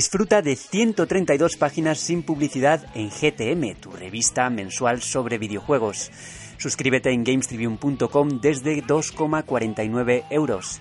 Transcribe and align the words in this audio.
Disfruta 0.00 0.40
de 0.40 0.56
132 0.56 1.58
páginas 1.58 1.98
sin 1.98 2.22
publicidad 2.22 2.86
en 2.94 3.10
GTM, 3.10 3.78
tu 3.78 3.90
revista 3.90 4.48
mensual 4.48 5.02
sobre 5.02 5.36
videojuegos. 5.36 6.10
Suscríbete 6.56 7.10
en 7.10 7.22
gamestribune.com 7.22 8.40
desde 8.40 8.82
2,49 8.82 10.24
euros. 10.30 10.80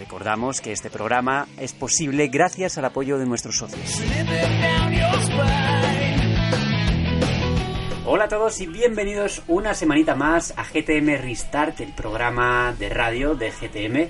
Recordamos 0.00 0.60
que 0.60 0.72
este 0.72 0.90
programa 0.90 1.46
es 1.60 1.74
posible 1.74 2.26
gracias 2.26 2.76
al 2.76 2.86
apoyo 2.86 3.18
de 3.18 3.26
nuestros 3.26 3.56
socios. 3.56 4.02
Hola 8.04 8.24
a 8.24 8.28
todos 8.28 8.60
y 8.60 8.66
bienvenidos 8.66 9.42
una 9.46 9.74
semanita 9.74 10.16
más 10.16 10.52
a 10.56 10.64
GTM 10.64 11.22
Restart, 11.22 11.78
el 11.82 11.92
programa 11.92 12.74
de 12.76 12.88
radio 12.88 13.36
de 13.36 13.52
GTM. 13.52 14.08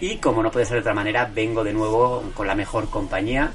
Y 0.00 0.16
como 0.16 0.42
no 0.42 0.50
puede 0.50 0.64
ser 0.64 0.76
de 0.76 0.80
otra 0.80 0.94
manera, 0.94 1.30
vengo 1.34 1.62
de 1.62 1.74
nuevo 1.74 2.22
con 2.34 2.46
la 2.46 2.54
mejor 2.54 2.88
compañía. 2.88 3.52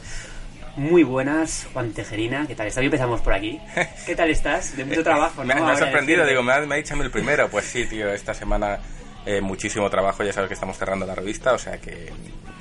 Muy 0.76 1.04
buenas, 1.04 1.68
Juan 1.72 1.92
Tejerina, 1.92 2.48
¿qué 2.48 2.56
tal 2.56 2.68
estás? 2.68 2.84
Empezamos 2.84 3.22
por 3.22 3.34
aquí. 3.34 3.60
¿Qué 4.08 4.16
tal 4.16 4.32
estás? 4.32 4.76
De 4.76 4.84
mucho 4.86 5.04
trabajo, 5.04 5.44
¿no? 5.44 5.54
me, 5.54 5.72
ha 5.72 5.78
sorprendido, 5.78 6.26
digo, 6.26 6.42
me 6.42 6.52
ha, 6.52 6.62
me 6.62 6.76
ha 6.76 6.78
dicho 6.78 6.96
el 6.96 7.12
primero. 7.12 7.48
Pues 7.50 7.66
sí, 7.66 7.86
tío, 7.86 8.12
esta 8.12 8.34
semana 8.34 8.80
eh, 9.26 9.40
muchísimo 9.40 9.88
trabajo, 9.92 10.24
ya 10.24 10.34
sabes 10.34 10.48
que 10.48 10.56
estamos 10.56 10.76
cerrando 10.78 11.06
la 11.06 11.14
revista, 11.14 11.54
o 11.54 11.60
sea 11.60 11.78
que 11.78 12.12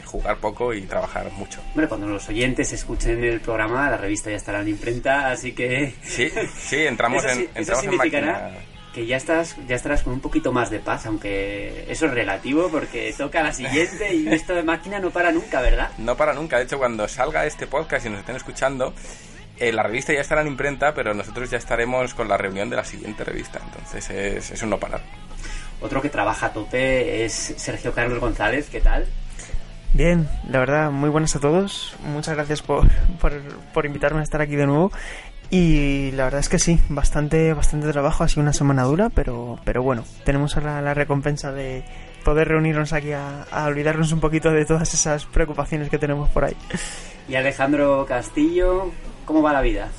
jugar 0.05 0.37
poco 0.37 0.75
y 0.75 0.83
trabajar 0.83 1.33
mucho. 1.33 1.62
Bueno, 1.75 1.88
cuando 1.88 2.07
los 2.07 2.29
oyentes 2.29 2.71
escuchen 2.75 3.25
el 3.25 3.41
programa, 3.41 3.91
la 3.91 3.97
revista 3.97 4.29
ya 4.30 4.37
estará 4.37 4.60
en 4.60 4.69
imprenta, 4.69 5.30
así 5.30 5.52
que... 5.52 5.95
Sí, 6.02 6.30
sí, 6.54 6.85
entramos 6.85 7.24
en, 7.29 7.49
entramos 7.54 7.85
en 7.85 7.97
máquina 7.97 8.51
que 8.93 9.07
ya 9.07 9.16
estás 9.16 9.57
ya 9.66 9.76
estarás 9.76 10.02
con 10.02 10.12
un 10.12 10.21
poquito 10.21 10.52
más 10.52 10.71
de 10.71 10.79
paz, 10.79 11.07
aunque 11.07 11.87
eso 11.88 12.07
es 12.07 12.12
relativo 12.12 12.68
porque 12.71 13.15
toca 13.16 13.43
la 13.43 13.52
siguiente 13.52 14.15
y 14.15 14.29
esto 14.32 14.54
de 14.54 14.62
máquina 14.62 15.01
no 15.01 15.10
para 15.10 15.32
nunca, 15.32 15.60
¿verdad? 15.60 15.90
No 15.98 16.16
para 16.16 16.35
nunca, 16.35 16.59
de 16.59 16.65
hecho 16.65 16.79
cuando 16.79 17.09
salga 17.09 17.46
este 17.46 17.66
podcast 17.66 18.07
y 18.07 18.10
nos 18.10 18.20
estén 18.20 18.37
escuchando, 18.37 18.95
eh, 19.59 19.73
la 19.73 19.82
revista 19.82 20.13
ya 20.13 20.20
estará 20.20 20.43
en 20.43 20.48
imprenta, 20.48 20.95
pero 20.95 21.15
nosotros 21.15 21.51
ya 21.51 21.59
estaremos 21.59 22.15
con 22.15 22.29
la 22.29 22.37
reunión 22.37 22.70
de 22.70 22.76
la 22.76 22.85
siguiente 22.85 23.24
revista, 23.24 23.60
entonces 23.65 24.10
es, 24.10 24.51
es 24.51 24.63
un 24.63 24.70
no 24.70 24.79
parar. 24.79 25.01
Otro 25.80 26.01
que 26.01 26.09
trabaja 26.09 26.46
a 26.46 26.52
tope 26.52 27.24
es 27.24 27.32
Sergio 27.32 27.93
Carlos 27.93 28.20
González, 28.20 28.68
¿qué 28.70 28.80
tal? 28.80 29.07
Bien, 29.95 30.26
la 30.48 30.59
verdad, 30.59 30.90
muy 30.90 31.10
buenas 31.10 31.37
a 31.37 31.40
todos. 31.40 31.95
Muchas 32.02 32.35
gracias 32.35 32.63
por, 32.63 32.87
por, 33.74 33.85
invitarme 33.85 34.20
a 34.20 34.23
estar 34.23 34.40
aquí 34.40 34.57
de 34.57 34.66
nuevo. 34.66 34.90
Y 35.54 36.12
la 36.12 36.24
verdad 36.24 36.40
es 36.40 36.48
que 36.48 36.58
sí, 36.58 36.80
bastante, 36.88 37.52
bastante 37.52 37.92
trabajo, 37.92 38.24
ha 38.24 38.28
sido 38.28 38.40
una 38.40 38.54
semana 38.54 38.84
dura, 38.84 39.10
pero, 39.10 39.58
pero 39.66 39.82
bueno, 39.82 40.02
tenemos 40.24 40.56
ahora 40.56 40.80
la 40.80 40.95
recompensa 40.95 41.52
de 41.52 41.84
poder 42.24 42.48
reunirnos 42.48 42.95
aquí 42.95 43.12
a, 43.12 43.42
a, 43.50 43.66
olvidarnos 43.66 44.12
un 44.12 44.20
poquito 44.20 44.50
de 44.50 44.64
todas 44.64 44.95
esas 44.95 45.26
preocupaciones 45.26 45.90
que 45.90 45.98
tenemos 45.98 46.30
por 46.30 46.46
ahí. 46.46 46.56
Y 47.28 47.34
Alejandro 47.34 48.06
Castillo, 48.08 48.92
¿cómo 49.26 49.42
va 49.42 49.52
la 49.52 49.60
vida? 49.60 49.90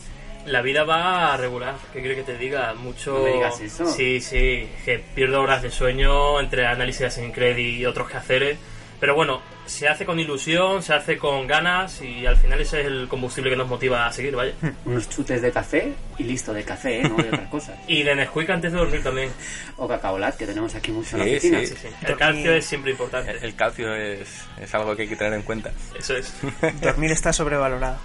La 0.47 0.63
vida 0.63 0.85
va 0.85 1.35
a 1.35 1.37
regular, 1.37 1.75
¿qué 1.93 1.99
quiere 1.99 2.15
que 2.15 2.23
te 2.23 2.35
diga? 2.35 2.73
Mucho... 2.73 3.19
¿No 3.19 3.23
me 3.23 3.33
digas 3.33 3.61
eso? 3.61 3.85
Sí, 3.85 4.21
sí, 4.21 4.67
que 4.83 5.03
pierdo 5.13 5.39
horas 5.39 5.61
de 5.61 5.69
sueño 5.69 6.39
entre 6.39 6.65
análisis 6.65 7.19
en 7.19 7.31
credit 7.31 7.79
y 7.79 7.85
otros 7.85 8.09
quehaceres. 8.09 8.57
Pero 9.03 9.15
bueno, 9.15 9.41
se 9.65 9.89
hace 9.89 10.05
con 10.05 10.17
ilusión, 10.17 10.81
se 10.81 10.93
hace 10.93 11.17
con 11.17 11.45
ganas 11.45 12.01
y 12.01 12.25
al 12.25 12.37
final 12.37 12.61
ese 12.61 12.79
es 12.79 12.87
el 12.87 13.09
combustible 13.09 13.49
que 13.49 13.57
nos 13.57 13.67
motiva 13.67 14.05
a 14.07 14.13
seguir, 14.13 14.33
vaya. 14.33 14.53
Unos 14.85 15.09
chutes 15.09 15.41
de 15.41 15.51
café 15.51 15.91
y 16.17 16.23
listo, 16.23 16.53
de 16.53 16.63
café, 16.63 17.01
¿eh? 17.01 17.03
no 17.03 17.17
de 17.17 17.27
otras 17.27 17.49
cosas. 17.49 17.77
y 17.89 18.03
de 18.03 18.15
Nesquik 18.15 18.49
antes 18.49 18.71
de 18.71 18.77
dormir 18.77 19.03
también. 19.03 19.29
O 19.75 19.89
cacaolat, 19.89 20.37
que 20.37 20.45
tenemos 20.45 20.73
aquí 20.75 20.93
mucho 20.93 21.17
en 21.17 21.19
la 21.19 21.25
oficina. 21.25 21.59
Sí, 21.59 21.75
sí. 21.81 21.89
El 22.01 22.15
calcio 22.15 22.53
es 22.53 22.65
siempre 22.65 22.91
importante. 22.91 23.45
El, 23.45 23.55
calcio 23.55 23.93
es, 23.93 24.45
es 24.61 24.73
algo 24.73 24.95
que 24.95 25.01
hay 25.01 25.09
que 25.09 25.17
tener 25.17 25.33
en 25.33 25.41
cuenta. 25.41 25.73
Eso 25.99 26.15
es. 26.15 26.33
dormir 26.81 27.11
está 27.11 27.33
sobrevalorado. 27.33 27.97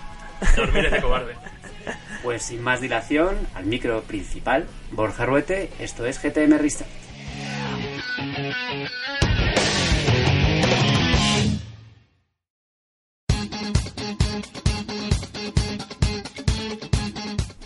Dormir 0.56 0.86
es 0.86 0.90
de 0.90 1.00
cobarde. 1.00 1.34
Pues 2.24 2.42
sin 2.42 2.60
más 2.60 2.80
dilación, 2.80 3.36
al 3.54 3.66
micro 3.66 4.02
principal, 4.02 4.66
Borja 4.90 5.26
Ruete, 5.26 5.70
esto 5.78 6.06
es 6.06 6.20
GTM 6.20 6.58
Restart. 6.58 6.90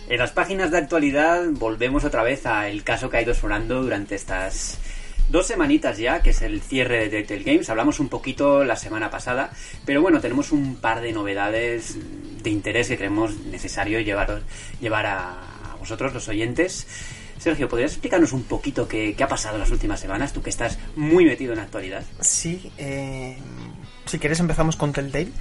En 0.09 0.19
las 0.19 0.31
páginas 0.31 0.69
de 0.69 0.77
actualidad 0.77 1.43
volvemos 1.51 2.03
otra 2.03 2.23
vez 2.23 2.45
al 2.45 2.83
caso 2.83 3.09
que 3.09 3.17
ha 3.17 3.21
ido 3.21 3.33
sonando 3.33 3.81
durante 3.81 4.15
estas 4.15 4.77
dos 5.29 5.47
semanitas 5.47 5.97
ya, 5.97 6.21
que 6.21 6.31
es 6.31 6.41
el 6.41 6.61
cierre 6.61 7.07
de 7.07 7.23
Telltale 7.23 7.43
Games. 7.43 7.69
Hablamos 7.69 7.99
un 7.99 8.09
poquito 8.09 8.65
la 8.65 8.75
semana 8.75 9.09
pasada, 9.09 9.51
pero 9.85 10.01
bueno, 10.01 10.19
tenemos 10.19 10.51
un 10.51 10.75
par 10.75 11.01
de 11.01 11.13
novedades 11.13 11.97
de 12.43 12.49
interés 12.49 12.89
que 12.89 12.97
creemos 12.97 13.37
necesario 13.45 14.01
llevar, 14.01 14.41
llevar 14.81 15.05
a, 15.05 15.37
vosotros, 15.79 16.13
los 16.13 16.27
oyentes. 16.27 16.85
Sergio, 17.39 17.67
¿podrías 17.67 17.91
explicarnos 17.91 18.33
un 18.33 18.43
poquito 18.43 18.87
qué, 18.87 19.15
ha 19.21 19.27
pasado 19.27 19.55
en 19.55 19.61
las 19.61 19.71
últimas 19.71 19.99
semanas? 19.99 20.33
Tú 20.33 20.41
que 20.41 20.49
estás 20.49 20.79
muy 20.95 21.25
metido 21.25 21.53
en 21.53 21.57
la 21.57 21.63
actualidad. 21.63 22.03
Sí, 22.19 22.71
eh, 22.77 23.37
si 24.05 24.19
quieres 24.19 24.39
empezamos 24.41 24.75
con 24.75 24.91
Telltale 24.91 25.31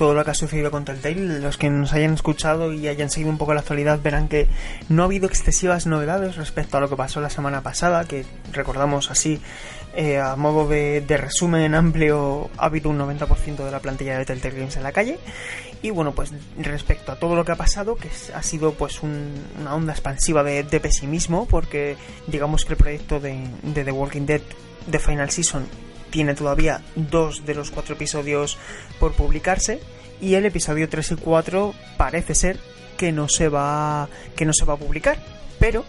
todo 0.00 0.14
lo 0.14 0.24
que 0.24 0.30
ha 0.30 0.34
sucedido 0.34 0.70
con 0.70 0.86
Telltale. 0.86 1.40
Los 1.40 1.58
que 1.58 1.68
nos 1.68 1.92
hayan 1.92 2.14
escuchado 2.14 2.72
y 2.72 2.88
hayan 2.88 3.10
seguido 3.10 3.30
un 3.30 3.36
poco 3.36 3.52
la 3.52 3.60
actualidad 3.60 4.00
verán 4.02 4.28
que 4.28 4.48
no 4.88 5.02
ha 5.02 5.04
habido 5.04 5.26
excesivas 5.26 5.86
novedades 5.86 6.36
respecto 6.36 6.78
a 6.78 6.80
lo 6.80 6.88
que 6.88 6.96
pasó 6.96 7.20
la 7.20 7.28
semana 7.28 7.60
pasada, 7.60 8.06
que 8.06 8.24
recordamos 8.50 9.10
así, 9.10 9.42
eh, 9.94 10.18
a 10.18 10.36
modo 10.36 10.66
de, 10.66 11.04
resumen 11.06 11.74
amplio, 11.74 12.48
ha 12.56 12.64
habido 12.64 12.88
un 12.88 12.98
90% 12.98 13.62
de 13.62 13.70
la 13.70 13.80
plantilla 13.80 14.16
de 14.16 14.24
Telltale 14.24 14.56
Games 14.56 14.78
en 14.78 14.84
la 14.84 14.92
calle. 14.92 15.18
Y 15.82 15.90
bueno, 15.90 16.12
pues 16.12 16.32
respecto 16.56 17.12
a 17.12 17.16
todo 17.16 17.36
lo 17.36 17.44
que 17.44 17.52
ha 17.52 17.56
pasado, 17.56 17.96
que 17.96 18.08
ha 18.34 18.42
sido 18.42 18.72
pues 18.72 19.02
una 19.02 19.74
onda 19.74 19.92
expansiva 19.92 20.42
de, 20.42 20.64
pesimismo, 20.80 21.44
porque 21.44 21.98
digamos 22.26 22.64
que 22.64 22.72
el 22.72 22.78
proyecto 22.78 23.20
de, 23.20 23.46
de 23.64 23.84
The 23.84 23.92
Walking 23.92 24.24
Dead 24.24 24.40
de 24.86 24.98
Final 24.98 25.28
Season 25.28 25.89
tiene 26.10 26.34
todavía 26.34 26.82
dos 26.94 27.46
de 27.46 27.54
los 27.54 27.70
cuatro 27.70 27.94
episodios 27.94 28.58
por 28.98 29.12
publicarse 29.12 29.80
y 30.20 30.34
el 30.34 30.44
episodio 30.44 30.88
3 30.88 31.12
y 31.12 31.16
4 31.16 31.74
parece 31.96 32.34
ser 32.34 32.58
que 32.96 33.12
no 33.12 33.28
se 33.28 33.48
va 33.48 34.08
que 34.36 34.44
no 34.44 34.52
se 34.52 34.64
va 34.64 34.74
a 34.74 34.78
publicar 34.78 35.18
pero 35.58 35.84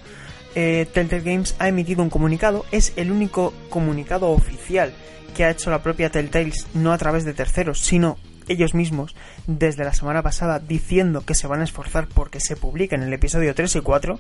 eh, 0.56 0.88
Telltale 0.94 1.22
Games 1.22 1.56
ha 1.60 1.68
emitido 1.68 2.04
un 2.04 2.10
comunicado 2.10 2.66
es 2.72 2.94
el 2.96 3.12
único 3.12 3.54
comunicado 3.70 4.30
oficial 4.30 4.94
que 5.36 5.46
ha 5.46 5.52
hecho 5.52 5.70
la 5.70 5.84
propia 5.84 6.10
Telltale 6.10 6.54
no 6.74 6.94
a 6.94 6.98
través 6.98 7.26
de 7.26 7.34
terceros 7.34 7.80
sino 7.80 8.18
ellos 8.48 8.74
mismos 8.74 9.16
desde 9.48 9.84
la 9.84 9.94
semana 9.94 10.24
pasada 10.24 10.60
diciendo 10.60 11.24
que 11.26 11.36
se 11.36 11.48
van 11.48 11.62
a 11.62 11.66
esforzar 11.66 12.08
porque 12.08 12.40
se 12.40 12.56
publiquen 12.56 13.04
el 13.04 13.14
episodio 13.14 13.54
3 13.54 13.76
y 13.76 13.82
4 13.82 14.20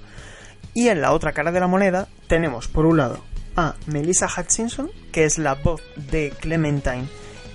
y 0.73 0.89
en 0.89 1.01
la 1.01 1.11
otra 1.11 1.33
cara 1.33 1.51
de 1.51 1.59
la 1.59 1.67
moneda 1.67 2.07
tenemos 2.27 2.67
por 2.67 2.85
un 2.85 2.97
lado 2.97 3.30
a 3.55 3.75
Melissa 3.87 4.27
Hutchinson, 4.27 4.91
que 5.11 5.25
es 5.25 5.37
la 5.37 5.55
voz 5.55 5.81
de 5.95 6.31
Clementine 6.39 7.07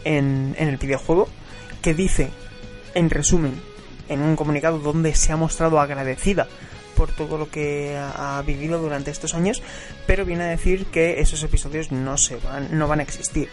en, 0.04 0.54
el 0.58 0.76
videojuego, 0.76 1.28
que 1.82 1.94
dice, 1.94 2.30
en 2.94 3.10
resumen, 3.10 3.60
en 4.08 4.22
un 4.22 4.36
comunicado 4.36 4.78
donde 4.78 5.14
se 5.14 5.32
ha 5.32 5.36
mostrado 5.36 5.80
agradecida 5.80 6.46
por 6.96 7.12
todo 7.12 7.36
lo 7.36 7.50
que 7.50 7.96
ha 7.96 8.42
vivido 8.46 8.80
durante 8.80 9.10
estos 9.10 9.34
años, 9.34 9.62
pero 10.06 10.24
viene 10.24 10.44
a 10.44 10.48
decir 10.48 10.86
que 10.86 11.20
esos 11.20 11.42
episodios 11.42 11.92
no 11.92 12.16
se 12.16 12.36
van, 12.36 12.78
no 12.78 12.88
van 12.88 13.00
a 13.00 13.02
existir. 13.02 13.48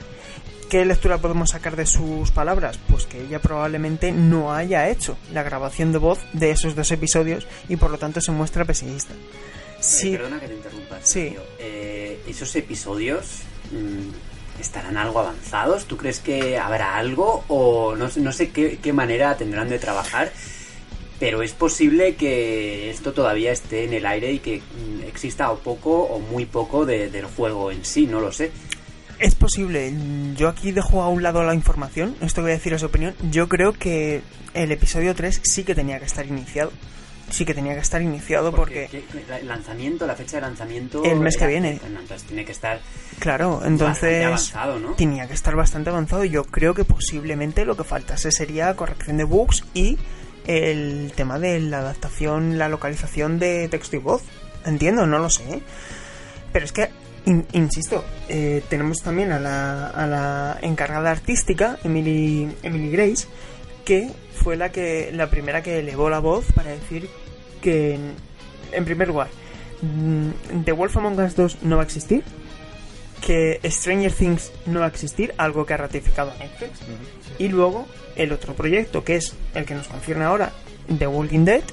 ¿Qué 0.70 0.86
lectura 0.86 1.20
podemos 1.20 1.52
sacar 1.52 1.76
de 1.76 1.86
sus 1.86 2.32
palabras? 2.32 2.80
Pues 2.90 3.06
que 3.06 3.22
ella 3.22 3.40
probablemente 3.40 4.12
no 4.12 4.54
haya 4.54 4.90
hecho 4.90 5.18
la 5.32 5.44
grabación 5.44 5.92
de 5.92 6.00
voz 6.00 6.20
de 6.34 6.52
esos 6.52 6.76
dos 6.76 6.90
episodios 6.92 7.46
y 7.70 7.76
por 7.76 7.92
lo 7.92 8.00
tanto 8.00 8.22
se 8.22 8.32
muestra 8.32 8.66
pesimista. 8.66 9.14
Sí. 9.84 10.12
perdona 10.12 10.40
que 10.40 10.48
te 10.48 10.54
interrumpa. 10.54 11.00
Sí. 11.04 11.36
Eh, 11.60 12.22
esos 12.28 12.56
episodios 12.56 13.42
mm, 13.72 14.62
estarán 14.62 14.98
algo 14.98 15.20
avanzados. 15.20 15.86
¿Tú 15.86 15.98
crees 15.98 16.20
que 16.20 16.58
habrá 16.58 16.96
algo 16.96 17.44
o 17.50 17.96
no, 17.96 18.10
no 18.16 18.32
sé 18.32 18.52
qué, 18.52 18.94
manera 18.94 19.36
tendrán 19.36 19.70
de 19.70 19.80
trabajar? 19.80 20.32
Pero 21.20 21.44
es 21.44 21.52
posible 21.54 22.16
que 22.16 22.90
esto 22.90 23.14
todavía 23.14 23.52
esté 23.52 23.84
en 23.84 23.94
el 23.94 24.06
aire 24.06 24.32
y 24.32 24.40
que 24.40 24.60
mm, 24.60 25.04
exista 25.08 25.52
o 25.52 25.60
poco 25.60 26.04
o 26.04 26.20
muy 26.20 26.46
poco 26.46 26.86
del 26.86 27.26
juego 27.26 27.72
en 27.72 27.84
sí, 27.84 28.08
no 28.08 28.22
lo 28.22 28.32
sé. 28.32 28.52
Es 29.20 29.36
posible. 29.36 29.94
Yo 30.36 30.48
aquí 30.48 30.72
dejo 30.72 31.02
a 31.02 31.10
un 31.10 31.24
lado 31.24 31.44
la 31.44 31.54
información. 31.54 32.16
Esto 32.22 32.42
voy 32.42 32.52
a 32.52 32.56
decir 32.56 32.78
su 32.80 32.86
opinión. 32.86 33.16
Yo 33.32 33.48
creo 33.48 33.74
que 33.74 34.22
el 34.54 34.72
episodio 34.72 35.14
3 35.14 35.42
sí 35.44 35.64
que 35.64 35.76
tenía 35.76 36.00
que 36.00 36.06
estar 36.06 36.26
iniciado 36.26 36.72
sí 37.34 37.46
que 37.46 37.56
tenía 37.56 37.74
que 37.74 37.80
estar 37.80 38.02
iniciado 38.02 38.52
porque... 38.54 38.88
el 39.42 39.48
lanzamiento, 39.48 40.06
la 40.06 40.16
fecha 40.16 40.38
de 40.38 40.42
lanzamiento... 40.42 41.04
El 41.04 41.20
mes 41.20 41.36
que 41.36 41.48
viene. 41.48 41.80
Entonces 41.84 42.24
tiene 42.24 42.46
que 42.46 42.52
estar... 42.52 42.80
Claro, 43.18 43.62
entonces... 43.66 44.24
avanzado, 44.24 44.80
¿no? 44.80 44.94
Tenía 44.94 45.28
que 45.28 45.34
estar 45.34 45.56
bastante 45.56 45.90
avanzado 45.90 46.24
y 46.26 46.30
yo 46.30 46.44
creo 46.44 46.76
que 46.76 46.86
posiblemente 46.86 47.66
lo 47.66 47.76
que 47.76 47.84
faltase 47.84 48.32
sería 48.32 48.76
corrección 48.76 49.18
de 49.18 49.24
bugs 49.24 49.64
y 49.74 49.98
el 50.46 51.12
tema 51.16 51.40
de 51.40 51.60
la 51.60 51.80
adaptación, 51.80 52.60
la 52.60 52.70
localización 52.70 53.40
de 53.40 53.68
texto 53.68 53.96
y 53.96 54.00
voz. 54.00 54.22
Entiendo, 54.64 55.08
no 55.08 55.18
lo 55.18 55.32
sé. 55.32 55.62
Pero 56.52 56.66
es 56.66 56.72
que, 56.72 56.92
insisto, 57.54 58.06
eh, 58.30 58.62
tenemos 58.70 59.00
también 59.00 59.32
a 59.32 59.40
la, 59.40 59.88
a 59.88 60.06
la 60.06 60.60
encargada 60.62 61.10
artística, 61.10 61.80
Emily, 61.84 62.48
Emily 62.62 62.92
Grace, 62.92 63.28
que 63.86 64.12
fue 64.36 64.56
la 64.56 64.72
que 64.72 65.10
la 65.12 65.32
primera 65.32 65.64
que 65.64 65.80
elevó 65.80 66.12
la 66.12 66.20
voz 66.20 66.46
para 66.54 66.70
decir 66.70 67.10
que 67.64 67.98
en, 68.72 68.86
primer 68.86 69.08
lugar 69.08 69.30
mm, 69.82 70.64
The 70.66 70.74
Wolf 70.74 70.98
Among 70.98 71.20
Us 71.20 71.36
2 71.36 71.64
no 71.64 71.78
va 71.78 71.84
a 71.84 71.86
existir 71.86 72.24
que 73.26 73.60
Stranger 73.64 74.12
Things 74.12 74.52
no 74.66 74.82
va 74.82 74.86
a 74.86 74.90
existir 74.90 75.34
algo 75.38 75.66
que 75.66 75.74
ha 75.74 75.78
ratificado 75.78 76.34
Netflix 76.38 76.80
y 77.40 77.48
luego 77.48 77.88
el 78.16 78.34
otro 78.34 78.54
proyecto 78.54 79.04
que 79.04 79.16
es 79.16 79.36
el 79.56 79.66
que 79.66 79.76
nos 79.76 79.88
concierne 79.88 80.26
ahora 80.26 80.52
The 81.00 81.08
Walking 81.08 81.46
Dead 81.46 81.64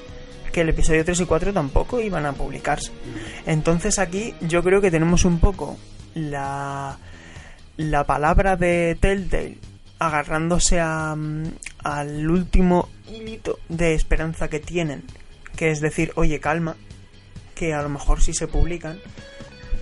que 0.52 0.62
el 0.62 0.69
episodio 0.69 1.04
3 1.04 1.20
y 1.20 1.25
4 1.26 1.52
tampoco 1.52 2.00
iban 2.00 2.26
a 2.26 2.32
publicarse. 2.32 2.90
Entonces 3.46 4.00
aquí 4.00 4.34
yo 4.40 4.64
creo 4.64 4.81
que 4.81 4.90
tenemos 4.90 5.25
un 5.25 5.38
poco 5.38 5.76
la 6.14 6.98
la 7.76 8.04
palabra 8.04 8.56
de 8.56 8.96
Telltale 9.00 9.58
agarrándose 9.98 10.81
a, 10.81 11.14
mm, 11.16 11.44
al 11.84 12.31
último 12.31 12.88
hilito 13.08 13.58
de 13.69 13.94
esperanza 13.94 14.48
que 14.48 14.60
tienen, 14.60 15.04
que 15.61 15.71
es 15.71 15.83
decir, 15.83 16.11
oye, 16.15 16.41
calma, 16.41 16.75
que 17.55 17.75
a 17.75 17.83
lo 17.83 17.91
mejor 17.91 18.23
sí 18.23 18.33
se 18.33 18.49
publican, 18.49 18.99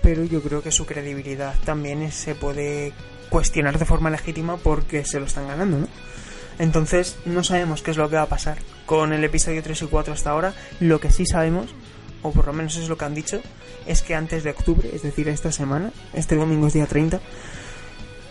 pero 0.02 0.24
yo 0.24 0.42
creo 0.42 0.60
que 0.60 0.72
su 0.72 0.86
credibilidad 0.86 1.54
también 1.64 2.10
se 2.10 2.34
puede 2.34 2.92
cuestionar 3.30 3.78
de 3.78 3.84
forma 3.84 4.10
legítima 4.10 4.56
porque 4.56 5.04
se 5.04 5.20
lo 5.20 5.26
están 5.26 5.46
ganando, 5.46 5.78
¿no? 5.78 5.88
Entonces 6.58 7.16
no 7.26 7.44
sabemos 7.44 7.82
qué 7.82 7.92
es 7.92 7.96
lo 7.96 8.10
que 8.10 8.16
va 8.16 8.22
a 8.22 8.28
pasar 8.28 8.58
con 8.86 9.12
el 9.12 9.22
episodio 9.22 9.62
3 9.62 9.82
y 9.82 9.86
4 9.86 10.14
hasta 10.14 10.30
ahora. 10.30 10.52
Lo 10.80 10.98
que 10.98 11.12
sí 11.12 11.24
sabemos, 11.26 11.72
o 12.22 12.32
por 12.32 12.48
lo 12.48 12.52
menos 12.52 12.76
es 12.76 12.88
lo 12.88 12.98
que 12.98 13.04
han 13.04 13.14
dicho, 13.14 13.40
es 13.86 14.02
que 14.02 14.16
antes 14.16 14.42
de 14.42 14.50
octubre, 14.50 14.90
es 14.92 15.04
decir, 15.04 15.28
esta 15.28 15.52
semana, 15.52 15.92
este 16.12 16.34
domingo 16.34 16.66
es 16.66 16.72
día 16.72 16.86
30, 16.86 17.20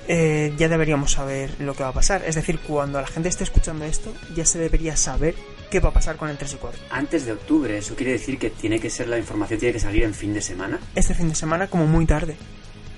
eh, 0.08 0.54
ya 0.58 0.68
deberíamos 0.70 1.12
saber 1.12 1.52
lo 1.60 1.74
que 1.76 1.84
va 1.84 1.90
a 1.90 1.94
pasar. 1.94 2.24
Es 2.26 2.36
decir, 2.36 2.60
cuando 2.60 3.00
la 3.02 3.08
gente 3.08 3.30
esté 3.30 3.44
escuchando 3.44 3.86
esto, 3.86 4.14
ya 4.36 4.46
se 4.46 4.60
debería 4.60 4.96
saber 4.96 5.36
qué 5.70 5.80
va 5.80 5.90
a 5.90 5.94
pasar 5.94 6.16
con 6.18 6.30
el 6.30 6.38
3 6.38 6.54
y 6.54 6.56
4. 6.58 6.82
Antes 6.92 7.26
de 7.26 7.34
octubre, 7.34 7.78
eso 7.78 7.96
quiere 7.96 8.14
decir 8.14 8.38
que 8.40 8.50
tiene 8.50 8.80
que 8.80 8.90
ser 8.90 9.08
la 9.08 9.18
información, 9.18 9.60
tiene 9.60 9.74
que 9.74 9.80
salir 9.80 10.04
en 10.04 10.14
fin 10.14 10.34
de 10.34 10.42
semana. 10.42 10.80
Este 10.96 11.14
fin 11.14 11.28
de 11.30 11.36
semana 11.36 11.68
como 11.68 11.86
muy 11.88 12.06
tarde. 12.06 12.36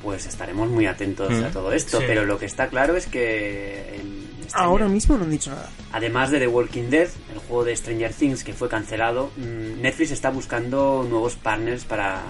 Pues 0.03 0.25
estaremos 0.27 0.69
muy 0.69 0.85
atentos 0.85 1.29
Mm. 1.31 1.43
a 1.45 1.49
todo 1.49 1.73
esto. 1.73 1.99
Sí. 1.99 2.05
Pero 2.07 2.25
lo 2.25 2.37
que 2.39 2.45
está 2.45 2.67
claro 2.69 2.95
es 2.95 3.05
que. 3.07 3.95
en 3.95 4.29
Stranger- 4.49 4.53
Ahora 4.65 4.87
mismo 4.87 5.17
no 5.17 5.25
han 5.25 5.29
dicho 5.31 5.49
nada. 5.51 5.69
Además 5.91 6.31
de 6.31 6.39
The 6.39 6.47
Walking 6.47 6.89
Dead, 6.89 7.07
el 7.33 7.39
juego 7.39 7.65
de 7.65 7.75
Stranger 7.75 8.13
Things 8.13 8.43
que 8.43 8.53
fue 8.53 8.69
cancelado, 8.69 9.31
mm, 9.37 9.81
Netflix 9.81 10.11
está 10.11 10.29
buscando 10.31 11.05
nuevos 11.07 11.35
partners 11.35 11.83
para, 11.85 12.21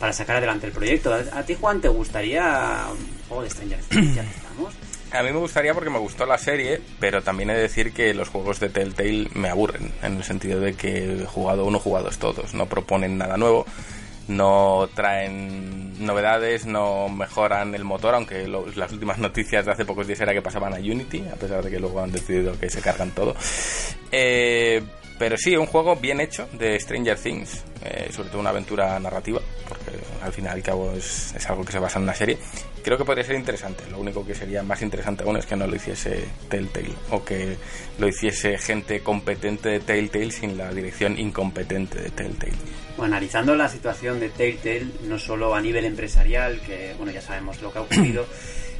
para 0.00 0.12
sacar 0.12 0.36
adelante 0.36 0.66
el 0.66 0.72
proyecto. 0.72 1.12
¿A, 1.14 1.42
ti, 1.44 1.56
Juan, 1.60 1.80
te 1.80 1.88
gustaría 1.88 2.86
juego 3.30 3.42
de 3.44 3.50
Stranger 3.50 3.80
Things? 3.88 4.14
Ya 4.14 4.22
estamos. 4.22 4.74
A 5.12 5.22
mí 5.24 5.32
me 5.32 5.38
gustaría 5.38 5.74
porque 5.74 5.90
me 5.90 5.98
gustó 5.98 6.24
la 6.24 6.38
serie, 6.38 6.80
pero 7.00 7.20
también 7.20 7.50
he 7.50 7.54
de 7.54 7.62
decir 7.62 7.92
que 7.92 8.14
los 8.14 8.28
juegos 8.28 8.60
de 8.60 8.68
Telltale 8.68 9.28
me 9.34 9.48
aburren, 9.48 9.92
en 10.04 10.18
el 10.18 10.22
sentido 10.22 10.60
de 10.60 10.74
que 10.74 11.26
jugado 11.26 11.64
uno, 11.64 11.80
jugados 11.80 12.18
todos. 12.18 12.54
No 12.54 12.66
proponen 12.66 13.18
nada 13.18 13.36
nuevo, 13.36 13.66
no 14.28 14.88
traen 14.94 16.04
novedades, 16.06 16.64
no 16.64 17.08
mejoran 17.08 17.74
el 17.74 17.82
motor, 17.82 18.14
aunque 18.14 18.46
las 18.46 18.92
últimas 18.92 19.18
noticias 19.18 19.66
de 19.66 19.72
hace 19.72 19.84
pocos 19.84 20.06
días 20.06 20.20
era 20.20 20.32
que 20.32 20.42
pasaban 20.42 20.74
a 20.74 20.78
Unity, 20.78 21.24
a 21.32 21.36
pesar 21.36 21.64
de 21.64 21.70
que 21.72 21.80
luego 21.80 22.00
han 22.00 22.12
decidido 22.12 22.56
que 22.56 22.70
se 22.70 22.80
cargan 22.80 23.10
todo. 23.10 23.34
Eh, 24.12 24.80
pero 25.20 25.36
sí, 25.36 25.54
un 25.54 25.66
juego 25.66 25.96
bien 25.96 26.18
hecho 26.18 26.48
de 26.54 26.80
Stranger 26.80 27.18
Things, 27.18 27.62
eh, 27.84 28.08
sobre 28.10 28.30
todo 28.30 28.40
una 28.40 28.48
aventura 28.48 28.98
narrativa, 28.98 29.38
porque 29.68 29.90
al 30.22 30.32
final 30.32 30.56
y 30.56 30.60
al 30.60 30.62
cabo 30.62 30.92
es, 30.96 31.34
es 31.36 31.46
algo 31.50 31.62
que 31.62 31.72
se 31.72 31.78
basa 31.78 31.98
en 31.98 32.04
una 32.04 32.14
serie. 32.14 32.38
Creo 32.82 32.96
que 32.96 33.04
podría 33.04 33.22
ser 33.22 33.36
interesante. 33.36 33.84
Lo 33.90 33.98
único 33.98 34.24
que 34.24 34.34
sería 34.34 34.62
más 34.62 34.80
interesante 34.80 35.22
aún 35.22 35.36
es 35.36 35.44
que 35.44 35.56
no 35.56 35.66
lo 35.66 35.76
hiciese 35.76 36.24
Telltale 36.48 36.94
o 37.10 37.22
que 37.22 37.58
lo 37.98 38.08
hiciese 38.08 38.56
gente 38.56 39.00
competente 39.00 39.68
de 39.68 39.80
Telltale 39.80 40.30
sin 40.30 40.56
la 40.56 40.72
dirección 40.72 41.18
incompetente 41.18 42.00
de 42.00 42.08
Telltale. 42.08 42.54
Bueno, 42.96 43.16
analizando 43.16 43.54
la 43.54 43.68
situación 43.68 44.20
de 44.20 44.30
Telltale, 44.30 44.86
no 45.02 45.18
solo 45.18 45.54
a 45.54 45.60
nivel 45.60 45.84
empresarial, 45.84 46.62
que 46.62 46.94
bueno, 46.96 47.12
ya 47.12 47.20
sabemos 47.20 47.60
lo 47.60 47.70
que 47.70 47.78
ha 47.78 47.82
ocurrido, 47.82 48.24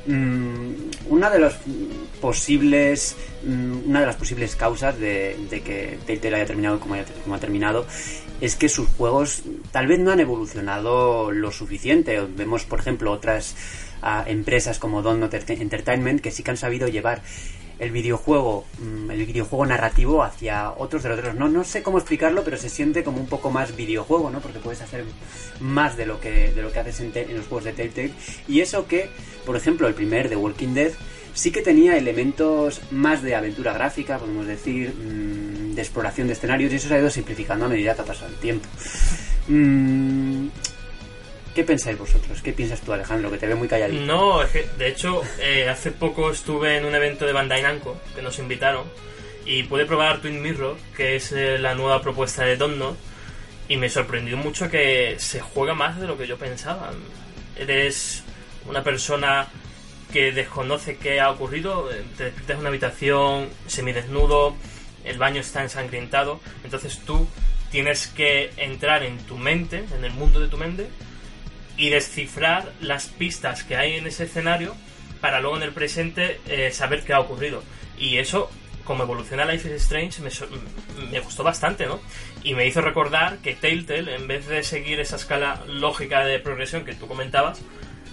una 0.07 1.31
de 1.31 1.39
mm, 1.39 2.21
posibles 2.21 3.17
mm, 3.45 3.89
una 3.89 4.01
de 4.01 4.07
las 4.07 4.17
posibles 4.17 4.57
causas 4.57 4.99
de, 4.99 5.37
de 5.51 5.61
que 5.63 5.99
Telltale 6.07 6.37
haya 6.37 6.47
terminado 6.47 6.81
como, 6.81 6.95
ha 6.95 7.39
terminado 7.39 7.87
es 8.41 8.57
que 8.57 8.69
sus 8.69 8.89
juegos 8.89 9.43
tal 9.71 9.87
vez 9.87 9.99
no 9.99 10.13
han 10.13 10.21
evolucionado 10.21 11.31
lo 11.31 11.53
suficiente. 11.53 12.19
Vemos, 12.21 12.65
por 12.65 12.81
ejemplo, 12.81 13.13
otras 13.13 13.55
ah, 14.01 14.25
empresas 14.27 14.79
como 14.79 15.03
Donut 15.03 15.35
Entertainment 15.35 16.23
que 16.23 16.31
sí 16.31 16.43
que 16.43 16.51
han 16.51 16.57
sabido 16.57 16.89
llevar 16.89 17.21
el 17.81 17.91
videojuego, 17.93 18.67
mm, 18.79 19.11
el 19.11 19.25
videojuego 19.25 19.65
narrativo 19.65 20.23
hacia 20.23 20.71
otros 20.71 21.03
derroteros. 21.03 21.35
No, 21.35 21.49
no 21.49 21.65
sé 21.65 21.83
cómo 21.83 21.97
explicarlo, 21.99 22.45
pero 22.45 22.59
se 22.59 22.69
siente 22.69 23.03
como 23.03 23.19
un 23.19 23.27
poco 23.27 23.51
más 23.51 23.75
videojuego, 23.75 24.31
¿no? 24.31 24.41
Porque 24.41 24.59
puedes 24.59 24.83
hacer 24.83 25.05
más 25.61 25.97
de 25.97 26.05
lo 26.05 26.21
que, 26.21 26.53
de 26.53 26.63
lo 26.63 26.71
que 26.71 26.79
haces 26.79 27.01
en, 27.01 27.13
los 27.35 27.47
juegos 27.47 27.65
de 27.65 27.73
Telltale. 27.73 28.13
Y 28.47 28.61
eso 28.61 28.87
que, 28.87 29.09
por 29.47 29.57
ejemplo, 29.57 29.89
el 29.89 29.95
primer 29.95 30.29
The 30.29 30.37
Walking 30.37 30.75
Dead 30.75 30.93
sí 31.33 31.51
que 31.51 31.63
tenía 31.63 31.97
elementos 31.97 32.83
más 32.91 33.23
de 33.23 33.35
aventura 33.35 33.73
gráfica, 33.73 34.19
podemos 34.19 34.47
decir, 34.47 34.95
mm, 34.95 35.75
de 35.75 35.81
exploración 35.81 36.27
de 36.27 36.35
escenarios, 36.35 36.71
y 36.73 36.77
eso 36.77 36.89
se 36.89 36.95
ha 36.95 36.99
ido 36.99 37.11
simplificando 37.11 37.65
a 37.65 37.69
medida 37.69 37.95
que 37.95 38.03
ha 38.03 38.05
pasado 38.05 38.31
el 38.31 38.39
tiempo. 38.41 38.69
¿Qué 41.55 41.65
pensáis 41.65 41.99
vosotros? 41.99 42.41
¿Qué 42.43 42.53
piensas 42.53 42.81
tú, 42.81 42.93
Alejandro? 42.93 43.31
Que 43.31 43.39
te 43.39 43.47
veo 43.47 43.57
muy 43.57 43.67
calladito. 43.67 44.05
No, 44.05 44.43
es 44.43 44.51
que 44.51 44.69
de 44.79 44.89
hecho 44.89 45.23
eh, 45.41 45.69
hace 45.69 45.91
poco 45.91 46.31
estuve 46.31 46.77
en 46.77 46.85
un 46.85 46.95
evento 46.95 47.27
de 47.27 47.33
Bandai 47.33 47.63
Namco 47.63 48.01
que 48.15 48.23
nos 48.23 48.39
invitaron 48.39 48.85
y 49.45 49.65
pude 49.65 49.85
probar 49.85 50.21
Twin 50.21 50.41
Mirror, 50.41 50.77
que 50.97 51.17
es 51.17 51.33
eh, 51.33 51.59
la 51.59 51.75
nueva 51.75 52.01
propuesta 52.03 52.45
de 52.45 52.57
Donut 52.57 52.97
y 53.69 53.77
me 53.77 53.89
sorprendió 53.89 54.37
mucho 54.37 54.69
que 54.69 55.17
se 55.19 55.41
juega 55.41 55.75
más 55.75 56.01
de 56.01 56.07
lo 56.07 56.17
que 56.17 56.27
yo 56.27 56.37
pensaba. 56.37 56.93
Eres 57.57 58.25
una 58.67 58.83
persona 58.85 59.49
que 60.13 60.33
desconoce 60.33 60.97
qué 60.97 61.21
ha 61.21 61.31
ocurrido, 61.31 61.91
eh, 61.93 62.03
te 62.17 62.25
despiertas 62.25 62.55
en 62.55 62.61
una 62.61 62.69
habitación 62.69 63.49
semidesnudo, 63.67 64.57
el 65.05 65.19
baño 65.19 65.41
está 65.41 65.63
ensangrentado, 65.63 66.41
entonces 66.65 66.99
tú 67.07 67.29
tienes 67.71 68.09
que 68.09 68.51
entrar 68.57 69.05
en 69.05 69.19
tu 69.19 69.37
mente, 69.37 69.85
en 69.97 70.05
el 70.05 70.13
mundo 70.13 70.41
de 70.41 70.49
tu 70.49 70.57
mente, 70.57 70.89
y 71.81 71.89
descifrar 71.89 72.73
las 72.81 73.07
pistas 73.07 73.65
que 73.65 73.75
hay 73.77 73.95
en 73.95 74.07
ese 74.07 74.25
escenario 74.25 74.75
para 75.21 75.41
luego 75.41 75.57
en 75.57 75.63
el 75.63 75.73
presente 75.73 76.39
eh, 76.47 76.71
saber 76.73 77.03
qué 77.05 77.15
ha 77.15 77.21
ocurrido. 77.21 77.63
Y 77.99 78.19
eso, 78.19 78.51
como 78.85 79.03
evoluciona 79.05 79.45
Life 79.47 79.67
is 79.69 79.83
Strange, 79.83 80.21
me, 80.23 81.21
gustó 81.21 81.43
bastante, 81.43 81.87
¿no? 81.87 82.01
Y 82.43 82.55
me 82.55 82.67
hizo 82.67 82.81
recordar 82.83 83.39
que 83.39 83.55
Telltale, 83.55 84.15
en 84.15 84.27
vez 84.29 84.47
de 84.47 84.63
seguir 84.63 85.01
esa 85.01 85.17
escala 85.17 85.63
lógica 85.67 86.25
de 86.25 86.39
progresión 86.39 86.85
que 86.85 86.95
tú 86.95 87.07
comentabas, 87.07 87.61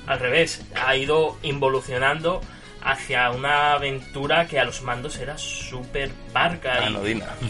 al 0.05 0.19
revés, 0.19 0.65
ha 0.75 0.95
ido 0.95 1.38
involucionando 1.43 2.41
hacia 2.81 3.31
una 3.31 3.74
aventura 3.74 4.47
que 4.47 4.59
a 4.59 4.63
los 4.63 4.81
mandos 4.81 5.17
era 5.17 5.38
súper 5.38 6.09
parca. 6.31 6.79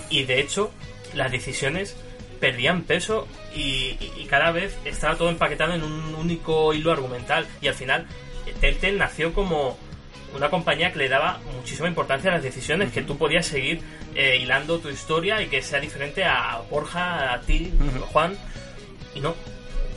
y- 0.10 0.20
y 0.22 0.24
de 0.24 0.40
hecho 0.40 0.72
las 1.14 1.32
decisiones 1.32 1.96
perdían 2.40 2.84
peso 2.84 3.28
y, 3.56 3.98
y- 4.00 4.12
y 4.18 4.26
cada 4.26 4.52
vez 4.52 4.78
estaba 4.86 5.16
todo 5.16 5.30
empaquetado 5.30 5.74
en 5.74 5.84
un 5.84 6.16
único 6.16 6.74
hilo 6.74 6.92
argumental. 6.92 7.48
Y 7.62 7.68
al 7.68 7.74
final 7.76 8.06
Telltale 8.62 8.98
nació 8.98 9.34
como 9.34 9.78
una 10.36 10.50
compañía 10.50 10.92
que 10.92 11.00
le 11.00 11.10
daba 11.10 11.40
muchísima 11.56 11.88
importancia 11.88 12.30
a 12.30 12.36
las 12.36 12.44
decisiones 12.44 12.92
que 12.92 13.02
tú 13.02 13.18
podías 13.18 13.46
seguir 13.46 13.82
eh, 14.16 14.38
hilando 14.42 14.80
tu 14.80 14.90
historia 14.90 15.42
y 15.42 15.48
que 15.48 15.62
sea 15.62 15.80
diferente 15.80 16.24
a 16.24 16.60
Borja, 16.70 17.34
a 17.34 17.42
ti, 17.42 17.72
Juan. 18.12 18.38
Y 19.16 19.20
no 19.20 19.36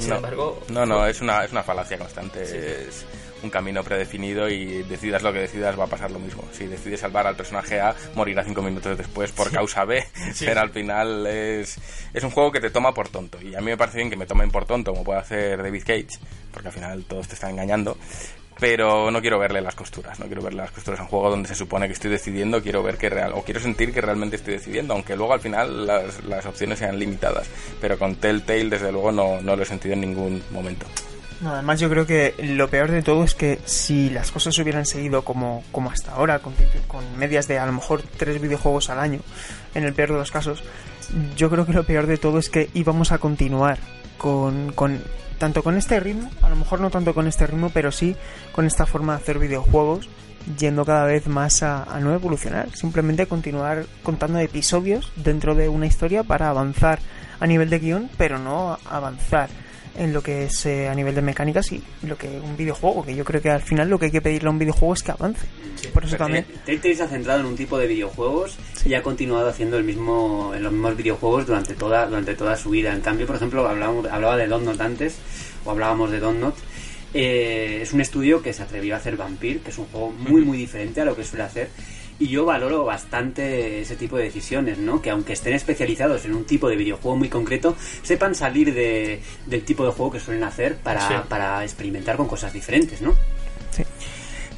sin 0.01 0.11
no, 0.11 0.17
embargo 0.17 0.63
no, 0.71 0.87
no, 0.87 1.07
es 1.07 1.21
una, 1.21 1.45
es 1.45 1.53
una 1.53 1.63
falacia 1.63 1.99
constante. 1.99 2.43
Es 2.43 3.07
un 3.43 3.51
camino 3.51 3.83
predefinido 3.83 4.49
y 4.49 4.83
decidas 4.83 5.23
lo 5.23 5.33
que 5.33 5.41
decidas 5.41 5.79
va 5.79 5.85
a 5.85 5.87
pasar 5.87 6.11
lo 6.11 6.19
mismo. 6.19 6.45
Si 6.53 6.67
decides 6.67 7.01
salvar 7.01 7.27
al 7.27 7.37
personaje 7.37 7.81
A, 7.81 7.95
morirá 8.15 8.45
cinco 8.45 8.63
minutos 8.63 8.99
después 8.99 9.33
por 9.33 9.51
causa 9.51 9.85
B. 9.85 10.05
Sí. 10.35 10.45
Pero 10.47 10.61
al 10.61 10.71
final 10.71 11.27
es, 11.27 11.79
es 12.15 12.23
un 12.23 12.31
juego 12.31 12.53
que 12.53 12.61
te 12.61 12.71
toma 12.71 12.95
por 12.95 13.09
tonto. 13.09 13.41
Y 13.43 13.55
a 13.55 13.61
mí 13.61 13.67
me 13.67 13.77
parece 13.77 13.99
bien 13.99 14.11
que 14.11 14.17
me 14.17 14.27
tomen 14.27 14.51
por 14.51 14.65
tonto, 14.65 14.93
como 14.93 15.05
puede 15.05 15.19
hacer 15.19 15.63
David 15.63 15.83
Cage, 15.85 16.19
porque 16.53 16.69
al 16.69 16.75
final 16.75 17.05
todos 17.05 17.29
te 17.29 17.35
están 17.35 17.51
engañando. 17.51 17.97
Pero 18.61 19.11
no 19.11 19.23
quiero 19.23 19.39
verle 19.39 19.63
las 19.63 19.75
costuras, 19.75 20.21
no 20.21 20.27
quiero 20.27 20.43
verle 20.43 20.63
las 20.63 20.71
costuras 20.71 21.01
a 21.01 21.05
un 21.05 21.09
juego 21.09 21.31
donde 21.31 21.49
se 21.49 21.55
supone 21.55 21.87
que 21.87 21.95
estoy 21.95 22.11
decidiendo, 22.11 22.63
quiero 22.63 22.83
ver 22.83 22.99
que 22.99 23.09
real, 23.09 23.33
o 23.35 23.43
quiero 23.43 23.59
sentir 23.59 23.93
que 23.93 24.03
realmente 24.03 24.37
estoy 24.37 24.55
decidiendo, 24.55 24.93
aunque 24.93 25.17
luego 25.17 25.33
al 25.33 25.41
final 25.41 25.87
las, 25.87 26.47
opciones 26.47 26.79
sean 26.79 26.99
limitadas. 26.99 27.49
Pero 27.81 27.99
con 27.99 28.17
Telltale, 28.17 28.69
desde 28.69 28.93
luego, 28.93 29.13
no, 29.13 29.41
no 29.41 29.57
lo 29.57 29.63
he 29.63 29.67
sentido 29.67 29.95
en 29.95 30.03
ningún 30.03 30.43
momento. 30.51 30.87
No, 31.41 31.55
además 31.55 31.81
yo 31.81 31.89
creo 31.89 32.07
que 32.07 32.35
lo 32.39 32.69
peor 32.69 32.91
de 32.91 33.03
todo 33.03 33.25
es 33.25 33.35
que 33.35 33.59
si 33.65 34.11
las 34.11 34.31
cosas 34.31 34.59
hubieran 34.59 34.85
seguido 34.85 35.25
como, 35.25 35.65
como 35.73 35.91
hasta 35.91 36.13
ahora, 36.13 36.41
con, 36.41 36.53
con 36.87 37.19
medias 37.19 37.49
de 37.49 37.59
a 37.59 37.65
lo 37.65 37.73
mejor 37.73 38.03
tres 38.03 38.41
videojuegos 38.43 38.91
al 38.91 38.99
año, 38.99 39.21
en 39.75 39.85
el 39.85 39.95
peor 39.95 40.13
de 40.13 40.19
los 40.19 40.31
casos, 40.31 40.63
yo 41.37 41.49
creo 41.49 41.65
que 41.65 41.73
lo 41.73 41.85
peor 41.85 42.07
de 42.07 42.19
todo 42.19 42.39
es 42.39 42.51
que 42.51 42.69
íbamos 42.75 43.11
a 43.11 43.19
continuar 43.19 43.79
con, 44.19 44.73
con 44.73 45.03
tanto 45.41 45.63
con 45.63 45.79
este 45.79 45.99
ritmo, 45.99 46.31
a 46.43 46.51
lo 46.51 46.57
mejor 46.57 46.81
no 46.81 46.91
tanto 46.91 47.15
con 47.15 47.27
este 47.27 47.47
ritmo, 47.47 47.71
pero 47.71 47.91
sí 47.91 48.15
con 48.53 48.67
esta 48.67 48.85
forma 48.85 49.15
de 49.15 49.23
hacer 49.23 49.39
videojuegos, 49.39 50.07
yendo 50.59 50.85
cada 50.85 51.05
vez 51.07 51.27
más 51.29 51.63
a, 51.63 51.99
no 51.99 52.13
evolucionar, 52.13 52.71
simplemente 52.77 53.27
continuar 53.27 53.87
contando 54.03 54.39
episodios 54.39 55.11
dentro 55.17 55.55
de 55.55 55.71
una 55.71 55.87
historia 55.87 56.25
para 56.25 56.51
avanzar 56.51 56.99
a 57.41 57.47
nivel 57.47 57.71
de 57.71 57.79
guion, 57.79 58.11
pero 58.19 58.39
no 58.39 58.79
avanzar 58.85 59.49
en 59.97 60.13
lo 60.13 60.23
que 60.23 60.45
es 60.45 60.67
eh, 60.67 60.89
a 60.89 60.95
nivel 60.95 61.15
de 61.15 61.23
mecánicas 61.23 61.73
y 61.73 61.83
lo 62.03 62.17
que 62.17 62.29
un 62.29 62.57
videojuego, 62.57 63.05
que 63.05 63.15
yo 63.15 63.25
creo 63.25 63.41
que 63.41 63.51
al 63.51 63.63
final 63.63 63.89
lo 63.89 63.99
que 63.99 64.07
hay 64.07 64.11
que 64.13 64.21
pedirle 64.21 64.49
a 64.49 64.51
un 64.51 64.59
videojuego 64.59 64.95
es 64.95 65.03
que 65.03 65.11
avance. 65.11 65.47
Por 65.93 66.05
eso 66.05 66.17
también... 66.17 66.47
Telltale 66.65 66.95
se 66.95 67.03
ha 67.03 67.09
centrado 67.09 67.41
en 67.41 67.47
un 67.47 67.57
tipo 67.57 67.79
de 67.79 67.87
videojuegos 67.87 68.57
y 68.85 68.95
ha 68.95 69.03
continuado 69.03 69.49
haciendo 69.49 69.79
el 69.79 69.85
mismo 69.85 70.53
en 70.55 70.63
los 70.63 70.73
mismos 70.73 70.97
videojuegos 70.97 71.47
durante 71.47 71.75
toda 71.75 72.07
durante 72.07 72.35
toda 72.35 72.57
su 72.57 72.71
vida. 72.71 72.93
En 72.93 73.01
cambio, 73.01 73.27
por 73.27 73.37
ejemplo, 73.37 73.67
hablábamos, 73.67 74.07
hablaba 74.07 74.37
de 74.37 74.47
Donut 74.47 74.81
antes, 74.81 75.17
o 75.65 75.71
hablábamos 75.71 76.11
de 76.11 76.21
Donut. 76.21 76.55
Eh, 77.13 77.81
es 77.83 77.93
un 77.93 78.01
estudio 78.01 78.41
que 78.41 78.53
se 78.53 78.63
atrevió 78.63 78.95
a 78.95 78.99
hacer 78.99 79.17
Vampire, 79.17 79.61
que 79.61 79.71
es 79.71 79.79
un 79.79 79.87
juego 79.87 80.13
muy 80.13 80.43
muy 80.43 80.57
diferente 80.57 81.01
a 81.01 81.05
lo 81.05 81.17
que 81.17 81.25
suele 81.25 81.45
hacer 81.45 81.69
y 82.21 82.29
yo 82.29 82.45
valoro 82.45 82.85
bastante 82.85 83.81
ese 83.81 83.97
tipo 83.97 84.17
de 84.19 84.25
decisiones, 84.25 84.79
¿no? 84.79 85.01
Que 85.03 85.11
aunque 85.11 85.33
estén 85.33 85.55
especializados 85.55 86.25
en 86.27 86.35
un 86.35 86.45
tipo 86.45 86.69
de 86.69 86.77
videojuego 86.77 87.17
muy 87.17 87.29
concreto, 87.29 87.75
sepan 88.03 88.35
salir 88.37 88.73
de, 88.75 89.21
del 89.47 89.63
tipo 89.65 89.85
de 89.87 89.91
juego 89.93 90.13
que 90.13 90.21
suelen 90.21 90.45
hacer 90.45 90.77
para, 90.77 91.09
Sí. 91.09 91.15
para 91.29 91.65
experimentar 91.65 92.17
con 92.17 92.29
cosas 92.29 92.53
diferentes, 92.53 93.01
¿no? 93.01 93.15
Sí. 93.71 93.83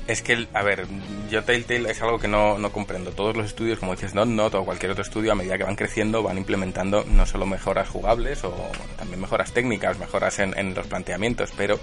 Es 0.09 0.21
que, 0.21 0.49
a 0.53 0.63
ver, 0.63 0.87
yo 1.31 1.45
Telltale 1.45 1.91
es 1.91 2.03
algo 2.03 2.19
que 2.19 2.27
no, 2.27 2.59
no 2.59 2.73
comprendo. 2.73 3.13
Todos 3.13 3.37
los 3.37 3.47
estudios, 3.47 3.79
como 3.79 3.93
dices, 3.93 4.15
no, 4.15 4.25
no, 4.25 4.47
o 4.47 4.65
cualquier 4.65 4.91
otro 4.91 5.03
estudio, 5.03 5.33
a 5.33 5.35
medida 5.37 5.57
que 5.57 5.65
van 5.65 5.77
creciendo, 5.77 6.23
van 6.25 6.39
implementando 6.39 7.05
no 7.05 7.25
solo 7.25 7.47
mejoras 7.47 7.89
jugables, 7.89 8.43
o 8.43 8.53
también 8.99 9.21
mejoras 9.21 9.53
técnicas, 9.53 9.99
mejoras 9.99 10.41
en, 10.41 10.59
en 10.59 10.75
los 10.75 10.89
planteamientos, 10.89 11.53
pero 11.57 11.79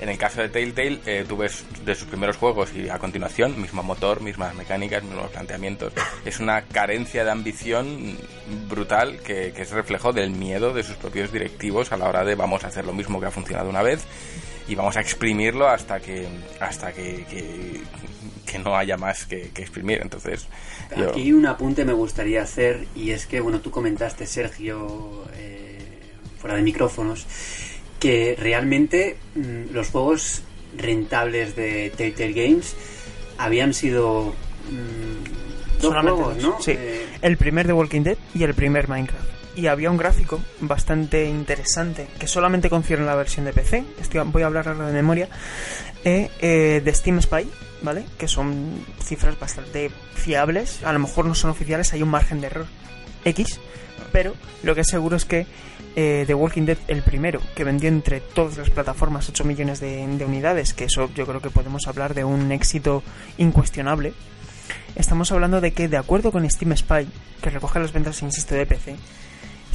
en 0.00 0.08
el 0.08 0.18
caso 0.18 0.40
de 0.40 0.48
Telltale, 0.48 0.98
eh, 1.06 1.24
tú 1.28 1.36
ves 1.36 1.64
de 1.84 1.94
sus 1.94 2.08
primeros 2.08 2.36
juegos 2.36 2.72
y 2.74 2.88
a 2.88 2.98
continuación, 2.98 3.60
mismo 3.60 3.82
motor, 3.84 4.20
mismas 4.20 4.54
mecánicas, 4.56 5.04
mismos 5.04 5.30
planteamientos. 5.30 5.92
Es 6.24 6.40
una 6.40 6.62
carencia 6.62 7.24
de 7.24 7.30
ambición 7.30 8.18
brutal 8.68 9.18
que, 9.20 9.52
que 9.52 9.62
es 9.62 9.70
reflejo 9.70 10.12
del 10.12 10.30
miedo 10.30 10.72
de 10.72 10.82
sus 10.82 10.96
propios 10.96 11.30
directivos 11.30 11.92
a 11.92 11.96
la 11.96 12.08
hora 12.08 12.24
de 12.24 12.34
vamos 12.34 12.64
a 12.64 12.68
hacer 12.68 12.84
lo 12.84 12.92
mismo 12.92 13.20
que 13.20 13.26
ha 13.26 13.30
funcionado 13.30 13.70
una 13.70 13.82
vez 13.82 14.06
y 14.70 14.74
vamos 14.76 14.96
a 14.96 15.00
exprimirlo 15.00 15.68
hasta 15.68 16.00
que 16.00 16.26
hasta 16.60 16.92
que, 16.92 17.24
que, 17.28 17.80
que 18.50 18.58
no 18.58 18.76
haya 18.76 18.96
más 18.96 19.26
que, 19.26 19.50
que 19.52 19.62
exprimir 19.62 19.98
entonces 20.02 20.46
yo- 20.96 21.10
Aquí 21.10 21.32
un 21.32 21.44
apunte 21.46 21.84
me 21.84 21.92
gustaría 21.92 22.42
hacer 22.42 22.86
y 22.96 23.10
es 23.10 23.26
que, 23.26 23.40
bueno, 23.40 23.60
tú 23.60 23.70
comentaste, 23.70 24.26
Sergio, 24.26 25.24
eh, 25.34 25.78
fuera 26.40 26.56
de 26.56 26.62
micrófonos, 26.62 27.26
que 28.00 28.34
realmente 28.38 29.16
mm, 29.36 29.72
los 29.72 29.88
juegos 29.90 30.42
rentables 30.76 31.54
de 31.54 31.92
Telltale 31.96 32.32
Games 32.32 32.74
habían 33.38 33.72
sido 33.74 34.34
mm, 34.70 35.80
dos 35.80 35.82
Solamente 35.92 36.22
juegos, 36.22 36.42
dos, 36.42 36.44
¿no? 36.54 36.60
sí. 36.62 36.72
Eh, 36.76 37.06
El 37.22 37.36
primer 37.36 37.66
de 37.66 37.72
Walking 37.72 38.02
Dead 38.02 38.16
y 38.34 38.42
el 38.44 38.54
primer 38.54 38.88
Minecraft. 38.88 39.28
Y 39.60 39.66
había 39.66 39.90
un 39.90 39.98
gráfico 39.98 40.40
bastante 40.60 41.26
interesante 41.28 42.08
que 42.18 42.26
solamente 42.26 42.70
concierne 42.70 43.04
la 43.04 43.14
versión 43.14 43.44
de 43.44 43.52
PC. 43.52 43.84
Estoy, 44.00 44.22
voy 44.24 44.42
a 44.42 44.46
hablar 44.46 44.68
ahora 44.68 44.86
de 44.86 44.92
memoria. 44.94 45.28
eh, 46.02 46.30
eh, 46.40 46.80
de 46.82 46.94
Steam 46.94 47.20
Spy, 47.20 47.46
¿vale? 47.82 48.06
Que 48.16 48.26
son 48.26 48.82
cifras 49.04 49.38
bastante 49.38 49.90
fiables. 50.14 50.82
A 50.82 50.94
lo 50.94 50.98
mejor 50.98 51.26
no 51.26 51.34
son 51.34 51.50
oficiales, 51.50 51.92
hay 51.92 52.02
un 52.02 52.08
margen 52.08 52.40
de 52.40 52.46
error 52.46 52.66
X. 53.26 53.60
Pero 54.12 54.34
lo 54.62 54.74
que 54.74 54.80
es 54.80 54.86
seguro 54.86 55.16
es 55.16 55.26
que 55.26 55.46
eh, 55.94 56.24
The 56.26 56.32
Walking 56.32 56.62
Dead, 56.64 56.78
el 56.88 57.02
primero, 57.02 57.42
que 57.54 57.64
vendió 57.64 57.90
entre 57.90 58.20
todas 58.20 58.56
las 58.56 58.70
plataformas 58.70 59.28
8 59.28 59.44
millones 59.44 59.78
de, 59.80 60.06
de 60.06 60.24
unidades, 60.24 60.72
que 60.72 60.84
eso 60.84 61.10
yo 61.14 61.26
creo 61.26 61.42
que 61.42 61.50
podemos 61.50 61.86
hablar 61.86 62.14
de 62.14 62.24
un 62.24 62.50
éxito 62.50 63.02
incuestionable. 63.36 64.14
Estamos 64.94 65.30
hablando 65.32 65.60
de 65.60 65.72
que, 65.72 65.86
de 65.86 65.98
acuerdo 65.98 66.32
con 66.32 66.48
Steam 66.48 66.74
Spy, 66.74 67.06
que 67.42 67.50
recoge 67.50 67.78
las 67.78 67.92
ventas, 67.92 68.22
insisto, 68.22 68.54
de 68.54 68.64
PC, 68.64 68.96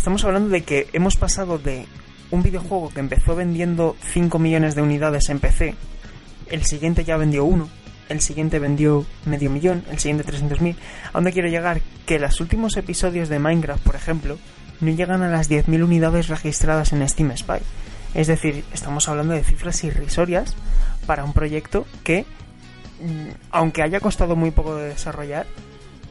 estamos 0.05 0.23
hablando 0.23 0.49
de 0.49 0.61
que 0.61 0.87
hemos 0.93 1.17
pasado 1.17 1.57
de 1.57 1.87
un 2.29 2.43
videojuego 2.43 2.91
que 2.91 2.99
empezó 2.99 3.35
vendiendo 3.35 3.95
5 4.13 4.37
millones 4.37 4.75
de 4.75 4.83
unidades 4.83 5.29
en 5.29 5.39
PC, 5.39 5.73
el 6.51 6.63
siguiente 6.63 7.03
ya 7.03 7.17
vendió 7.17 7.43
uno, 7.43 7.67
el 8.07 8.21
siguiente 8.21 8.59
vendió 8.59 9.03
medio 9.25 9.49
millón, 9.49 9.83
el 9.89 9.97
siguiente 9.97 10.31
300.000. 10.31 10.75
¿A 11.07 11.11
dónde 11.11 11.31
quiero 11.31 11.47
llegar? 11.47 11.81
Que 12.05 12.19
los 12.19 12.39
últimos 12.39 12.77
episodios 12.77 13.29
de 13.29 13.39
Minecraft, 13.39 13.83
por 13.83 13.95
ejemplo, 13.95 14.37
no 14.79 14.91
llegan 14.91 15.23
a 15.23 15.27
las 15.27 15.49
10.000 15.49 15.83
unidades 15.83 16.27
registradas 16.27 16.93
en 16.93 17.09
Steam 17.09 17.35
Spy. 17.35 17.57
Es 18.13 18.27
decir, 18.27 18.63
estamos 18.75 19.09
hablando 19.09 19.33
de 19.33 19.43
cifras 19.43 19.83
irrisorias 19.83 20.55
para 21.07 21.23
un 21.23 21.33
proyecto 21.33 21.87
que, 22.03 22.27
mm, 23.01 23.29
aunque 23.49 23.81
haya 23.81 23.99
costado 23.99 24.35
muy 24.35 24.51
poco 24.51 24.75
de 24.75 24.89
desarrollar, 24.89 25.47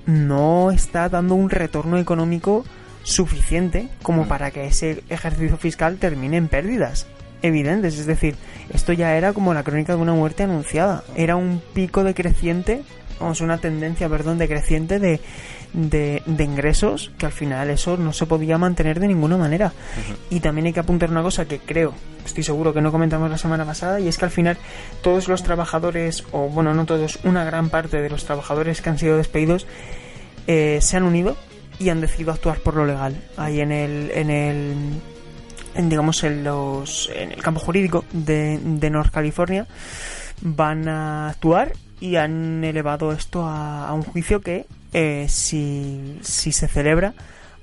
no 0.05 0.73
está 0.73 1.09
dando 1.09 1.37
un 1.37 1.49
retorno 1.49 1.97
económico 1.97 2.65
suficiente 3.05 3.89
como 4.03 4.25
Mm. 4.25 4.29
para 4.29 4.51
que 4.51 4.67
ese 4.67 5.05
ejercicio 5.09 5.57
fiscal 5.57 5.99
termine 5.99 6.37
en 6.37 6.49
pérdidas 6.49 7.07
evidentes. 7.43 7.99
Es 7.99 8.07
decir, 8.07 8.35
esto 8.73 8.93
ya 8.93 9.17
era 9.17 9.33
como 9.33 9.55
la 9.55 9.63
crónica 9.63 9.95
de 9.95 10.03
una 10.03 10.15
muerte 10.15 10.43
anunciada. 10.43 11.05
Era 11.15 11.37
un 11.37 11.63
pico 11.75 12.03
decreciente, 12.03 12.83
vamos, 13.21 13.41
una 13.41 13.59
tendencia, 13.59 14.09
perdón, 14.09 14.39
decreciente 14.39 14.99
de, 14.99 15.21
de, 15.75 16.23
de 16.25 16.45
ingresos 16.45 17.13
que 17.19 17.27
al 17.27 17.33
final 17.33 17.69
eso 17.69 17.99
no 17.99 18.13
se 18.15 18.25
podía 18.27 18.57
mantener 18.57 18.99
de 18.99 19.09
ninguna 19.09 19.37
manera. 19.37 19.73
Y 20.31 20.41
también 20.41 20.67
hay 20.67 20.73
que 20.73 20.81
apuntar 20.81 21.11
una 21.11 21.23
cosa 21.23 21.45
que 21.45 21.59
creo, 21.59 21.93
estoy 22.25 22.43
seguro 22.43 22.73
que 22.73 22.81
no 22.81 22.91
comentamos 22.91 23.31
la 23.31 23.39
semana 23.39 23.67
pasada, 23.67 24.01
y 24.01 24.09
es 24.09 24.17
que 24.17 24.25
al 24.25 24.31
final 24.31 24.57
todos 25.03 25.29
los 25.29 25.43
trabajadores, 25.43 26.25
o 26.33 26.49
bueno, 26.49 26.73
no 26.73 26.87
todos, 26.87 27.19
una 27.25 27.45
gran 27.45 27.69
parte 27.69 28.01
de 28.01 28.09
los 28.09 28.25
trabajadores 28.25 28.81
que 28.81 28.89
han 28.89 28.99
sido 28.99 29.19
despedidos, 29.19 29.67
eh, 30.47 30.79
se 30.81 30.97
han 30.97 31.03
unido 31.03 31.37
y 31.85 31.91
han 31.91 32.01
decidido 32.01 32.33
actuar 32.33 32.59
por 32.61 32.75
lo 32.75 32.87
legal. 32.87 33.15
Ahí 33.37 33.61
en 33.61 33.71
el, 33.71 34.11
en 34.13 34.31
el, 34.31 34.75
en, 35.75 35.89
digamos, 35.89 36.25
en 36.25 36.43
los, 36.43 37.11
en 37.15 37.33
el 37.33 37.43
campo 37.43 37.61
jurídico 37.61 38.05
de, 38.13 38.59
de 38.59 38.91
North 38.91 39.13
California, 39.13 39.67
van 40.41 40.89
a 40.89 41.29
actuar 41.29 41.73
y 42.01 42.17
han 42.17 42.65
elevado 42.65 43.13
esto 43.13 43.45
a, 43.45 43.93
un 43.93 44.03
juicio 44.03 44.41
que, 44.41 44.67
eh, 44.93 45.27
si, 45.29 46.19
si 46.23 46.53
se 46.53 46.69
celebra, 46.69 47.13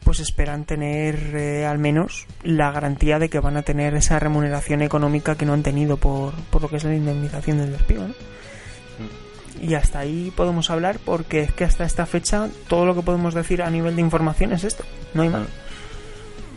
pues 0.04 0.20
esperan 0.20 0.66
tener 0.66 1.36
eh, 1.36 1.66
al 1.66 1.80
menos 1.80 2.28
la 2.44 2.72
garantía 2.72 3.18
de 3.18 3.30
que 3.30 3.40
van 3.40 3.58
a 3.58 3.64
tener 3.64 3.96
esa 3.96 4.20
remuneración 4.20 4.82
económica 4.82 5.36
que 5.36 5.46
no 5.46 5.54
han 5.54 5.64
tenido 5.64 5.98
por, 5.98 6.34
por 6.50 6.62
lo 6.62 6.70
que 6.70 6.78
es 6.78 6.84
la 6.84 6.96
indemnización 6.96 7.58
del 7.58 7.72
despido. 7.72 8.08
¿no? 8.08 8.14
Y 9.60 9.74
hasta 9.74 10.00
ahí 10.00 10.32
podemos 10.36 10.70
hablar 10.70 11.00
porque 11.04 11.42
es 11.42 11.52
que 11.54 11.64
hasta 11.64 11.84
esta 11.84 12.06
fecha 12.06 12.50
todo 12.68 12.86
lo 12.86 12.96
que 12.96 13.02
podemos 13.02 13.34
decir 13.34 13.62
a 13.62 13.70
nivel 13.70 13.96
de 13.96 14.02
información 14.02 14.54
es 14.54 14.64
esto, 14.64 14.84
no 15.14 15.24
hay 15.24 15.30
más. 15.30 15.48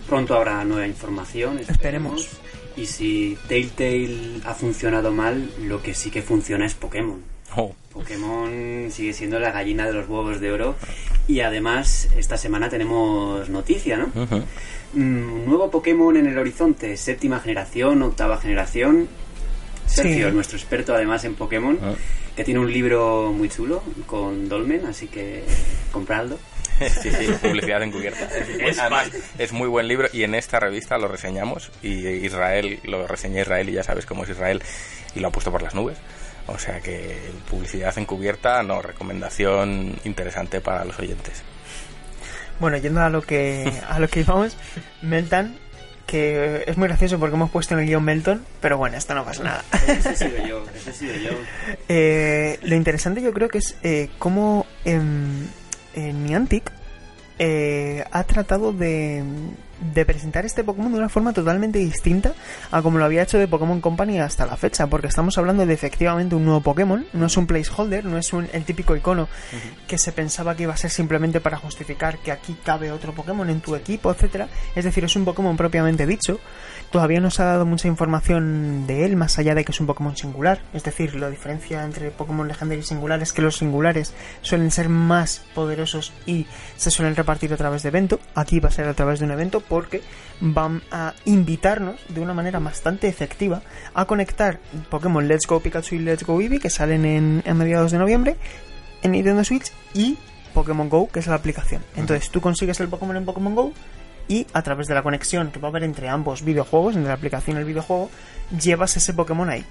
Pronto 0.08 0.34
habrá 0.34 0.64
nueva 0.64 0.86
información. 0.86 1.58
Esperemos. 1.58 2.28
Y 2.76 2.86
si 2.86 3.38
Telltale 3.48 4.40
ha 4.44 4.54
funcionado 4.54 5.12
mal, 5.12 5.50
lo 5.62 5.80
que 5.80 5.94
sí 5.94 6.10
que 6.10 6.22
funciona 6.22 6.66
es 6.66 6.74
Pokémon. 6.74 7.22
Oh, 7.56 7.72
Pokémon 7.92 8.90
sigue 8.90 9.12
siendo 9.12 9.38
la 9.38 9.52
gallina 9.52 9.86
de 9.86 9.92
los 9.92 10.08
huevos 10.08 10.40
de 10.40 10.52
oro. 10.52 10.74
Y 11.28 11.40
además, 11.40 12.08
esta 12.16 12.36
semana 12.36 12.68
tenemos 12.68 13.48
noticia, 13.48 13.96
¿no? 13.96 14.08
Mm, 14.92 15.46
nuevo 15.46 15.70
Pokémon 15.70 16.16
en 16.16 16.26
el 16.26 16.36
horizonte, 16.36 16.96
séptima 16.96 17.40
generación, 17.40 18.02
octava 18.02 18.38
generación. 18.38 19.08
Sergio, 19.86 20.28
Sí. 20.28 20.34
nuestro 20.34 20.56
experto 20.58 20.94
además 20.94 21.24
en 21.24 21.34
Pokémon, 21.34 21.78
Ah. 21.82 21.94
que 22.36 22.44
tiene 22.44 22.60
un 22.60 22.72
libro 22.72 23.32
muy 23.32 23.48
chulo 23.48 23.82
con 24.06 24.48
Dolmen, 24.48 24.86
así 24.86 25.06
que 25.08 25.44
compradlo. 25.92 26.38
sí, 27.02 27.10
sí, 27.10 27.26
publicidad 27.40 27.82
encubierta. 27.82 28.28
Es, 28.60 28.78
además, 28.78 29.10
es 29.38 29.52
muy 29.52 29.68
buen 29.68 29.86
libro 29.86 30.08
y 30.12 30.24
en 30.24 30.34
esta 30.34 30.58
revista 30.58 30.98
lo 30.98 31.06
reseñamos 31.08 31.70
y 31.82 32.08
Israel, 32.08 32.80
lo 32.84 33.06
reseñé 33.06 33.42
Israel 33.42 33.68
y 33.68 33.72
ya 33.72 33.82
sabes 33.84 34.06
cómo 34.06 34.24
es 34.24 34.30
Israel 34.30 34.60
y 35.14 35.20
lo 35.20 35.28
ha 35.28 35.30
puesto 35.30 35.52
por 35.52 35.62
las 35.62 35.74
nubes. 35.74 35.98
O 36.46 36.58
sea 36.58 36.80
que 36.80 37.16
publicidad 37.50 37.96
encubierta, 37.96 38.62
no, 38.62 38.82
recomendación 38.82 39.96
interesante 40.04 40.60
para 40.60 40.84
los 40.84 40.98
oyentes. 40.98 41.42
Bueno, 42.60 42.76
yendo 42.76 43.00
a 43.00 43.08
lo 43.10 43.22
que 43.22 43.72
a 43.88 43.98
lo 43.98 44.08
que 44.08 44.20
íbamos, 44.20 44.56
Meltan, 45.02 45.56
que 46.06 46.64
es 46.66 46.76
muy 46.76 46.88
gracioso 46.88 47.18
porque 47.18 47.34
hemos 47.34 47.50
puesto 47.50 47.74
en 47.74 47.80
el 47.80 47.86
guion 47.86 48.04
Melton, 48.04 48.44
pero 48.60 48.78
bueno, 48.78 48.96
esto 48.96 49.14
no 49.14 49.24
pasa 49.24 49.42
nada. 49.42 49.64
Ese 49.86 50.10
he 50.10 50.16
sido 50.16 50.46
yo, 50.46 50.64
ese 50.74 50.90
he 50.90 50.92
sido 50.92 51.14
yo. 51.16 51.30
Eh, 51.88 52.58
lo 52.62 52.76
interesante 52.76 53.20
yo 53.20 53.32
creo 53.32 53.48
que 53.48 53.58
es 53.58 53.76
eh, 53.82 54.08
cómo 54.18 54.66
em, 54.84 55.46
eh, 55.94 56.12
Niantic 56.12 56.72
eh, 57.38 58.04
ha 58.10 58.24
tratado 58.24 58.72
de, 58.72 59.22
de 59.80 60.04
presentar 60.04 60.44
este 60.44 60.64
Pokémon 60.64 60.92
de 60.92 60.98
una 60.98 61.08
forma 61.08 61.32
totalmente 61.32 61.78
distinta 61.78 62.32
a 62.70 62.82
como 62.82 62.98
lo 62.98 63.04
había 63.04 63.22
hecho 63.22 63.38
de 63.38 63.48
Pokémon 63.48 63.80
Company 63.80 64.20
hasta 64.20 64.46
la 64.46 64.56
fecha, 64.56 64.86
porque 64.86 65.06
estamos 65.06 65.36
hablando 65.38 65.66
de 65.66 65.74
efectivamente 65.74 66.34
un 66.34 66.44
nuevo 66.44 66.60
Pokémon, 66.60 67.06
no 67.12 67.26
es 67.26 67.36
un 67.36 67.46
placeholder, 67.46 68.04
no 68.04 68.18
es 68.18 68.32
un, 68.32 68.48
el 68.52 68.64
típico 68.64 68.96
icono 68.96 69.28
que 69.86 69.98
se 69.98 70.12
pensaba 70.12 70.54
que 70.54 70.64
iba 70.64 70.74
a 70.74 70.76
ser 70.76 70.90
simplemente 70.90 71.40
para 71.40 71.56
justificar 71.56 72.18
que 72.18 72.32
aquí 72.32 72.56
cabe 72.64 72.90
otro 72.90 73.12
Pokémon 73.12 73.48
en 73.50 73.60
tu 73.60 73.74
equipo, 73.74 74.10
etcétera. 74.10 74.48
Es 74.74 74.84
decir, 74.84 75.04
es 75.04 75.16
un 75.16 75.24
Pokémon 75.24 75.56
propiamente 75.56 76.06
dicho. 76.06 76.40
Todavía 76.94 77.18
no 77.18 77.32
se 77.32 77.42
ha 77.42 77.46
dado 77.46 77.66
mucha 77.66 77.88
información 77.88 78.86
de 78.86 79.04
él, 79.04 79.16
más 79.16 79.36
allá 79.40 79.56
de 79.56 79.64
que 79.64 79.72
es 79.72 79.80
un 79.80 79.88
Pokémon 79.88 80.16
singular. 80.16 80.60
Es 80.72 80.84
decir, 80.84 81.16
la 81.16 81.28
diferencia 81.28 81.82
entre 81.82 82.12
Pokémon 82.12 82.46
legendario 82.46 82.84
y 82.84 82.86
singular 82.86 83.20
es 83.20 83.32
que 83.32 83.42
los 83.42 83.56
singulares 83.56 84.14
suelen 84.42 84.70
ser 84.70 84.88
más 84.88 85.42
poderosos 85.56 86.12
y 86.24 86.46
se 86.76 86.92
suelen 86.92 87.16
repartir 87.16 87.52
a 87.52 87.56
través 87.56 87.82
de 87.82 87.88
evento. 87.88 88.20
Aquí 88.36 88.60
va 88.60 88.68
a 88.68 88.70
ser 88.70 88.86
a 88.86 88.94
través 88.94 89.18
de 89.18 89.24
un 89.24 89.32
evento 89.32 89.58
porque 89.58 90.02
van 90.40 90.82
a 90.92 91.14
invitarnos 91.24 91.96
de 92.10 92.20
una 92.20 92.32
manera 92.32 92.60
bastante 92.60 93.08
efectiva 93.08 93.62
a 93.92 94.04
conectar 94.04 94.60
Pokémon 94.88 95.26
Let's 95.26 95.48
Go 95.48 95.58
Pikachu 95.58 95.96
y 95.96 95.98
Let's 95.98 96.22
Go 96.22 96.40
Eevee 96.40 96.60
que 96.60 96.70
salen 96.70 97.04
en, 97.06 97.42
en 97.44 97.56
mediados 97.56 97.90
de 97.90 97.98
noviembre 97.98 98.36
en 99.02 99.10
Nintendo 99.10 99.42
Switch 99.42 99.72
y 99.94 100.16
Pokémon 100.52 100.88
Go, 100.88 101.08
que 101.08 101.18
es 101.18 101.26
la 101.26 101.34
aplicación. 101.34 101.82
Entonces 101.96 102.30
tú 102.30 102.40
consigues 102.40 102.78
el 102.78 102.86
Pokémon 102.86 103.16
en 103.16 103.24
Pokémon 103.24 103.56
Go 103.56 103.72
y 104.28 104.46
a 104.52 104.62
través 104.62 104.86
de 104.86 104.94
la 104.94 105.02
conexión 105.02 105.50
que 105.50 105.58
va 105.60 105.68
a 105.68 105.70
haber 105.70 105.84
entre 105.84 106.08
ambos 106.08 106.42
videojuegos, 106.44 106.94
entre 106.94 107.08
la 107.08 107.14
aplicación 107.14 107.56
y 107.56 107.60
el 107.60 107.66
videojuego, 107.66 108.10
llevas 108.58 108.96
ese 108.96 109.12
Pokémon 109.14 109.50
ahí. 109.50 109.64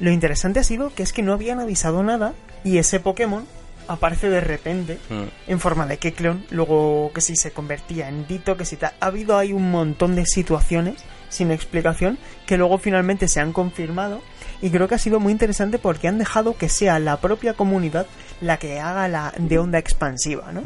Lo 0.00 0.10
interesante 0.10 0.60
ha 0.60 0.64
sido 0.64 0.94
que 0.94 1.02
es 1.02 1.12
que 1.12 1.22
no 1.22 1.32
habían 1.32 1.58
avisado 1.60 2.02
nada 2.02 2.34
y 2.64 2.78
ese 2.78 3.00
Pokémon 3.00 3.44
aparece 3.88 4.28
de 4.28 4.40
repente 4.40 4.98
Mm. 5.08 5.22
en 5.50 5.60
forma 5.60 5.86
de 5.86 5.96
Kecleon, 5.96 6.44
luego 6.50 7.10
que 7.14 7.22
si 7.22 7.36
se 7.36 7.52
convertía 7.52 8.08
en 8.08 8.26
Dito, 8.26 8.56
que 8.56 8.64
si 8.66 8.76
tal. 8.76 8.92
Ha 9.00 9.06
habido 9.06 9.38
ahí 9.38 9.52
un 9.52 9.70
montón 9.70 10.14
de 10.14 10.26
situaciones 10.26 10.96
sin 11.30 11.50
explicación 11.50 12.18
que 12.46 12.56
luego 12.58 12.78
finalmente 12.78 13.28
se 13.28 13.40
han 13.40 13.52
confirmado 13.52 14.20
y 14.60 14.70
creo 14.70 14.88
que 14.88 14.94
ha 14.94 14.98
sido 14.98 15.20
muy 15.20 15.32
interesante 15.32 15.78
porque 15.78 16.08
han 16.08 16.18
dejado 16.18 16.56
que 16.56 16.68
sea 16.68 16.98
la 16.98 17.16
propia 17.20 17.54
comunidad 17.54 18.06
la 18.40 18.58
que 18.58 18.78
haga 18.80 19.08
la 19.08 19.32
de 19.38 19.58
onda 19.58 19.78
expansiva, 19.78 20.52
¿no? 20.52 20.62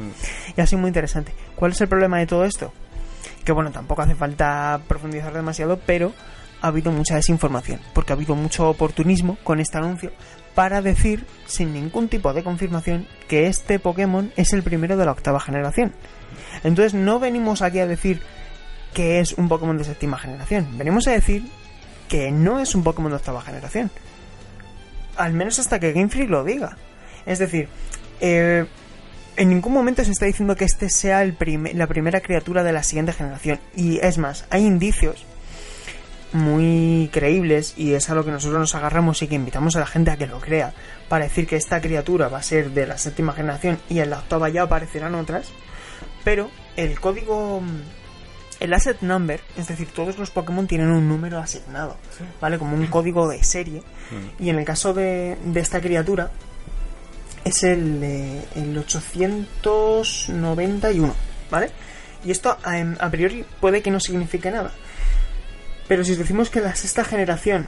Y 0.57 0.61
ha 0.61 0.67
sido 0.67 0.81
muy 0.81 0.89
interesante. 0.89 1.33
¿Cuál 1.57 1.73
es 1.73 1.81
el 1.81 1.89
problema 1.89 2.19
de 2.19 2.27
todo 2.27 2.45
esto? 2.45 2.73
Que 3.45 3.53
bueno, 3.53 3.71
tampoco 3.73 4.03
hace 4.03 4.15
falta 4.15 4.81
profundizar 4.87 5.33
demasiado, 5.33 5.79
pero 5.85 6.13
ha 6.61 6.69
habido 6.69 6.93
mucha 6.93 7.17
desinformación, 7.17 7.81
porque 7.93 8.13
ha 8.13 8.17
habido 8.17 8.37
mucho 8.37 8.69
oportunismo 8.69 9.37
con 9.43 9.59
este 9.59 9.79
anuncio 9.79 10.13
para 10.55 10.81
decir, 10.81 11.27
sin 11.47 11.73
ningún 11.73 12.09
tipo 12.09 12.33
de 12.33 12.45
confirmación, 12.45 13.09
que 13.29 13.49
este 13.49 13.79
Pokémon 13.79 14.33
es 14.37 14.53
el 14.53 14.63
primero 14.63 14.97
de 14.97 15.05
la 15.05 15.13
octava 15.13 15.41
generación. 15.41 15.93
Entonces 16.63 16.95
no 16.95 17.19
venimos 17.19 17.63
aquí 17.63 17.81
a 17.81 17.87
decir 17.87 18.23
que 18.95 19.19
es 19.19 19.33
un 19.33 19.49
Pokémon 19.49 19.77
de 19.77 19.85
séptima 19.85 20.19
generación, 20.19 20.79
venimos 20.79 21.09
a 21.09 21.13
decir 21.13 21.45
que 22.09 22.31
no 22.31 22.61
es 22.61 22.75
un 22.75 22.85
Pokémon 22.85 23.11
de 23.11 23.17
octava 23.17 23.43
generación. 23.43 23.91
Al 25.17 25.33
menos 25.33 25.59
hasta 25.59 25.81
que 25.81 25.93
Game 25.93 26.09
Freak 26.09 26.31
lo 26.31 26.45
diga. 26.45 26.77
Es 27.27 27.39
decir, 27.39 27.69
eh, 28.21 28.67
en 29.37 29.49
ningún 29.49 29.73
momento 29.73 30.05
se 30.05 30.11
está 30.11 30.27
diciendo 30.27 30.57
que 30.57 30.65
este 30.65 30.91
sea 30.91 31.23
el 31.23 31.37
la 31.75 31.87
primera 31.87 32.21
criatura 32.21 32.63
de 32.63 32.73
la 32.73 32.83
siguiente 32.83 33.13
generación. 33.13 33.59
Y 33.77 33.99
es 33.99 34.19
más, 34.19 34.47
hay 34.51 34.67
indicios 34.67 35.25
muy 36.33 37.11
creíbles 37.13 37.75
y 37.77 37.93
es 37.93 38.09
a 38.09 38.15
lo 38.15 38.25
que 38.25 38.31
nosotros 38.31 38.59
nos 38.59 38.75
agarramos 38.75 39.23
y 39.23 39.29
que 39.29 39.35
invitamos 39.35 39.77
a 39.77 39.81
la 39.81 39.87
gente 39.87 40.11
a 40.11 40.17
que 40.17 40.27
lo 40.27 40.41
crea. 40.41 40.75
Para 41.09 41.25
decir 41.25 41.47
que 41.47 41.57
esta 41.57 41.81
criatura 41.81 42.29
va 42.29 42.39
a 42.39 42.43
ser 42.43 42.71
de 42.71 42.87
la 42.87 42.99
séptima 42.99 43.33
generación 43.33 43.79
y 43.89 44.01
en 44.01 44.11
la 44.11 44.19
octava 44.19 44.49
ya 44.49 44.63
aparecerán 44.63 45.15
otras. 45.15 45.53
Pero 46.25 46.51
el 46.77 46.99
código 47.01 47.63
el 48.61 48.73
asset 48.73 49.01
number 49.01 49.41
es 49.57 49.67
decir 49.67 49.89
todos 49.89 50.19
los 50.19 50.31
Pokémon 50.31 50.69
tienen 50.69 50.89
un 50.93 51.09
número 51.09 51.39
asignado 51.39 51.97
vale 52.41 52.59
como 52.59 52.77
un 52.77 52.87
código 52.87 53.29
de 53.29 53.43
serie. 53.43 53.83
Y 54.39 54.51
en 54.51 54.59
el 54.59 54.65
caso 54.65 54.95
de, 54.95 55.37
de 55.45 55.61
esta 55.61 55.81
criatura 55.81 56.31
es 57.45 57.65
el, 57.65 58.03
eh, 58.03 58.43
el 58.57 58.79
891 58.79 61.15
vale 61.51 61.69
y 62.25 62.31
esto 62.31 62.57
a, 62.63 62.81
a 62.99 63.11
priori 63.11 63.45
puede 63.61 63.83
que 63.83 63.91
no 63.91 64.01
signifique 64.01 64.51
nada 64.51 64.73
pero 65.93 66.05
si 66.05 66.13
os 66.13 66.19
decimos 66.19 66.49
que 66.49 66.61
la 66.61 66.75
sexta 66.75 67.05
generación, 67.05 67.67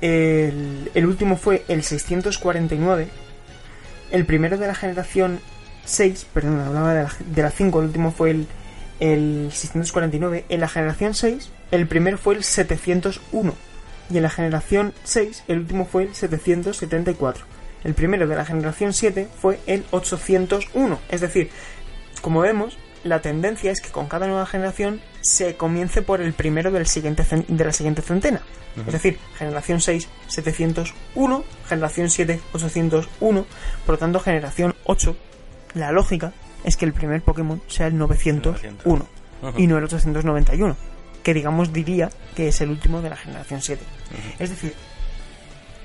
el, 0.00 0.90
el 0.92 1.06
último 1.06 1.36
fue 1.36 1.64
el 1.68 1.84
649, 1.84 3.08
el 4.10 4.26
primero 4.26 4.58
de 4.58 4.66
la 4.66 4.74
generación 4.74 5.38
6, 5.84 6.26
perdón, 6.34 6.60
hablaba 6.60 6.94
de 6.94 7.02
la, 7.04 7.12
de 7.26 7.42
la 7.42 7.50
5, 7.50 7.78
el 7.78 7.86
último 7.86 8.10
fue 8.10 8.32
el, 8.32 8.46
el 8.98 9.50
649, 9.52 10.46
en 10.48 10.60
la 10.60 10.68
generación 10.68 11.14
6, 11.14 11.50
el 11.70 11.86
primero 11.86 12.18
fue 12.18 12.34
el 12.34 12.42
701, 12.42 13.54
y 14.10 14.16
en 14.16 14.22
la 14.24 14.30
generación 14.30 14.92
6, 15.04 15.44
el 15.46 15.58
último 15.58 15.86
fue 15.86 16.04
el 16.04 16.14
774. 16.14 17.53
El 17.84 17.94
primero 17.94 18.26
de 18.26 18.34
la 18.34 18.44
generación 18.44 18.92
7 18.92 19.28
fue 19.40 19.60
el 19.66 19.84
801, 19.90 20.98
es 21.10 21.20
decir, 21.20 21.50
como 22.22 22.40
vemos, 22.40 22.78
la 23.04 23.20
tendencia 23.20 23.70
es 23.70 23.82
que 23.82 23.90
con 23.90 24.06
cada 24.06 24.26
nueva 24.26 24.46
generación 24.46 25.00
se 25.20 25.56
comience 25.56 26.00
por 26.00 26.22
el 26.22 26.32
primero 26.32 26.70
del 26.70 26.86
siguiente 26.86 27.24
de 27.46 27.64
la 27.64 27.72
siguiente 27.72 28.02
centena. 28.02 28.40
Es 28.86 28.92
decir, 28.92 29.18
generación 29.38 29.80
6, 29.80 30.08
701, 30.26 31.44
generación 31.68 32.10
7, 32.10 32.40
801, 32.52 33.46
por 33.86 33.94
lo 33.94 33.98
tanto, 33.98 34.18
generación 34.18 34.74
8, 34.84 35.16
la 35.74 35.92
lógica 35.92 36.32
es 36.64 36.76
que 36.76 36.84
el 36.84 36.92
primer 36.92 37.22
Pokémon 37.22 37.62
sea 37.68 37.86
el 37.86 37.96
901 37.98 39.06
Ujú. 39.42 39.58
y 39.60 39.66
no 39.68 39.78
el 39.78 39.84
891, 39.84 40.76
que 41.22 41.34
digamos 41.34 41.72
diría 41.72 42.10
que 42.34 42.48
es 42.48 42.60
el 42.62 42.70
último 42.70 43.00
de 43.00 43.10
la 43.10 43.16
generación 43.16 43.60
7. 43.62 43.80
Es 44.40 44.50
decir, 44.50 44.74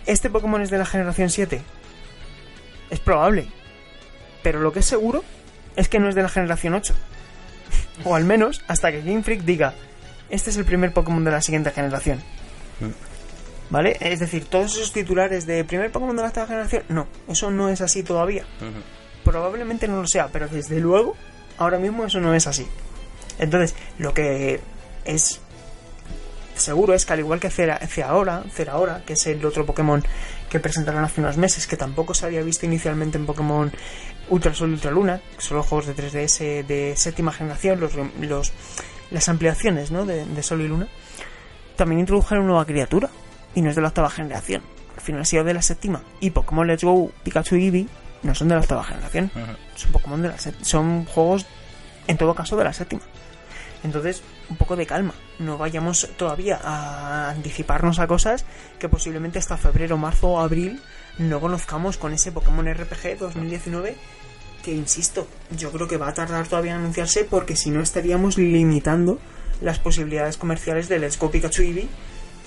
¿este 0.05 0.29
Pokémon 0.29 0.61
es 0.61 0.69
de 0.71 0.77
la 0.79 0.85
generación 0.85 1.29
7? 1.29 1.61
Es 2.89 2.99
probable, 2.99 3.47
pero 4.43 4.59
lo 4.59 4.71
que 4.71 4.79
es 4.79 4.85
seguro 4.85 5.23
es 5.75 5.89
que 5.89 5.99
no 5.99 6.09
es 6.09 6.15
de 6.15 6.23
la 6.23 6.29
generación 6.29 6.73
8. 6.73 6.93
O 8.05 8.15
al 8.15 8.23
menos 8.23 8.63
hasta 8.67 8.91
que 8.91 9.01
Game 9.01 9.23
Freak 9.23 9.41
diga, 9.41 9.73
este 10.29 10.51
es 10.51 10.57
el 10.57 10.63
primer 10.63 10.93
Pokémon 10.93 11.23
de 11.23 11.31
la 11.31 11.41
siguiente 11.41 11.71
generación. 11.71 12.21
¿Vale? 13.69 13.97
Es 13.99 14.19
decir, 14.19 14.45
todos 14.45 14.75
esos 14.77 14.93
titulares 14.93 15.45
de 15.45 15.63
primer 15.63 15.91
Pokémon 15.91 16.15
de 16.15 16.21
la 16.21 16.29
octava 16.29 16.47
generación, 16.47 16.83
no, 16.89 17.07
eso 17.27 17.51
no 17.51 17.69
es 17.69 17.81
así 17.81 18.01
todavía. 18.03 18.45
Probablemente 19.23 19.87
no 19.87 20.01
lo 20.01 20.07
sea, 20.07 20.29
pero 20.29 20.47
desde 20.47 20.79
luego, 20.79 21.15
ahora 21.57 21.77
mismo 21.77 22.05
eso 22.05 22.19
no 22.19 22.33
es 22.33 22.47
así. 22.47 22.65
Entonces, 23.37 23.75
lo 23.97 24.13
que 24.13 24.59
es 25.05 25.41
seguro 26.59 26.93
es 26.93 27.05
que 27.05 27.13
al 27.13 27.19
igual 27.19 27.39
que 27.39 27.49
Cera, 27.49 27.77
Ceraora, 27.87 28.43
Ceraora, 28.51 29.03
que 29.05 29.13
es 29.13 29.27
el 29.27 29.43
otro 29.45 29.65
Pokémon 29.65 30.03
que 30.49 30.59
presentaron 30.59 31.03
hace 31.03 31.21
unos 31.21 31.37
meses, 31.37 31.67
que 31.67 31.77
tampoco 31.77 32.13
se 32.13 32.25
había 32.25 32.41
visto 32.41 32.65
inicialmente 32.65 33.17
en 33.17 33.25
Pokémon 33.25 33.71
Ultra 34.29 34.53
Sol 34.53 34.69
y 34.69 34.73
Ultra 34.73 34.91
Luna, 34.91 35.21
que 35.35 35.41
son 35.41 35.57
los 35.57 35.65
juegos 35.65 35.87
de 35.87 35.95
3DS 35.95 36.65
de 36.65 36.93
séptima 36.95 37.31
generación, 37.31 37.79
los, 37.79 37.93
los 38.19 38.51
las 39.11 39.27
ampliaciones 39.27 39.91
¿no? 39.91 40.05
de, 40.05 40.25
de 40.25 40.43
Sol 40.43 40.61
y 40.61 40.67
Luna, 40.67 40.87
también 41.75 41.99
introdujeron 41.99 42.43
una 42.43 42.53
nueva 42.53 42.65
criatura, 42.65 43.09
y 43.55 43.61
no 43.61 43.69
es 43.69 43.75
de 43.75 43.81
la 43.81 43.89
octava 43.89 44.09
generación. 44.09 44.61
Al 44.95 45.01
final 45.01 45.21
ha 45.21 45.25
sido 45.25 45.43
de 45.43 45.53
la 45.53 45.61
séptima. 45.61 46.03
Y 46.19 46.31
Pokémon 46.31 46.67
Let's 46.67 46.83
Go, 46.83 47.11
Pikachu 47.23 47.55
y 47.55 47.65
Eevee 47.65 47.87
no 48.23 48.35
son 48.35 48.49
de 48.49 48.55
la 48.55 48.61
octava 48.61 48.83
generación. 48.83 49.31
Son 49.75 49.91
Pokémon 49.91 50.21
de 50.21 50.27
la 50.27 50.37
son 50.37 51.05
juegos, 51.05 51.45
en 52.07 52.17
todo 52.17 52.35
caso, 52.35 52.57
de 52.57 52.63
la 52.63 52.73
séptima. 52.73 53.01
Entonces, 53.83 54.21
un 54.49 54.57
poco 54.57 54.75
de 54.75 54.85
calma. 54.85 55.13
No 55.39 55.57
vayamos 55.57 56.09
todavía 56.17 56.59
a 56.63 57.29
anticiparnos 57.29 57.99
a 57.99 58.07
cosas 58.07 58.45
que 58.77 58.89
posiblemente 58.89 59.39
hasta 59.39 59.57
febrero, 59.57 59.97
marzo 59.97 60.29
o 60.29 60.39
abril 60.39 60.81
no 61.17 61.39
conozcamos 61.39 61.97
con 61.97 62.13
ese 62.13 62.31
Pokémon 62.31 62.65
RPG 62.73 63.17
2019 63.19 63.95
que, 64.63 64.73
insisto, 64.73 65.27
yo 65.57 65.71
creo 65.71 65.87
que 65.87 65.97
va 65.97 66.09
a 66.09 66.13
tardar 66.13 66.47
todavía 66.47 66.71
en 66.71 66.79
anunciarse 66.79 67.23
porque 67.23 67.55
si 67.55 67.71
no 67.71 67.81
estaríamos 67.81 68.37
limitando 68.37 69.19
las 69.61 69.79
posibilidades 69.79 70.37
comerciales 70.37 70.89
de 70.89 70.99
Let's 70.99 71.17
Go 71.17 71.31
Pikachu 71.31 71.61
Eevee 71.61 71.87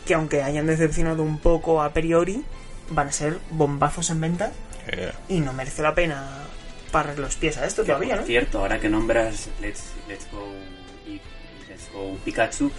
que 0.07 0.15
aunque 0.15 0.43
hayan 0.43 0.67
decepcionado 0.67 1.23
un 1.23 1.39
poco 1.39 1.83
a 1.83 1.93
priori, 1.93 2.45
van 2.91 3.09
a 3.09 3.13
ser 3.13 3.39
bombazos 3.51 4.11
en 4.11 4.21
venta 4.21 4.53
Eh, 4.89 5.13
y 5.29 5.41
no 5.41 5.53
merece 5.53 5.81
la 5.81 5.95
pena 5.95 6.43
parar 6.91 7.17
los 7.19 7.37
pies 7.37 7.57
a 7.57 7.67
esto 7.67 7.85
todavía, 7.85 8.17
¿no? 8.17 8.23
Por 8.23 8.27
cierto, 8.27 8.59
ahora 8.59 8.81
que 8.81 8.89
nombras 8.89 9.49
Let's, 9.61 9.85
Let's 10.09 10.27
Go 10.33 10.45
Let's 11.93 11.95
Go 11.95 12.17
Pikachu, 12.25 12.71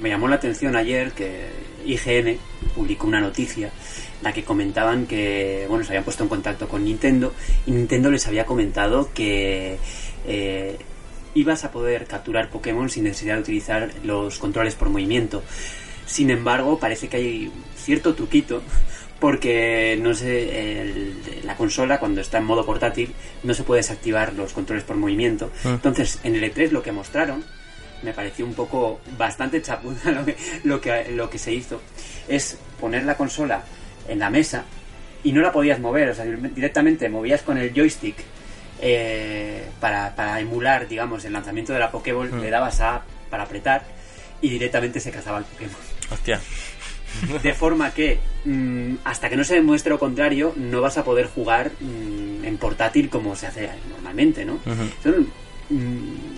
me 0.00 0.08
llamó 0.08 0.28
la 0.28 0.36
atención 0.36 0.74
ayer 0.76 1.12
que 1.12 1.48
IGN 1.86 2.38
publicó 2.74 3.06
una 3.06 3.20
noticia 3.20 3.66
en 3.68 4.22
la 4.24 4.32
que 4.32 4.42
comentaban 4.44 5.06
que, 5.06 5.66
bueno, 5.68 5.84
se 5.84 5.90
habían 5.90 6.04
puesto 6.04 6.22
en 6.22 6.28
contacto 6.28 6.68
con 6.68 6.84
Nintendo 6.84 7.32
y 7.66 7.70
Nintendo 7.72 8.10
les 8.10 8.26
había 8.26 8.46
comentado 8.46 9.10
que 9.12 9.76
eh, 10.26 10.76
ibas 11.34 11.64
a 11.64 11.70
poder 11.70 12.06
capturar 12.06 12.48
Pokémon 12.50 12.88
sin 12.88 13.04
necesidad 13.04 13.34
de 13.36 13.40
utilizar 13.42 13.90
los 14.02 14.38
controles 14.38 14.74
por 14.74 14.88
movimiento. 14.88 15.42
Sin 16.06 16.30
embargo, 16.30 16.78
parece 16.78 17.08
que 17.08 17.16
hay 17.18 17.52
cierto 17.76 18.14
truquito 18.14 18.62
porque 19.20 19.98
no 20.02 20.12
sé, 20.14 20.80
el- 20.82 21.14
la 21.44 21.56
consola 21.56 21.98
cuando 21.98 22.20
está 22.20 22.38
en 22.38 22.44
modo 22.44 22.66
portátil 22.66 23.12
no 23.42 23.54
se 23.54 23.62
puede 23.62 23.80
desactivar 23.80 24.32
los 24.34 24.52
controles 24.52 24.84
por 24.84 24.96
movimiento. 24.96 25.50
Mm. 25.64 25.68
Entonces, 25.68 26.18
en 26.24 26.34
el 26.34 26.44
E3 26.44 26.70
lo 26.72 26.82
que 26.82 26.92
mostraron 26.92 27.44
me 28.04 28.12
pareció 28.12 28.44
un 28.44 28.54
poco 28.54 29.00
bastante 29.18 29.60
chapuza 29.62 30.10
lo 30.12 30.24
que, 30.24 30.36
lo 30.64 30.80
que, 30.80 31.10
lo 31.10 31.30
que 31.30 31.38
se 31.38 31.52
hizo, 31.52 31.80
es 32.28 32.58
poner 32.80 33.04
la 33.04 33.16
consola 33.16 33.64
en 34.08 34.18
la 34.18 34.30
mesa 34.30 34.64
y 35.22 35.32
no 35.32 35.40
la 35.40 35.50
podías 35.52 35.80
mover, 35.80 36.10
o 36.10 36.14
sea, 36.14 36.24
directamente 36.26 37.08
movías 37.08 37.42
con 37.42 37.56
el 37.56 37.72
joystick 37.72 38.16
eh, 38.80 39.64
para, 39.80 40.14
para 40.14 40.38
emular, 40.40 40.86
digamos, 40.86 41.24
el 41.24 41.32
lanzamiento 41.32 41.72
de 41.72 41.78
la 41.78 41.90
Pokéball, 41.90 42.30
Mm. 42.30 42.40
le 42.40 42.50
dabas 42.50 42.80
a 42.80 43.02
para 43.30 43.44
apretar 43.44 43.82
y 44.42 44.50
directamente 44.50 45.00
se 45.00 45.10
cazaba 45.10 45.38
el 45.38 45.44
Pokémon. 45.44 45.76
Hostia. 46.10 46.40
De 47.42 47.54
forma 47.54 47.92
que 47.94 48.18
mm, 48.44 48.96
hasta 49.04 49.30
que 49.30 49.36
no 49.36 49.44
se 49.44 49.54
demuestre 49.54 49.90
lo 49.90 49.98
contrario, 49.98 50.52
no 50.56 50.80
vas 50.80 50.98
a 50.98 51.04
poder 51.04 51.26
jugar 51.28 51.70
mm, 51.80 52.44
en 52.44 52.58
portátil 52.58 53.08
como 53.08 53.34
se 53.36 53.46
hace 53.46 53.70
normalmente, 53.88 54.44
¿no? 54.44 54.54
Mm, 55.70 56.33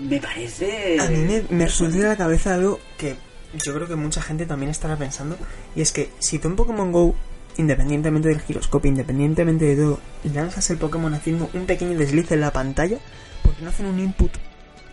me 0.00 0.20
parece... 0.20 0.98
A 1.00 1.06
mí 1.08 1.18
me, 1.18 1.44
me 1.50 1.64
resulta 1.66 1.96
en 1.96 2.08
la 2.08 2.16
cabeza 2.16 2.54
algo 2.54 2.80
que 2.98 3.16
yo 3.64 3.74
creo 3.74 3.88
que 3.88 3.96
mucha 3.96 4.22
gente 4.22 4.46
también 4.46 4.70
estará 4.70 4.96
pensando. 4.96 5.36
Y 5.74 5.80
es 5.82 5.92
que 5.92 6.10
si 6.18 6.38
tú 6.38 6.48
en 6.48 6.56
Pokémon 6.56 6.92
Go, 6.92 7.14
independientemente 7.56 8.28
del 8.28 8.40
giroscopio, 8.40 8.88
independientemente 8.90 9.64
de 9.64 9.76
todo, 9.76 10.00
lanzas 10.32 10.70
el 10.70 10.78
Pokémon 10.78 11.12
haciendo 11.14 11.50
un 11.52 11.66
pequeño 11.66 11.98
desliz 11.98 12.30
en 12.32 12.40
la 12.40 12.52
pantalla, 12.52 12.98
¿por 13.42 13.54
qué 13.54 13.62
no 13.62 13.70
hacen 13.70 13.86
un 13.86 13.98
input 13.98 14.30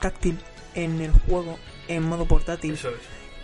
táctil 0.01 0.39
en 0.75 1.01
el 1.01 1.11
juego 1.11 1.57
en 1.87 2.03
modo 2.03 2.27
portátil? 2.27 2.73
Eso 2.73 2.89
es. 2.89 2.95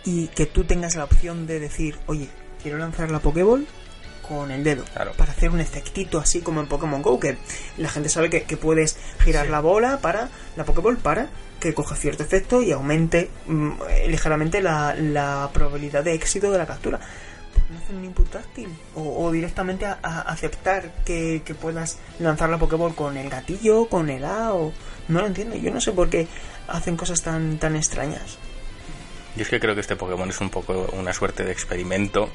y 0.04 0.28
que 0.28 0.46
tú 0.46 0.64
tengas 0.64 0.96
la 0.96 1.04
opción 1.04 1.46
de 1.46 1.60
decir, 1.60 1.96
oye, 2.06 2.28
quiero 2.62 2.76
lanzar 2.78 3.10
la 3.10 3.20
Pokéball 3.20 3.66
con 4.28 4.50
el 4.50 4.64
dedo 4.64 4.84
Claro. 4.94 5.12
para 5.16 5.32
hacer 5.32 5.50
un 5.50 5.60
efectito 5.60 6.18
así 6.18 6.40
como 6.40 6.60
en 6.60 6.66
Pokémon 6.66 7.02
Go 7.02 7.20
que 7.20 7.36
la 7.78 7.88
gente 7.90 8.08
sabe 8.08 8.30
que, 8.30 8.42
que 8.44 8.56
puedes 8.56 8.96
girar 9.20 9.46
Sí. 9.46 9.52
la 9.52 9.60
bola 9.60 9.98
para 10.00 10.28
la 10.56 10.64
Pokéball 10.64 10.96
para 10.96 11.28
que 11.68 11.74
coja 11.74 11.96
cierto 11.96 12.22
efecto 12.22 12.62
y 12.62 12.72
aumente 12.72 13.30
mm, 13.46 13.70
eh, 13.88 14.08
ligeramente 14.08 14.60
la, 14.60 14.94
la 14.94 15.50
probabilidad 15.52 16.04
de 16.04 16.14
éxito 16.14 16.50
de 16.50 16.58
la 16.58 16.66
captura. 16.66 16.98
¿Por 16.98 17.62
qué 17.62 17.72
no 17.72 17.78
hacen 17.78 17.96
un 17.96 18.04
input 18.04 18.28
táctil 18.28 18.68
o, 18.94 19.30
directamente 19.32 19.86
a, 19.86 19.98
a 20.02 20.20
aceptar 20.22 20.90
que, 21.04 21.42
que 21.44 21.54
puedas 21.54 21.98
lanzar 22.18 22.50
la 22.50 22.58
Pokéball 22.58 22.94
con 22.94 23.16
el 23.16 23.30
gatillo 23.30 23.86
con 23.86 24.10
el 24.10 24.24
A 24.24 24.52
o 24.52 24.72
no 25.08 25.20
lo 25.20 25.26
entiendo. 25.26 25.56
Yo 25.56 25.72
no 25.72 25.80
sé 25.80 25.92
por 25.92 26.10
qué 26.10 26.26
hacen 26.68 26.96
cosas 26.96 27.22
tan 27.22 27.58
tan 27.58 27.76
extrañas 27.76 28.38
Yo 29.36 29.42
es 29.42 29.48
que 29.48 29.58
creo 29.58 29.74
que 29.74 29.80
este 29.80 29.96
Pokémon 29.96 30.28
es 30.28 30.40
un 30.40 30.50
poco 30.50 30.88
una 30.92 31.12
suerte 31.12 31.44
de 31.44 31.50
experimento. 31.50 32.30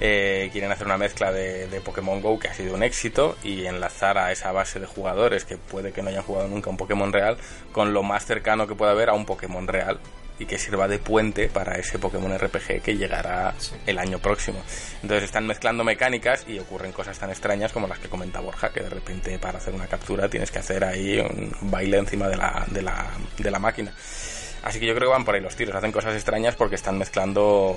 Eh, 0.00 0.48
quieren 0.52 0.72
hacer 0.72 0.86
una 0.86 0.96
mezcla 0.96 1.32
de, 1.32 1.68
de 1.68 1.80
Pokémon 1.82 2.22
Go 2.22 2.38
que 2.38 2.48
ha 2.48 2.54
sido 2.54 2.74
un 2.74 2.82
éxito 2.82 3.36
y 3.44 3.66
enlazar 3.66 4.16
a 4.16 4.32
esa 4.32 4.50
base 4.50 4.80
de 4.80 4.86
jugadores 4.86 5.44
que 5.44 5.58
puede 5.58 5.92
que 5.92 6.02
no 6.02 6.08
hayan 6.08 6.22
jugado 6.22 6.48
nunca 6.48 6.70
un 6.70 6.78
Pokémon 6.78 7.12
real 7.12 7.36
con 7.72 7.92
lo 7.92 8.02
más 8.02 8.24
cercano 8.24 8.66
que 8.66 8.74
pueda 8.74 8.92
haber 8.92 9.10
a 9.10 9.12
un 9.12 9.26
Pokémon 9.26 9.66
real 9.66 10.00
y 10.40 10.46
que 10.46 10.58
sirva 10.58 10.88
de 10.88 10.98
puente 10.98 11.48
para 11.48 11.76
ese 11.76 11.98
Pokémon 11.98 12.36
RPG 12.36 12.80
que 12.82 12.96
llegará 12.96 13.54
el 13.86 13.98
año 13.98 14.18
próximo. 14.18 14.62
Entonces 15.02 15.24
están 15.24 15.46
mezclando 15.46 15.84
mecánicas 15.84 16.46
y 16.48 16.58
ocurren 16.58 16.92
cosas 16.92 17.18
tan 17.18 17.28
extrañas 17.28 17.72
como 17.72 17.86
las 17.86 17.98
que 17.98 18.08
comenta 18.08 18.40
Borja, 18.40 18.70
que 18.70 18.80
de 18.80 18.88
repente 18.88 19.38
para 19.38 19.58
hacer 19.58 19.74
una 19.74 19.86
captura 19.86 20.28
tienes 20.30 20.50
que 20.50 20.58
hacer 20.58 20.82
ahí 20.82 21.20
un 21.20 21.70
baile 21.70 21.98
encima 21.98 22.28
de 22.28 22.38
la, 22.38 22.64
de 22.70 22.80
la, 22.80 23.10
de 23.36 23.50
la 23.50 23.58
máquina. 23.58 23.92
Así 24.62 24.78
que 24.78 24.86
yo 24.86 24.94
creo 24.94 25.08
que 25.08 25.12
van 25.14 25.24
por 25.24 25.34
ahí 25.34 25.40
los 25.40 25.56
tiros, 25.56 25.74
hacen 25.74 25.90
cosas 25.90 26.14
extrañas 26.14 26.54
porque 26.54 26.74
están 26.74 26.98
mezclando 26.98 27.76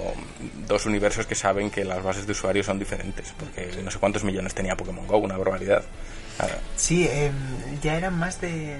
dos 0.67 0.85
universos 0.85 1.25
que 1.25 1.35
saben 1.35 1.69
que 1.69 1.85
las 1.85 2.03
bases 2.03 2.25
de 2.25 2.33
usuarios 2.33 2.65
son 2.65 2.77
diferentes, 2.77 3.33
porque 3.39 3.81
no 3.83 3.89
sé 3.89 3.99
cuántos 3.99 4.23
millones 4.23 4.53
tenía 4.53 4.75
Pokémon 4.75 5.07
Go, 5.07 5.17
una 5.17 5.37
barbaridad. 5.37 5.83
Ah, 6.39 6.47
Sí, 6.75 7.05
eh, 7.09 7.31
ya 7.81 7.95
eran 7.95 8.17
más 8.17 8.41
de 8.41 8.79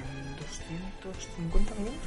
250 1.01 1.73
millones. 1.75 1.99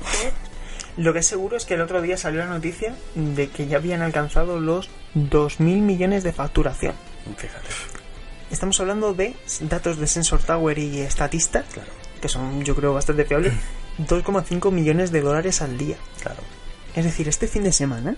Lo 0.97 1.13
que 1.13 1.19
es 1.21 1.27
seguro 1.27 1.57
es 1.57 1.65
que 1.65 1.75
el 1.75 1.81
otro 1.83 2.01
día 2.03 2.17
salió 2.17 2.41
la 2.41 2.47
noticia 2.47 2.95
de 3.15 3.49
que 3.49 3.67
ya 3.67 3.77
habían 3.77 4.03
alcanzado 4.03 4.61
los 4.61 4.89
2.000 5.15 5.59
millones 5.81 6.25
de 6.25 6.33
facturación. 6.33 6.95
Fíjate, 7.37 7.69
Estamos 8.51 8.79
hablando 8.81 9.13
de 9.13 9.35
datos 9.63 9.99
de 9.99 10.07
Sensor 10.07 10.41
Tower 10.43 10.79
y 10.79 11.05
Statista, 11.11 11.65
claro, 11.65 11.91
que 12.21 12.29
son 12.29 12.65
yo 12.65 12.77
creo 12.77 12.95
bastante 12.95 13.25
fiables, 13.25 13.53
2,5 13.99 14.71
millones 14.73 15.11
de 15.13 15.21
dólares 15.21 15.63
al 15.63 15.79
día. 15.79 15.97
claro, 16.23 16.41
Es 16.95 17.05
decir, 17.05 17.29
este 17.29 17.47
fin 17.47 17.63
de 17.65 17.73
semana 17.73 18.17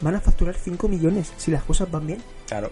van 0.00 0.14
a 0.14 0.20
facturar 0.20 0.54
5 0.54 0.88
millones 0.88 1.32
si 1.36 1.50
las 1.50 1.62
cosas 1.64 1.90
van 1.90 2.06
bien. 2.06 2.22
claro. 2.46 2.70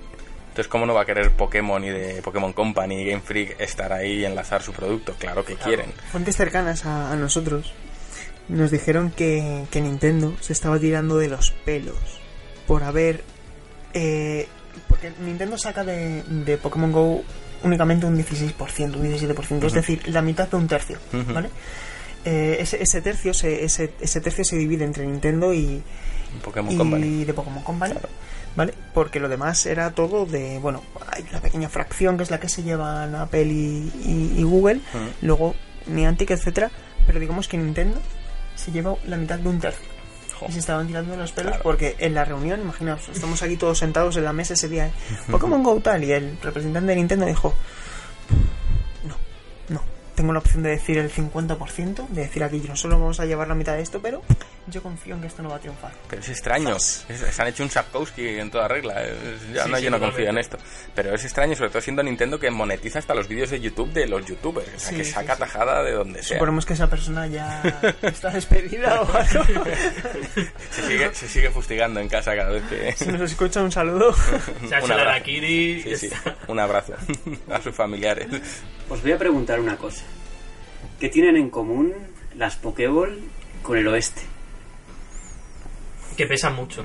Entonces, 0.51 0.71
¿cómo 0.71 0.87
no 0.87 0.95
va 0.95 1.01
a 1.03 1.05
querer 1.05 1.33
Pokémon 1.33 1.83
y 1.83 1.90
de 1.90 2.23
Pokémon 2.23 2.53
Company 2.53 3.03
y 3.03 3.07
Game 3.07 3.21
Freak 3.23 3.61
estar 3.61 3.93
ahí 3.93 4.21
y 4.21 4.25
enlazar 4.25 4.62
su 4.62 4.73
producto? 4.73 5.12
Claro 5.19 5.45
que 5.45 5.57
quieren. 5.57 5.87
Fuentes 6.12 6.37
cercanas 6.37 6.87
a, 6.87 7.11
a 7.11 7.17
nosotros 7.17 7.73
nos 8.47 8.71
dijeron 8.71 9.11
que, 9.11 9.64
que 9.73 9.81
Nintendo 9.81 10.33
se 10.40 10.53
estaba 10.53 10.79
tirando 10.79 11.17
de 11.19 11.27
los 11.27 11.51
pelos 11.51 11.97
por 12.69 12.85
haber... 12.85 13.25
eh, 13.95 14.47
porque 14.88 15.11
Nintendo 15.25 15.59
saca 15.59 15.83
de, 15.83 16.23
de 16.23 16.57
Pokémon 16.57 16.93
Go 16.93 17.25
únicamente 17.64 18.07
un 18.07 18.17
16%, 18.17 18.95
un 18.95 19.12
17%, 19.12 19.64
es 19.64 19.73
decir, 19.73 20.07
la 20.09 20.23
mitad 20.23 20.47
de 20.49 20.57
un 20.57 20.69
tercio. 20.69 20.99
¿vale? 21.33 21.49
Eh, 22.25 22.57
ese, 22.61 22.83
ese 22.83 23.03
tercio 23.03 23.35
se, 23.35 23.65
ese, 23.65 23.93
ese 24.01 24.21
tercio 24.21 24.45
se 24.45 24.57
divide 24.57 24.85
entre 24.85 25.07
Nintendo 25.07 25.53
y, 25.53 25.83
Pokémon 26.43 26.73
y 26.73 26.77
Company. 26.77 27.25
de 27.25 27.35
Pokémon 27.35 27.63
Company, 27.63 27.93
Claro. 27.93 28.09
¿vale? 28.57 28.75
Porque 28.95 29.21
lo 29.21 29.29
demás 29.29 29.67
era 29.67 29.91
todo 29.93 30.25
de, 30.27 30.59
bueno, 30.59 30.83
hay 31.13 31.25
una 31.31 31.41
pequeña 31.41 31.69
fracción 31.69 32.17
que 32.17 32.23
es 32.23 32.31
la 32.31 32.41
que 32.41 32.49
se 32.49 32.63
llevan 32.63 33.15
Apple 33.15 33.45
y, 33.45 33.93
y- 34.05 34.35
y 34.41 34.43
Google, 34.43 34.77
Ujú. 34.95 35.05
luego 35.23 35.55
Niantic, 35.87 36.31
etcétera, 36.31 36.71
pero 37.07 37.21
digamos 37.21 37.47
que 37.47 37.59
Nintendo 37.59 38.01
se 38.57 38.73
lleva 38.73 38.95
la 39.07 39.17
mitad 39.19 39.39
de 39.39 39.49
un 39.49 39.61
tercio. 39.61 39.87
Y 40.49 40.53
se 40.53 40.59
estaban 40.59 40.87
tirando 40.87 41.17
los 41.17 41.31
pelos 41.33 41.53
Claro. 41.53 41.63
porque 41.63 41.95
en 41.99 42.13
la 42.15 42.25
reunión, 42.25 42.61
imaginaos, 42.61 43.09
estamos 43.09 43.43
aquí 43.43 43.57
todos 43.57 43.79
sentados 43.79 44.17
en 44.17 44.25
la 44.25 44.33
mesa 44.33 44.55
ese 44.55 44.69
día, 44.69 44.87
¿eh? 44.89 44.93
Pokémon 45.31 45.63
Go 45.63 45.79
tal, 45.81 46.03
y 46.05 46.13
el 46.13 46.37
representante 46.43 46.89
de 46.91 46.97
Nintendo 46.97 47.25
dijo, 47.27 47.55
no, 49.07 49.15
no, 49.69 49.81
tengo 50.14 50.33
la 50.33 50.38
opción 50.38 50.62
de 50.62 50.70
decir 50.70 50.98
el 50.98 51.11
50%, 51.12 52.09
de 52.09 52.22
decir 52.22 52.44
aquí 52.44 52.62
no 52.68 52.77
solo 52.77 52.98
vamos 52.98 53.20
a 53.20 53.24
llevar 53.27 53.48
la 53.48 53.55
mitad 53.55 53.74
de 53.74 53.83
esto, 53.83 54.00
pero 54.00 54.22
yo 54.66 54.83
confío 54.83 55.14
en 55.14 55.20
que 55.20 55.27
esto 55.27 55.42
no 55.42 55.50
va 55.50 55.57
a 55.57 55.59
triunfar. 55.59 55.92
Pero 56.09 56.22
es 56.22 56.29
extraño. 56.29 56.77
Es- 56.77 57.05
se 57.09 57.42
han 57.42 57.48
hecho 57.48 57.62
un 57.62 57.70
Sapkowski 57.70 58.27
en 58.38 58.50
toda 58.50 58.68
regla. 58.68 59.03
Es- 59.03 59.53
ya 59.53 59.64
Sí, 59.64 59.70
no, 59.70 59.77
sí, 59.79 59.83
yo 59.85 59.90
no 59.90 59.98
confío 60.00 60.29
en 60.31 60.38
esto. 60.38 60.57
Pero 60.94 61.14
es 61.14 61.24
extraño, 61.24 61.55
sobre 61.57 61.70
todo 61.70 61.83
siendo 61.83 62.03
Nintendo 62.03 62.38
que 62.38 62.50
monetiza 62.50 62.98
hasta 62.98 63.14
los 63.14 63.29
vídeos 63.29 63.50
de 63.50 63.61
YouTube 63.61 63.92
de 63.92 64.07
los 64.07 64.24
youtubers. 64.24 64.68
O 64.74 64.79
sea, 64.79 64.90
Sí, 64.90 64.96
que 64.96 65.05
saca 65.05 65.35
sí. 65.35 65.40
tajada 65.40 65.83
de 65.83 65.92
donde 65.92 66.22
sea. 66.22 66.37
Suponemos 66.38 66.64
que 66.64 66.72
esa 66.74 66.88
persona 66.88 67.27
ya 67.27 67.62
está 68.03 68.31
despedida 68.31 69.03
o 69.03 69.12
algo. 69.16 69.44
Se 70.70 70.83
sigue, 70.83 71.14
se 71.14 71.29
sigue 71.29 71.50
fustigando 71.50 72.00
en 72.00 72.09
casa 72.09 72.35
cada 72.35 72.50
vez 72.50 72.62
que. 72.68 72.92
Si 72.96 73.07
nos 73.11 73.20
escucha, 73.31 73.62
un 73.62 73.72
saludo. 73.72 74.14
Se 74.68 74.74
ha 74.74 74.79
hecho 74.79 74.87
Un 74.87 74.92
abrazo. 74.92 75.11
Rakiri. 75.11 75.83
Sí, 75.83 75.96
sí. 75.96 76.11
Un 76.48 76.59
abrazo 76.61 76.94
a 77.50 77.61
sus 77.61 77.74
familiares. 77.74 78.29
Os 78.88 79.03
voy 79.03 79.12
a 79.12 79.18
preguntar 79.18 79.61
una 79.61 79.77
cosa. 79.77 80.04
¿Qué 81.05 81.11
tienen 81.11 81.37
en 81.37 81.51
común 81.51 81.93
las 82.35 82.57
Pokéball 82.57 83.21
con 83.62 83.77
el 83.77 83.87
oeste? 83.88 84.23
Que 86.17 86.25
pesa 86.25 86.49
mucho. 86.49 86.83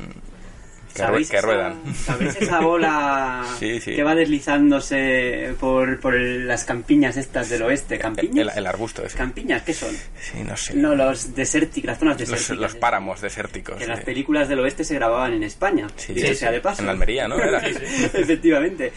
Que, 0.93 1.03
rue- 1.03 1.17
que 1.29 1.37
esa- 1.37 1.41
ruedan. 1.45 1.75
¿Sabéis 1.95 2.35
esa 2.37 2.59
bola 2.61 3.45
Sí, 3.59 3.79
sí. 3.79 3.95
que 3.95 4.03
va 4.03 4.15
deslizándose 4.15 5.53
por, 5.59 5.99
por 5.99 6.15
el- 6.15 6.47
las 6.47 6.63
campiñas 6.65 7.17
estas 7.17 7.49
del 7.49 7.61
oeste? 7.63 7.95
El, 7.95 8.01
¿Campiñas? 8.01 8.57
el 8.57 8.67
arbusto 8.67 9.03
ese. 9.05 9.17
¿Campiñas 9.17 9.61
qué 9.63 9.73
son? 9.73 9.91
Sí, 10.19 10.43
no 10.45 10.57
sé. 10.57 10.73
No, 10.75 10.95
los 10.95 11.35
desérticos, 11.35 11.85
las 11.87 11.99
zonas 11.99 12.19
los, 12.19 12.29
desérticas. 12.29 12.57
los 12.73 12.75
páramos 12.75 13.21
desérticos. 13.21 13.75
Que 13.77 13.83
sí. 13.85 13.89
las 13.89 14.01
películas 14.03 14.49
del 14.49 14.59
oeste 14.59 14.83
se 14.83 14.95
grababan 14.95 15.33
en 15.33 15.43
España. 15.43 15.87
Sí, 15.95 16.13
sí, 16.19 16.35
sea 16.35 16.51
de 16.51 16.61
paso. 16.61 16.81
En 16.81 16.89
Almería, 16.89 17.27
¿no? 17.27 17.35
Efectivamente. 18.13 18.91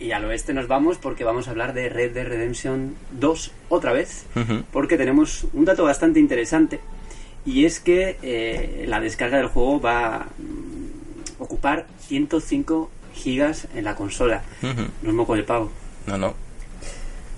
Y 0.00 0.12
al 0.12 0.24
oeste 0.26 0.52
nos 0.54 0.68
vamos 0.68 0.98
porque 0.98 1.24
vamos 1.24 1.48
a 1.48 1.50
hablar 1.50 1.72
de 1.74 1.88
Red 1.88 2.12
Dead 2.12 2.26
Redemption 2.26 2.94
2 3.12 3.52
otra 3.68 3.92
vez. 3.92 4.26
Ujú. 4.36 4.62
Porque 4.72 4.96
tenemos 4.96 5.46
un 5.52 5.64
dato 5.64 5.84
bastante 5.84 6.20
interesante. 6.20 6.78
Y 7.44 7.64
es 7.64 7.80
que 7.80 8.16
eh, 8.22 8.84
la 8.86 9.00
descarga 9.00 9.38
del 9.38 9.46
juego 9.48 9.80
va 9.80 10.26
ocupar 11.38 11.86
105 12.06 12.90
gigas 13.14 13.66
en 13.74 13.84
la 13.84 13.94
consola. 13.94 14.42
No 14.62 15.08
es 15.10 15.14
moco 15.14 15.34
de 15.34 15.42
pavo. 15.42 15.70
No, 16.06 16.16
no. 16.18 16.34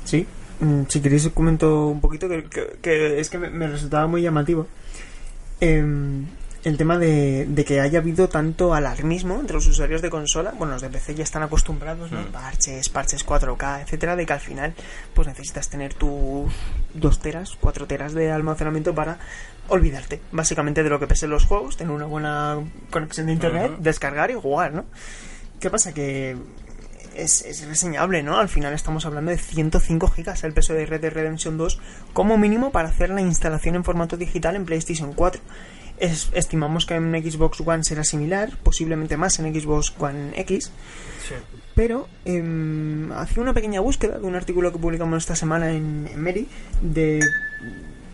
Sí, 0.05 0.27
mm, 0.61 0.83
si 0.89 1.01
queréis 1.01 1.27
os 1.27 1.33
comento 1.33 1.87
un 1.89 2.01
poquito 2.01 2.29
que, 2.29 2.45
que- 2.45 2.77
que 2.83 3.21
es 3.21 3.31
que 3.31 3.39
me, 3.39 3.51
me 3.51 3.67
resultaba 3.69 4.07
muy 4.07 4.23
llamativo 4.23 4.67
Em, 5.61 6.25
el 6.63 6.77
tema 6.77 6.99
de, 6.99 7.47
de 7.47 7.65
que 7.65 7.81
haya 7.81 8.01
habido 8.01 8.29
tanto 8.29 8.75
alarmismo 8.75 9.41
entre 9.41 9.55
los 9.55 9.67
usuarios 9.67 10.03
de 10.03 10.11
consola, 10.11 10.53
bueno, 10.59 10.75
los 10.75 10.83
de 10.83 10.91
PC 10.91 11.15
ya 11.15 11.25
están 11.25 11.43
acostumbrados, 11.43 12.13
¿no? 12.13 12.21
Mm. 12.21 12.33
Parches, 12.33 12.89
parches 12.91 13.27
4K, 13.27 13.83
etcétera, 13.83 14.15
de 14.15 14.27
que 14.27 14.33
al 14.33 14.41
final 14.41 14.75
pues 15.15 15.27
necesitas 15.27 15.71
tener 15.71 15.95
tus 15.95 16.53
2 16.95 17.21
teras, 17.21 17.57
4 17.61 17.87
teras 17.87 18.13
de 18.13 18.31
almacenamiento 18.31 18.95
para 18.95 19.19
olvidarte 19.69 20.21
básicamente 20.33 20.83
de 20.83 20.91
lo 20.91 21.01
que 21.01 21.07
pesen 21.07 21.31
los 21.31 21.47
juegos, 21.47 21.77
tener 21.77 21.93
una 21.93 22.07
buena 22.07 22.59
conexión 22.91 23.27
de 23.27 23.33
internet, 23.33 23.73
descargar 23.79 24.31
y 24.31 24.35
jugar, 24.35 24.75
¿no? 24.75 24.85
¿Qué 25.61 25.71
pasa? 25.71 25.95
Que 25.95 26.37
es, 27.15 27.43
es 27.43 27.67
reseñable, 27.67 28.23
¿no? 28.23 28.39
Al 28.39 28.49
final 28.49 28.75
estamos 28.75 29.07
hablando 29.07 29.31
de 29.31 29.39
105 29.39 30.09
gigas 30.09 30.45
el 30.45 30.53
peso 30.53 30.75
de 30.75 30.85
Red 30.85 31.01
Dead 31.01 31.13
Redemption 31.13 31.57
2 31.57 31.81
como 32.13 32.37
mínimo 32.37 32.71
para 32.71 32.89
hacer 32.89 33.11
la 33.11 33.23
instalación 33.23 33.77
en 33.77 33.85
formato 33.85 34.19
digital 34.19 34.57
en 34.57 34.67
PlayStation 34.67 35.15
4. 35.15 35.41
Es- 36.01 36.29
estimamos 36.33 36.87
que 36.87 36.95
en 36.95 37.13
Xbox 37.13 37.61
One 37.65 37.85
será 37.85 38.03
similar, 38.05 38.57
posiblemente 38.63 39.17
más 39.17 39.39
en 39.39 39.55
Xbox 39.55 39.93
One 39.99 40.33
X. 40.37 40.73
Sí. 41.29 41.35
Pero 41.75 42.09
em, 42.25 43.13
hacía 43.13 43.43
una 43.43 43.55
pequeña 43.55 43.81
búsqueda 43.81 44.19
de 44.19 44.27
un 44.27 44.35
artículo 44.35 44.73
que 44.73 44.79
publicamos 44.79 45.19
esta 45.19 45.37
semana 45.37 45.71
en, 45.71 46.09
en 46.13 46.21
Meri 46.21 46.49
de 46.83 47.21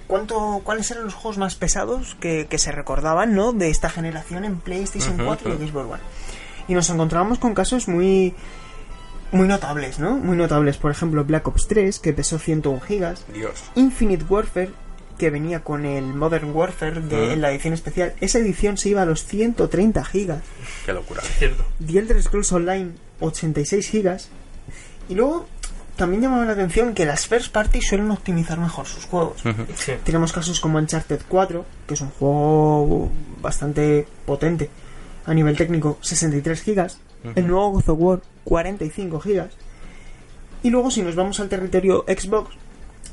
cuánto, 0.06 0.60
cuáles 0.62 0.90
eran 0.90 1.04
los 1.04 1.14
juegos 1.14 1.38
más 1.38 1.54
pesados 1.56 2.16
que, 2.20 2.46
que 2.48 2.58
se 2.58 2.70
recordaban 2.72 3.34
¿no? 3.34 3.52
de 3.52 3.70
esta 3.70 3.88
generación 3.90 4.44
en 4.44 4.58
PlayStation 4.60 5.14
Ujú, 5.14 5.24
4 5.24 5.54
y. 5.62 5.68
Xbox 5.68 5.90
One. 5.92 6.02
Y 6.68 6.74
nos 6.74 6.90
encontrábamos 6.90 7.38
con 7.38 7.54
casos 7.54 7.88
muy 7.88 8.34
muy 9.32 9.48
notables, 9.48 9.98
¿no? 9.98 10.16
Muy 10.16 10.36
notables. 10.36 10.76
Por 10.76 10.90
ejemplo, 10.92 11.24
Black 11.24 11.48
Ops 11.48 11.66
3, 11.66 11.98
que 11.98 12.12
pesó 12.12 12.38
101 12.38 12.80
gigas. 12.80 13.24
Dios. 13.32 13.64
Infinite 13.74 14.24
Warfare, 14.24 14.70
que 15.18 15.30
venía 15.30 15.60
con 15.60 15.84
el 15.84 16.04
Modern 16.04 16.54
Warfare 16.54 17.00
de, 17.00 17.32
en 17.32 17.40
la 17.40 17.50
edición 17.50 17.74
especial. 17.74 18.14
Esa 18.20 18.38
edición 18.38 18.76
se 18.76 18.90
iba 18.90 19.02
a 19.02 19.06
los 19.06 19.24
130 19.24 20.04
gigas. 20.04 20.42
Qué 20.84 20.92
locura. 20.92 21.22
Cierto. 21.22 21.64
The 21.84 21.98
Elder 21.98 22.22
Scrolls 22.22 22.52
Online 22.52 22.92
86 23.20 23.88
gigas 23.88 24.28
y 25.08 25.14
luego 25.14 25.46
también 25.96 26.22
llamaba 26.22 26.44
la 26.44 26.52
atención 26.52 26.94
que 26.94 27.06
las 27.06 27.26
first 27.26 27.52
party 27.52 27.80
suelen 27.80 28.10
optimizar 28.10 28.58
mejor 28.58 28.86
sus 28.86 29.06
juegos. 29.06 29.42
Sí. 29.76 29.92
tenemos 30.04 30.32
casos 30.32 30.60
como 30.60 30.78
Uncharted 30.78 31.20
4 31.26 31.64
que 31.86 31.94
es 31.94 32.00
un 32.00 32.10
juego 32.10 33.10
bastante 33.40 34.06
potente 34.26 34.70
a 35.24 35.32
nivel 35.32 35.56
técnico 35.56 35.98
63 36.02 36.62
gigas 36.62 36.98
el 37.34 37.46
nuevo 37.48 37.70
God 37.70 37.88
of 37.88 37.98
War 37.98 38.22
45 38.44 39.20
gigas 39.20 39.48
y 40.62 40.70
luego 40.70 40.90
si 40.90 41.02
nos 41.02 41.14
vamos 41.14 41.40
al 41.40 41.48
territorio 41.48 42.04
Xbox 42.06 42.54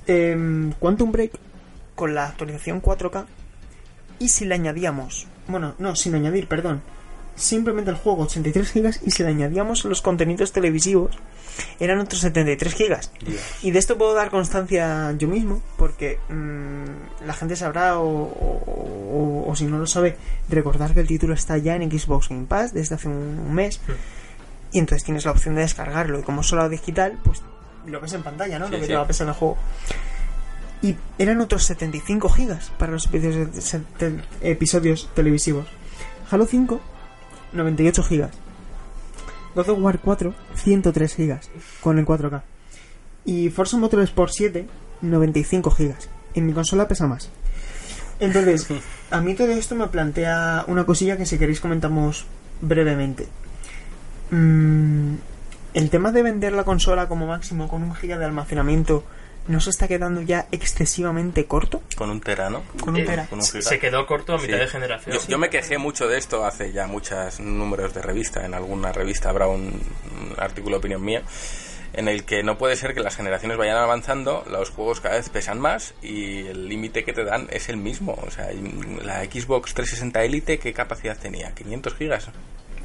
em, 0.06 0.72
Quantum 0.74 1.12
Break 1.12 1.32
con 1.96 2.16
la 2.16 2.28
actualización 2.28 2.82
4K 2.82 3.26
y 4.20 4.30
si 4.30 4.46
le 4.46 4.56
añadíamos 4.56 5.28
bueno 5.48 5.76
no 5.80 5.96
sin 5.96 6.16
añadir 6.16 6.48
perdón 6.48 6.82
simplemente 7.36 7.90
el 7.90 7.98
juego 7.98 8.24
83 8.24 8.72
gigas 8.72 9.00
y 9.04 9.10
si 9.12 9.24
le 9.24 9.30
añadíamos 9.30 9.86
los 9.86 10.02
contenidos 10.04 10.52
televisivos 10.52 11.16
eran 11.80 12.00
otros 12.00 12.22
73 12.22 12.74
gigas 12.74 13.12
Dios. 13.26 13.42
y 13.64 13.72
de 13.72 13.80
esto 13.80 13.98
puedo 13.98 14.14
dar 14.14 14.30
constancia 14.30 15.14
yo 15.18 15.28
mismo 15.28 15.62
porque 15.78 16.20
mm, 16.30 17.26
la 17.26 17.34
gente 17.34 17.56
sabrá 17.56 17.98
o, 18.00 18.06
o- 18.08 19.46
o- 19.46 19.50
o 19.52 19.56
si 19.56 19.66
no 19.66 19.78
lo 19.80 19.88
sabe 19.88 20.16
recordar 20.50 20.94
que 20.94 21.00
el 21.00 21.08
título 21.08 21.34
está 21.34 21.58
ya 21.58 21.76
en 21.76 21.90
Xbox 21.92 22.30
Game 22.30 22.46
Pass 22.46 22.74
desde 22.74 22.96
hace 22.96 23.08
un, 23.08 23.40
un 23.48 23.54
mes 23.54 23.80
y 24.72 24.80
entonces 24.80 25.04
tienes 25.04 25.26
la 25.26 25.32
opción 25.32 25.56
de 25.56 25.62
descargarlo 25.62 26.20
y 26.20 26.24
como 26.24 26.42
es 26.42 26.48
solo 26.48 26.68
digital 26.70 27.20
pues 27.24 27.42
lo 27.88 28.00
ves 28.00 28.14
en 28.14 28.24
pantalla 28.24 28.60
¿no? 28.60 28.68
Sí, 28.68 28.72
lo 28.74 28.78
que 28.78 28.84
sí. 28.86 28.90
te 28.90 28.96
va 28.96 29.04
a 29.04 29.08
pesar 29.08 29.28
el 29.28 29.34
juego 29.34 29.58
y 30.84 30.98
eran 31.18 31.42
otros 31.42 31.64
75 31.64 32.30
gigas 32.30 32.72
para 32.78 32.92
los 32.92 33.10
episodios, 34.42 35.10
televisivos. 35.16 35.66
Halo 36.30 36.46
5 36.46 36.82
98 37.54 38.04
gigas. 38.04 38.32
God 39.56 39.70
of 39.70 39.80
War 39.80 40.00
4 40.00 40.36
103 40.56 41.16
gigas 41.16 41.50
con 41.82 42.00
el 42.00 42.06
4K 42.06 42.42
y 43.26 43.50
Forza 43.50 43.78
Motorsport 43.78 44.32
7 44.34 44.68
95 45.02 45.72
gigas. 45.72 46.10
En 46.36 46.46
mi 46.46 46.54
consola 46.54 46.88
pesa 46.88 47.08
más. 47.08 47.30
Entonces 48.20 48.68
a 49.10 49.22
mí 49.22 49.36
todo 49.36 49.52
esto 49.52 49.76
me 49.76 49.88
plantea 49.88 50.66
una 50.68 50.86
cosilla 50.86 51.16
que 51.16 51.26
si 51.26 51.38
queréis 51.38 51.62
comentamos 51.62 52.26
brevemente. 52.60 53.28
Mm, 54.32 55.14
el 55.76 55.90
tema 55.90 56.12
de 56.12 56.24
vender 56.24 56.52
la 56.52 56.66
consola 56.66 57.08
como 57.08 57.28
máximo 57.28 57.70
con 57.70 57.84
un 57.84 57.96
giga 57.96 58.18
de 58.18 58.26
almacenamiento 58.26 59.06
no 59.48 59.60
se 59.60 59.70
está 59.70 59.88
quedando 59.88 60.22
ya 60.22 60.48
excesivamente 60.52 61.46
corto 61.46 61.82
Con 61.96 62.10
un 62.10 62.22
tera, 62.22 62.50
¿no? 62.50 62.64
con 62.82 62.94
un 62.96 63.02
Eh, 63.02 63.06
tera 63.06 63.26
Con 63.28 63.40
un. 63.40 63.46
Se 63.46 63.80
quedó 63.80 64.06
corto 64.06 64.34
a 64.34 64.38
mitad 64.38 64.54
Sí. 64.56 64.60
de 64.60 64.68
generación. 64.68 65.16
Yo, 65.18 65.28
yo 65.28 65.38
me 65.38 65.50
quejé 65.50 65.78
mucho 65.78 66.08
de 66.08 66.18
esto 66.18 66.46
hace 66.46 66.72
ya 66.72 66.88
muchos 66.88 67.40
números 67.40 67.94
de 67.94 68.02
revista. 68.02 68.46
En 68.46 68.54
alguna 68.54 68.92
revista 68.94 69.30
habrá 69.30 69.48
un, 69.48 69.64
un 69.64 70.34
artículo 70.38 70.76
de 70.76 70.80
opinión 70.80 71.04
mía 71.04 71.24
en 71.96 72.08
el 72.08 72.24
que 72.26 72.42
no 72.42 72.58
puede 72.58 72.76
ser 72.76 72.96
que 72.96 73.02
las 73.02 73.16
generaciones 73.16 73.56
vayan 73.56 73.78
avanzando, 73.78 74.44
los 74.50 74.72
juegos 74.72 75.00
cada 75.00 75.16
vez 75.16 75.30
pesan 75.30 75.60
más 75.60 75.94
y 76.02 76.48
el 76.48 76.68
límite 76.68 77.04
que 77.04 77.14
te 77.14 77.24
dan 77.24 77.48
es 77.52 77.70
el 77.70 77.78
mismo. 77.78 78.18
O 78.26 78.32
sea, 78.32 78.48
la 79.04 79.24
Xbox 79.26 79.76
360 79.76 80.24
Elite, 80.24 80.58
¿qué 80.58 80.74
capacidad 80.74 81.16
tenía? 81.18 81.54
¿500 81.54 81.94
gigas? 81.96 82.30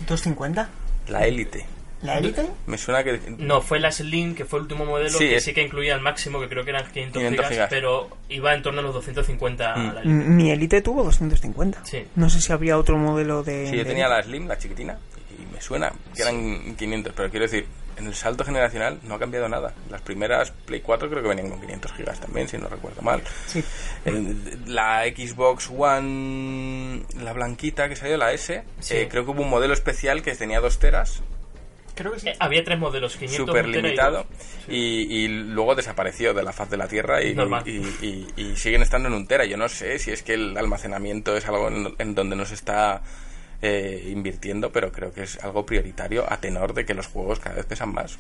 250 0.07 0.68
La 1.09 1.27
Elite. 1.27 1.64
La 2.03 2.19
Elite 2.19 2.47
Me 2.67 2.79
suena 2.79 3.03
que... 3.03 3.21
No, 3.39 3.61
fue 3.61 3.81
la 3.81 3.91
Slim, 3.91 4.35
que 4.35 4.45
fue 4.45 4.59
el 4.61 4.63
último 4.65 4.85
modelo, 4.85 5.11
Sí, 5.11 5.29
que 5.29 5.37
es- 5.37 5.45
sí 5.45 5.53
que 5.53 5.63
incluía 5.63 5.95
el 5.95 6.01
máximo, 6.01 6.41
que 6.41 6.49
creo 6.49 6.65
que 6.65 6.71
eran 6.71 6.85
500, 6.91 7.13
500 7.21 7.37
gigas, 7.47 7.51
gigas. 7.53 7.69
pero 7.71 8.09
iba 8.29 8.55
en 8.55 8.63
torno 8.63 8.81
a 8.81 8.83
los 8.83 8.95
250 8.95 9.75
Mm. 9.77 9.95
la 9.95 10.03
M- 10.03 10.25
mi 10.27 10.51
Elite 10.51 10.81
tuvo 10.81 11.03
250 11.05 11.85
Sí. 11.85 12.05
no 12.15 12.31
sé 12.31 12.41
si 12.41 12.53
habría 12.53 12.79
otro 12.79 12.97
modelo 12.99 13.43
de 13.43 13.67
Sí, 13.67 13.73
yo 13.77 13.83
de- 13.85 13.89
tenía 13.91 14.07
la 14.09 14.23
Slim, 14.23 14.47
la 14.47 14.59
chiquitina, 14.59 14.97
y 15.39 15.53
me 15.55 15.61
suena 15.61 15.93
que 16.15 16.23
eran 16.23 16.77
500, 16.77 17.13
pero 17.17 17.31
quiero 17.31 17.45
decir, 17.47 17.67
en 17.97 18.07
el 18.07 18.15
salto 18.15 18.45
generacional 18.45 19.01
no 19.03 19.17
ha 19.17 19.19
cambiado 19.19 19.49
nada. 19.49 19.75
Las 19.91 20.01
primeras 20.03 20.53
Play 20.53 20.81
4 20.83 21.11
creo 21.11 21.21
que 21.21 21.29
venían 21.31 21.51
con 21.51 21.61
500 21.61 21.93
gigas 21.95 22.21
también, 22.21 22.47
si 22.47 22.57
no 22.57 22.69
recuerdo 22.69 23.03
mal. 23.03 23.23
sí 23.47 23.65
El- 24.05 24.37
la 24.73 25.03
Xbox 25.07 25.69
One, 25.77 27.03
la 27.21 27.33
blanquita 27.33 27.89
que 27.89 27.97
salió, 27.97 28.17
la 28.17 28.33
S, 28.33 28.63
Sí. 28.79 28.95
eh, 28.97 29.09
creo 29.11 29.25
que 29.25 29.33
hubo 29.33 29.43
un 29.43 29.51
modelo 29.51 29.75
especial 29.75 30.23
que 30.23 30.33
tenía 30.37 30.61
2 30.61 30.79
teras, 30.79 31.23
creo 31.99 32.13
que 32.13 32.21
sí 32.21 32.29
Eh, 32.29 32.37
había 32.39 32.65
tres 32.65 32.79
modelos, 32.79 33.17
500 33.17 33.47
súper 33.47 33.67
un 33.67 33.73
tera 33.73 33.81
y 33.81 33.91
limitado, 33.91 34.27
y, 34.69 35.25
y 35.25 35.29
luego 35.29 35.75
desapareció 35.75 36.33
de 36.33 36.43
la 36.43 36.53
faz 36.53 36.71
de 36.71 36.77
la 36.77 36.89
Tierra 36.89 37.23
y, 37.23 37.35
Normal. 37.35 37.63
y- 37.67 37.79
y- 38.07 38.27
y 38.37 38.57
siguen 38.57 38.83
estando 38.83 39.09
en 39.09 39.15
un 39.15 39.27
tera. 39.27 39.45
Yo 39.45 39.57
no 39.57 39.69
sé 39.69 39.99
si 39.99 40.11
es 40.13 40.23
que 40.23 40.35
el 40.35 40.57
almacenamiento 40.57 41.37
es 41.37 41.47
algo 41.47 41.69
en, 41.69 41.95
en 41.99 42.15
donde 42.15 42.37
no 42.37 42.45
se 42.47 42.55
está 42.55 43.03
eh, 43.61 44.09
invirtiendo, 44.13 44.71
pero 44.71 44.93
creo 44.93 45.13
que 45.13 45.23
es 45.25 45.43
algo 45.43 45.67
prioritario 45.67 46.25
a 46.33 46.41
tenor 46.41 46.75
de 46.75 46.87
que 46.87 46.95
los 46.95 47.09
juegos 47.09 47.41
cada 47.41 47.57
vez 47.57 47.67
pesan 47.67 47.93
más. 47.93 48.17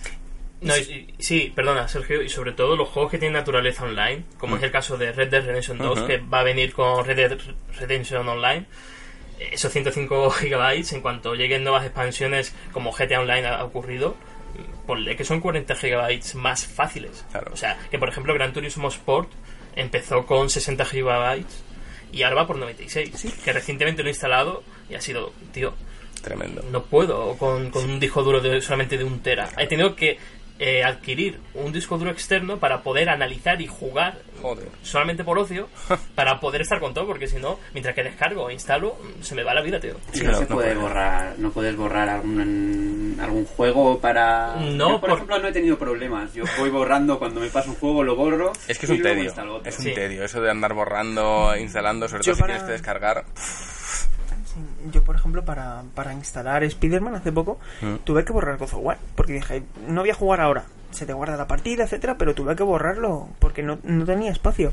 No, 0.60 0.76
y- 0.76 0.80
y- 1.16 1.22
sí, 1.22 1.52
perdona, 1.54 1.86
Sergio, 1.86 2.20
y 2.20 2.28
sobre 2.28 2.50
todo 2.50 2.74
los 2.76 2.88
juegos 2.88 3.12
que 3.12 3.18
tienen 3.18 3.34
naturaleza 3.34 3.84
online, 3.84 4.24
como 4.38 4.56
es 4.56 4.62
el 4.64 4.72
caso 4.72 4.96
de 4.98 5.12
Red 5.12 5.30
Dead 5.30 5.44
Redemption 5.46 5.78
2, 5.78 5.98
Ujú. 5.98 6.06
que 6.08 6.16
va 6.18 6.40
a 6.40 6.42
venir 6.42 6.72
con 6.72 7.04
Red 7.04 7.16
Dead 7.16 7.38
Redemption 7.78 8.28
Online. 8.28 8.66
Esos 9.38 9.72
105 9.72 10.30
gigabytes, 10.38 10.92
en 10.92 11.00
cuanto 11.00 11.34
lleguen 11.34 11.62
nuevas 11.62 11.84
expansiones 11.84 12.54
como 12.72 12.92
GTA 12.92 13.20
Online 13.20 13.46
ha 13.46 13.64
ocurrido, 13.64 14.16
ponle 14.86 15.16
que 15.16 15.24
son 15.24 15.40
40 15.40 15.74
gigabytes 15.76 16.34
más 16.34 16.66
fáciles. 16.66 17.24
Claro. 17.30 17.52
O 17.52 17.56
sea, 17.56 17.78
que 17.90 17.98
por 17.98 18.08
ejemplo 18.08 18.34
Gran 18.34 18.52
Turismo 18.52 18.88
Sport 18.88 19.30
empezó 19.76 20.26
con 20.26 20.50
60 20.50 20.84
gigabytes 20.84 21.62
y 22.12 22.22
ahora 22.22 22.36
va 22.36 22.46
por 22.46 22.56
96. 22.56 23.40
Que 23.44 23.52
recientemente 23.52 24.02
lo 24.02 24.08
he 24.08 24.12
instalado 24.12 24.62
y 24.88 24.94
ha 24.94 25.00
sido, 25.00 25.32
tío, 25.52 25.74
Tremendo. 26.22 26.64
no 26.70 26.82
puedo 26.84 27.36
con, 27.36 27.70
con 27.70 27.84
un 27.84 28.00
disco 28.00 28.22
duro 28.22 28.40
de, 28.40 28.60
solamente 28.60 28.98
de 28.98 29.04
un 29.04 29.20
tera. 29.20 29.50
He 29.58 29.66
tenido 29.66 29.94
que 29.94 30.18
eh, 30.58 30.82
adquirir 30.84 31.38
un 31.54 31.72
disco 31.72 31.98
duro 31.98 32.10
externo 32.10 32.58
para 32.58 32.82
poder 32.82 33.08
analizar 33.08 33.60
y 33.60 33.66
jugar 33.68 34.18
Joder. 34.42 34.68
solamente 34.82 35.22
por 35.24 35.38
ocio 35.38 35.68
para 36.14 36.40
poder 36.40 36.62
estar 36.62 36.80
con 36.80 36.94
todo, 36.94 37.06
porque 37.06 37.28
si 37.28 37.36
no, 37.36 37.58
mientras 37.74 37.94
que 37.94 38.02
descargo 38.02 38.50
e 38.50 38.54
instalo, 38.54 38.96
se 39.22 39.34
me 39.34 39.42
va 39.44 39.54
la 39.54 39.62
vida, 39.62 39.78
tío. 39.80 39.94
Sí, 40.12 40.24
no, 40.24 40.32
no, 40.32 40.38
se 40.38 40.42
no 40.44 40.48
puede 40.56 40.68
puede. 40.74 40.80
borrar, 40.80 41.34
no 41.38 41.50
puedes 41.52 41.76
borrar 41.76 42.08
algún, 42.08 43.16
algún 43.22 43.44
juego 43.46 44.00
para... 44.00 44.56
No, 44.56 44.90
Yo, 44.90 45.00
por, 45.00 45.10
por- 45.10 45.18
ejemplo, 45.18 45.38
no 45.38 45.48
he 45.48 45.52
tenido 45.52 45.78
problemas. 45.78 46.34
Yo 46.34 46.44
voy 46.58 46.70
borrando 46.70 47.18
cuando 47.18 47.40
me 47.40 47.48
pasa 47.48 47.70
un 47.70 47.76
juego, 47.76 48.02
lo 48.02 48.16
borro. 48.16 48.52
Es 48.66 48.78
que 48.78 48.86
es 48.86 48.90
y 48.90 48.94
un 48.96 49.02
tedio. 49.02 49.32
Es 49.64 49.78
un 49.78 49.84
Sí. 49.84 49.94
tedio. 49.94 50.24
Eso 50.24 50.40
de 50.40 50.50
andar 50.50 50.74
borrando, 50.74 51.54
instalando, 51.56 52.08
sobre 52.08 52.22
Yo 52.24 52.32
todo 52.32 52.36
si 52.36 52.40
para- 52.42 52.52
quieres 52.54 52.66
que 52.66 52.72
descargar. 52.72 53.24
Yo, 54.92 55.02
por 55.04 55.16
ejemplo, 55.16 55.44
para, 55.44 55.82
para 55.94 56.12
instalar 56.14 56.64
Spider-Man 56.64 57.14
hace 57.16 57.32
poco, 57.32 57.58
Mm. 57.82 57.96
tuve 58.04 58.24
que 58.24 58.32
borrar 58.32 58.56
God 58.56 58.64
of 58.64 58.74
War. 58.78 58.98
Porque 59.14 59.32
dije, 59.34 59.62
no 59.86 60.00
voy 60.02 60.10
a 60.10 60.14
jugar 60.14 60.40
ahora. 60.40 60.64
Se 60.90 61.04
te 61.04 61.12
guarda 61.12 61.36
la 61.36 61.46
partida, 61.46 61.84
etcétera, 61.84 62.16
pero 62.16 62.34
tuve 62.34 62.56
que 62.56 62.62
borrarlo 62.62 63.28
porque 63.38 63.62
no, 63.62 63.78
no 63.82 64.04
tenía 64.06 64.30
espacio. 64.32 64.72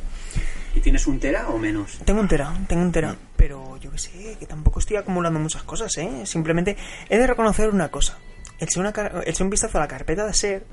¿Y 0.73 0.80
tienes 0.80 1.08
un 1.08 1.19
tera 1.19 1.49
o 1.49 1.58
menos? 1.58 1.99
Tengo 2.06 2.21
un 2.21 2.28
tera, 2.28 2.54
tengo 2.67 2.82
un 2.84 2.91
tera. 2.91 3.15
Pero 3.36 3.78
yo 3.78 3.91
que 3.91 3.97
sé, 3.97 4.38
que 4.39 4.45
tampoco 4.45 4.80
estoy 4.80 4.95
acumulando 4.97 5.39
muchas 5.39 5.63
cosas, 5.63 5.95
¿eh? 5.97 6.25
Simplemente 6.25 6.78
he 7.10 7.17
de 7.17 7.28
reconocer 7.28 7.69
una 7.69 7.89
cosa. 7.89 8.17
Eché, 8.60 8.80
una 8.80 8.93
eché 9.25 9.43
un 9.43 9.49
vistazo 9.49 9.78
a 9.78 9.82
la 9.82 9.88
carpeta 9.89 10.25
de 10.25 10.34
ser 10.34 10.65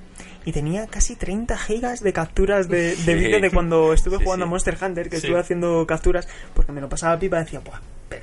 y 0.45 0.53
tenía 0.53 0.87
casi 0.87 1.17
30 1.17 1.59
gigas 1.59 2.01
de 2.01 2.13
capturas 2.13 2.69
de, 2.69 2.91
de 2.91 2.95
Sí. 2.97 3.15
vídeo 3.15 3.41
de 3.41 3.51
cuando 3.51 3.93
estuve 3.93 4.19
Sí, 4.19 4.25
jugando 4.25 4.45
sí. 4.47 4.49
a 4.49 4.51
Monster 4.51 4.79
Hunter, 4.81 5.09
que 5.11 5.17
Sí. 5.19 5.27
estuve 5.27 5.41
haciendo 5.41 5.85
capturas 5.89 6.29
porque 6.55 6.71
me 6.71 6.81
lo 6.81 6.89
pasaba 6.89 7.19
pipa 7.19 7.39
y 7.41 7.45
decía, 7.45 7.59
¡buah! 7.59 7.81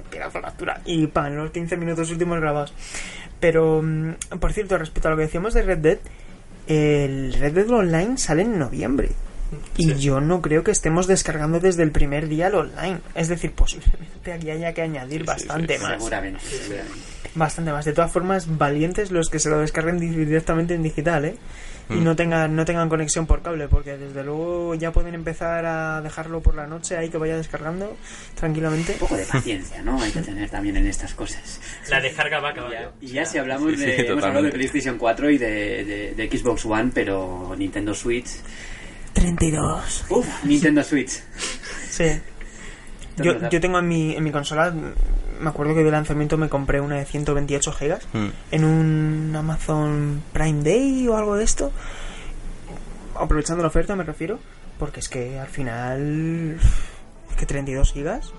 Pero 0.09 0.29
pedazo. 0.29 0.39
Y 0.85 1.07
pan, 1.07 1.35
los 1.35 1.51
15 1.51 1.77
minutos 1.77 2.11
últimos 2.11 2.39
grabados. 2.39 2.73
Pero, 3.39 3.81
mm, 3.81 4.39
por 4.39 4.53
cierto, 4.53 4.77
respecto 4.77 5.07
a 5.07 5.11
lo 5.11 5.17
que 5.17 5.23
decíamos 5.23 5.53
de 5.53 5.61
Red 5.61 5.77
Dead, 5.79 5.99
el 6.67 7.33
Red 7.33 7.53
Dead 7.53 7.69
Online 7.69 8.17
sale 8.17 8.43
en 8.43 8.59
noviembre. 8.59 9.09
Y 9.77 9.85
Sí. 9.85 9.95
yo 9.99 10.21
no 10.21 10.41
creo 10.41 10.63
que 10.63 10.71
estemos 10.71 11.07
descargando 11.07 11.59
desde 11.59 11.83
el 11.83 11.91
primer 11.91 12.27
día 12.27 12.47
el 12.47 12.55
online. 12.55 12.99
Es 13.15 13.27
decir, 13.29 13.51
posiblemente 13.53 14.31
aquí 14.33 14.49
haya 14.51 14.73
que 14.73 14.81
añadir 14.83 15.21
Sí, 15.21 15.27
bastante 15.27 15.77
sí, 15.77 15.83
más. 15.83 15.93
Seguramente, 15.93 16.39
seguramente. 16.45 16.99
Bastante 17.35 17.71
más. 17.71 17.85
De 17.85 17.93
todas 17.93 18.11
formas, 18.11 18.57
valientes 18.57 19.11
los 19.11 19.29
que 19.29 19.39
se 19.39 19.49
lo 19.49 19.59
descarguen 19.59 19.99
di- 19.99 20.09
directamente 20.09 20.73
en 20.75 20.83
digital, 20.83 21.25
¿eh? 21.25 21.35
Y 21.89 21.93
Mm. 21.95 22.03
no 22.03 22.15
tengan, 22.15 22.55
no 22.55 22.65
tengan 22.65 22.87
conexión 22.89 23.25
por 23.25 23.41
cable, 23.41 23.67
porque 23.67 23.97
desde 23.97 24.23
luego 24.23 24.75
ya 24.75 24.91
pueden 24.91 25.15
empezar 25.15 25.65
a 25.65 26.01
dejarlo 26.01 26.39
por 26.41 26.53
la 26.55 26.67
noche 26.67 26.95
ahí 26.97 27.09
que 27.09 27.17
vaya 27.17 27.35
descargando 27.35 27.97
tranquilamente. 28.35 28.93
Un 28.93 28.99
poco 28.99 29.17
de 29.17 29.25
paciencia, 29.25 29.81
¿no? 29.81 29.99
Hay 29.99 30.11
que 30.11 30.21
tener 30.21 30.47
también 30.51 30.77
en 30.77 30.85
estas 30.85 31.15
cosas. 31.15 31.59
La 31.89 31.99
descarga 31.99 32.39
va 32.39 32.49
a 32.49 32.51
Y 32.51 32.55
ya, 32.55 32.61
caballo. 32.61 32.91
y 33.01 33.07
ya 33.07 33.25
si 33.25 33.37
hablamos 33.39 33.71
Sí, 33.71 33.77
sí, 33.77 33.85
de... 33.85 33.91
hemos 33.93 34.01
hablado 34.01 34.13
de 34.13 34.21
totalmente. 34.49 34.57
PlayStation 34.57 34.97
4 34.99 35.29
y 35.31 35.37
de, 35.39 35.83
de- 35.85 36.13
de 36.15 36.37
Xbox 36.37 36.65
One, 36.65 36.91
pero 36.93 37.55
Nintendo 37.57 37.93
Switch... 37.95 38.27
32. 39.19 40.05
Uf, 40.09 40.27
Nintendo 40.43 40.83
Switch. 40.83 41.11
Sí. 41.89 42.19
Yo, 43.17 43.49
yo 43.49 43.59
tengo 43.61 43.79
en 43.79 43.87
mi, 43.87 44.15
en 44.15 44.23
mi 44.23 44.31
consola, 44.31 44.73
me 45.41 45.49
acuerdo 45.49 45.75
que 45.75 45.83
de 45.83 45.91
lanzamiento 45.91 46.37
me 46.37 46.47
compré 46.47 46.79
una 46.79 46.95
de 46.95 47.05
128 47.05 47.71
gigas 47.73 48.07
Mm. 48.13 48.27
en 48.51 48.63
un 48.63 49.35
Amazon 49.35 50.23
Prime 50.31 50.63
Day 50.63 51.07
o 51.07 51.17
algo 51.17 51.35
de 51.35 51.43
esto. 51.43 51.71
Aprovechando 53.15 53.61
la 53.61 53.67
oferta 53.67 53.95
me 53.95 54.03
refiero, 54.03 54.39
porque 54.77 55.01
es 55.01 55.09
que 55.09 55.37
al 55.39 55.47
final 55.47 56.57
es 57.29 57.35
que 57.35 57.45
32 57.45 57.91
gigas 57.91 58.31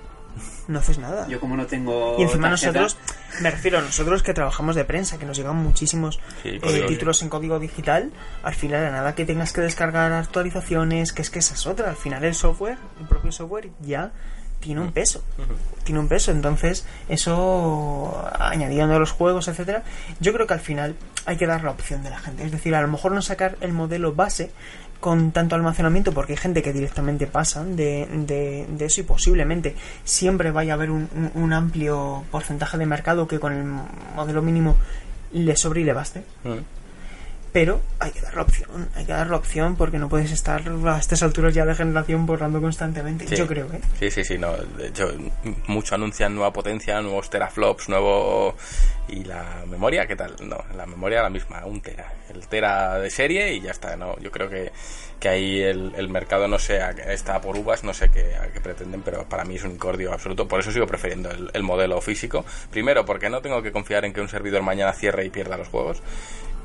no 0.69 0.79
haces 0.79 0.99
nada. 0.99 1.27
Yo 1.29 1.41
como 1.41 1.57
no 1.57 1.67
tengo 1.67 2.17
y 2.19 2.23
encima 2.23 2.49
tarjeta, 2.51 2.81
nosotros, 2.81 2.97
me 3.41 3.51
refiero 3.51 3.79
a 3.79 3.83
nosotros 3.83 4.23
que 4.23 4.35
trabajamos 4.35 4.77
de 4.77 4.85
prensa, 4.85 5.19
que 5.19 5.27
nos 5.27 5.37
llegan 5.37 5.57
muchísimos 5.57 6.21
Sí, 6.43 6.59
eh, 6.63 6.85
títulos 6.87 7.23
en 7.23 7.29
código 7.29 7.59
digital, 7.59 8.13
al 8.43 8.55
final 8.55 8.87
a 8.87 8.91
nada 8.91 9.15
que 9.15 9.25
tengas 9.25 9.53
que 9.53 9.61
descargar 9.61 10.13
actualizaciones, 10.13 11.13
que 11.13 11.23
es 11.23 11.31
que 11.31 11.41
esa 11.41 11.55
es 11.55 11.67
otra, 11.67 11.91
al 11.91 11.97
final 11.97 12.25
el 12.25 12.35
software, 12.35 12.79
el 13.01 13.07
propio 13.07 13.33
software 13.33 13.71
ya 13.81 14.13
tiene 14.61 14.83
un 14.83 14.93
peso, 14.93 15.23
tiene 15.85 16.01
un 16.01 16.09
peso, 16.09 16.31
entonces 16.31 16.87
eso 17.09 18.23
añadiendo 18.39 18.99
los 18.99 19.11
juegos, 19.11 19.49
etcétera, 19.49 19.83
yo 20.21 20.33
creo 20.35 20.47
que 20.47 20.55
al 20.55 20.61
final 20.61 20.97
hay 21.25 21.37
que 21.37 21.47
dar 21.47 21.65
la 21.65 21.71
opción 21.71 22.03
de 22.03 22.11
la 22.11 22.19
gente, 22.19 22.45
es 22.45 22.53
decir, 22.53 22.75
a 22.75 22.83
lo 22.83 22.89
mejor 22.89 23.13
no 23.13 23.23
sacar 23.23 23.57
el 23.63 23.73
modelo 23.73 24.15
base 24.15 24.53
con 25.01 25.33
tanto 25.33 25.55
almacenamiento 25.55 26.13
porque 26.13 26.35
hay 26.35 26.39
gente 26.39 26.63
que 26.63 26.73
directamente 26.73 27.27
pasan 27.27 27.75
de, 27.75 28.07
de, 28.27 28.67
de 28.69 28.85
eso 28.85 29.01
y 29.01 29.05
posiblemente 29.05 29.75
siempre 30.05 30.51
vaya 30.51 30.75
a 30.75 30.77
haber 30.77 30.91
un 30.91 31.53
amplio 31.53 32.25
porcentaje 32.31 32.79
de 32.79 32.87
mercado 32.87 33.27
que 33.27 33.41
con 33.41 33.53
el 33.53 33.65
modelo 34.15 34.43
mínimo 34.43 34.77
le 35.33 35.57
sobre 35.57 35.81
y 35.81 35.85
le 35.85 35.93
baste 35.93 36.23
Mm. 36.45 36.80
Pero 37.53 37.81
hay 37.99 38.11
que 38.13 38.21
dar 38.21 38.35
la 38.37 38.43
opción 38.43 38.89
hay 38.95 39.05
que 39.05 39.13
dar 39.13 39.29
la 39.29 39.37
opción 39.37 39.77
porque 39.77 39.99
no 39.99 40.09
puedes 40.09 40.31
estar 40.31 40.63
a 40.87 40.99
estas 40.99 41.23
alturas 41.23 41.53
ya 41.55 41.65
de 41.65 41.75
generación 41.75 42.27
borrando 42.27 42.61
constantemente 42.61 43.27
Sí. 43.27 43.37
yo 43.37 43.47
creo 43.47 43.67
¿eh? 43.73 43.81
Sí, 43.99 44.11
sí, 44.11 44.25
sí, 44.25 44.39
no. 44.39 44.53
De 44.57 44.89
hecho, 44.89 45.13
mucho 45.67 45.95
anuncian 45.95 46.35
nueva 46.35 46.53
potencia, 46.53 47.01
nuevos 47.01 47.29
teraflops, 47.31 47.89
nuevo. 47.89 48.55
¿Y 49.09 49.25
la 49.25 49.65
memoria 49.69 50.07
qué 50.07 50.17
tal? 50.17 50.37
No, 50.43 50.59
la 50.77 50.87
memoria 50.87 51.23
la 51.23 51.31
misma, 51.31 51.65
un 51.67 51.81
tera. 51.81 52.13
El 52.33 52.47
tera 52.47 52.99
de 52.99 53.11
serie 53.11 53.55
y 53.55 53.61
ya 53.61 53.73
está, 53.73 53.97
¿no? 53.97 54.19
Yo 54.21 54.31
creo 54.31 54.49
que, 54.49 54.71
que 55.19 55.29
ahí 55.29 55.61
el, 55.61 55.93
el 55.97 56.09
mercado 56.09 56.47
no 56.49 56.59
sé, 56.59 56.81
está 57.09 57.41
por 57.41 57.57
uvas, 57.57 57.83
no 57.85 57.93
sé 57.93 58.09
qué, 58.11 58.37
a 58.37 58.49
qué 58.53 58.61
pretenden, 58.61 59.03
pero 59.03 59.29
para 59.29 59.45
mí 59.45 59.57
es 59.57 59.65
un 59.65 59.73
incordio 59.73 60.13
absoluto. 60.13 60.47
Por 60.47 60.61
eso 60.61 60.71
sigo 60.71 60.87
prefiriendo 60.87 61.31
el, 61.31 61.51
el 61.53 61.63
modelo 61.63 62.01
físico. 62.01 62.45
Primero, 62.71 63.05
porque 63.05 63.29
no 63.31 63.41
tengo 63.43 63.63
que 63.63 63.73
confiar 63.73 64.05
en 64.05 64.13
que 64.13 64.21
un 64.21 64.29
servidor 64.29 64.63
mañana 64.63 64.93
cierre 64.93 65.25
y 65.25 65.31
pierda 65.31 65.57
los 65.57 65.69
juegos. 65.69 66.03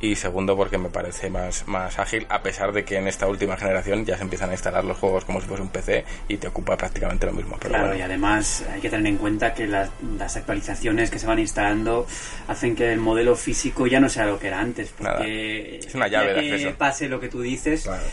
Y 0.02 0.16
segundo, 0.16 0.56
porque 0.58 0.78
me 0.78 0.90
parece 0.90 1.30
más, 1.30 1.68
más 1.68 1.98
ágil, 2.00 2.26
a 2.30 2.44
pesar 2.44 2.74
de 2.74 2.84
que 2.84 2.98
en 2.98 3.08
esta 3.08 3.28
última 3.28 3.56
generación 3.58 4.06
ya 4.06 4.18
se 4.18 4.24
empiezan 4.24 4.50
a 4.50 4.54
instalar 4.54 4.84
los 4.84 4.98
juegos 4.98 5.26
como 5.26 5.40
si 5.42 5.48
fuese 5.48 5.64
un 5.64 5.70
PC 5.70 6.04
y 6.28 6.38
te 6.38 6.48
ocupa 6.48 6.76
prácticamente 6.78 7.26
lo 7.26 7.32
mismo. 7.32 7.56
Pero 7.58 7.70
Claro, 7.70 7.86
bueno. 7.88 8.00
y 8.00 8.02
además 8.04 8.64
hay 8.72 8.82
que 8.82 8.90
tener 8.90 9.08
en 9.08 9.18
cuenta 9.18 9.54
que 9.54 9.68
las, 9.68 9.90
las 10.20 10.36
actualizaciones 10.36 11.10
que 11.10 11.18
se 11.18 11.26
van 11.28 11.40
instalando 11.40 12.06
hacen 12.48 12.76
que 12.76 12.92
el 12.92 13.00
modelo 13.00 13.36
físico 13.36 13.88
ya 13.88 14.00
no 14.00 14.10
sea 14.10 14.26
lo 14.26 14.38
que 14.38 14.48
era 14.48 14.60
antes. 14.60 14.94
Nada. 15.00 15.18
Porque 15.18 15.80
Es 15.80 15.96
una 15.96 16.08
llave 16.08 16.36
ya 16.36 16.42
de 16.58 16.64
que 16.64 16.72
pase 16.72 17.08
lo 17.08 17.20
que 17.20 17.30
tú 17.30 17.42
dices, 17.42 17.84
Claro. 17.84 18.04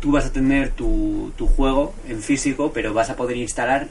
tú 0.00 0.12
vas 0.12 0.26
a 0.26 0.32
tener 0.32 0.70
tu, 0.70 1.32
tu 1.36 1.46
juego 1.46 1.94
en 2.08 2.20
físico, 2.20 2.72
pero 2.72 2.92
vas 2.92 3.10
a 3.10 3.16
poder 3.16 3.36
instalar 3.36 3.86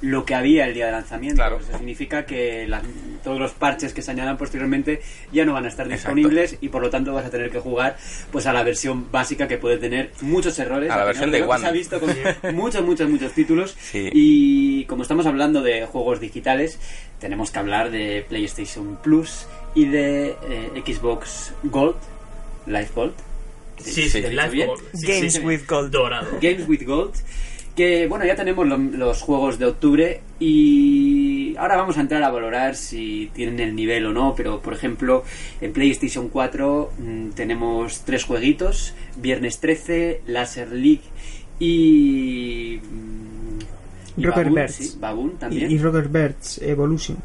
lo 0.00 0.24
que 0.24 0.34
había 0.34 0.66
el 0.66 0.74
día 0.74 0.86
de 0.86 0.92
lanzamiento. 0.92 1.36
Claro. 1.36 1.58
Eso 1.60 1.76
significa 1.76 2.24
que 2.24 2.66
la- 2.68 2.82
todos 3.24 3.40
los 3.40 3.50
parches 3.52 3.92
que 3.92 4.00
se 4.00 4.12
añadan 4.12 4.36
posteriormente 4.38 5.00
ya 5.32 5.44
no 5.44 5.52
van 5.54 5.64
a 5.64 5.68
estar 5.68 5.86
Exacto. 5.90 6.14
disponibles 6.14 6.56
y 6.60 6.68
por 6.68 6.82
lo 6.82 6.88
tanto 6.90 7.12
vas 7.12 7.26
a 7.26 7.30
tener 7.30 7.50
que 7.50 7.58
jugar 7.58 7.96
pues 8.30 8.46
a 8.46 8.52
la 8.52 8.62
versión 8.62 9.10
básica 9.10 9.48
que 9.48 9.58
puede 9.58 9.76
tener 9.78 10.12
muchos 10.20 10.56
errores. 10.60 10.90
A 10.90 10.96
la 10.98 11.04
versión 11.04 11.32
de 11.32 11.42
One. 11.42 11.60
Se 11.60 11.66
ha 11.66 11.72
visto 11.72 11.98
con 11.98 12.10
muchos, 12.54 12.84
muchos, 12.84 13.08
muchos 13.10 13.32
títulos. 13.32 13.76
Sí. 13.80 14.08
Y 14.12 14.84
como 14.84 15.02
estamos 15.02 15.26
hablando 15.26 15.62
de 15.62 15.84
juegos 15.86 16.20
digitales, 16.20 16.78
tenemos 17.18 17.50
que 17.50 17.58
hablar 17.58 17.90
de 17.90 18.24
PlayStation 18.28 18.96
Plus 19.02 19.46
y 19.74 19.86
de 19.86 20.36
eh, 20.48 20.82
Xbox 20.86 21.52
Gold, 21.64 21.96
Live 22.66 22.88
Gold. 22.94 23.14
Sí, 23.78 24.08
¿se 24.08 24.22
sí, 24.22 24.34
Live? 24.34 24.66
Gold. 24.66 24.82
Sí, 24.94 25.06
Games 25.06 25.32
sí, 25.34 25.40
sí. 25.40 25.44
with 25.46 25.60
Gold. 25.68 25.90
Dorado. 25.90 26.28
Games 26.40 26.68
with 26.68 26.82
Gold. 26.84 27.14
Que 27.78 28.08
bueno, 28.08 28.24
ya 28.24 28.34
tenemos 28.34 28.66
lo- 28.66 28.76
los 28.76 29.22
juegos 29.22 29.56
de 29.60 29.66
octubre 29.66 30.20
y 30.40 31.54
ahora 31.56 31.76
vamos 31.76 31.96
a 31.96 32.00
entrar 32.00 32.22
a 32.24 32.30
valorar 32.30 32.74
si 32.74 33.30
tienen 33.32 33.60
el 33.60 33.76
nivel 33.76 34.04
o 34.06 34.12
no. 34.12 34.34
Pero 34.36 34.60
por 34.60 34.72
ejemplo, 34.74 35.22
en 35.60 35.72
PlayStation 35.72 36.28
4 36.28 36.90
mm, 36.98 37.28
tenemos 37.30 38.02
tres 38.04 38.24
jueguitos: 38.24 38.94
Viernes 39.16 39.60
13, 39.60 40.22
Laser 40.26 40.72
League 40.72 41.02
y. 41.60 42.80
mm, 42.82 44.20
y 44.20 44.24
Rocker 44.26 44.44
Baboon, 44.46 44.54
Birds. 44.56 44.74
sí, 44.74 44.96
Baboon 44.98 45.30
y, 45.36 45.38
también. 45.38 45.70
y 45.70 45.78
Rocker 45.78 46.08
Birds 46.08 46.60
Evolution 46.62 47.16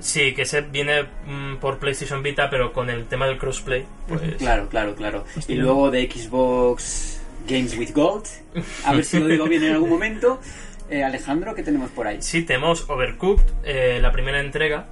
Sí, 0.00 0.34
que 0.34 0.44
se 0.44 0.62
viene 0.62 1.02
mm, 1.04 1.58
por 1.60 1.78
PlayStation 1.78 2.24
Vita, 2.24 2.50
pero 2.50 2.72
con 2.72 2.90
el 2.90 3.04
tema 3.04 3.26
del 3.28 3.38
crossplay, 3.38 3.84
pues... 4.08 4.20
Claro, 4.38 4.68
claro, 4.68 4.96
claro. 4.96 5.24
Hostia. 5.38 5.54
Y 5.54 5.58
luego 5.60 5.92
de 5.92 6.10
Xbox 6.10 7.20
Games 7.46 7.76
with 7.76 7.92
Gold. 7.94 8.26
A 8.84 8.94
ver 8.94 9.04
si 9.04 9.18
lo 9.18 9.26
digo 9.26 9.46
bien 9.46 9.64
en 9.64 9.72
algún 9.72 9.90
momento. 9.90 10.40
Eh, 10.90 11.02
Alejandro, 11.02 11.54
¿qué 11.54 11.62
tenemos 11.62 11.90
por 11.90 12.06
ahí? 12.06 12.20
Sí, 12.20 12.42
tenemos 12.42 12.88
Overcooked, 12.88 13.44
eh, 13.64 13.98
la 14.00 14.12
primera 14.12 14.40
entrega, 14.40 14.86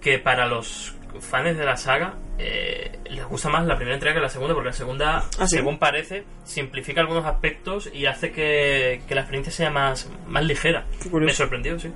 que 0.00 0.18
para 0.18 0.46
los 0.46 0.94
fans 1.20 1.56
de 1.56 1.64
la 1.64 1.76
saga 1.76 2.16
eh, 2.38 2.98
les 3.10 3.24
gusta 3.24 3.48
más 3.48 3.66
la 3.66 3.76
primera 3.76 3.94
entrega 3.94 4.14
que 4.14 4.20
la 4.20 4.28
segunda, 4.28 4.54
porque 4.54 4.68
la 4.68 4.74
segunda, 4.74 5.18
¿Ah, 5.38 5.46
sí? 5.46 5.56
según 5.56 5.78
parece, 5.78 6.24
simplifica 6.44 7.00
algunos 7.00 7.24
aspectos 7.24 7.90
y 7.92 8.06
hace 8.06 8.30
que, 8.30 9.00
que 9.08 9.14
la 9.14 9.22
experiencia 9.22 9.52
sea 9.52 9.70
más, 9.70 10.08
más 10.26 10.44
ligera. 10.44 10.86
Me 11.10 11.32
sorprendió, 11.32 11.78
sí. 11.78 11.90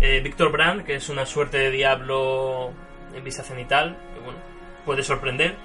Eh, 0.00 0.20
Víctor 0.22 0.52
Brand, 0.52 0.84
que 0.84 0.96
es 0.96 1.08
una 1.08 1.26
suerte 1.26 1.58
de 1.58 1.70
diablo 1.70 2.72
en 3.14 3.24
vista 3.24 3.42
cenital, 3.42 3.96
que 4.14 4.20
bueno, 4.20 4.38
puede 4.84 5.02
sorprender. 5.02 5.56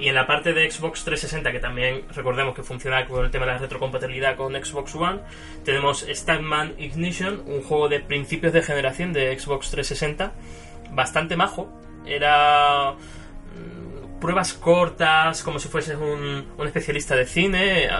Y 0.00 0.08
en 0.08 0.14
la 0.14 0.26
parte 0.26 0.54
de 0.54 0.70
Xbox 0.70 1.04
360, 1.04 1.52
que 1.52 1.60
también 1.60 2.04
recordemos 2.14 2.54
que 2.54 2.62
funciona 2.62 3.04
con 3.06 3.22
el 3.24 3.30
tema 3.30 3.44
de 3.44 3.52
la 3.52 3.58
retrocompatibilidad 3.58 4.34
con 4.34 4.54
Xbox 4.54 4.94
One, 4.94 5.20
tenemos 5.64 6.06
Statman 6.08 6.74
Ignition, 6.78 7.42
un 7.46 7.62
juego 7.62 7.88
de 7.90 8.00
principios 8.00 8.52
de 8.54 8.62
generación 8.62 9.12
de 9.12 9.38
Xbox 9.38 9.70
360, 9.70 10.32
bastante 10.92 11.36
majo. 11.36 11.70
Era 12.06 12.92
mm, 12.92 14.20
pruebas 14.20 14.54
cortas, 14.54 15.42
como 15.42 15.58
si 15.58 15.68
fueses 15.68 15.96
un, 15.96 16.46
un 16.56 16.66
especialista 16.66 17.14
de 17.14 17.26
cine. 17.26 17.84
eh, 17.84 17.90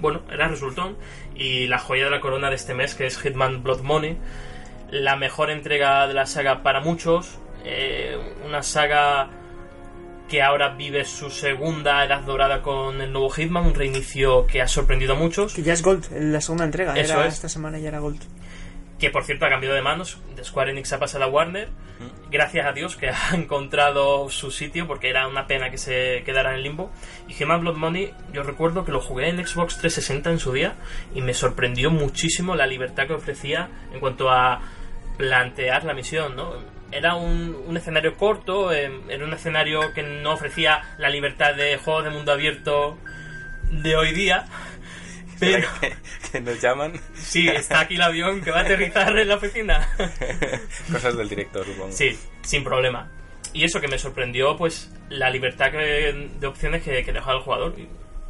Bueno, 0.00 0.22
era 0.30 0.46
resultón. 0.46 0.96
Y 1.34 1.66
la 1.66 1.78
joya 1.78 2.04
de 2.04 2.10
la 2.10 2.20
corona 2.20 2.50
de 2.50 2.54
este 2.56 2.72
mes, 2.74 2.94
que 2.94 3.06
es 3.06 3.18
Hitman 3.18 3.64
Blood 3.64 3.80
Money, 3.82 4.16
la 4.90 5.16
mejor 5.16 5.50
entrega 5.50 6.06
de 6.06 6.14
la 6.14 6.26
saga 6.26 6.62
para 6.62 6.80
muchos. 6.80 7.38
eh, 7.64 8.16
una 8.46 8.62
saga 8.62 9.28
que 10.28 10.42
ahora 10.42 10.70
vive 10.70 11.04
su 11.04 11.30
segunda 11.30 12.04
edad 12.04 12.20
dorada 12.22 12.62
con 12.62 13.00
el 13.00 13.12
nuevo 13.12 13.30
Hitman, 13.30 13.66
un 13.66 13.74
reinicio 13.74 14.46
que 14.46 14.60
ha 14.60 14.68
sorprendido 14.68 15.14
a 15.14 15.16
muchos. 15.16 15.54
que 15.54 15.62
ya 15.62 15.72
es 15.72 15.82
Gold 15.82 16.06
la 16.12 16.40
segunda 16.40 16.64
entrega 16.64 16.94
Eso 16.96 17.14
era 17.14 17.26
es. 17.26 17.34
esta 17.34 17.48
semana 17.48 17.78
ya 17.78 17.88
era 17.88 17.98
Gold 17.98 18.22
que 18.98 19.10
por 19.10 19.24
cierto 19.24 19.46
ha 19.46 19.48
cambiado 19.48 19.74
de 19.74 19.82
manos. 19.82 20.18
De 20.34 20.44
Square 20.44 20.72
Enix 20.72 20.92
ha 20.92 20.98
pasado 20.98 21.24
a 21.24 21.28
Warner. 21.28 21.68
Gracias 22.30 22.66
a 22.66 22.72
Dios 22.72 22.96
que 22.96 23.08
ha 23.10 23.34
encontrado 23.34 24.28
su 24.28 24.50
sitio 24.50 24.86
porque 24.86 25.08
era 25.08 25.26
una 25.28 25.46
pena 25.46 25.70
que 25.70 25.78
se 25.78 26.22
quedara 26.24 26.50
en 26.50 26.56
el 26.56 26.62
limbo. 26.64 26.90
Y 27.28 27.34
Hitman 27.34 27.60
Blood 27.60 27.76
Money, 27.76 28.12
yo 28.32 28.42
recuerdo 28.42 28.84
que 28.84 28.92
lo 28.92 29.00
jugué 29.00 29.28
en 29.28 29.36
Xbox 29.46 29.78
360 29.78 30.30
en 30.30 30.38
su 30.38 30.52
día 30.52 30.74
y 31.14 31.22
me 31.22 31.34
sorprendió 31.34 31.90
muchísimo 31.90 32.56
la 32.56 32.66
libertad 32.66 33.06
que 33.06 33.14
ofrecía 33.14 33.68
en 33.92 34.00
cuanto 34.00 34.30
a 34.30 34.60
plantear 35.16 35.84
la 35.84 35.94
misión, 35.94 36.36
¿no? 36.36 36.77
Era 36.90 37.14
un, 37.16 37.54
un 37.66 37.76
escenario 37.76 38.16
corto, 38.16 38.72
eh, 38.72 38.90
era 39.08 39.24
un 39.24 39.32
escenario 39.34 39.92
que 39.92 40.02
no 40.02 40.32
ofrecía 40.32 40.82
la 40.98 41.10
libertad 41.10 41.54
de 41.54 41.76
juegos 41.76 42.04
de 42.04 42.10
mundo 42.10 42.32
abierto 42.32 42.96
de 43.70 43.96
hoy 43.96 44.12
día. 44.12 44.46
Pero 45.40 45.68
que, 45.80 45.94
que 46.32 46.40
nos 46.40 46.60
llaman 46.60 46.94
sí, 47.14 47.48
está 47.48 47.80
aquí 47.80 47.94
el 47.94 48.02
avión 48.02 48.40
que 48.40 48.50
va 48.50 48.58
a 48.58 48.62
aterrizar 48.62 49.16
en 49.16 49.28
la 49.28 49.36
oficina. 49.36 49.88
cosas 50.92 51.16
del 51.16 51.28
director, 51.28 51.64
supongo. 51.64 51.92
Sí, 51.92 52.18
sin 52.42 52.64
problema. 52.64 53.10
Y 53.52 53.64
eso 53.64 53.80
que 53.80 53.86
me 53.88 53.98
sorprendió, 53.98 54.56
pues, 54.56 54.90
la 55.10 55.30
libertad 55.30 55.70
que- 55.70 56.30
de 56.40 56.46
opciones 56.46 56.82
que, 56.82 57.04
que 57.04 57.12
dejaba 57.12 57.34
el 57.38 57.42
jugador. 57.44 57.74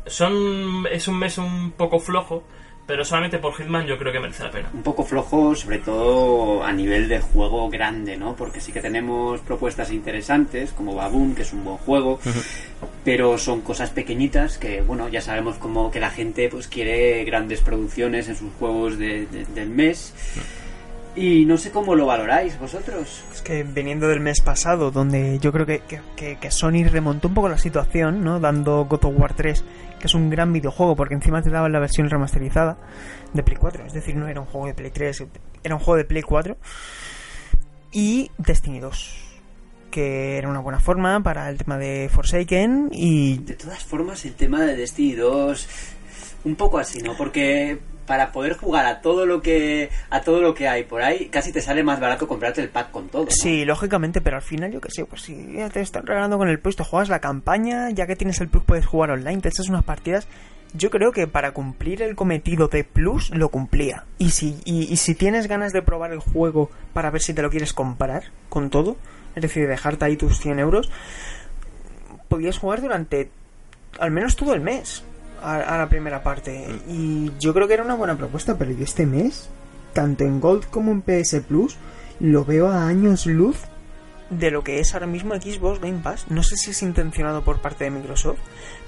Son, 0.07 0.87
es 0.91 1.09
un 1.09 1.19
mes 1.19 1.39
un 1.39 1.73
poco 1.73 1.99
flojo, 1.99 2.47
Pero 2.89 3.05
solamente 3.05 3.39
por 3.39 3.53
Hitman 3.55 3.87
yo 3.87 3.99
creo 3.99 4.13
que 4.15 4.19
merece 4.19 4.43
la 4.43 4.51
pena. 4.51 4.71
Un 4.73 4.83
poco 4.83 5.05
flojo, 5.05 5.55
sobre 5.55 5.79
todo 5.79 6.65
a 6.65 6.73
nivel 6.73 7.07
de 7.07 7.21
juego 7.21 7.69
grande, 7.69 8.17
¿no? 8.17 8.35
Porque 8.35 8.63
sí 8.63 8.73
que 8.73 8.81
tenemos 8.81 9.41
propuestas 9.41 9.93
interesantes, 9.93 10.73
como 10.73 10.95
Baboon, 10.95 11.35
que 11.35 11.43
es 11.43 11.53
un 11.53 11.65
buen 11.65 11.77
juego, 11.77 12.19
pero 13.05 13.37
son 13.37 13.61
cosas 13.61 13.91
pequeñitas 13.91 14.57
que, 14.57 14.81
bueno, 14.81 15.07
ya 15.11 15.21
sabemos 15.21 15.57
como 15.59 15.91
que 15.91 16.01
la 16.01 16.09
gente 16.11 16.49
pues 16.49 16.67
quiere 16.67 17.25
grandes 17.25 17.61
producciones 17.61 18.27
en 18.29 18.37
sus 18.37 18.51
juegos 18.59 18.99
de- 18.99 19.27
de- 19.27 19.45
del 19.55 19.69
mes. 19.69 20.15
Y 21.19 21.45
no 21.47 21.57
sé 21.57 21.73
cómo 21.73 21.95
lo 21.97 22.07
valoráis 22.07 22.59
vosotros. 22.61 23.25
Es 23.33 23.43
que 23.43 23.65
viniendo 23.65 24.07
del 24.07 24.21
mes 24.21 24.41
pasado, 24.41 24.91
donde 24.93 25.39
yo 25.41 25.51
creo 25.53 25.67
que, 25.67 25.81
que, 26.17 26.37
que- 26.37 26.51
Sony 26.53 26.85
remontó 26.89 27.27
un 27.29 27.35
poco 27.35 27.49
la 27.49 27.59
situación, 27.59 28.23
¿no? 28.23 28.39
Dando 28.39 28.85
God 28.85 29.05
of 29.07 29.15
War 29.19 29.35
3, 29.35 29.65
que 29.99 30.07
es 30.07 30.15
un 30.15 30.31
gran 30.31 30.53
videojuego, 30.53 30.95
porque 30.95 31.15
encima 31.15 31.43
te 31.43 31.51
daban 31.51 31.73
la 31.73 31.81
versión 31.81 32.09
remasterizada 32.09 32.77
de 33.33 33.43
Play 33.43 33.57
4. 33.57 33.87
Es 33.87 33.93
decir, 33.95 34.15
no 34.15 34.29
era 34.29 34.41
un 34.41 34.47
juego 34.47 34.69
de 34.69 34.75
Play 34.75 34.91
3, 34.93 35.25
era 35.65 35.75
un 35.75 35.81
juego 35.81 35.97
de 35.97 36.05
Play 36.05 36.23
4. 36.23 36.57
Y 37.91 38.31
Destiny 38.39 38.81
2, 38.81 39.15
que 39.91 40.37
era 40.39 40.49
una 40.49 40.61
buena 40.61 40.79
forma 40.79 41.21
para 41.23 41.49
el 41.49 41.57
tema 41.59 41.79
de 41.79 42.09
Forsaken 42.13 42.91
y 42.93 43.39
De 43.39 43.55
todas 43.55 43.83
formas, 43.85 44.25
el 44.25 44.35
tema 44.35 44.61
de 44.63 44.77
Destiny 44.77 45.15
2, 45.15 45.69
un 46.45 46.55
poco 46.55 46.79
así, 46.79 47.01
¿no? 47.03 47.17
Porque 47.17 47.79
para 48.09 48.33
poder 48.33 48.55
jugar 48.55 48.87
a 48.87 49.01
todo 49.03 49.27
lo 49.27 49.43
que 49.43 49.91
a 50.11 50.23
todo 50.23 50.41
lo 50.41 50.55
que 50.55 50.67
hay 50.67 50.85
por 50.85 51.03
ahí, 51.03 51.27
casi 51.27 51.53
te 51.53 51.61
sale 51.61 51.85
más 51.85 52.01
barato 52.01 52.27
comprarte 52.27 52.63
el 52.63 52.71
pack 52.71 52.91
con 52.91 53.09
todo. 53.09 53.27
Sí, 53.29 53.65
lógicamente, 53.67 54.21
pero 54.21 54.37
al 54.37 54.43
final 54.43 54.73
yo 54.73 54.81
que 54.81 54.91
sé, 54.91 55.05
pues 55.05 55.23
si 55.23 55.53
ya 55.53 55.69
te 55.69 55.81
están 55.81 56.07
regalando 56.07 56.39
con 56.39 56.49
el 56.49 56.59
Plus, 56.59 56.75
te 56.75 56.85
juegas 56.85 57.11
la 57.11 57.21
campaña, 57.21 57.91
ya 57.91 58.07
que 58.07 58.17
tienes 58.17 58.41
el 58.41 58.49
Plus 58.49 58.65
puedes 58.65 58.87
jugar 58.87 59.11
online, 59.11 59.43
te 59.43 59.51
echas 59.51 59.69
unas 59.69 59.85
partidas. 59.85 60.27
Yo 60.75 60.91
creo 60.91 61.13
que 61.13 61.27
para 61.27 61.53
cumplir 61.53 62.03
el 62.03 62.17
cometido 62.17 62.69
de 62.69 62.85
Plus 62.85 63.31
lo 63.31 63.51
cumplía. 63.51 64.05
Y 64.19 64.31
si, 64.31 64.59
y, 64.65 64.93
y 64.93 64.97
si 64.97 65.15
tienes 65.15 65.47
ganas 65.47 65.73
de 65.73 65.83
probar 65.83 66.13
el 66.13 66.19
juego 66.19 66.71
para 66.95 67.11
ver 67.11 67.23
si 67.23 67.35
te 67.35 67.43
lo 67.43 67.51
quieres 67.51 67.73
comprar 67.73 68.25
con 68.49 68.71
todo, 68.71 68.97
es 69.37 69.43
decir, 69.43 69.69
dejarte 69.69 70.07
ahí 70.07 70.17
tus 70.17 70.41
100 70.41 70.59
euros, 70.59 70.91
podías 72.29 72.59
jugar 72.59 72.81
durante 72.81 73.31
al 73.99 74.11
menos 74.11 74.37
todo 74.37 74.55
el 74.55 74.61
mes 74.61 75.05
a, 75.43 75.57
a 75.57 75.79
la 75.79 75.89
primera 75.89 76.23
parte. 76.23 76.67
Y 76.89 77.33
yo 77.39 77.55
creo 77.55 77.69
que 77.69 77.75
era 77.75 77.85
una 77.85 77.95
buena 77.95 78.17
propuesta, 78.17 78.57
pero 78.57 78.73
yo 78.73 78.85
este 78.85 79.07
mes, 79.07 79.49
tanto 79.93 80.25
en 80.25 80.41
Gold 80.41 80.67
como 80.67 80.93
en 80.93 81.03
PS 81.03 81.41
Plus, 81.47 81.77
lo 82.21 82.45
veo 82.45 82.69
a 82.69 82.87
años 82.87 83.27
luz 83.27 83.57
de 84.31 84.51
lo 84.51 84.63
que 84.63 84.81
es 84.81 84.95
ahora 84.95 85.07
mismo 85.07 85.35
Xbox 85.35 85.81
Game 85.81 86.01
Pass. 86.03 86.27
No 86.29 86.43
sé 86.43 86.57
si 86.57 86.71
es 86.71 86.83
intencionado 86.83 87.43
por 87.43 87.61
parte 87.61 87.85
de 87.85 87.91
Microsoft, 87.91 88.39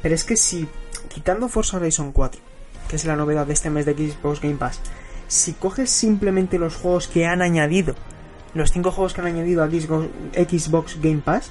pero 0.03 0.15
es 0.15 0.25
que 0.25 0.37
si, 0.37 0.69
quitando 1.09 1.49
Forza 1.49 1.79
Horizon 1.79 2.13
4, 2.13 2.41
que 2.89 2.97
es 2.97 3.05
la 3.05 3.17
novedad 3.17 3.47
de 3.47 3.53
este 3.53 3.71
mes 3.71 3.87
de 3.87 3.95
Xbox 3.95 4.41
Game 4.41 4.57
Pass, 4.57 4.81
si 5.29 5.53
coges 5.53 5.91
simplemente 5.91 6.59
los 6.59 6.77
juegos 6.77 7.09
que 7.09 7.27
han 7.27 7.41
añadido, 7.43 7.95
los 8.55 8.73
cinco 8.73 8.91
juegos 8.91 9.15
que 9.15 9.21
han 9.21 9.29
añadido 9.29 9.63
a 9.63 9.69
Xbox, 9.69 10.09
Xbox 10.35 11.01
Game 11.01 11.23
Pass, 11.25 11.51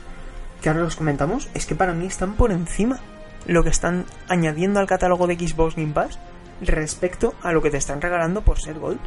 que 0.62 0.70
ahora 0.70 0.82
los 0.82 0.95
comentamos, 0.95 1.50
es 1.54 1.66
que 1.66 1.76
para 1.76 1.93
mí 1.93 2.06
están 2.06 2.36
por 2.36 2.52
encima 2.52 3.00
lo 3.46 3.64
que 3.64 3.70
están 3.70 4.06
añadiendo 4.28 4.80
al 4.80 4.88
catálogo 4.88 5.28
de 5.28 5.36
Xbox 5.36 5.76
Game 5.76 5.94
Pass 5.94 6.20
respecto 6.62 7.34
a 7.42 7.52
lo 7.52 7.62
que 7.62 7.70
te 7.72 7.78
están 7.78 8.02
regalando 8.02 8.42
por 8.42 8.60
ser 8.60 8.80
Gold. 8.80 9.00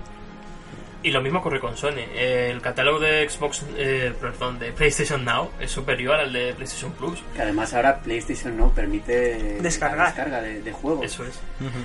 Y 1.05 1.11
lo 1.11 1.20
mismo 1.20 1.41
ocurre 1.41 1.59
con 1.59 1.76
Sony. 1.76 1.99
El 2.14 2.61
catálogo 2.61 3.01
de 3.01 3.28
Xbox, 3.28 3.64
eh, 3.76 4.14
perdón, 4.20 4.61
de 4.61 4.70
PlayStation 4.70 5.24
Now 5.24 5.51
es 5.59 5.72
superior 5.72 6.14
al 6.20 6.33
de 6.33 6.55
PlayStation 6.55 6.93
Plus. 6.93 7.20
Que 7.35 7.43
además 7.43 7.74
ahora 7.74 7.99
PlayStation 7.99 8.57
no 8.57 8.70
permite 8.70 9.59
Descargar. 9.61 10.07
descarga 10.07 10.41
de, 10.41 10.62
de 10.62 10.72
juegos. 10.72 11.05
Eso 11.05 11.24
es. 11.24 11.41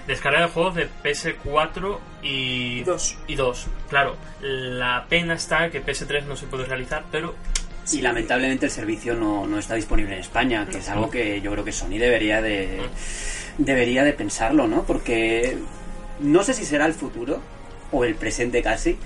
Descarga 0.06 0.42
de 0.42 0.48
juegos 0.50 0.76
de 0.76 0.88
PS4 1.04 1.98
y... 2.22 2.28
Y 2.80 2.84
dos. 2.84 3.18
Y 3.26 3.34
dos. 3.36 3.66
Claro, 3.90 4.18
la 4.40 5.08
pena 5.10 5.34
está 5.34 5.72
que 5.72 5.84
PS3 5.84 6.26
no 6.26 6.36
se 6.36 6.46
puede 6.46 6.66
realizar, 6.66 7.04
pero 7.12 7.34
Y 7.94 8.02
lamentablemente 8.02 8.66
el 8.66 8.72
servicio 8.72 9.14
no, 9.16 9.46
no 9.48 9.58
está 9.60 9.76
disponible 9.76 10.14
en 10.14 10.20
España, 10.20 10.66
que 10.70 10.78
es 10.80 10.90
algo 10.90 11.10
que 11.10 11.40
yo 11.42 11.52
creo 11.52 11.64
que 11.64 11.72
Sony 11.72 11.98
debería 12.00 12.42
de 12.42 12.80
debería 13.58 14.04
de 14.04 14.14
pensarlo, 14.14 14.68
¿no? 14.68 14.84
Porque 14.84 15.58
no 16.20 16.44
sé 16.44 16.54
si 16.54 16.66
será 16.66 16.86
el 16.86 16.94
futuro 16.94 17.42
o 17.92 18.04
el 18.04 18.16
presente 18.16 18.62
casi, 18.62 18.98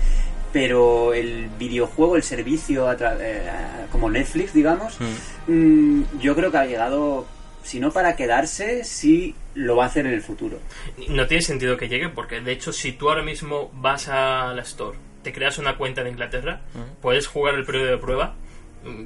pero 0.52 1.14
el 1.14 1.48
videojuego, 1.58 2.16
el 2.16 2.22
servicio 2.22 2.88
a 2.88 2.96
tra- 2.96 3.16
eh, 3.20 3.42
como 3.90 4.10
Netflix, 4.10 4.52
digamos, 4.52 4.98
mm, 5.46 6.02
yo 6.20 6.34
creo 6.34 6.50
que 6.50 6.58
ha 6.58 6.66
llegado, 6.66 7.26
si 7.62 7.80
no 7.80 7.90
para 7.92 8.16
quedarse, 8.16 8.84
sí 8.84 9.34
lo 9.54 9.76
va 9.76 9.84
a 9.84 9.86
hacer 9.86 10.06
en 10.06 10.12
el 10.12 10.22
futuro. 10.22 10.58
no 11.08 11.26
tiene 11.26 11.42
sentido 11.42 11.76
que 11.76 11.88
llegue 11.88 12.08
porque 12.08 12.40
de 12.40 12.52
hecho 12.52 12.72
si 12.72 12.92
tú 12.92 13.08
ahora 13.08 13.22
mismo 13.22 13.70
vas 13.74 14.08
a 14.08 14.52
la 14.54 14.62
Store, 14.62 14.98
te 15.22 15.32
creas 15.32 15.58
una 15.58 15.76
cuenta 15.78 16.02
de 16.02 16.10
Inglaterra, 16.10 16.60
puedes 17.00 17.26
jugar 17.26 17.54
el 17.54 17.64
periodo 17.64 17.86
de 17.92 17.98
prueba 17.98 18.34
mm, 18.34 18.41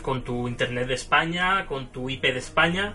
con 0.02 0.22
tu 0.24 0.48
internet 0.48 0.86
de 0.88 0.94
España, 0.94 1.66
con 1.66 1.88
tu 1.88 2.08
IP 2.10 2.22
de 2.22 2.38
España 2.38 2.94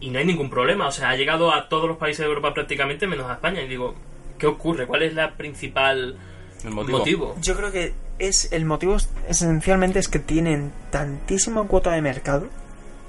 y 0.00 0.10
no 0.10 0.18
hay 0.18 0.24
ningún 0.24 0.50
problema. 0.50 0.86
O 0.88 0.92
sea, 0.92 1.10
ha 1.10 1.16
llegado 1.16 1.52
a 1.52 1.68
todos 1.68 1.88
los 1.88 1.96
países 1.96 2.20
de 2.20 2.26
Europa 2.26 2.52
prácticamente 2.54 3.06
menos 3.06 3.28
a 3.30 3.34
España. 3.34 3.62
Y 3.62 3.68
digo, 3.68 3.94
¿qué 4.38 4.46
ocurre? 4.46 4.86
¿Cuál 4.86 5.02
es 5.02 5.14
la 5.14 5.32
principal 5.36 6.16
El 6.64 6.70
motivo. 6.70 6.98
motivo? 6.98 7.36
Yo 7.40 7.56
creo 7.56 7.70
que 7.72 7.94
es 8.18 8.52
el 8.52 8.64
motivo 8.64 8.96
es- 8.96 9.10
esencialmente 9.28 9.98
es 9.98 10.08
que 10.08 10.18
tienen 10.18 10.70
tantísima 10.90 11.62
cuota 11.64 11.92
de 11.92 12.02
mercado 12.02 12.46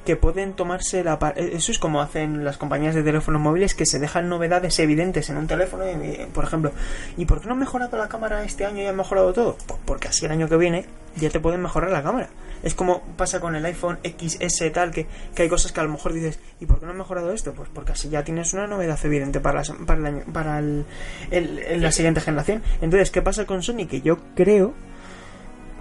que 0.05 0.15
pueden 0.17 0.51
tomarse 0.53 1.01
la 1.03 1.17
pa- 1.17 1.29
eso 1.29 1.71
es 1.71 1.79
como 1.79 2.01
hacen 2.01 2.43
las 2.43 2.57
compañías 2.57 2.93
de 2.93 3.03
teléfonos 3.03 3.39
móviles 3.41 3.73
que 3.73 3.85
se 3.85 3.99
dejan 3.99 4.27
novedades 4.27 4.77
evidentes 4.79 5.29
en 5.29 5.37
un 5.37 5.47
teléfono 5.47 5.85
y, 5.89 6.25
por 6.33 6.43
ejemplo 6.43 6.73
¿y 7.15 7.23
por 7.25 7.39
qué 7.39 7.47
no 7.47 7.53
han 7.53 7.59
mejorado 7.59 7.95
la 7.97 8.09
cámara 8.09 8.43
este 8.43 8.65
año 8.65 8.81
y 8.83 8.85
han 8.85 8.97
mejorado 8.97 9.31
todo? 9.31 9.55
Pues 9.65 9.79
porque 9.85 10.09
así 10.09 10.25
el 10.25 10.31
año 10.33 10.49
que 10.49 10.57
viene 10.57 10.85
ya 11.15 11.29
te 11.29 11.39
pueden 11.39 11.61
mejorar 11.61 11.91
la 11.91 12.03
cámara 12.03 12.27
es 12.63 12.73
como 12.75 13.01
pasa 13.17 13.39
con 13.39 13.55
el 13.55 13.65
iPhone 13.65 13.99
XS 14.03 14.71
tal 14.73 14.91
que, 14.91 15.05
que 15.35 15.43
hay 15.43 15.49
cosas 15.49 15.71
que 15.71 15.79
a 15.79 15.83
lo 15.83 15.89
mejor 15.91 16.13
dices 16.13 16.39
¿y 16.59 16.65
por 16.65 16.79
qué 16.79 16.85
no 16.85 16.91
han 16.93 16.97
mejorado 16.97 17.31
esto? 17.31 17.53
Pues 17.53 17.69
porque 17.73 17.91
así 17.91 18.09
ya 18.09 18.23
tienes 18.23 18.53
una 18.53 18.65
novedad 18.67 18.97
evidente 19.03 19.39
para, 19.39 19.59
las- 19.59 19.71
para, 19.85 20.09
el 20.09 20.21
para 20.33 20.61
la 20.61 21.91
siguiente 21.91 22.21
generación 22.21 22.63
entonces 22.81 23.11
¿qué 23.11 23.21
pasa 23.21 23.45
con 23.45 23.61
Sony? 23.61 23.85
que 23.89 24.01
yo 24.01 24.17
creo 24.35 24.73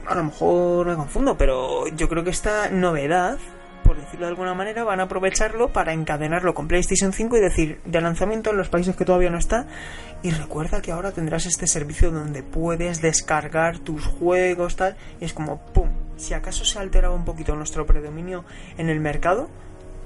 a 0.07 0.15
lo 0.17 0.25
mejor 0.25 0.87
me 0.87 0.97
confundo, 0.97 1.39
pero 1.39 1.87
yo 1.89 2.09
creo 2.09 2.25
que 2.25 2.31
esta 2.31 2.69
novedad, 2.71 3.39
por 3.85 3.97
decirlo 3.97 4.27
de 4.27 4.31
alguna 4.31 4.53
manera, 4.53 4.83
van 4.83 4.99
a 4.99 5.05
aprovecharlo 5.05 5.73
para 5.73 5.93
encadenarlo 5.93 6.55
con 6.55 6.67
PlayStation 6.67 7.13
5 7.13 7.37
y 7.37 7.41
decir 7.41 7.81
de 7.85 8.01
lanzamiento 8.01 8.51
en 8.51 8.57
los 8.57 8.69
países 8.69 8.97
que 8.97 9.05
todavía 9.05 9.31
no 9.31 9.39
está. 9.39 9.67
Y 10.23 10.31
recuerda 10.31 10.83
que 10.83 10.91
ahora 10.91 11.13
tendrás 11.13 11.47
este 11.47 11.69
servicio 11.69 12.11
donde 12.11 12.43
puedes 12.43 13.01
descargar 13.01 13.79
tus 13.79 14.05
juegos, 14.05 14.75
tal. 14.75 14.97
Y 15.21 15.25
es 15.25 15.33
como, 15.33 15.59
¡pum! 15.73 15.89
Si 16.23 16.35
acaso 16.35 16.65
se 16.65 16.79
ha 16.79 16.83
alterado 16.83 17.17
un 17.17 17.25
poquito 17.25 17.57
nuestro 17.57 17.85
predominio 17.85 18.45
en 18.79 18.89
el 18.89 19.01
mercado, 19.01 19.51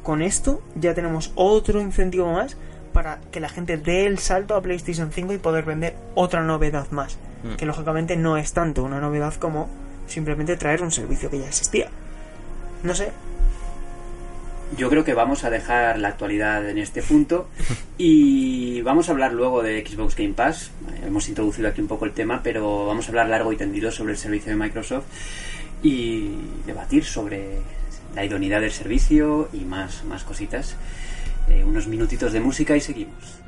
con 0.03 0.23
esto 0.23 0.63
ya 0.75 0.95
tenemos 0.95 1.31
otro 1.35 1.79
incentivo 1.79 2.33
más 2.33 2.57
para 2.95 3.21
que 3.31 3.39
la 3.39 3.51
gente 3.51 3.77
dé 3.77 4.07
el 4.07 4.19
salto 4.19 4.55
a 4.55 4.63
PlayStation 4.63 5.13
5 5.13 5.35
y 5.35 5.39
poder 5.39 5.67
vender 5.67 5.95
otra 6.15 6.43
novedad 6.43 6.91
más. 6.91 7.19
Que 7.59 7.67
lógicamente 7.67 8.17
no 8.17 8.39
es 8.39 8.55
tanto 8.55 8.83
una 8.83 8.99
novedad 8.99 9.35
como 9.35 9.69
simplemente 10.07 10.57
traer 10.57 10.83
un 10.83 10.91
servicio 10.91 11.29
que 11.29 11.39
ya 11.39 11.49
existía. 11.49 11.91
No 12.83 12.95
sé, 12.95 13.13
Yo 14.79 14.89
creo 14.89 15.05
que 15.05 15.13
vamos 15.13 15.45
a 15.45 15.51
dejar 15.51 15.99
la 15.99 16.09
actualidad 16.09 16.67
en 16.69 16.79
este 16.79 17.03
punto 17.03 17.49
y 17.99 18.81
vamos 18.81 19.11
a 19.11 19.13
hablar 19.13 19.35
luego 19.35 19.63
de 19.63 19.87
Xbox 19.87 20.17
Game 20.17 20.33
Pass. 20.33 20.71
Hemos 21.07 21.29
introducido 21.29 21.69
aquí 21.69 21.83
un 21.83 21.89
poco 21.89 22.07
el 22.07 22.13
tema, 22.13 22.41
pero 22.43 22.87
vamos 22.87 23.05
a 23.05 23.09
hablar 23.11 23.29
largo 23.29 23.53
y 23.53 23.57
tendido 23.57 23.91
sobre 23.91 24.13
el 24.13 24.19
servicio 24.19 24.51
de 24.51 24.57
Microsoft 24.57 25.05
y 25.83 26.37
debatir 26.65 27.05
sobre 27.05 27.61
la 28.15 28.25
idoneidad 28.25 28.61
del 28.61 28.73
servicio 28.73 29.49
y 29.53 29.61
más, 29.61 30.05
más 30.05 30.25
cositas. 30.25 30.77
Eh, 31.49 31.63
unos 31.65 31.87
minutitos 31.87 32.33
de 32.33 32.41
música 32.41 32.77
y 32.77 32.81
seguimos. 32.81 33.41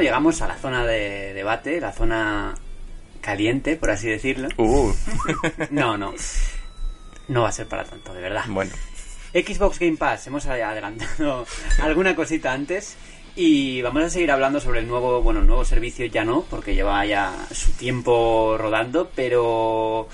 Bueno, 0.00 0.12
llegamos 0.12 0.40
a 0.40 0.48
la 0.48 0.56
zona 0.56 0.86
de 0.86 1.34
debate, 1.34 1.78
la 1.78 1.92
zona 1.92 2.54
caliente, 3.20 3.76
por 3.76 3.90
así 3.90 4.08
decirlo. 4.08 4.48
Uh, 4.56 4.94
No, 5.70 5.98
no. 5.98 6.14
No 7.28 7.42
va 7.42 7.50
a 7.50 7.52
ser 7.52 7.66
para 7.66 7.84
tanto, 7.84 8.14
de 8.14 8.22
verdad. 8.22 8.44
bueno. 8.48 8.72
Xbox 9.34 9.78
Game 9.78 9.98
Pass, 9.98 10.26
hemos 10.26 10.46
adelantado 10.46 11.44
alguna 11.82 12.16
cosita 12.16 12.50
antes. 12.50 12.96
Y 13.36 13.82
vamos 13.82 14.04
a 14.04 14.08
seguir 14.08 14.30
hablando 14.30 14.58
sobre 14.58 14.80
el 14.80 14.88
nuevo, 14.88 15.20
bueno, 15.20 15.40
el 15.40 15.46
nuevo 15.46 15.66
servicio 15.66 16.06
ya 16.06 16.24
no, 16.24 16.46
porque 16.48 16.74
lleva 16.74 17.04
ya 17.04 17.34
su 17.50 17.72
tiempo 17.72 18.56
rodando, 18.56 19.10
pero 19.14 20.08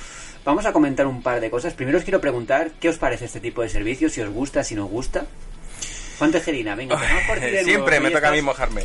vamos 0.45 0.67
a 0.67 0.73
comentar 0.73 1.07
un 1.07 1.23
par 1.23 1.41
de 1.41 1.49
cosas. 1.49 1.75
Primero 1.75 1.99
os 1.99 2.03
quiero 2.05 2.21
preguntar 2.21 2.73
qué 2.81 2.89
os 2.89 2.99
parece 2.99 3.27
este 3.27 3.39
tipo 3.39 3.63
de 3.63 3.69
servicio, 3.69 4.11
si 4.11 4.21
os 4.21 4.31
gusta, 4.31 4.65
si 4.65 4.75
no 4.75 4.87
os 4.87 4.91
gusta. 4.91 5.27
Juan 6.19 6.33
Tejerina, 6.33 6.75
venga, 6.75 6.99
Siempre 7.63 8.01
me 8.01 8.11
toca 8.11 8.31
a 8.31 8.33
mí 8.33 8.43
mojarme. 8.43 8.83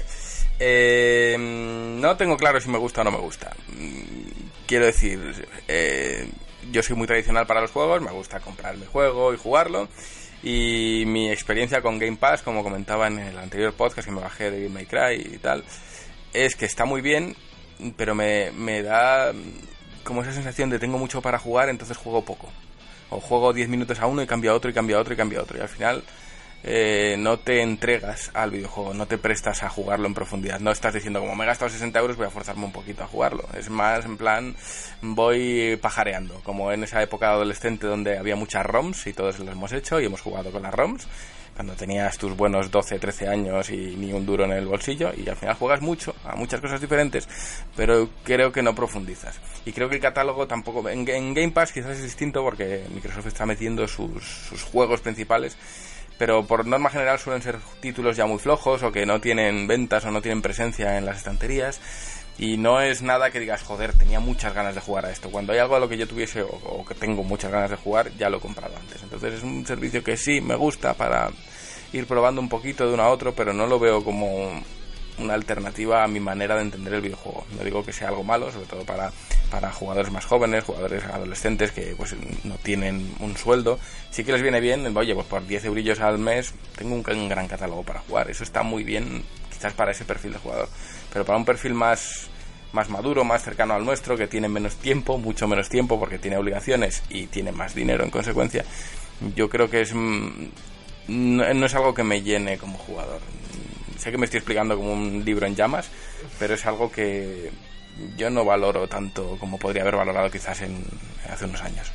Eh, 0.63 1.35
no 1.39 2.15
tengo 2.17 2.37
claro 2.37 2.61
si 2.61 2.69
me 2.69 2.77
gusta 2.77 3.01
o 3.01 3.03
no 3.03 3.11
me 3.11 3.17
gusta. 3.17 3.51
Mm, 3.75 4.11
Quiero 4.67 4.85
decir, 4.85 5.19
eh, 5.67 6.29
yo 6.71 6.81
soy 6.81 6.95
muy 6.95 7.05
tradicional 7.05 7.45
para 7.45 7.59
los 7.59 7.71
juegos, 7.71 8.01
me 8.01 8.11
gusta 8.11 8.39
comprar 8.39 8.77
mi 8.77 8.85
juego 8.85 9.33
y 9.33 9.37
jugarlo. 9.37 9.89
Y 10.43 11.03
mi 11.07 11.29
experiencia 11.29 11.81
con 11.81 11.99
Game 11.99 12.15
Pass, 12.15 12.41
como 12.41 12.63
comentaba 12.63 13.07
en 13.07 13.19
el 13.19 13.37
anterior 13.37 13.73
podcast 13.73 14.07
que 14.07 14.13
me 14.13 14.21
bajé 14.21 14.49
de 14.49 14.63
Game 14.69 14.85
Cry 14.85 15.33
y 15.33 15.37
tal, 15.39 15.65
es 16.31 16.55
que 16.55 16.67
está 16.67 16.85
muy 16.85 17.01
bien, 17.01 17.35
pero 17.97 18.15
me, 18.15 18.51
me 18.51 18.81
da 18.81 19.33
mm, 19.33 20.03
como 20.05 20.21
esa 20.21 20.31
sensación 20.31 20.69
de 20.69 20.79
tengo 20.79 20.97
mucho 20.97 21.21
para 21.21 21.37
jugar, 21.37 21.67
entonces 21.67 21.97
juego 21.97 22.23
poco. 22.23 22.49
O 23.09 23.19
juego 23.19 23.51
10 23.51 23.67
minutos 23.67 23.99
a 23.99 24.05
uno 24.05 24.21
y 24.21 24.27
cambio 24.27 24.51
a 24.51 24.55
otro 24.55 24.71
y 24.71 24.73
cambio 24.73 24.97
a 24.97 25.01
otro 25.01 25.13
y 25.13 25.17
cambio 25.17 25.39
a 25.39 25.43
otro. 25.43 25.57
Y 25.57 25.61
al 25.61 25.69
final 25.69 26.03
eh, 26.63 27.15
no 27.17 27.39
te 27.39 27.61
entregas 27.61 28.29
al 28.33 28.51
videojuego, 28.51 28.93
no 28.93 29.07
te 29.07 29.17
prestas 29.17 29.63
a 29.63 29.69
jugarlo 29.69 30.07
en 30.07 30.13
profundidad. 30.13 30.59
No 30.59 30.71
estás 30.71 30.93
diciendo, 30.93 31.19
como 31.19 31.35
me 31.35 31.43
he 31.43 31.47
gastado 31.47 31.69
60 31.69 31.99
euros, 31.99 32.17
voy 32.17 32.27
a 32.27 32.29
forzarme 32.29 32.65
un 32.65 32.71
poquito 32.71 33.03
a 33.03 33.07
jugarlo. 33.07 33.45
Es 33.57 33.69
más, 33.69 34.05
en 34.05 34.17
plan, 34.17 34.55
voy 35.01 35.77
pajareando. 35.81 36.41
Como 36.43 36.71
en 36.71 36.83
esa 36.83 37.01
época 37.01 37.31
adolescente 37.31 37.87
donde 37.87 38.17
había 38.17 38.35
muchas 38.35 38.65
ROMs 38.65 39.07
y 39.07 39.13
todos 39.13 39.39
lo 39.39 39.51
hemos 39.51 39.71
hecho 39.71 39.99
y 39.99 40.05
hemos 40.05 40.21
jugado 40.21 40.51
con 40.51 40.61
las 40.61 40.73
ROMs. 40.73 41.07
Cuando 41.55 41.73
tenías 41.73 42.17
tus 42.17 42.35
buenos 42.35 42.71
12, 42.71 42.97
13 42.97 43.27
años 43.27 43.69
y 43.69 43.95
ni 43.97 44.13
un 44.13 44.25
duro 44.25 44.45
en 44.45 44.51
el 44.51 44.65
bolsillo, 44.65 45.11
y 45.15 45.27
al 45.27 45.35
final 45.35 45.55
juegas 45.55 45.81
mucho 45.81 46.15
a 46.23 46.35
muchas 46.35 46.61
cosas 46.61 46.79
diferentes, 46.79 47.27
pero 47.75 48.09
creo 48.23 48.53
que 48.53 48.63
no 48.63 48.73
profundizas. 48.73 49.37
Y 49.65 49.73
creo 49.73 49.89
que 49.89 49.95
el 49.95 50.01
catálogo 50.01 50.47
tampoco. 50.47 50.87
En, 50.87 51.07
en 51.09 51.33
Game 51.33 51.51
Pass 51.51 51.73
quizás 51.73 51.97
es 51.97 52.03
distinto 52.03 52.41
porque 52.41 52.85
Microsoft 52.93 53.27
está 53.27 53.45
metiendo 53.45 53.87
sus, 53.87 54.23
sus 54.23 54.63
juegos 54.63 55.01
principales 55.01 55.57
pero 56.21 56.45
por 56.45 56.67
norma 56.67 56.91
general 56.91 57.17
suelen 57.17 57.41
ser 57.41 57.57
títulos 57.79 58.15
ya 58.15 58.27
muy 58.27 58.37
flojos 58.37 58.83
o 58.83 58.91
que 58.91 59.07
no 59.07 59.19
tienen 59.19 59.65
ventas 59.65 60.05
o 60.05 60.11
no 60.11 60.21
tienen 60.21 60.43
presencia 60.43 60.99
en 60.99 61.03
las 61.03 61.17
estanterías 61.17 61.81
y 62.37 62.57
no 62.57 62.79
es 62.79 63.01
nada 63.01 63.31
que 63.31 63.39
digas, 63.39 63.63
joder, 63.63 63.93
tenía 63.93 64.19
muchas 64.19 64.53
ganas 64.53 64.75
de 64.75 64.81
jugar 64.81 65.07
a 65.07 65.09
esto. 65.09 65.31
Cuando 65.31 65.51
hay 65.51 65.57
algo 65.57 65.77
a 65.77 65.79
lo 65.79 65.89
que 65.89 65.97
yo 65.97 66.07
tuviese 66.07 66.43
o, 66.43 66.85
que 66.87 66.93
tengo 66.93 67.23
muchas 67.23 67.51
ganas 67.51 67.71
de 67.71 67.75
jugar, 67.75 68.11
ya 68.19 68.29
lo 68.29 68.37
he 68.37 68.39
comprado 68.39 68.75
antes. 68.77 69.01
Entonces 69.01 69.33
es 69.33 69.41
un 69.41 69.65
servicio 69.65 70.03
que 70.03 70.15
sí 70.15 70.41
me 70.41 70.53
gusta 70.53 70.93
para 70.93 71.31
ir 71.91 72.05
probando 72.05 72.39
un 72.39 72.49
poquito 72.49 72.87
de 72.87 72.93
uno 72.93 73.01
a 73.01 73.09
otro, 73.09 73.33
pero 73.33 73.51
no 73.51 73.65
lo 73.65 73.79
veo 73.79 74.03
como 74.03 74.61
una 75.21 75.33
alternativa 75.33 76.03
a 76.03 76.07
mi 76.07 76.19
manera 76.19 76.55
de 76.55 76.63
entender 76.63 76.93
el 76.93 77.01
videojuego. 77.01 77.45
No 77.57 77.63
digo 77.63 77.83
que 77.83 77.93
sea 77.93 78.09
algo 78.09 78.23
malo, 78.23 78.51
sobre 78.51 78.65
todo 78.65 78.83
para, 78.83 79.11
para 79.49 79.71
jugadores 79.71 80.11
más 80.11 80.25
jóvenes, 80.25 80.63
jugadores 80.63 81.03
adolescentes 81.05 81.71
que 81.71 81.93
pues 81.95 82.15
no 82.43 82.55
tienen 82.55 83.13
un 83.19 83.37
sueldo. 83.37 83.79
Sí 84.09 84.23
que 84.23 84.31
les 84.31 84.41
viene 84.41 84.59
bien, 84.59 84.95
oye, 84.95 85.13
pues 85.13 85.27
por 85.27 85.45
10 85.45 85.65
eurillos 85.65 85.99
al 85.99 86.17
mes 86.17 86.53
tengo 86.75 86.95
un, 86.95 87.29
gran 87.29 87.47
catálogo 87.47 87.83
para 87.83 88.01
jugar. 88.01 88.29
Eso 88.29 88.43
está 88.43 88.63
muy 88.63 88.83
bien, 88.83 89.23
quizás 89.49 89.73
para 89.73 89.91
ese 89.91 90.05
perfil 90.05 90.33
de 90.33 90.39
jugador. 90.39 90.69
Pero 91.13 91.25
para 91.25 91.37
un 91.37 91.45
perfil 91.45 91.73
más 91.73 92.27
más 92.73 92.89
maduro, 92.89 93.25
más 93.25 93.43
cercano 93.43 93.73
al 93.73 93.83
nuestro, 93.83 94.15
que 94.15 94.27
tiene 94.27 94.47
menos 94.47 94.77
tiempo, 94.77 95.17
mucho 95.17 95.45
menos 95.45 95.67
tiempo 95.67 95.99
porque 95.99 96.17
tiene 96.17 96.37
obligaciones 96.37 97.03
y 97.09 97.27
tiene 97.27 97.51
más 97.51 97.75
dinero 97.75 98.05
en 98.05 98.09
consecuencia, 98.09 98.63
yo 99.35 99.49
creo 99.49 99.69
que 99.69 99.81
es 99.81 99.93
mm, 99.93 100.45
no, 101.07 101.53
no 101.53 101.65
es 101.65 101.75
algo 101.75 101.93
que 101.93 102.03
me 102.03 102.21
llene 102.21 102.57
como 102.57 102.77
jugador. 102.77 103.19
Sé 104.01 104.09
que 104.09 104.17
me 104.17 104.25
estoy 104.25 104.39
explicando 104.39 104.75
como 104.75 104.93
un 104.93 105.23
libro 105.23 105.45
en 105.45 105.55
llamas, 105.55 105.91
pero 106.39 106.55
es 106.55 106.65
algo 106.65 106.91
que 106.91 107.51
yo 108.17 108.31
no 108.31 108.43
valoro 108.43 108.87
tanto 108.87 109.37
como 109.39 109.59
podría 109.59 109.83
haber 109.83 109.95
valorado 109.95 110.31
quizás 110.31 110.61
en 110.61 110.83
hace 111.29 111.45
unos 111.45 111.61
años. 111.61 111.91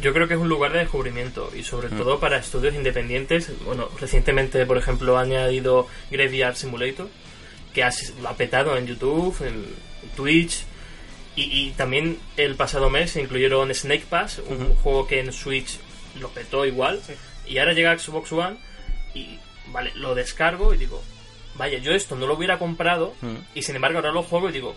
Yo 0.00 0.12
creo 0.12 0.28
que 0.28 0.34
es 0.34 0.40
un 0.40 0.48
lugar 0.48 0.72
de 0.72 0.78
descubrimiento 0.78 1.50
y 1.52 1.64
sobre 1.64 1.88
todo 1.88 2.20
para 2.20 2.38
estudios 2.38 2.76
independientes. 2.76 3.50
Bueno, 3.64 3.88
recientemente, 3.98 4.64
por 4.64 4.78
ejemplo, 4.78 5.18
ha 5.18 5.22
añadido 5.22 5.88
Graveyard 6.12 6.54
Simulator, 6.54 7.08
que 7.74 7.82
ha, 7.82 7.90
lo 8.22 8.28
ha 8.28 8.36
petado 8.36 8.76
en 8.76 8.86
YouTube, 8.86 9.34
en 9.44 9.66
Twitch. 10.14 10.62
Y, 11.34 11.42
y 11.42 11.70
también 11.72 12.20
el 12.36 12.54
pasado 12.54 12.90
mes 12.90 13.10
se 13.10 13.22
incluyeron 13.22 13.74
Snake 13.74 14.06
Pass, 14.08 14.40
un 14.46 14.76
juego 14.76 15.08
que 15.08 15.18
en 15.18 15.32
Switch 15.32 15.80
lo 16.20 16.28
petó 16.28 16.64
igual. 16.64 17.00
Y 17.44 17.58
ahora 17.58 17.72
llega 17.72 17.98
Xbox 17.98 18.30
One 18.30 18.56
y, 19.14 19.36
vale, 19.72 19.90
lo 19.96 20.14
descargo 20.14 20.72
y 20.74 20.78
digo, 20.78 21.02
vaya, 21.56 21.78
yo 21.78 21.92
esto 21.92 22.16
no 22.16 22.26
lo 22.26 22.34
hubiera 22.34 22.58
comprado 22.58 23.14
y 23.54 23.62
sin 23.62 23.76
embargo 23.76 23.98
ahora 23.98 24.12
lo 24.12 24.22
juego 24.22 24.48
y 24.48 24.52
digo, 24.52 24.74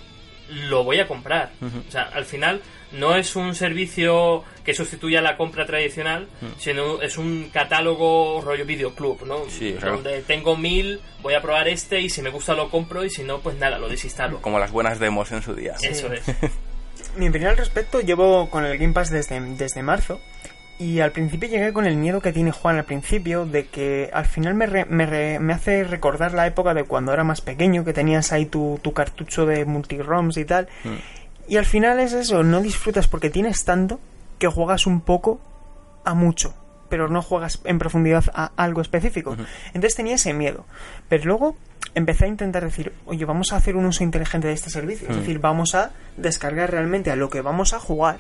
lo 0.50 0.84
voy 0.84 1.00
a 1.00 1.08
comprar. 1.08 1.52
O 1.88 1.92
sea, 1.92 2.04
al 2.14 2.26
final 2.26 2.62
no 2.92 3.16
es 3.16 3.36
un 3.36 3.56
servicio 3.56 4.44
que 4.64 4.74
sustituya 4.74 5.22
la 5.22 5.36
compra 5.38 5.66
tradicional, 5.66 6.28
sino 6.60 7.02
es 7.02 7.18
un 7.18 7.50
catálogo 7.52 8.42
rollo 8.42 8.66
videoclub, 8.66 9.26
¿no? 9.26 9.46
Sí, 9.50 9.74
o 9.78 9.80
sea- 9.82 9.92
Donde 9.92 10.22
tengo 10.22 10.56
mil, 10.58 11.00
voy 11.22 11.34
a 11.34 11.42
probar 11.42 11.68
este 11.70 12.02
y 12.02 12.10
si 12.10 12.22
me 12.22 12.30
gusta 12.30 12.54
lo 12.54 12.70
compro 12.70 13.04
y 13.06 13.10
si 13.10 13.24
no, 13.24 13.40
pues 13.40 13.58
nada, 13.58 13.80
lo 13.80 13.88
desinstalo. 13.90 14.42
Como 14.42 14.60
las 14.60 14.72
buenas 14.72 15.00
demos 15.00 15.32
en 15.32 15.42
su 15.42 15.56
día. 15.56 15.76
Eso 15.82 16.12
es. 16.14 16.24
Mi 17.16 17.30
opinión 17.30 17.52
al 17.52 17.58
respecto, 17.58 18.02
llevo 18.02 18.50
con 18.50 18.66
el 18.66 18.78
Game 18.78 18.94
Pass 18.94 19.10
desde, 19.12 19.40
desde 19.40 19.82
marzo. 19.84 20.20
Y 20.80 21.00
al 21.02 21.12
principio 21.12 21.48
llegué 21.48 21.72
con 21.72 21.86
el 21.86 21.96
miedo 21.96 22.20
que 22.20 22.34
tiene 22.34 22.52
Juan 22.52 22.78
al 22.78 22.84
principio, 22.84 23.46
de 23.46 23.68
que 23.68 24.10
al 24.12 24.26
final 24.26 24.54
me, 24.56 24.66
re- 24.66 24.86
me, 24.86 25.06
re- 25.06 25.40
me 25.40 25.54
hace 25.54 25.84
recordar 25.84 26.34
la 26.34 26.48
época 26.48 26.74
de 26.74 26.84
cuando 26.84 27.14
era 27.14 27.24
más 27.24 27.42
pequeño, 27.42 27.86
que 27.86 27.94
tenías 27.94 28.32
ahí 28.32 28.46
tu, 28.48 28.80
tu 28.82 28.92
cartucho 28.92 29.46
de 29.46 29.66
multi-ROMs 29.66 30.36
y 30.38 30.46
tal. 30.46 30.68
Y 31.48 31.58
al 31.58 31.66
final 31.66 32.00
es 32.00 32.14
eso, 32.14 32.44
no 32.44 32.62
disfrutas 32.62 33.08
porque 33.08 33.30
tienes 33.30 33.64
tanto 33.66 34.00
que 34.40 34.48
juegas 34.48 34.88
un 34.88 35.02
poco 35.02 35.40
a 36.06 36.14
mucho, 36.16 36.54
pero 36.90 37.08
no 37.08 37.22
juegas 37.22 37.62
en 37.66 37.80
profundidad 37.80 38.24
a 38.34 38.52
algo 38.58 38.82
específico. 38.82 39.38
Entonces 39.68 39.96
tenía 39.96 40.16
ese 40.16 40.34
miedo. 40.34 40.66
Pero 41.08 41.26
luego 41.26 41.56
empecé 41.96 42.26
a 42.26 42.30
intentar 42.30 42.64
decir, 42.64 42.94
oye, 43.06 43.24
vamos 43.26 43.54
a 43.54 43.58
hacer 43.58 43.76
un 43.76 43.86
uso 43.86 44.04
inteligente 44.04 44.48
de 44.48 44.54
este 44.54 44.70
servicio. 44.72 45.08
Es 45.10 45.18
decir, 45.18 45.40
vamos 45.40 45.76
a 45.76 45.92
descargar 46.18 46.72
realmente 46.72 47.12
a 47.12 47.16
lo 47.16 47.30
que 47.30 47.42
vamos 47.42 47.74
a 47.74 47.80
jugar. 47.80 48.18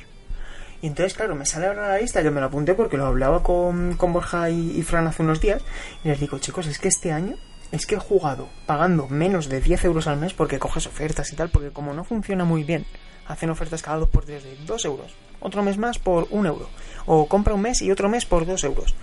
Y 0.84 0.88
entonces, 0.88 1.13
claro, 1.13 1.34
me 1.34 1.45
sale 1.45 1.67
ahora 1.67 1.88
la 1.88 1.97
lista, 1.97 2.21
yo 2.21 2.29
me 2.34 2.41
lo 2.41 2.47
apunté 2.47 2.73
porque 2.73 2.97
lo 2.97 3.05
hablaba 3.05 3.41
con, 3.41 3.95
con 3.95 4.11
Borja 4.11 4.49
y, 4.49 4.84
Fran 4.84 5.07
hace 5.07 5.23
unos 5.23 5.39
días. 5.39 5.61
Y 6.03 6.09
les 6.09 6.19
digo, 6.19 6.39
chicos, 6.39 6.67
es 6.67 6.77
que 6.77 6.89
este 6.89 7.13
año 7.13 7.38
es 7.71 7.86
que 7.86 7.95
he 7.95 7.99
jugado 7.99 8.49
pagando 8.65 9.07
menos 9.07 9.47
de 9.47 9.61
10 9.61 9.86
euros 9.86 10.07
al 10.07 10.17
mes 10.17 10.34
porque 10.34 10.59
coges 10.59 10.86
ofertas 10.86 11.31
y 11.31 11.38
tal, 11.38 11.47
porque 11.47 11.69
como 11.69 11.93
no 11.93 12.03
funciona 12.03 12.43
muy 12.43 12.65
bien, 12.65 12.86
hacen 13.29 13.49
ofertas 13.49 13.81
cada 13.81 13.99
dos 13.99 14.09
por 14.09 14.25
tres 14.25 14.43
de 14.43 14.57
2 14.65 14.84
euros, 14.84 15.15
otro 15.39 15.63
mes 15.63 15.77
más 15.77 15.99
por 15.99 16.27
1 16.29 16.49
euro, 16.49 16.67
o 17.05 17.29
compra 17.29 17.53
un 17.53 17.61
mes 17.61 17.81
y 17.81 17.89
otro 17.89 18.09
mes 18.09 18.25
por 18.25 18.45
2 18.45 18.61
euros. 18.65 18.93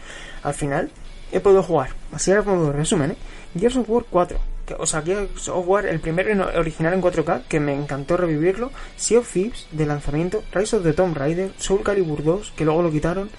Al 0.43 0.53
final, 0.53 0.91
he 1.33 1.41
podido 1.41 1.62
jugar, 1.62 1.95
así 2.12 2.31
era 2.31 2.43
como 2.43 2.72
resumen, 2.72 3.12
¿eh? 3.12 3.16
Gears 3.59 3.76
of 3.76 3.89
War 3.89 4.05
4, 4.11 4.39
que, 4.60 4.60
o 4.79 4.85
of 4.85 5.66
War, 5.68 5.87
el 5.87 6.01
primero 6.01 6.31
en- 6.31 6.41
original 6.41 6.95
en 6.95 7.01
4K, 7.01 7.43
que 7.49 7.61
me 7.61 7.75
encantó 7.75 8.16
revivirlo, 8.16 8.71
Sea 8.97 9.18
of 9.21 9.33
Thieves, 9.33 9.66
de 9.73 9.87
lanzamiento, 9.87 10.43
Rise 10.53 10.77
of 10.77 10.83
the 10.85 10.93
Tomb 10.93 11.16
Raider, 11.16 11.53
Soul 11.59 11.83
Calibur 11.83 12.23
2, 12.23 12.53
que 12.57 12.64
luego 12.64 12.83
lo 12.83 12.91
quitaron, 12.91 13.31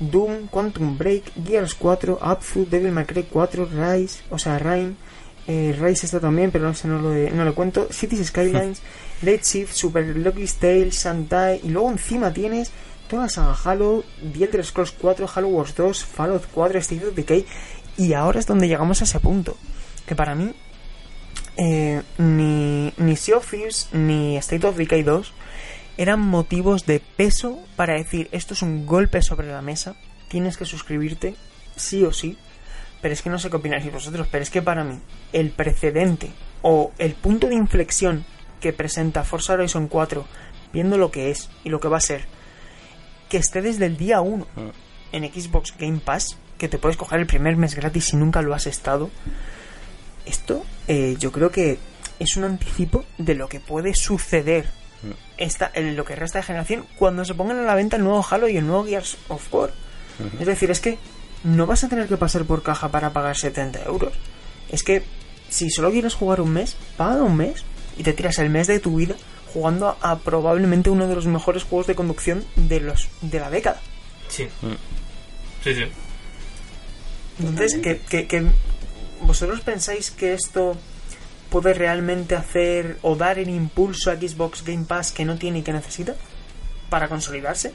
Doom, 0.00 0.46
Quantum 0.48 0.96
Break, 0.96 1.32
Gears 1.44 1.74
4, 1.74 2.18
Upfoot, 2.22 2.68
Devil 2.68 2.92
May 2.92 3.04
Cry 3.04 3.24
4, 3.30 3.66
Rise, 3.66 4.20
o 4.30 4.38
sea, 4.38 4.58
Rain, 4.58 4.96
eh, 5.46 5.76
Rise 5.78 6.06
está 6.06 6.20
también, 6.20 6.50
pero 6.50 6.66
no 6.66 6.74
sé, 6.74 6.86
no 6.88 7.00
lo, 7.00 7.10
no 7.30 7.44
lo 7.44 7.54
cuento, 7.54 7.88
Cities 7.90 8.28
Skylines, 8.28 8.80
Late 9.22 9.42
Shift, 9.42 9.72
Super 9.74 10.04
Lucky's 10.16 10.54
Tale, 10.56 10.90
Shantae, 10.90 11.60
y 11.64 11.68
luego 11.70 11.90
encima 11.90 12.32
tienes 12.32 12.70
toda 13.08 13.22
la 13.22 13.28
saga 13.28 13.56
Halo, 13.64 14.04
The 14.32 14.44
Elder 14.44 14.64
Scrolls 14.64 14.92
4, 15.00 15.28
Halo 15.34 15.48
Wars 15.48 15.74
2, 15.74 16.04
Fallout 16.04 16.44
4, 16.52 16.78
State 16.78 17.06
of 17.06 17.14
Decay, 17.14 17.44
y 17.96 18.12
ahora 18.12 18.38
es 18.38 18.46
donde 18.46 18.68
llegamos 18.68 19.00
a 19.00 19.04
ese 19.04 19.18
punto, 19.18 19.56
que 20.06 20.14
para 20.14 20.34
mí 20.36 20.54
eh, 21.58 22.02
ni, 22.18 22.92
ni 22.96 23.16
Sea 23.16 23.36
of 23.36 23.50
Thieves 23.50 23.88
ni 23.92 24.36
State 24.36 24.66
of 24.66 24.76
Decay 24.76 25.02
2 25.02 25.32
eran 25.96 26.20
motivos 26.20 26.86
de 26.86 27.00
peso 27.00 27.58
para 27.74 27.94
decir 27.94 28.28
esto 28.30 28.54
es 28.54 28.62
un 28.62 28.86
golpe 28.86 29.20
sobre 29.20 29.48
la 29.48 29.60
mesa, 29.60 29.96
tienes 30.28 30.56
que 30.56 30.64
suscribirte 30.64 31.34
sí 31.74 32.04
o 32.04 32.12
sí, 32.12 32.38
pero 33.02 33.12
es 33.12 33.22
que 33.22 33.30
no 33.30 33.40
sé 33.40 33.50
qué 33.50 33.56
opináis 33.56 33.92
vosotros, 33.92 34.28
pero 34.30 34.42
es 34.42 34.50
que 34.50 34.62
para 34.62 34.84
mí 34.84 35.00
el 35.32 35.50
precedente 35.50 36.30
o 36.62 36.92
el 36.98 37.14
punto 37.14 37.48
de 37.48 37.56
inflexión 37.56 38.24
que 38.60 38.72
presenta 38.72 39.24
Forza 39.24 39.54
Horizon 39.54 39.88
4, 39.88 40.24
viendo 40.72 40.96
lo 40.96 41.10
que 41.10 41.30
es 41.30 41.50
y 41.64 41.70
lo 41.70 41.80
que 41.80 41.88
va 41.88 41.96
a 41.96 42.00
ser, 42.00 42.26
que 43.28 43.36
esté 43.36 43.62
desde 43.62 43.86
el 43.86 43.96
día 43.96 44.20
1 44.20 44.46
en 45.10 45.32
Xbox 45.32 45.74
Game 45.76 45.98
Pass, 45.98 46.38
que 46.58 46.68
te 46.68 46.78
puedes 46.78 46.96
coger 46.96 47.18
el 47.18 47.26
primer 47.26 47.56
mes 47.56 47.74
gratis 47.74 48.04
si 48.04 48.16
nunca 48.16 48.42
lo 48.42 48.54
has 48.54 48.68
estado, 48.68 49.10
esto 50.28 50.64
eh, 50.86 51.16
yo 51.18 51.32
creo 51.32 51.50
que 51.50 51.78
es 52.18 52.36
un 52.36 52.44
anticipo 52.44 53.04
de 53.18 53.34
lo 53.34 53.48
que 53.48 53.60
puede 53.60 53.94
suceder 53.94 54.66
esta, 55.36 55.70
en 55.74 55.96
lo 55.96 56.04
que 56.04 56.16
resta 56.16 56.38
de 56.38 56.44
generación 56.44 56.84
cuando 56.98 57.24
se 57.24 57.34
pongan 57.34 57.58
a 57.58 57.62
la 57.62 57.74
venta 57.74 57.96
el 57.96 58.02
nuevo 58.02 58.26
Halo 58.28 58.48
y 58.48 58.56
el 58.56 58.66
nuevo 58.66 58.84
Gears 58.84 59.16
of 59.28 59.54
War. 59.54 59.70
Es 60.40 60.46
decir, 60.46 60.70
es 60.70 60.80
que 60.80 60.98
no 61.44 61.66
vas 61.66 61.84
a 61.84 61.88
tener 61.88 62.08
que 62.08 62.16
pasar 62.16 62.44
por 62.44 62.62
caja 62.64 62.88
para 62.88 63.12
pagar 63.12 63.36
70 63.36 63.84
euros. 63.84 64.12
Es 64.68 64.82
que 64.82 65.04
si 65.48 65.70
solo 65.70 65.92
quieres 65.92 66.14
jugar 66.14 66.40
un 66.40 66.50
mes, 66.50 66.76
paga 66.96 67.22
un 67.22 67.36
mes 67.36 67.64
y 67.96 68.02
te 68.02 68.12
tiras 68.12 68.38
el 68.38 68.50
mes 68.50 68.66
de 68.66 68.80
tu 68.80 68.96
vida 68.96 69.14
jugando 69.52 69.88
a, 69.88 70.10
a 70.10 70.18
probablemente 70.18 70.90
uno 70.90 71.06
de 71.06 71.14
los 71.14 71.26
mejores 71.26 71.62
juegos 71.62 71.86
de 71.86 71.94
conducción 71.94 72.44
de 72.56 72.80
los 72.80 73.08
de 73.20 73.38
la 73.38 73.50
década. 73.50 73.80
Sí. 74.28 74.44
Mm. 74.62 74.74
Sí, 75.62 75.74
sí. 75.74 75.84
Entonces, 77.38 77.78
que, 77.80 77.98
que, 77.98 78.26
que 78.26 78.46
vosotros 79.28 79.60
pensáis 79.60 80.10
que 80.10 80.32
esto 80.32 80.74
puede 81.50 81.74
realmente 81.74 82.34
hacer 82.34 82.96
o 83.02 83.14
dar 83.14 83.38
el 83.38 83.50
impulso 83.50 84.10
a 84.10 84.16
Xbox 84.16 84.64
Game 84.64 84.86
Pass 84.86 85.12
que 85.12 85.26
no 85.26 85.36
tiene 85.36 85.58
y 85.58 85.62
que 85.62 85.72
necesita 85.72 86.16
para 86.88 87.08
consolidarse. 87.08 87.72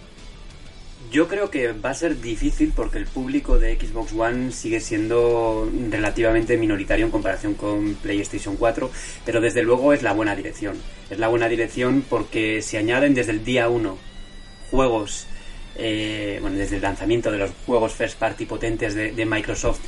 Yo 1.11 1.27
creo 1.27 1.51
que 1.51 1.73
va 1.73 1.91
a 1.91 1.93
ser 1.93 2.19
difícil 2.19 2.73
porque 2.75 2.97
el 2.97 3.05
público 3.05 3.59
de 3.59 3.79
Xbox 3.79 4.13
One 4.13 4.51
sigue 4.51 4.79
siendo 4.79 5.69
relativamente 5.91 6.57
minoritario 6.57 7.05
en 7.05 7.11
comparación 7.11 7.53
con 7.53 7.93
PlayStation 8.01 8.55
4, 8.55 8.89
pero 9.23 9.39
desde 9.39 9.61
luego 9.61 9.93
es 9.93 10.01
la 10.01 10.13
buena 10.13 10.35
dirección. 10.35 10.75
Es 11.11 11.19
la 11.19 11.27
buena 11.27 11.47
dirección 11.49 12.03
porque 12.09 12.63
se 12.63 12.79
añaden 12.79 13.13
desde 13.13 13.31
el 13.31 13.45
día 13.45 13.69
1 13.69 13.95
juegos, 14.71 15.27
eh, 15.75 16.39
bueno, 16.41 16.57
desde 16.57 16.77
el 16.77 16.81
lanzamiento 16.81 17.29
de 17.31 17.37
los 17.37 17.51
juegos 17.67 17.93
first 17.93 18.17
party 18.17 18.47
potentes 18.47 18.95
de, 18.95 19.11
de 19.11 19.25
Microsoft, 19.27 19.81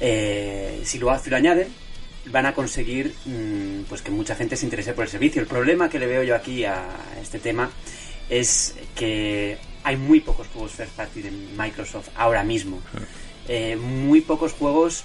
eh, 0.00 0.80
si, 0.84 0.98
lo, 0.98 1.16
si 1.18 1.30
lo 1.30 1.36
añaden, 1.36 1.68
van 2.26 2.46
a 2.46 2.54
conseguir 2.54 3.14
mm, 3.24 3.82
pues 3.88 4.02
que 4.02 4.10
mucha 4.10 4.34
gente 4.34 4.56
se 4.56 4.64
interese 4.64 4.92
por 4.92 5.04
el 5.04 5.10
servicio. 5.10 5.40
El 5.40 5.48
problema 5.48 5.88
que 5.88 5.98
le 5.98 6.06
veo 6.06 6.22
yo 6.22 6.34
aquí 6.34 6.64
a 6.64 6.88
este 7.20 7.38
tema 7.38 7.70
es 8.28 8.74
que 8.94 9.58
hay 9.82 9.96
muy 9.96 10.20
pocos 10.20 10.46
juegos 10.48 10.72
first 10.72 10.92
party 10.92 11.22
de 11.22 11.30
Microsoft 11.30 12.08
ahora 12.16 12.44
mismo. 12.44 12.80
Eh, 13.48 13.76
muy 13.76 14.20
pocos 14.20 14.52
juegos 14.52 15.04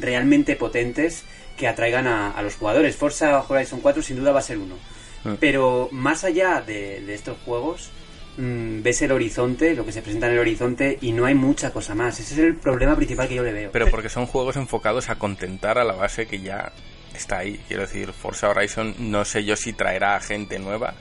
realmente 0.00 0.56
potentes 0.56 1.24
que 1.56 1.68
atraigan 1.68 2.06
a, 2.06 2.30
a 2.30 2.42
los 2.42 2.54
jugadores. 2.54 2.96
Forza 2.96 3.44
Horizon 3.46 3.80
4 3.80 4.02
sin 4.02 4.16
duda 4.16 4.32
va 4.32 4.38
a 4.38 4.42
ser 4.42 4.58
uno. 4.58 4.76
Pero 5.38 5.88
más 5.92 6.24
allá 6.24 6.60
de, 6.66 7.00
de 7.00 7.14
estos 7.14 7.36
juegos, 7.44 7.90
mm, 8.36 8.82
ves 8.82 9.02
el 9.02 9.12
horizonte, 9.12 9.74
lo 9.74 9.84
que 9.84 9.92
se 9.92 10.02
presenta 10.02 10.26
en 10.26 10.32
el 10.34 10.38
horizonte, 10.40 10.98
y 11.00 11.12
no 11.12 11.24
hay 11.26 11.34
mucha 11.34 11.72
cosa 11.72 11.94
más. 11.94 12.18
Ese 12.20 12.34
es 12.34 12.38
el 12.40 12.56
problema 12.56 12.96
principal 12.96 13.28
que 13.28 13.34
yo 13.36 13.42
le 13.42 13.52
veo. 13.52 13.70
Pero 13.72 13.88
porque 13.90 14.08
son 14.08 14.26
juegos 14.26 14.56
enfocados 14.56 15.10
a 15.10 15.16
contentar 15.16 15.78
a 15.78 15.84
la 15.84 15.94
base 15.94 16.26
que 16.26 16.40
ya 16.40 16.72
está 17.14 17.38
ahí. 17.38 17.60
Quiero 17.68 17.82
decir, 17.82 18.12
Forza 18.12 18.48
Horizon 18.50 18.94
no 18.98 19.24
sé 19.24 19.44
yo 19.44 19.56
si 19.56 19.72
traerá 19.72 20.16
a 20.16 20.20
gente 20.20 20.58
nueva 20.58 20.94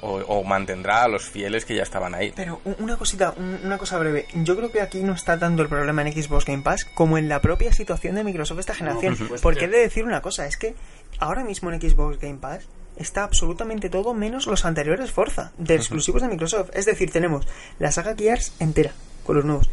o, 0.00 0.12
o 0.28 0.44
mantendrá 0.44 1.02
a 1.02 1.08
los 1.08 1.28
fieles 1.28 1.64
que 1.64 1.74
ya 1.74 1.82
estaban 1.82 2.14
ahí. 2.14 2.32
Pero 2.36 2.60
un- 2.64 2.76
una 2.78 2.96
cosita, 2.96 3.34
un- 3.36 3.58
una 3.64 3.78
cosa 3.78 3.98
breve. 3.98 4.26
Yo 4.32 4.56
creo 4.56 4.70
que 4.70 4.80
aquí 4.80 5.02
no 5.02 5.12
está 5.12 5.38
tanto 5.38 5.60
el 5.62 5.68
problema 5.68 6.02
en 6.02 6.12
Xbox 6.12 6.44
Game 6.44 6.62
Pass 6.62 6.84
como 6.84 7.18
en 7.18 7.28
la 7.28 7.40
propia 7.42 7.72
situación 7.72 8.14
de 8.14 8.22
Microsoft 8.24 8.60
esta 8.60 8.74
generación. 8.74 9.16
por. 9.16 9.40
Porque 9.40 9.64
he 9.64 9.68
de 9.68 9.78
decir 9.80 10.04
una 10.04 10.22
cosa, 10.22 10.46
es 10.46 10.56
que 10.56 10.74
ahora 11.18 11.42
mismo 11.44 11.72
en 11.72 11.80
Xbox 11.80 12.18
Game 12.20 12.38
Pass 12.38 12.68
está 12.98 13.24
absolutamente 13.24 13.88
todo 13.88 14.12
menos 14.14 14.46
los 14.46 14.64
anteriores 14.64 15.10
Forza, 15.10 15.52
de 15.58 15.74
exclusivos 15.76 16.22
de 16.22 16.28
Microsoft. 16.28 16.70
Es 16.74 16.84
decir, 16.86 17.10
tenemos 17.10 17.46
la 17.78 17.90
saga 17.92 18.14
Gears 18.16 18.52
entera, 18.60 18.92
con 19.24 19.36
los 19.36 19.44
nuevos. 19.44 19.70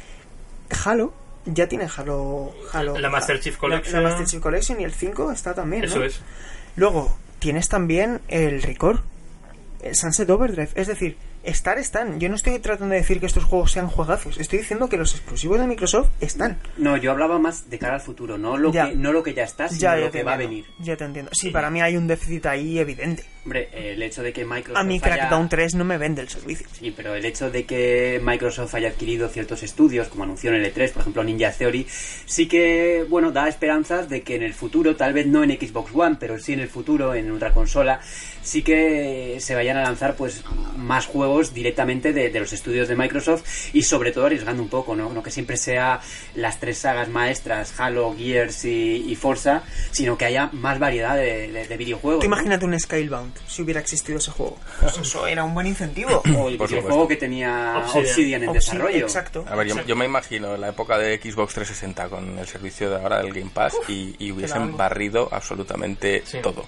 Halo, 0.85 1.13
ya 1.45 1.67
tiene 1.67 1.87
Halo... 1.95 2.53
Halo 2.73 2.97
La 2.97 3.09
Master 3.09 3.39
Chief 3.39 3.55
la- 3.55 3.59
Collection. 3.59 4.03
La, 4.03 4.09
Master 4.09 4.27
Chief 4.27 4.41
Collection 4.41 4.79
y 4.81 4.83
el 4.83 4.93
5 4.93 5.31
está 5.31 5.53
también, 5.53 5.81
¿no? 5.83 5.87
Eso 5.87 6.03
es. 6.03 6.21
Luego, 6.75 7.15
tienes 7.39 7.69
también 7.69 8.21
el 8.27 8.61
Record, 8.61 8.99
el 9.81 9.95
Sunset 9.95 10.29
Overdrive. 10.29 10.69
Es 10.75 10.87
decir, 10.87 11.17
estar 11.45 11.77
están. 11.77 12.19
Yo 12.19 12.29
no 12.29 12.35
estoy 12.35 12.57
tratando 12.59 12.93
de 12.93 13.01
decir 13.01 13.19
que 13.19 13.25
estos 13.25 13.43
juegos 13.43 13.71
sean 13.71 13.87
juegazos. 13.87 14.37
Estoy 14.39 14.59
diciendo 14.59 14.89
que 14.89 14.97
los 14.97 15.13
exclusivos 15.13 15.59
de 15.59 15.67
Microsoft 15.67 16.09
están. 16.21 16.57
No, 16.77 16.97
yo 16.97 17.11
hablaba 17.11 17.39
más 17.39 17.69
de 17.69 17.79
cara 17.79 17.95
al 17.95 18.01
futuro, 18.01 18.37
no 18.37 18.57
lo, 18.57 18.71
Ya. 18.71 18.89
que, 18.89 18.95
no 18.95 19.13
lo 19.13 19.23
que 19.23 19.33
ya 19.33 19.43
está, 19.43 19.67
sino 19.69 19.79
Ya, 19.81 19.95
lo 19.95 20.01
ya 20.05 20.11
te 20.11 20.17
que 20.19 20.23
va 20.23 20.33
a 20.33 20.37
venir. 20.37 20.65
Ya 20.79 20.95
te 20.97 21.03
entiendo. 21.05 21.31
Sí, 21.33 21.49
para 21.51 21.69
mí 21.69 21.81
hay 21.81 21.97
un 21.97 22.07
déficit 22.07 22.45
ahí 22.47 22.79
evidente. 22.79 23.23
Hombre, 23.43 23.69
el 23.73 24.01
hecho 24.01 24.23
de 24.23 24.33
que 24.33 24.43
Microsoft 24.43 24.77
A 24.81 24.83
mí 24.83 24.95
haya- 24.95 25.03
Crackdown 25.17 25.49
3 25.49 25.75
no 25.75 25.85
me 25.85 25.99
vende 25.99 26.21
el 26.21 26.29
servicio. 26.29 26.67
Sí, 26.73 26.91
pero 26.95 27.13
el 27.13 27.23
hecho 27.25 27.51
de 27.51 27.63
que 27.65 28.19
Microsoft 28.23 28.73
haya 28.73 28.89
adquirido 28.89 29.29
ciertos 29.29 29.61
estudios, 29.61 30.07
como 30.07 30.23
anunció 30.23 30.49
en 30.51 30.55
el 30.63 30.73
E3, 30.73 30.91
por 30.93 31.01
ejemplo 31.01 31.23
Ninja 31.23 31.51
Theory, 31.51 31.85
sí 32.25 32.47
que, 32.47 33.05
bueno, 33.07 33.31
da 33.31 33.47
esperanzas 33.47 34.09
de 34.09 34.21
que 34.23 34.35
en 34.35 34.41
el 34.41 34.55
futuro, 34.55 34.95
tal 34.95 35.13
vez 35.13 35.27
no 35.27 35.43
en 35.43 35.51
Xbox 35.51 35.91
One, 35.93 36.17
pero 36.19 36.39
sí 36.39 36.53
en 36.53 36.59
el 36.59 36.69
futuro, 36.69 37.13
en 37.13 37.31
otra 37.31 37.51
consola, 37.53 37.99
sí 38.45 38.61
que 38.63 39.37
se 39.41 39.55
vayan 39.55 39.75
a 39.77 39.83
lanzar 39.83 40.15
pues 40.15 40.43
más 40.77 41.05
juegos 41.07 41.53
directamente 41.53 42.13
de, 42.13 42.29
de 42.29 42.39
los 42.39 42.53
estudios 42.53 42.87
de 42.87 42.95
Microsoft 42.95 43.43
y 43.73 43.81
sobre 43.81 44.11
todo 44.11 44.27
arriesgando 44.27 44.61
un 44.63 44.69
poco, 44.69 44.95
¿no? 44.95 45.11
No 45.11 45.21
que 45.23 45.31
siempre 45.31 45.57
sea 45.57 45.99
las 46.35 46.59
tres 46.59 46.77
sagas 46.77 47.09
maestras, 47.09 47.73
Halo, 47.79 48.15
Gears 48.17 48.63
y, 48.65 49.03
y 49.07 49.15
Forza, 49.15 49.63
sino 49.91 50.17
que 50.17 50.25
haya 50.25 50.49
más 50.53 50.79
variedad 50.79 51.15
de, 51.15 51.51
de- 51.51 51.67
de 51.67 51.77
videojuegos. 51.77 52.23
Tú 52.23 52.29
¿no? 52.29 52.35
imagínate 52.35 52.65
un 52.65 52.79
Scalebound 52.79 53.33
si 53.47 53.63
hubiera 53.63 53.79
existido 53.81 54.19
ese 54.19 54.31
juego. 54.31 54.57
Pues 54.79 54.97
eso 54.99 55.25
era 55.27 55.43
un 55.43 55.53
buen 55.53 55.67
incentivo. 55.67 56.21
O 56.37 56.47
el 56.49 56.57
videojuego 56.57 57.07
que 57.07 57.15
tenía 57.15 57.77
Obsidian. 57.77 58.05
Obsidian, 58.05 58.43
en 58.43 58.53
desarrollo. 58.53 58.97
Exacto. 59.05 59.43
A 59.49 59.55
ver, 59.55 59.67
yo, 59.67 59.81
yo 59.85 59.95
me 59.95 60.05
imagino 60.05 60.55
la 60.57 60.69
época 60.69 60.97
de 60.97 61.17
Xbox 61.17 61.53
360 61.55 62.09
con 62.09 62.37
el 62.37 62.45
servicio 62.47 62.89
de 62.91 62.97
ahora 62.97 63.17
del 63.23 63.33
Game 63.33 63.49
Pass 63.53 63.75
y, 63.87 64.15
y 64.19 64.31
hubiesen 64.31 64.77
barrido 64.77 65.27
absolutamente 65.31 66.21
Sí. 66.25 66.37
todo. 66.43 66.65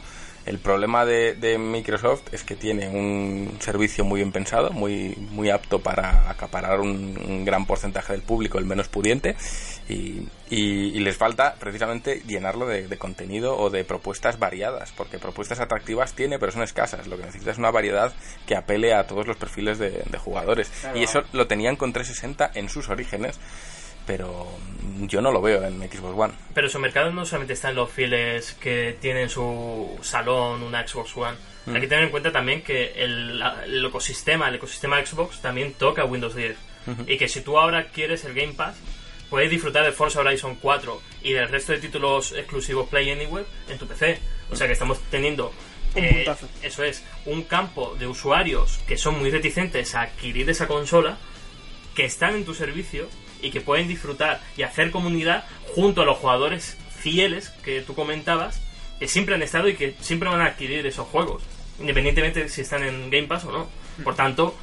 El 0.48 0.60
problema 0.60 1.06
de, 1.06 1.34
de 1.36 1.58
Microsoft 1.58 2.34
es 2.34 2.44
que 2.44 2.56
tiene 2.56 2.88
un 2.90 3.58
servicio 3.60 4.06
muy 4.06 4.22
bien 4.22 4.32
pensado, 4.32 4.72
muy, 4.72 5.14
muy 5.32 5.50
apto 5.50 5.80
para 5.82 6.30
acaparar 6.30 6.80
un, 6.80 7.18
un 7.28 7.44
gran 7.46 7.66
porcentaje 7.66 8.14
del 8.14 8.22
público, 8.22 8.58
el 8.58 8.66
menos 8.66 8.88
pudiente, 8.88 9.36
y, 9.90 10.22
y- 10.50 10.96
y 10.96 11.00
les 11.00 11.18
falta 11.18 11.56
precisamente 11.60 12.22
llenarlo 12.26 12.66
de, 12.66 12.88
de 12.88 12.98
contenido 12.98 13.58
o 13.58 13.70
de 13.70 13.84
propuestas 13.84 14.40
variadas, 14.40 14.92
porque 14.96 15.20
propuestas 15.20 15.60
atractivas 15.60 16.14
tiene, 16.14 16.40
pero 16.40 16.52
son 16.54 16.64
escasas. 16.64 17.08
Lo 17.08 17.18
que 17.18 17.26
necesita 17.26 17.52
es 17.52 17.58
una 17.58 17.72
variedad 17.72 18.14
que 18.46 18.56
apele 18.56 18.94
a 18.94 19.06
todos 19.06 19.28
los 19.28 19.36
perfiles 19.38 19.78
de, 19.80 20.04
de 20.10 20.18
jugadores. 20.18 20.70
Claro. 20.82 20.98
Y 20.98 21.04
eso 21.04 21.24
lo 21.34 21.48
tenían 21.48 21.76
con 21.76 21.92
360 21.94 22.52
en 22.58 22.70
sus 22.70 22.88
orígenes, 22.90 23.38
pero 24.08 24.48
yo 25.02 25.22
no 25.22 25.32
lo 25.32 25.42
veo 25.42 25.64
en 25.64 25.80
Xbox 25.80 26.18
One. 26.18 26.34
Pero 26.56 26.70
su 26.70 26.80
mercado 26.80 27.12
no 27.12 27.26
solamente 27.26 27.54
está 27.54 27.70
en 27.70 27.76
los 27.76 27.92
fieles 27.92 28.54
que 28.54 28.98
tienen 29.00 29.30
su 29.30 30.00
salón, 30.02 30.64
una 30.64 30.88
Xbox 30.88 31.16
One. 31.16 31.38
Mm. 31.68 31.76
Hay 31.76 31.82
que 31.82 31.88
tener 31.88 32.06
en 32.06 32.10
cuenta 32.10 32.32
también 32.32 32.64
que 32.64 32.94
el, 32.96 33.44
ecosistema, 33.86 34.48
el 34.48 34.56
ecosistema 34.56 35.06
Xbox 35.06 35.42
también 35.42 35.74
toca 35.74 36.06
Windows 36.06 36.34
10. 36.34 36.58
Y 37.06 37.18
que 37.18 37.28
si 37.28 37.42
tú 37.42 37.60
ahora 37.60 37.90
quieres 37.90 38.24
el 38.24 38.34
Game 38.34 38.54
Pass, 38.54 38.78
puedes 39.30 39.52
disfrutar 39.52 39.84
de 39.84 39.92
Forza 39.92 40.22
Horizon 40.22 40.56
4 40.56 41.02
y 41.24 41.34
del 41.34 41.50
resto 41.50 41.74
de 41.74 41.80
títulos 41.80 42.32
exclusivos 42.32 42.88
Play 42.88 43.12
Anywhere 43.12 43.46
en 43.68 43.78
tu 43.78 43.86
PC. 43.86 44.18
O 44.50 44.56
sea 44.56 44.68
que 44.68 44.74
estamos 44.74 45.02
teniendo 45.12 45.52
Un 45.96 46.06
eh, 46.06 46.14
puntazo. 46.16 46.48
eso 46.64 46.86
es, 46.86 47.04
un 47.26 47.44
campo 47.44 47.94
de 48.00 48.08
usuarios 48.08 48.80
que 48.88 48.96
son 48.96 49.20
muy 49.20 49.30
reticentes 49.30 49.96
a 49.96 50.04
adquirir 50.04 50.50
esa 50.50 50.66
consola, 50.66 51.18
que 51.94 52.06
están 52.06 52.36
en 52.36 52.46
tu 52.46 52.54
servicio 52.54 53.10
y 53.42 53.52
que 53.52 53.62
pueden 53.62 53.88
disfrutar 53.88 54.42
y 54.56 54.64
hacer 54.64 54.92
comunidad 54.92 55.46
junto 55.76 56.02
a 56.02 56.06
los 56.06 56.18
jugadores 56.18 56.78
fieles 57.00 57.50
que 57.64 57.82
tú 57.82 57.94
comentabas, 57.96 58.62
que 59.00 59.08
siempre 59.08 59.36
han 59.36 59.42
estado 59.42 59.70
y 59.70 59.76
que 59.76 59.96
siempre 60.02 60.30
van 60.30 60.42
a 60.42 60.46
adquirir 60.46 60.86
esos 60.86 61.08
juegos, 61.08 61.44
independientemente 61.80 62.42
de 62.42 62.50
si 62.50 62.62
están 62.62 62.84
en 62.84 63.10
Game 63.10 63.28
Pass 63.28 63.46
o 63.46 63.52
no. 63.52 63.70
Por 64.04 64.16
tanto, 64.16 64.56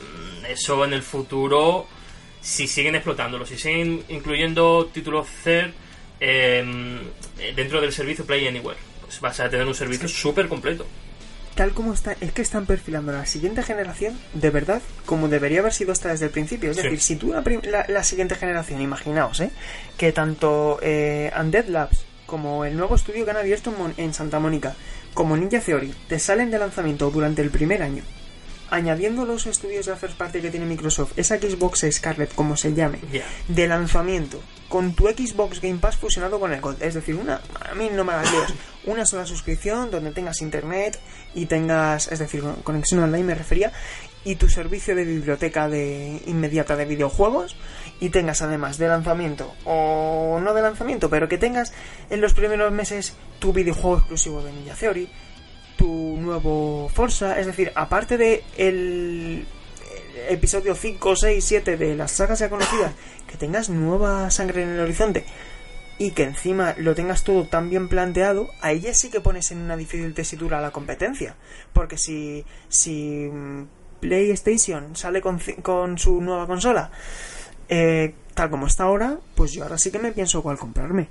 mm, 0.00 0.46
eso 0.46 0.84
en 0.84 0.92
el 0.92 1.02
futuro, 1.02 1.86
si 2.40 2.66
siguen 2.66 2.94
explotándolo, 2.94 3.46
si 3.46 3.56
siguen 3.56 4.04
incluyendo 4.08 4.86
títulos 4.92 5.26
third 5.42 5.72
em, 6.18 7.00
dentro 7.54 7.80
del 7.80 7.92
servicio 7.92 8.24
Play 8.24 8.48
Anywhere, 8.48 8.78
pues 9.02 9.20
vas 9.20 9.38
a 9.40 9.50
tener 9.50 9.66
un 9.66 9.74
servicio 9.74 10.08
súper 10.08 10.48
completo. 10.48 10.86
Tal 11.56 11.72
como 11.72 11.92
está, 11.92 12.16
es 12.20 12.30
que 12.32 12.42
están 12.42 12.66
perfilando 12.66 13.10
la 13.12 13.26
siguiente 13.26 13.62
generación 13.64 14.16
de 14.34 14.50
verdad 14.50 14.80
como 15.06 15.26
debería 15.28 15.58
haber 15.60 15.72
sido 15.72 15.90
hasta 15.90 16.10
desde 16.10 16.26
el 16.26 16.30
principio. 16.30 16.70
Es 16.70 16.76
Sí. 16.76 16.82
decir, 16.84 17.00
si 17.00 17.16
tú 17.16 17.32
la, 17.32 17.42
la- 17.64 17.86
la 17.88 18.04
siguiente 18.04 18.36
generación, 18.36 18.80
imaginaos, 18.80 19.40
¿eh? 19.40 19.50
que 19.96 20.12
tanto 20.12 20.78
eh, 20.82 21.32
Undead 21.38 21.66
Labs 21.66 22.04
como 22.26 22.64
el 22.64 22.76
nuevo 22.76 22.94
estudio 22.94 23.24
que 23.24 23.30
han 23.32 23.36
abierto 23.38 23.70
en, 23.70 23.78
Mon- 23.78 23.94
en 23.96 24.14
Santa 24.14 24.38
Mónica, 24.38 24.74
como 25.14 25.36
Ninja 25.36 25.60
Theory, 25.60 25.92
te 26.08 26.18
salen 26.18 26.50
de 26.50 26.58
lanzamiento 26.58 27.10
durante 27.10 27.40
el 27.42 27.50
primer 27.50 27.82
año, 27.82 28.02
añadiendo 28.70 29.24
los 29.24 29.46
estudios 29.46 29.86
de 29.86 29.92
la 29.92 29.96
first 29.96 30.16
party 30.18 30.40
que 30.40 30.50
tiene 30.50 30.66
Microsoft, 30.66 31.12
esa 31.16 31.36
Xbox 31.38 31.84
Scarlet, 31.90 32.34
como 32.34 32.56
se 32.56 32.74
llame, 32.74 32.98
de 33.48 33.68
lanzamiento 33.68 34.40
con 34.68 34.94
tu 34.94 35.04
Xbox 35.06 35.60
Game 35.60 35.78
Pass 35.78 35.96
fusionado 35.96 36.40
con 36.40 36.52
el 36.52 36.60
Gold. 36.60 36.82
Es 36.82 36.94
decir, 36.94 37.14
una, 37.14 37.40
a 37.70 37.74
mí 37.76 37.88
no 37.92 38.04
me 38.04 38.12
hagas. 38.12 38.52
Una 38.86 39.04
sola 39.04 39.26
suscripción 39.26 39.90
donde 39.90 40.12
tengas 40.12 40.40
internet 40.40 40.98
y 41.34 41.46
tengas, 41.46 42.10
es 42.10 42.18
decir, 42.20 42.40
con- 42.40 42.56
conexión 42.62 43.02
online 43.02 43.24
me 43.24 43.34
refería, 43.34 43.72
y 44.24 44.36
tu 44.36 44.48
servicio 44.48 44.94
de 44.96 45.04
biblioteca 45.04 45.68
de 45.68 46.20
inmediata 46.26 46.74
de 46.76 46.84
videojuegos 46.84 47.56
y 48.00 48.08
tengas 48.10 48.42
además 48.42 48.78
de 48.78 48.88
lanzamiento 48.88 49.54
o 49.64 50.40
no 50.42 50.52
de 50.54 50.62
lanzamiento, 50.62 51.08
pero 51.10 51.28
que 51.28 51.38
tengas 51.38 51.72
en 52.10 52.20
los 52.20 52.32
primeros 52.34 52.72
meses 52.72 53.14
tu 53.38 53.52
videojuego 53.52 53.98
exclusivo 53.98 54.42
de 54.42 54.52
Ninja 54.52 54.74
Theory, 54.74 55.08
tu 55.76 56.16
nuevo 56.18 56.88
Forza, 56.92 57.38
es 57.38 57.46
decir, 57.46 57.70
aparte 57.74 58.16
de 58.18 58.42
el 58.56 59.46
episodio 60.28 60.74
5, 60.74 61.14
6, 61.16 61.44
7 61.44 61.76
de 61.76 61.94
las 61.94 62.10
sagas 62.12 62.38
ya 62.40 62.48
conocidas, 62.50 62.92
que 63.28 63.36
tengas 63.36 63.68
nueva 63.68 64.30
sangre 64.30 64.62
en 64.62 64.70
el 64.70 64.80
horizonte. 64.80 65.24
Y 65.98 66.10
que 66.10 66.24
encima 66.24 66.74
lo 66.78 66.94
tengas 66.94 67.24
todo 67.24 67.44
tan 67.44 67.70
bien 67.70 67.88
planteado, 67.88 68.50
ahí 68.60 68.80
ya 68.80 68.94
sí 68.94 69.10
que 69.10 69.20
pones 69.20 69.50
en 69.50 69.58
una 69.58 69.76
difícil 69.76 70.12
tesitura 70.14 70.58
a 70.58 70.62
la 70.62 70.70
competencia. 70.70 71.36
Porque 71.72 71.96
si, 71.96 72.44
si 72.68 73.28
mm, 73.32 73.64
PlayStation 74.00 74.94
sale 74.94 75.20
con, 75.20 75.40
con 75.62 75.98
su 75.98 76.20
nueva 76.20 76.46
consola, 76.46 76.90
eh, 77.68 78.14
tal 78.34 78.50
como 78.50 78.66
está 78.66 78.84
ahora, 78.84 79.18
pues 79.34 79.52
yo 79.52 79.62
ahora 79.62 79.78
sí 79.78 79.90
que 79.90 79.98
me 79.98 80.12
pienso 80.12 80.42
cuál 80.42 80.58
comprarme. 80.58 81.08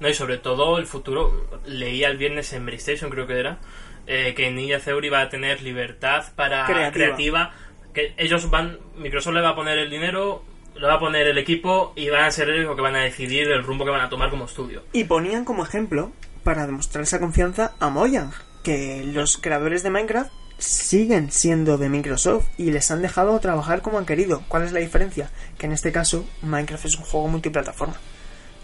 No, 0.00 0.08
y 0.08 0.14
sobre 0.14 0.38
todo 0.38 0.78
el 0.78 0.86
futuro, 0.86 1.48
leía 1.66 2.08
el 2.08 2.18
viernes 2.18 2.52
en 2.52 2.64
PlayStation, 2.66 3.10
creo 3.10 3.26
que 3.26 3.38
era, 3.38 3.58
eh, 4.06 4.34
que 4.34 4.50
Ninja 4.50 4.78
Theory 4.78 5.08
va 5.08 5.22
a 5.22 5.28
tener 5.28 5.62
libertad 5.62 6.24
para 6.36 6.64
Creativa. 6.66 6.92
creativa. 6.92 7.52
que 7.92 8.14
ellos 8.16 8.48
van, 8.48 8.78
Microsoft 8.96 9.34
le 9.34 9.40
va 9.40 9.50
a 9.50 9.56
poner 9.56 9.78
el 9.78 9.90
dinero, 9.90 10.44
le 10.78 10.86
va 10.86 10.94
a 10.94 11.00
poner 11.00 11.26
el 11.26 11.38
equipo 11.38 11.92
y 11.96 12.08
van 12.08 12.24
a 12.24 12.30
ser 12.30 12.48
ellos 12.50 12.66
los 12.66 12.76
que 12.76 12.82
van 12.82 12.96
a 12.96 13.02
decidir 13.02 13.48
el 13.48 13.64
rumbo 13.64 13.84
que 13.84 13.90
van 13.90 14.00
a 14.00 14.08
tomar 14.08 14.30
como 14.30 14.44
estudio. 14.44 14.82
Y 14.92 15.04
ponían 15.04 15.44
como 15.44 15.64
ejemplo, 15.64 16.12
para 16.44 16.66
demostrar 16.66 17.02
esa 17.02 17.20
confianza, 17.20 17.74
a 17.80 17.88
Mojang, 17.90 18.32
que 18.62 19.04
los 19.04 19.38
creadores 19.38 19.82
de 19.82 19.90
Minecraft 19.90 20.30
siguen 20.58 21.30
siendo 21.30 21.78
de 21.78 21.88
Microsoft 21.88 22.46
y 22.58 22.70
les 22.70 22.90
han 22.90 23.02
dejado 23.02 23.38
trabajar 23.38 23.80
como 23.80 23.98
han 23.98 24.06
querido. 24.06 24.42
¿Cuál 24.48 24.64
es 24.64 24.72
la 24.72 24.80
diferencia? 24.80 25.30
Que 25.56 25.66
en 25.66 25.72
este 25.72 25.92
caso 25.92 26.24
Minecraft 26.42 26.84
es 26.84 26.96
un 26.96 27.04
juego 27.04 27.28
multiplataforma. 27.28 27.96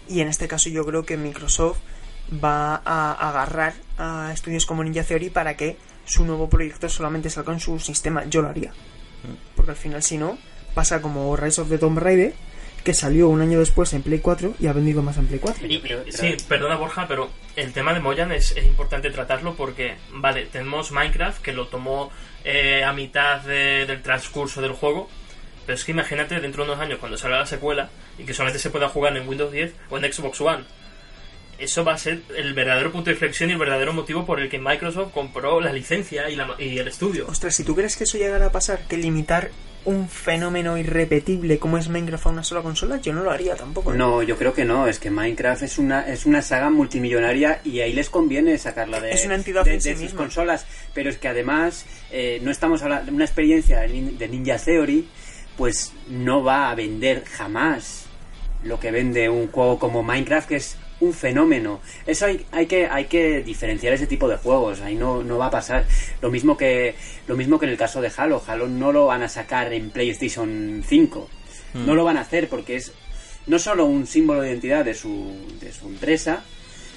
Y 0.07 0.19
en 0.19 0.27
este 0.27 0.47
caso 0.47 0.69
yo 0.69 0.85
creo 0.85 1.05
que 1.05 1.17
Microsoft 1.17 1.79
va 2.43 2.81
a 2.85 3.29
agarrar 3.29 3.73
a 3.97 4.31
estudios 4.33 4.65
como 4.65 4.83
Ninja 4.83 5.03
Theory 5.03 5.29
para 5.29 5.55
que 5.55 5.77
su 6.05 6.25
nuevo 6.25 6.49
proyecto 6.49 6.89
solamente 6.89 7.29
salga 7.29 7.53
en 7.53 7.59
su 7.59 7.79
sistema. 7.79 8.25
Yo 8.25 8.41
lo 8.41 8.49
haría. 8.49 8.71
Porque 9.55 9.71
al 9.71 9.77
final 9.77 10.03
si 10.03 10.17
no, 10.17 10.37
pasa 10.75 11.01
como 11.01 11.35
Rise 11.35 11.61
of 11.61 11.69
the 11.69 11.79
Tomb 11.79 11.97
Raider, 11.97 12.33
que 12.83 12.93
salió 12.93 13.29
un 13.29 13.41
año 13.41 13.57
después 13.59 13.91
en 13.93 14.03
Play 14.03 14.19
4 14.19 14.53
y 14.59 14.67
ha 14.67 14.73
vendido 14.73 15.01
más 15.01 15.17
en 15.17 15.25
Play 15.25 15.39
4. 15.39 15.65
Y- 16.05 16.11
sí, 16.11 16.37
perdona 16.47 16.75
Borja, 16.75 17.07
pero 17.07 17.31
el 17.55 17.73
tema 17.73 17.95
de 17.95 17.99
Moyan 17.99 18.31
es, 18.31 18.51
es 18.51 18.63
importante 18.65 19.09
tratarlo 19.09 19.55
porque, 19.55 19.95
vale, 20.11 20.45
tenemos 20.45 20.91
Minecraft 20.91 21.41
que 21.41 21.51
lo 21.53 21.65
tomó 21.67 22.11
eh, 22.43 22.83
a 22.83 22.93
mitad 22.93 23.41
de- 23.41 23.87
del 23.87 24.03
transcurso 24.03 24.61
del 24.61 24.73
juego, 24.73 25.09
pero 25.65 25.75
es 25.75 25.83
que 25.83 25.93
imagínate 25.93 26.39
dentro 26.39 26.63
de 26.63 26.71
unos 26.71 26.83
años 26.83 26.99
cuando 26.99 27.17
salga 27.17 27.39
la 27.39 27.47
secuela 27.47 27.89
y 28.19 28.23
que 28.23 28.35
solamente 28.35 28.59
se 28.59 28.69
pueda 28.69 28.87
jugar 28.87 29.17
en 29.17 29.27
Windows 29.27 29.51
10 29.51 29.73
o 29.89 29.97
en 29.97 30.13
Xbox 30.13 30.39
One. 30.41 30.63
Eso 31.57 31.83
va 31.85 31.93
a 31.93 31.97
ser 31.97 32.21
el 32.35 32.53
verdadero 32.53 32.91
punto 32.91 33.05
de 33.05 33.13
inflexión 33.13 33.49
y 33.49 33.53
el 33.53 33.59
verdadero 33.59 33.93
motivo 33.93 34.25
por 34.25 34.39
el 34.41 34.49
que 34.49 34.59
Microsoft 34.59 35.11
compró 35.13 35.61
la 35.61 35.71
licencia 35.71 36.29
y, 36.29 36.35
la- 36.35 36.55
y 36.59 36.77
el 36.77 36.87
estudio. 36.87 37.27
Ostras, 37.29 37.55
si 37.55 37.63
tú 37.63 37.75
crees 37.75 37.95
que 37.95 38.03
eso 38.03 38.17
llegará 38.17 38.47
a 38.47 38.51
pasar, 38.51 38.87
que 38.87 38.97
limitar 38.97 39.51
un 39.85 40.09
fenómeno 40.09 40.77
irrepetible 40.79 41.59
como 41.59 41.77
es 41.77 41.89
Minecraft 41.89 42.25
a 42.25 42.29
una 42.29 42.43
sola 42.43 42.61
consola, 42.63 42.99
yo 42.99 43.13
no 43.13 43.21
lo 43.23 43.29
haría 43.31 43.55
tampoco. 43.55 43.93
¿eh? 43.93 43.97
No, 43.97 44.23
yo 44.23 44.35
creo 44.35 44.53
que 44.53 44.65
no. 44.65 44.87
Es 44.87 44.97
que 44.99 45.11
Minecraft 45.11 45.61
es 45.61 45.77
una 45.77 46.01
es 46.11 46.25
una 46.25 46.41
saga 46.41 46.69
multimillonaria 46.71 47.61
y 47.63 47.79
ahí 47.81 47.93
les 47.93 48.09
conviene 48.09 48.57
sacarla 48.57 48.99
de, 48.99 49.11
Es 49.11 49.25
una 49.25 49.35
entidad 49.35 49.63
de, 49.63 49.75
en 49.75 49.81
sí 49.81 49.89
de 49.89 49.95
sus 49.95 50.03
misma. 50.05 50.21
consolas. 50.21 50.65
Pero 50.93 51.09
es 51.09 51.17
que 51.19 51.27
además 51.27 51.85
eh, 52.11 52.39
no 52.41 52.49
estamos 52.51 52.81
hablando 52.81 53.05
de 53.05 53.11
una 53.15 53.25
experiencia 53.25 53.81
de 53.81 54.27
Ninja 54.27 54.57
Theory, 54.57 55.07
pues 55.55 55.93
no 56.09 56.43
va 56.43 56.71
a 56.71 56.75
vender 56.75 57.23
jamás 57.25 58.07
lo 58.63 58.79
que 58.79 58.89
vende 58.91 59.29
un 59.29 59.47
juego 59.51 59.77
como 59.77 60.01
Minecraft, 60.01 60.49
que 60.49 60.55
es 60.55 60.77
un 61.05 61.13
fenómeno. 61.13 61.79
Eso 62.05 62.25
hay, 62.25 62.45
hay 62.51 62.65
que 62.65 62.87
hay 62.87 63.05
que 63.05 63.41
diferenciar 63.41 63.93
ese 63.93 64.07
tipo 64.07 64.27
de 64.27 64.37
juegos. 64.37 64.81
Ahí 64.81 64.95
no, 64.95 65.23
no 65.23 65.37
va 65.37 65.47
a 65.47 65.51
pasar. 65.51 65.85
Lo 66.21 66.31
mismo 66.31 66.57
que 66.57 66.95
lo 67.27 67.35
mismo 67.35 67.59
que 67.59 67.65
en 67.65 67.71
el 67.71 67.77
caso 67.77 68.01
de 68.01 68.11
Halo. 68.15 68.41
Halo 68.45 68.67
no 68.67 68.91
lo 68.91 69.07
van 69.07 69.23
a 69.23 69.29
sacar 69.29 69.73
en 69.73 69.89
PlayStation 69.89 70.83
5. 70.85 71.29
No 71.75 71.93
lo 71.93 72.05
van 72.05 72.17
a 72.17 72.21
hacer 72.21 72.47
porque 72.47 72.77
es 72.77 72.93
no 73.47 73.59
solo 73.59 73.85
un 73.85 74.07
símbolo 74.07 74.41
de 74.41 74.49
identidad 74.49 74.85
de 74.85 74.93
su, 74.93 75.35
de 75.59 75.71
su 75.71 75.87
empresa, 75.87 76.43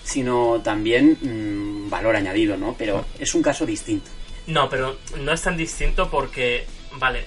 sino 0.05 0.61
también 0.63 1.19
mm, 1.21 1.91
valor 1.91 2.17
añadido, 2.17 2.57
¿no? 2.57 2.75
Pero 2.79 3.05
es 3.19 3.35
un 3.35 3.43
caso 3.43 3.67
distinto. 3.67 4.11
No, 4.47 4.69
pero 4.71 4.97
no 5.21 5.33
es 5.33 5.43
tan 5.43 5.57
distinto 5.57 6.09
porque, 6.11 6.65
vale, 6.99 7.25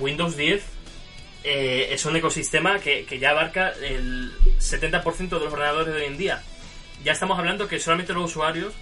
Windows 0.00 0.36
10 0.36 0.73
eh, 1.44 1.88
es 1.90 2.04
un 2.06 2.16
ecosistema 2.16 2.78
que, 2.78 3.04
que 3.04 3.18
ya 3.18 3.30
abarca 3.30 3.70
el 3.82 4.32
70% 4.58 5.28
de 5.28 5.44
los 5.44 5.52
ordenadores 5.52 5.94
de 5.94 6.00
hoy 6.00 6.06
en 6.06 6.16
día. 6.16 6.42
Ya 7.04 7.12
estamos 7.12 7.38
hablando 7.38 7.68
que 7.68 7.78
solamente 7.78 8.14
los 8.14 8.30
usuarios 8.30 8.72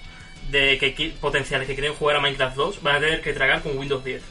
de 0.51 0.79
que 0.79 1.13
potenciales 1.21 1.67
que 1.67 1.75
quieren 1.75 1.95
jugar 1.95 2.17
a 2.17 2.21
Minecraft 2.21 2.57
2 2.57 2.83
van 2.83 2.97
a 2.97 3.01
tener 3.01 3.21
que 3.21 3.33
tragar 3.33 3.63
con 3.63 3.77
Windows 3.77 4.05
10. 4.05 4.23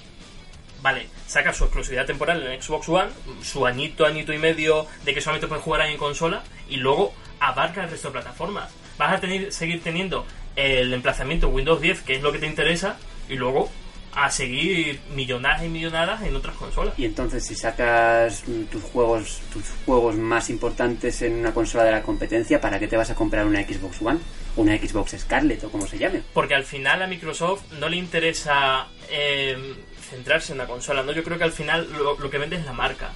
Vale, 0.82 1.07
saca 1.27 1.53
su 1.53 1.65
exclusividad 1.65 2.05
temporal 2.05 2.41
en 2.43 2.61
Xbox 2.61 2.89
One, 2.89 3.11
su 3.43 3.65
añito, 3.65 4.05
añito 4.05 4.34
y 4.34 4.39
medio 4.39 4.88
de 5.03 5.13
que 5.13 5.21
solamente 5.21 5.47
puedes 5.47 5.63
jugar 5.63 5.82
ahí 5.82 5.91
en 5.91 5.97
consola, 5.97 6.43
y 6.69 6.77
luego 6.77 7.13
abarca 7.39 7.84
el 7.84 7.89
resto 7.89 8.07
de 8.07 8.13
plataformas. 8.13 8.71
Vas 8.97 9.13
a 9.13 9.19
tener, 9.19 9.51
seguir 9.51 9.84
teniendo 9.84 10.25
el 10.55 10.93
emplazamiento 10.93 11.49
Windows 11.49 11.82
10, 11.82 12.01
que 12.01 12.15
es 12.15 12.23
lo 12.23 12.32
que 12.32 12.39
te 12.39 12.47
interesa, 12.47 12.97
y 13.29 13.36
luego 13.36 13.69
a 14.14 14.30
seguir 14.30 14.99
millonadas 15.16 15.64
y 15.64 15.70
millonadas 15.70 16.22
en 16.24 16.36
otras 16.36 16.55
consolas. 16.55 16.93
Y 16.97 17.05
entonces 17.05 17.45
si 17.45 17.55
sacas 17.55 18.43
tus 18.70 18.84
juegos 18.84 19.41
tus 19.53 19.64
juegos 19.86 20.16
más 20.16 20.49
importantes 20.49 21.22
en 21.22 21.34
una 21.34 21.53
consola 21.53 21.86
de 21.86 21.91
la 21.91 22.01
competencia, 22.01 22.59
¿para 22.59 22.80
qué 22.80 22.88
te 22.88 22.97
vas 22.97 23.09
a 23.09 23.16
comprar 23.16 23.45
una 23.45 23.62
Xbox 23.62 24.01
One? 24.01 24.20
Una 24.57 24.78
Xbox 24.78 25.16
Scarlett 25.18 25.64
o 25.64 25.70
como 25.70 25.88
se 25.88 25.97
llame. 25.97 26.24
Porque 26.34 26.55
al 26.55 26.66
final 26.66 27.01
a 27.01 27.07
Microsoft 27.07 27.64
no 27.80 27.88
le 27.88 27.97
interesa 27.97 28.88
eh, 29.09 29.76
centrarse 30.09 30.51
en 30.51 30.57
la 30.57 30.68
consola, 30.68 31.03
¿no? 31.03 31.14
Yo 31.14 31.24
creo 31.24 31.38
que 31.38 31.45
al 31.45 31.53
final 31.53 31.88
lo, 31.93 32.18
lo 32.18 32.30
que 32.30 32.38
vende 32.38 32.57
es 32.57 32.66
la 32.66 32.74
marca. 32.74 33.12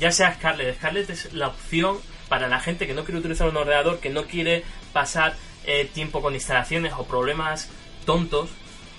Ya 0.00 0.10
sea 0.10 0.34
Scarlett, 0.34 0.76
Scarlett 0.76 1.10
es 1.10 1.32
la 1.34 1.48
opción 1.48 1.98
para 2.28 2.48
la 2.48 2.60
gente 2.60 2.86
que 2.86 2.94
no 2.94 3.04
quiere 3.04 3.20
utilizar 3.20 3.46
un 3.46 3.56
ordenador, 3.58 4.00
que 4.00 4.08
no 4.08 4.24
quiere 4.24 4.64
pasar 4.94 5.34
eh, 5.64 5.88
tiempo 5.92 6.22
con 6.22 6.34
instalaciones 6.34 6.94
o 6.96 7.04
problemas 7.04 7.68
tontos, 8.06 8.48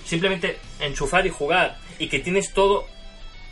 simplemente 0.05 0.57
enchufar 0.79 1.25
y 1.25 1.29
jugar 1.29 1.77
y 1.99 2.07
que 2.09 2.19
tienes 2.19 2.53
todo 2.53 2.85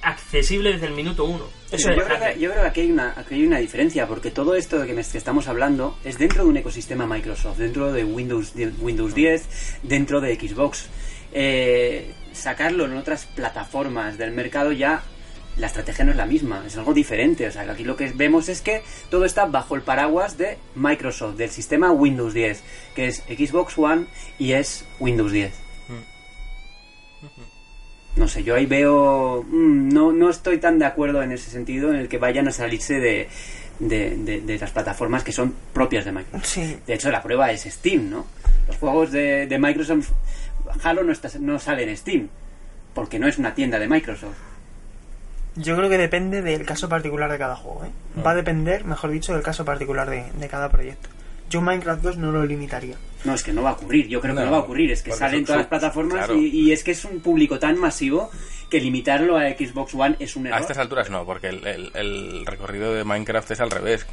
accesible 0.02 0.74
desde 0.74 0.88
el 0.88 0.94
minuto 0.94 1.26
uno. 1.26 1.46
Eso 1.72 1.90
yo, 1.90 1.96
creo 1.96 2.08
que, 2.08 2.16
Scarlett. 2.16 2.40
yo 2.40 2.50
creo 2.52 2.62
que 2.64 2.70
aquí 2.70 2.82
hay, 2.82 2.92
una, 2.92 3.14
aquí 3.16 3.36
hay 3.36 3.46
una 3.46 3.60
diferencia, 3.60 4.08
porque 4.08 4.32
todo 4.32 4.56
esto 4.56 4.80
de 4.80 4.88
que, 4.88 4.94
me- 4.94 5.04
que 5.04 5.18
estamos 5.18 5.48
hablando 5.48 5.98
es 6.04 6.18
dentro 6.18 6.44
de 6.44 6.50
un 6.50 6.58
ecosistema 6.58 7.06
Microsoft, 7.06 7.58
dentro 7.58 7.92
de 7.94 8.04
Windows, 8.04 8.56
de 8.56 8.68
Windows 8.80 9.14
10, 9.14 9.78
dentro 9.84 10.20
de 10.20 10.36
Xbox. 10.36 10.88
Eh, 11.34 12.14
sacarlo 12.34 12.86
en 12.86 12.98
otras 12.98 13.26
plataformas 13.26 14.18
del 14.18 14.32
mercado 14.32 14.72
ya 14.72 15.04
la 15.58 15.68
estrategia 15.68 16.06
no 16.06 16.12
es 16.12 16.18
la 16.18 16.26
misma, 16.26 16.64
es 16.66 16.78
algo 16.78 16.94
diferente. 16.94 17.46
O 17.48 17.52
sea, 17.52 17.66
que 17.66 17.72
aquí 17.72 17.84
lo 17.84 17.96
que 17.96 18.12
vemos 18.16 18.50
es 18.50 18.62
que 18.62 18.82
todo 19.10 19.26
está 19.26 19.46
bajo 19.46 19.76
el 19.76 19.82
paraguas 19.82 20.38
de 20.38 20.58
Microsoft, 20.76 21.36
del 21.36 21.50
sistema 21.52 21.92
Windows 21.92 22.34
10, 22.34 22.64
que 22.96 23.08
es 23.08 23.18
Xbox 23.28 23.78
One 23.78 24.06
y 24.40 24.54
es 24.54 24.86
Windows 25.00 25.32
10. 25.32 25.54
No 28.16 28.28
sé, 28.28 28.44
yo 28.44 28.56
ahí 28.56 28.66
veo. 28.66 29.44
mm, 29.48 29.90
no, 29.94 30.12
no 30.12 30.30
estoy 30.30 30.58
tan 30.60 30.80
de 30.80 30.86
acuerdo 30.86 31.22
en 31.24 31.32
ese 31.32 31.50
sentido 31.50 31.90
en 31.92 31.96
el 31.98 32.10
que 32.10 32.18
vayan 32.18 32.48
a 32.48 32.52
salirse 32.52 33.00
de, 33.00 33.30
de, 33.80 34.18
de- 34.18 34.42
de 34.42 34.58
las 34.60 34.72
plataformas 34.72 35.24
que 35.24 35.32
son 35.32 35.54
propias 35.74 36.06
de 36.06 36.12
Microsoft. 36.12 36.46
Sí, 36.46 36.78
De 36.86 36.94
hecho, 36.94 37.10
la 37.10 37.24
prueba 37.24 37.52
es 37.52 37.62
Steam, 37.64 38.10
¿no? 38.10 38.26
Los 38.68 38.78
juegos 38.78 39.12
de, 39.12 39.48
de 39.48 39.58
Microsoft. 39.60 40.10
Halo 40.84 41.04
no, 41.04 41.12
está, 41.12 41.30
no 41.40 41.58
sale 41.60 41.90
en 41.90 41.98
Steam, 41.98 42.28
porque 42.94 43.18
no 43.18 43.28
es 43.28 43.38
una 43.38 43.56
tienda 43.56 43.80
de 43.80 43.88
Microsoft. 43.88 44.36
yo 45.56 45.76
creo 45.76 45.90
que 45.90 45.98
depende 45.98 46.42
del 46.42 46.66
caso 46.66 46.88
particular 46.90 47.32
de 47.32 47.38
cada 47.38 47.56
juego. 47.56 47.84
¿eh? 47.86 48.22
Va 48.22 48.32
a 48.32 48.36
depender, 48.36 48.86
mejor 48.86 49.10
dicho, 49.12 49.34
del 49.34 49.42
caso 49.42 49.66
particular 49.66 50.10
de, 50.10 50.26
de 50.38 50.48
cada 50.48 50.70
proyecto. 50.70 51.10
Yo 51.52 51.62
Minecraft 51.62 52.02
2 52.02 52.18
no 52.18 52.32
lo 52.32 52.44
limitaría. 52.46 52.96
No, 53.26 53.36
es 53.36 53.44
que 53.44 53.54
no 53.54 53.62
va 53.62 53.70
a 53.70 53.74
ocurrir. 53.74 54.08
Yo 54.08 54.20
creo 54.22 54.34
que 54.36 54.42
No, 54.44 54.50
va 54.52 54.58
a 54.58 54.62
ocurrir. 54.62 54.90
Es 54.92 55.04
que 55.04 55.12
porque 55.12 55.20
sale 55.20 55.34
en 55.38 55.42
son- 55.42 55.46
todas 55.48 55.60
las 55.60 55.68
plataformas 55.68 56.18
claro. 56.26 56.36
y, 56.36 56.48
y 56.48 56.72
es 56.72 56.84
que 56.84 56.92
es 56.92 57.06
un 57.06 57.20
público 57.20 57.60
tan 57.60 57.78
masivo 57.78 58.32
que 58.70 58.80
limitarlo 58.80 59.38
a 59.38 59.50
Xbox 59.50 59.94
One 59.94 60.16
es 60.20 60.36
un 60.36 60.48
error. 60.48 60.58
A 60.58 60.62
estas 60.62 60.78
alturas 60.80 61.10
no, 61.12 61.24
porque 61.26 61.50
el, 61.50 61.68
el- 61.68 61.92
el 61.94 62.46
recorrido 62.48 62.94
de 62.96 63.04
Minecraft 63.04 63.52
es 63.52 63.60
al 63.62 63.70
revés. 63.70 64.08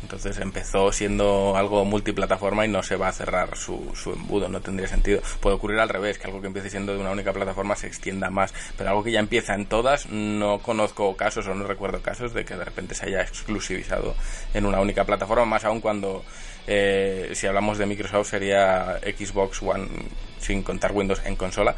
Entonces 0.00 0.38
empezó 0.38 0.92
siendo 0.92 1.56
algo 1.56 1.84
multiplataforma 1.84 2.64
y 2.64 2.68
no 2.68 2.84
se 2.84 2.94
va 2.94 3.08
a 3.08 3.12
cerrar 3.12 3.56
su, 3.56 3.90
su 3.96 4.12
embudo, 4.12 4.48
no 4.48 4.60
tendría 4.60 4.86
sentido. 4.86 5.20
Puede 5.40 5.56
ocurrir 5.56 5.80
al 5.80 5.88
revés, 5.88 6.18
que 6.18 6.28
algo 6.28 6.40
que 6.40 6.46
empiece 6.46 6.70
siendo 6.70 6.94
de 6.94 7.00
una 7.00 7.10
única 7.10 7.32
plataforma 7.32 7.74
se 7.74 7.88
extienda 7.88 8.30
más, 8.30 8.54
pero 8.76 8.90
algo 8.90 9.02
que 9.02 9.10
ya 9.10 9.18
empieza 9.18 9.54
en 9.54 9.66
todas, 9.66 10.06
no 10.08 10.60
conozco 10.60 11.16
casos 11.16 11.48
o 11.48 11.54
no 11.56 11.66
recuerdo 11.66 12.00
casos 12.00 12.32
de 12.32 12.44
que 12.44 12.54
de 12.54 12.64
repente 12.64 12.94
se 12.94 13.06
haya 13.06 13.22
exclusivizado 13.22 14.14
en 14.54 14.66
una 14.66 14.78
única 14.80 15.04
plataforma, 15.04 15.44
más 15.46 15.64
aún 15.64 15.80
cuando, 15.80 16.24
eh, 16.68 17.30
si 17.32 17.46
hablamos 17.46 17.78
de 17.78 17.86
Microsoft, 17.86 18.28
sería 18.28 19.00
Xbox 19.00 19.62
One 19.62 19.88
sin 20.38 20.62
contar 20.62 20.92
Windows 20.92 21.22
en 21.24 21.34
consola 21.34 21.74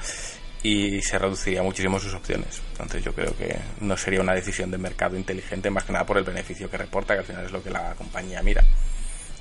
y 0.63 1.01
se 1.01 1.19
reduciría 1.19 1.63
muchísimo 1.63 1.99
sus 1.99 2.15
opciones. 2.15 2.61
Entonces 2.73 3.05
yo 3.05 3.15
creo 3.15 3.35
que 3.37 3.57
no 3.81 3.97
sería 3.97 4.21
una 4.21 4.35
decisión 4.35 4.71
de 4.71 4.79
mercado 4.79 5.17
inteligente 5.17 5.71
más 5.71 5.85
que 5.85 5.93
nada 5.93 6.05
por 6.05 6.19
el 6.19 6.25
beneficio 6.25 6.69
que 6.69 6.77
reporta, 6.77 7.15
que 7.15 7.21
al 7.21 7.27
final 7.27 7.45
es 7.47 7.53
lo 7.53 7.63
que 7.63 7.71
la 7.71 7.95
compañía 7.95 8.43
mira. 8.43 8.65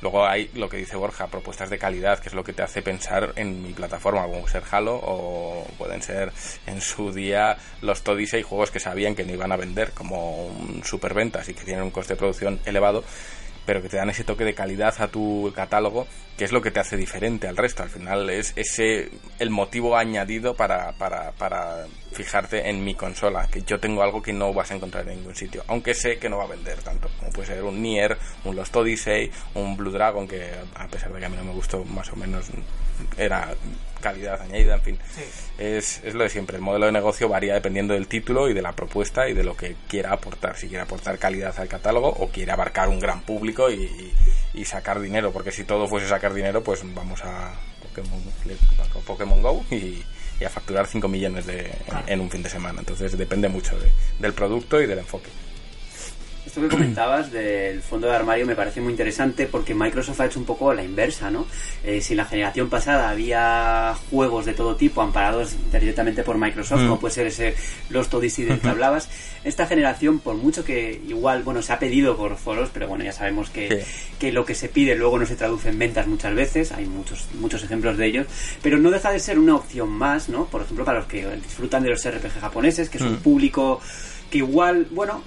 Luego 0.02 0.26
hay 0.26 0.50
lo 0.54 0.70
que 0.70 0.78
dice 0.78 0.96
Borja, 0.96 1.28
propuestas 1.28 1.70
de 1.70 1.78
calidad, 1.78 2.20
que 2.20 2.30
es 2.30 2.34
lo 2.34 2.44
que 2.44 2.54
te 2.54 2.62
hace 2.62 2.82
pensar 2.82 3.34
en 3.36 3.62
mi 3.62 3.74
plataforma, 3.74 4.24
como 4.24 4.48
ser 4.48 4.64
Halo 4.72 4.96
o 4.96 5.68
pueden 5.78 6.02
ser 6.02 6.32
en 6.68 6.80
su 6.80 7.12
día 7.12 7.58
los 7.82 8.02
Todisei 8.02 8.42
juegos 8.42 8.72
que 8.72 8.80
sabían 8.80 9.14
que 9.14 9.26
no 9.26 9.34
iban 9.34 9.52
a 9.52 9.58
vender 9.58 9.92
como 9.92 10.46
un 10.46 10.84
superventas 10.86 11.50
y 11.50 11.54
que 11.54 11.66
tienen 11.66 11.84
un 11.84 11.92
coste 11.92 12.14
de 12.14 12.18
producción 12.18 12.62
elevado, 12.64 13.04
pero 13.70 13.84
que 13.84 13.90
te 13.90 13.98
dan 13.98 14.10
ese 14.10 14.24
toque 14.24 14.44
de 14.46 14.56
calidad 14.56 14.96
a 15.00 15.10
tu 15.10 15.54
catálogo, 15.56 16.08
que 16.36 16.44
es 16.44 16.52
lo 16.52 16.60
que 16.60 16.72
te 16.72 16.80
hace 16.80 16.98
diferente 16.98 17.48
al 17.48 17.56
resto. 17.56 17.84
Al 17.84 17.90
final 17.90 18.28
es 18.32 18.52
ese 18.56 19.12
el 19.38 19.52
motivo 19.52 19.96
añadido 19.96 20.56
para, 20.56 20.94
para, 20.94 21.34
para 21.34 21.86
fijarte 22.12 22.68
en 22.68 22.84
mi 22.84 22.96
consola, 22.96 23.48
que 23.48 23.62
yo 23.62 23.80
tengo 23.80 24.02
algo 24.02 24.24
que 24.24 24.34
no 24.34 24.52
vas 24.56 24.72
a 24.72 24.74
encontrar 24.74 25.08
en 25.08 25.18
ningún 25.18 25.36
sitio, 25.36 25.64
aunque 25.68 25.94
sé 25.94 26.18
que 26.18 26.30
no 26.30 26.38
va 26.38 26.46
a 26.46 26.48
vender 26.48 26.82
tanto, 26.82 27.12
como 27.20 27.32
puede 27.32 27.50
ser 27.50 27.64
un 27.64 27.80
Nier, 27.80 28.18
un 28.44 28.56
Lost 28.56 28.76
Odyssey, 28.76 29.30
un 29.54 29.78
Blue 29.78 29.92
Dragon, 29.92 30.28
que 30.28 30.50
a 30.74 30.88
pesar 30.88 31.14
de 31.14 31.20
que 31.20 31.26
a 31.28 31.30
mí 31.30 31.38
no 31.38 31.44
me 31.44 31.54
gustó, 31.54 31.86
más 31.86 32.12
o 32.12 32.16
menos 32.16 32.48
era 33.20 33.54
calidad 34.00 34.42
añadida, 34.42 34.76
en 34.76 34.82
fin. 34.82 35.00
Es, 35.58 36.02
es 36.04 36.14
lo 36.14 36.24
de 36.24 36.30
siempre. 36.30 36.58
El 36.58 36.62
modelo 36.62 36.88
de 36.88 36.92
negocio 36.92 37.30
varía 37.30 37.54
dependiendo 37.54 37.94
del 37.94 38.08
título 38.08 38.50
y 38.50 38.54
de 38.54 38.62
la 38.62 38.74
propuesta 38.74 39.28
y 39.28 39.34
de 39.34 39.44
lo 39.44 39.56
que 39.56 39.76
quiera 39.88 40.14
aportar. 40.14 40.58
Si 40.58 40.68
quiere 40.68 40.84
aportar 40.84 41.18
calidad 41.18 41.58
al 41.60 41.68
catálogo 41.68 42.10
o 42.10 42.30
quiere 42.30 42.52
abarcar 42.52 42.90
un 42.90 43.00
gran 43.00 43.22
público 43.22 43.70
y, 43.70 44.14
y 44.54 44.66
sacar 44.66 45.00
dinero. 45.00 45.32
Porque 45.32 45.52
si 45.52 45.64
todo 45.64 45.88
fuese 45.88 46.08
sacar 46.08 46.34
dinero, 46.34 46.64
pues 46.64 46.82
vamos 46.94 47.24
a 47.24 47.54
Pokémon, 47.82 48.22
a 48.80 49.00
Pokémon 49.06 49.42
Go 49.42 49.66
y, 49.72 50.04
y 50.40 50.44
a 50.46 50.50
facturar 50.50 50.88
5 50.88 51.08
millones 51.08 51.46
de, 51.46 51.72
en, 52.08 52.22
un 52.22 52.30
fin 52.30 52.44
de 52.44 52.50
semana. 52.50 52.80
Entonces 52.80 53.18
depende 53.18 53.50
mucho 53.50 53.78
de, 53.80 53.92
del 54.20 54.34
producto 54.34 54.82
y 54.82 54.88
del 54.88 55.00
enfoque. 55.00 55.30
Esto 56.50 56.62
que 56.62 56.68
comentabas 56.68 57.32
del 57.32 57.80
fondo 57.84 58.08
de 58.08 58.16
armario 58.16 58.44
me 58.48 58.56
parece 58.56 58.82
muy 58.82 58.90
interesante 58.90 59.46
porque 59.46 59.76
Microsoft 59.76 60.20
ha 60.20 60.26
hecho 60.26 60.40
un 60.40 60.46
poco 60.48 60.74
la 60.74 60.84
inversa, 60.84 61.30
¿no? 61.30 61.46
Eh, 61.84 62.02
si 62.02 62.14
en 62.14 62.18
la 62.18 62.26
generación 62.26 62.72
pasada 62.72 63.12
había 63.12 63.94
juegos 64.10 64.48
de 64.48 64.54
todo 64.56 64.76
tipo 64.76 65.04
amparados 65.04 65.56
directamente 65.72 66.24
por 66.24 66.40
Microsoft, 66.40 66.80
Mm. 66.82 66.88
como 66.88 67.00
puede 67.00 67.14
ser 67.14 67.28
ese 67.28 67.54
Lost 67.92 68.12
Odyssey 68.16 68.46
del 68.46 68.60
que 68.60 68.68
hablabas, 68.68 69.10
esta 69.44 69.68
generación, 69.68 70.18
por 70.18 70.38
mucho 70.38 70.64
que 70.66 71.00
igual, 71.08 71.44
bueno, 71.44 71.62
se 71.62 71.72
ha 71.72 71.78
pedido 71.78 72.18
por 72.18 72.36
foros, 72.36 72.72
pero 72.74 72.88
bueno, 72.88 73.04
ya 73.04 73.14
sabemos 73.14 73.52
que, 73.52 73.84
Sí. 73.86 74.16
que 74.18 74.32
lo 74.32 74.44
que 74.44 74.56
se 74.56 74.70
pide 74.70 74.96
luego 74.96 75.20
no 75.20 75.28
se 75.28 75.36
traduce 75.36 75.70
en 75.70 75.78
ventas 75.78 76.08
muchas 76.08 76.34
veces, 76.34 76.72
hay 76.72 76.88
muchos, 76.88 77.28
muchos 77.40 77.64
ejemplos 77.64 77.96
de 77.96 78.08
ellos, 78.08 78.26
pero 78.64 78.80
no 78.80 78.90
deja 78.90 79.12
de 79.12 79.20
ser 79.20 79.38
una 79.38 79.54
opción 79.56 79.90
más, 79.90 80.30
¿no? 80.30 80.46
Por 80.46 80.64
ejemplo, 80.64 80.84
para 80.84 80.98
los 81.02 81.08
que 81.08 81.28
disfrutan 81.36 81.84
de 81.84 81.90
los 81.92 82.04
RPG 82.04 82.40
japoneses, 82.42 82.90
que 82.90 82.98
es 82.98 83.04
un 83.04 83.14
Mm. 83.18 83.18
público 83.22 83.80
que 84.32 84.40
igual, 84.40 84.88
bueno, 84.90 85.22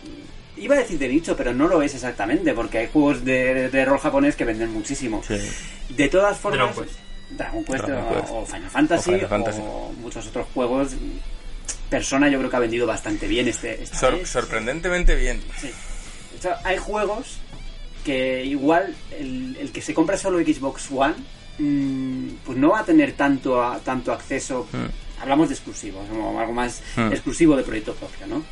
iba 0.65 0.75
a 0.75 0.79
decir 0.79 0.99
de 0.99 1.09
nicho, 1.09 1.37
pero 1.37 1.53
no 1.53 1.67
lo 1.69 1.83
es 1.83 1.95
exactamente, 1.95 2.53
porque 2.55 2.79
hay 2.79 2.89
juegos 2.93 3.25
de, 3.25 3.69
de 3.71 3.85
rol 3.85 3.99
japonés 3.99 4.37
que 4.37 4.45
venden 4.45 4.71
muchísimo. 4.73 5.23
Sí. 5.27 5.37
De 5.91 6.09
todas 6.09 6.39
formas, 6.39 6.75
Dragon 6.75 6.85
Quest. 6.85 6.99
Dragon 7.31 7.65
Quest, 7.65 7.85
Dragon 7.85 8.05
o, 8.05 8.15
Quest. 8.21 8.29
o 8.33 8.47
Final 8.47 8.71
Fantasy 8.71 9.11
O 9.11 9.15
Final 9.15 9.29
Fantasy. 9.29 9.61
o 9.63 9.93
muchos 10.01 10.27
otros 10.27 10.47
juegos. 10.55 10.93
Persona 11.89 12.29
yo 12.31 12.39
creo 12.39 12.51
que 12.51 12.57
ha 12.57 12.61
vendido 12.61 12.87
bastante 12.87 13.27
bien 13.27 13.49
este. 13.49 13.83
esta 13.83 13.99
Sor- 13.99 14.19
vez. 14.19 14.29
sorprendentemente 14.29 15.15
bien. 15.15 15.41
Sí. 15.61 15.71
O 16.39 16.41
sea, 16.43 16.59
hay 16.65 16.79
juegos 16.79 17.37
que 18.05 18.45
igual 18.45 18.95
el, 19.19 19.57
el 19.61 19.71
que 19.73 19.83
se 19.83 19.93
compra 19.95 20.17
solo 20.17 20.39
Xbox 20.41 20.91
One 20.91 21.15
mm, 21.59 22.29
pues 22.45 22.59
no 22.59 22.71
va 22.71 22.81
a 22.81 22.85
tener 22.85 23.13
tanto 23.13 23.63
a- 23.63 23.79
tanto 23.79 24.13
acceso. 24.13 24.67
Mm. 24.73 25.21
Hablamos 25.23 25.49
de 25.51 25.55
exclusivos, 25.55 26.05
algo 26.11 26.53
más 26.53 26.83
Mm. 26.97 27.13
exclusivo 27.13 27.57
de 27.57 27.63
proyecto 27.63 27.95
propio, 27.95 28.27
¿no? 28.27 28.43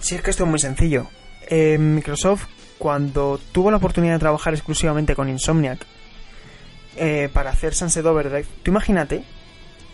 Si 0.00 0.14
es 0.14 0.22
que 0.22 0.30
esto 0.30 0.44
es 0.44 0.50
muy 0.50 0.58
sencillo. 0.58 1.08
Eh, 1.54 1.76
Microsoft, 1.76 2.46
cuando 2.78 3.38
tuvo 3.52 3.70
la 3.70 3.76
oportunidad 3.76 4.14
de 4.14 4.20
trabajar 4.20 4.54
exclusivamente 4.54 5.14
con 5.14 5.28
Insomniac 5.28 5.84
eh, 6.96 7.28
para 7.30 7.50
hacer 7.50 7.74
Sunset 7.74 8.06
Overdrive, 8.06 8.46
tú 8.62 8.70
imagínate 8.70 9.22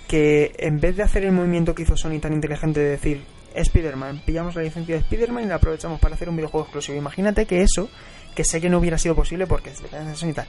que 0.06 0.54
en 0.58 0.78
vez 0.78 0.96
de 0.96 1.02
hacer 1.02 1.24
el 1.24 1.32
movimiento 1.32 1.74
que 1.74 1.82
hizo 1.82 1.96
Sony 1.96 2.20
tan 2.20 2.32
inteligente 2.32 2.78
de 2.78 2.90
decir 2.90 3.24
Spider-Man, 3.54 4.22
pillamos 4.24 4.54
la 4.54 4.62
licencia 4.62 4.94
de 4.94 5.00
Spider-Man 5.00 5.44
y 5.44 5.46
la 5.48 5.56
aprovechamos 5.56 5.98
para 6.00 6.14
hacer 6.14 6.28
un 6.28 6.36
videojuego 6.36 6.64
exclusivo. 6.66 6.96
Imagínate 6.96 7.44
que 7.46 7.62
eso, 7.62 7.90
que 8.36 8.44
sé 8.44 8.60
que 8.60 8.68
no 8.70 8.78
hubiera 8.78 8.96
sido 8.96 9.16
posible 9.16 9.46
porque 9.48 9.70
es 9.70 9.82
de 9.82 10.14
Sony 10.16 10.28
y 10.30 10.34
tal. 10.34 10.46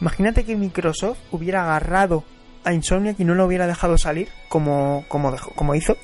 Imagínate 0.00 0.44
que 0.44 0.56
Microsoft 0.56 1.18
hubiera 1.30 1.62
agarrado 1.62 2.24
a 2.64 2.72
Insomniac 2.72 3.20
y 3.20 3.24
no 3.24 3.34
lo 3.36 3.46
hubiera 3.46 3.68
dejado 3.68 3.96
salir 3.96 4.28
como, 4.48 5.04
como, 5.06 5.30
dejó- 5.30 5.52
como 5.54 5.74
hizo. 5.76 5.96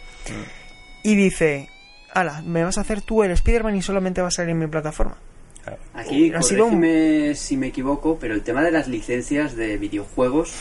Y 1.02 1.16
dice, 1.16 1.68
ala, 2.14 2.42
me 2.42 2.64
vas 2.64 2.78
a 2.78 2.82
hacer 2.82 3.00
tú 3.02 3.22
el 3.22 3.30
Spider-Man 3.32 3.76
y 3.76 3.82
solamente 3.82 4.22
va 4.22 4.28
a 4.28 4.30
salir 4.30 4.50
en 4.50 4.58
mi 4.58 4.66
plataforma. 4.66 5.16
Claro. 5.62 5.78
Aquí, 5.94 6.32
Ha 6.34 6.42
sido 6.42 6.66
un- 6.66 7.34
si 7.34 7.56
me 7.56 7.68
equivoco, 7.68 8.18
pero 8.20 8.34
el 8.34 8.42
tema 8.42 8.62
de 8.62 8.70
las 8.70 8.86
licencias 8.88 9.56
de 9.56 9.76
videojuegos, 9.78 10.52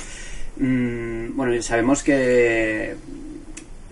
mm, 0.57 1.35
bueno, 1.35 1.61
sabemos 1.61 2.03
que 2.03 2.95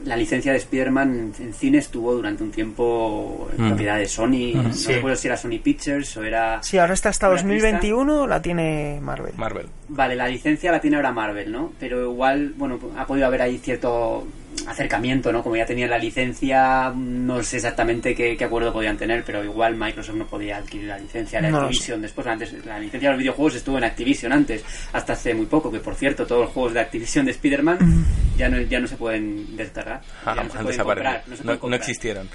la 0.05 0.15
licencia 0.15 0.51
de 0.51 0.57
Spider-Man 0.57 1.33
en 1.39 1.53
cine 1.53 1.77
estuvo 1.77 2.13
durante 2.13 2.41
un 2.43 2.49
tiempo 2.51 3.47
en 3.55 3.65
Mm. 3.65 3.67
propiedad 3.67 3.97
de 3.99 4.07
Sony, 4.07 4.53
no 4.55 4.73
Sí. 4.73 4.93
recuerdo 4.93 5.15
si 5.15 5.27
era 5.27 5.37
Sony 5.37 5.59
Pictures 5.63 6.17
o 6.17 6.23
era... 6.23 6.63
Sí, 6.63 6.79
ahora 6.79 6.93
está 6.95 7.09
hasta 7.09 7.27
¿Una 7.27 7.35
2021, 7.35 8.25
la 8.25 8.41
tiene 8.41 8.97
Marvel. 9.01 9.33
Marvel. 9.37 9.67
Vale, 9.89 10.15
la 10.15 10.27
licencia 10.27 10.71
la 10.71 10.81
tiene 10.81 10.95
ahora 10.95 11.11
Marvel, 11.11 11.51
¿no? 11.51 11.73
Pero 11.79 12.01
igual, 12.09 12.53
bueno, 12.57 12.79
ha 12.97 13.05
podido 13.05 13.27
haber 13.27 13.43
ahí 13.43 13.59
cierto 13.59 14.25
acercamiento, 14.67 15.31
¿no? 15.31 15.43
Como 15.43 15.55
ya 15.55 15.65
tenían 15.65 15.89
la 15.89 15.97
licencia, 15.97 16.91
no 16.95 17.41
sé 17.43 17.57
exactamente 17.57 18.13
qué, 18.15 18.35
qué 18.37 18.43
acuerdo 18.45 18.71
podían 18.73 18.97
tener, 18.97 19.23
pero 19.23 19.43
igual 19.43 19.75
Microsoft 19.75 20.15
no 20.15 20.27
podía 20.27 20.57
adquirir 20.57 20.87
la 20.87 20.97
licencia 20.97 21.41
de 21.41 21.51
No 21.51 21.61
Activision 21.61 22.01
después. 22.01 22.25
Antes, 22.27 22.53
la 22.65 22.79
licencia 22.79 23.09
de 23.09 23.13
los 23.15 23.19
videojuegos 23.19 23.55
estuvo 23.55 23.77
en 23.77 23.83
Activision 23.83 24.31
antes, 24.33 24.63
hasta 24.93 25.13
hace 25.13 25.33
muy 25.33 25.45
poco, 25.45 25.71
que 25.71 25.79
por 25.79 25.95
cierto, 25.95 26.25
todos 26.25 26.41
los 26.45 26.51
juegos 26.51 26.73
de 26.73 26.79
Activision 26.81 27.25
de 27.25 27.31
Spider-Man 27.31 28.05
ya 28.37 28.49
no, 28.49 28.59
ya 28.61 28.79
no 28.79 28.87
se 28.87 28.95
pueden 28.97 29.55
descargar. 29.57 30.01
Ah, 30.25 30.35
ya 30.35 30.43
no 30.43 30.49
se 30.51 30.57
han 30.57 30.63
pueden 30.63 30.79
comprar, 30.83 31.23
no 31.27 31.35
se 31.35 31.43
No, 31.43 31.43
pueden 31.43 31.55
no 31.55 31.59
comprar. 31.59 31.79
existieron. 31.79 32.29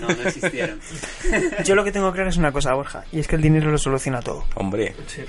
No, 0.00 0.08
no 0.08 0.22
existieron. 0.28 0.80
Yo 1.64 1.74
lo 1.74 1.84
que 1.84 1.92
tengo 1.92 2.10
claro 2.12 2.30
es 2.30 2.36
una 2.38 2.50
cosa, 2.52 2.72
Borja, 2.74 3.04
y 3.12 3.18
es 3.20 3.28
que 3.28 3.36
el 3.36 3.42
dinero 3.42 3.70
lo 3.70 3.78
soluciona 3.78 4.20
todo. 4.22 4.44
Hombre. 4.54 4.94
Sí. 5.06 5.22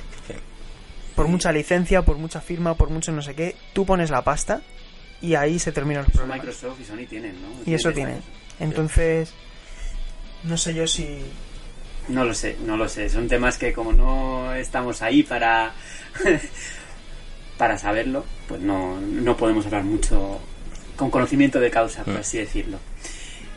Por 1.16 1.28
mucha 1.28 1.52
licencia, 1.52 2.02
por 2.02 2.18
mucha 2.18 2.42
firma, 2.42 2.74
por 2.76 2.90
mucho 2.90 3.12
no 3.12 3.22
sé 3.22 3.36
qué, 3.36 3.56
tú 3.74 3.86
pones 3.86 4.10
la 4.10 4.24
pasta 4.24 4.62
y 5.24 5.36
ahí 5.36 5.58
se 5.58 5.72
terminan 5.72 6.04
los 6.04 6.12
problemas. 6.12 6.38
Microsoft 6.40 6.80
y 6.82 6.84
Sony 6.84 7.08
tienen, 7.10 7.42
¿no? 7.42 7.48
Y 7.66 7.74
eso 7.74 7.88
Desde 7.90 7.96
tiene. 8.02 8.12
años. 8.12 8.26
Entonces, 8.60 9.34
no 10.44 10.58
sé 10.58 10.74
yo 10.74 10.86
si... 10.86 11.20
No 12.10 12.26
lo 12.26 12.34
sé, 12.34 12.58
no 12.66 12.76
lo 12.76 12.90
sé. 12.90 13.10
Son 13.10 13.30
temas 13.30 13.58
que 13.58 13.72
como 13.72 13.94
no 13.94 14.54
estamos 14.54 15.02
ahí 15.02 15.24
para 15.24 15.72
para 17.58 17.78
saberlo, 17.78 18.26
pues 18.48 18.60
no, 18.60 19.00
no 19.00 19.38
podemos 19.38 19.66
hablar 19.66 19.84
mucho 19.86 20.42
con 20.98 21.10
conocimiento 21.10 21.60
de 21.62 21.72
causa, 21.72 22.04
por 22.04 22.18
así 22.18 22.38
decirlo. 22.40 22.78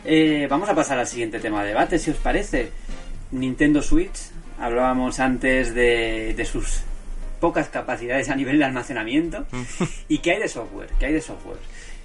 Eh, 0.05 0.47
vamos 0.49 0.69
a 0.69 0.75
pasar 0.75 0.97
al 0.97 1.07
siguiente 1.07 1.39
tema 1.39 1.61
de 1.63 1.69
debate, 1.69 1.99
si 1.99 2.11
os 2.11 2.17
parece. 2.17 2.71
Nintendo 3.31 3.81
Switch. 3.81 4.17
Hablábamos 4.59 5.19
antes 5.19 5.75
de, 5.75 6.33
de 6.35 6.45
sus 6.45 6.79
pocas 7.39 7.69
capacidades 7.69 8.29
a 8.29 8.35
nivel 8.35 8.57
de 8.59 8.65
almacenamiento. 8.65 9.45
¿Y 10.09 10.19
qué 10.19 10.31
hay 10.33 10.39
de 10.39 10.47
software? 10.47 10.89
¿Qué 10.99 11.07
hay 11.07 11.13
de 11.13 11.21
software? 11.21 11.57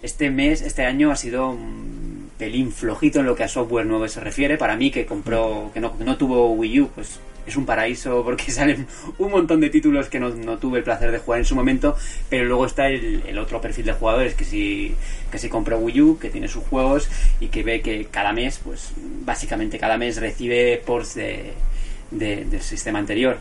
Este 0.03 0.31
mes, 0.31 0.63
este 0.63 0.85
año 0.85 1.11
ha 1.11 1.17
sido 1.17 1.51
un 1.51 2.31
pelín 2.39 2.73
flojito 2.73 3.21
en 3.21 3.27
lo 3.27 3.37
que 3.37 3.45
a 3.45 3.49
software 3.49 3.87
nuevo 3.87 4.09
se 4.09 4.21
refiere. 4.21 4.59
Para 4.59 4.77
mí, 4.77 4.91
que 4.91 5.07
compró, 5.07 5.71
que 5.73 5.81
no, 5.81 5.97
que 5.97 6.05
no 6.05 6.17
tuvo 6.17 6.51
Wii 6.55 6.81
U, 6.81 6.89
pues 6.95 7.21
es 7.47 7.57
un 7.57 7.67
paraíso 7.67 8.23
porque 8.25 8.51
salen 8.53 8.87
un 9.19 9.31
montón 9.31 9.61
de 9.61 9.69
títulos 9.71 10.09
que 10.09 10.19
no, 10.21 10.29
no 10.31 10.59
tuve 10.59 10.79
el 10.79 10.85
placer 10.85 11.11
de 11.13 11.19
jugar 11.19 11.41
en 11.41 11.47
su 11.47 11.55
momento. 11.55 11.97
Pero 12.29 12.45
luego 12.47 12.67
está 12.67 12.89
el, 12.89 13.23
el 13.27 13.39
otro 13.39 13.61
perfil 13.61 13.85
de 13.87 13.93
jugadores 13.93 14.35
que 14.35 14.45
sí, 14.45 14.95
que 15.31 15.39
sí 15.39 15.49
compró 15.49 15.79
Wii 15.79 16.01
U, 16.03 16.19
que 16.19 16.31
tiene 16.31 16.49
sus 16.49 16.65
juegos 16.65 17.09
y 17.41 17.47
que 17.49 17.63
ve 17.63 17.81
que 17.81 18.07
cada 18.11 18.33
mes, 18.33 18.61
pues 18.65 18.91
básicamente 19.25 19.79
cada 19.79 19.97
mes 19.97 20.17
recibe 20.21 20.83
ports 20.85 21.15
de, 21.15 21.53
de- 22.11 22.45
del 22.45 22.61
sistema 22.63 22.99
anterior. 22.99 23.39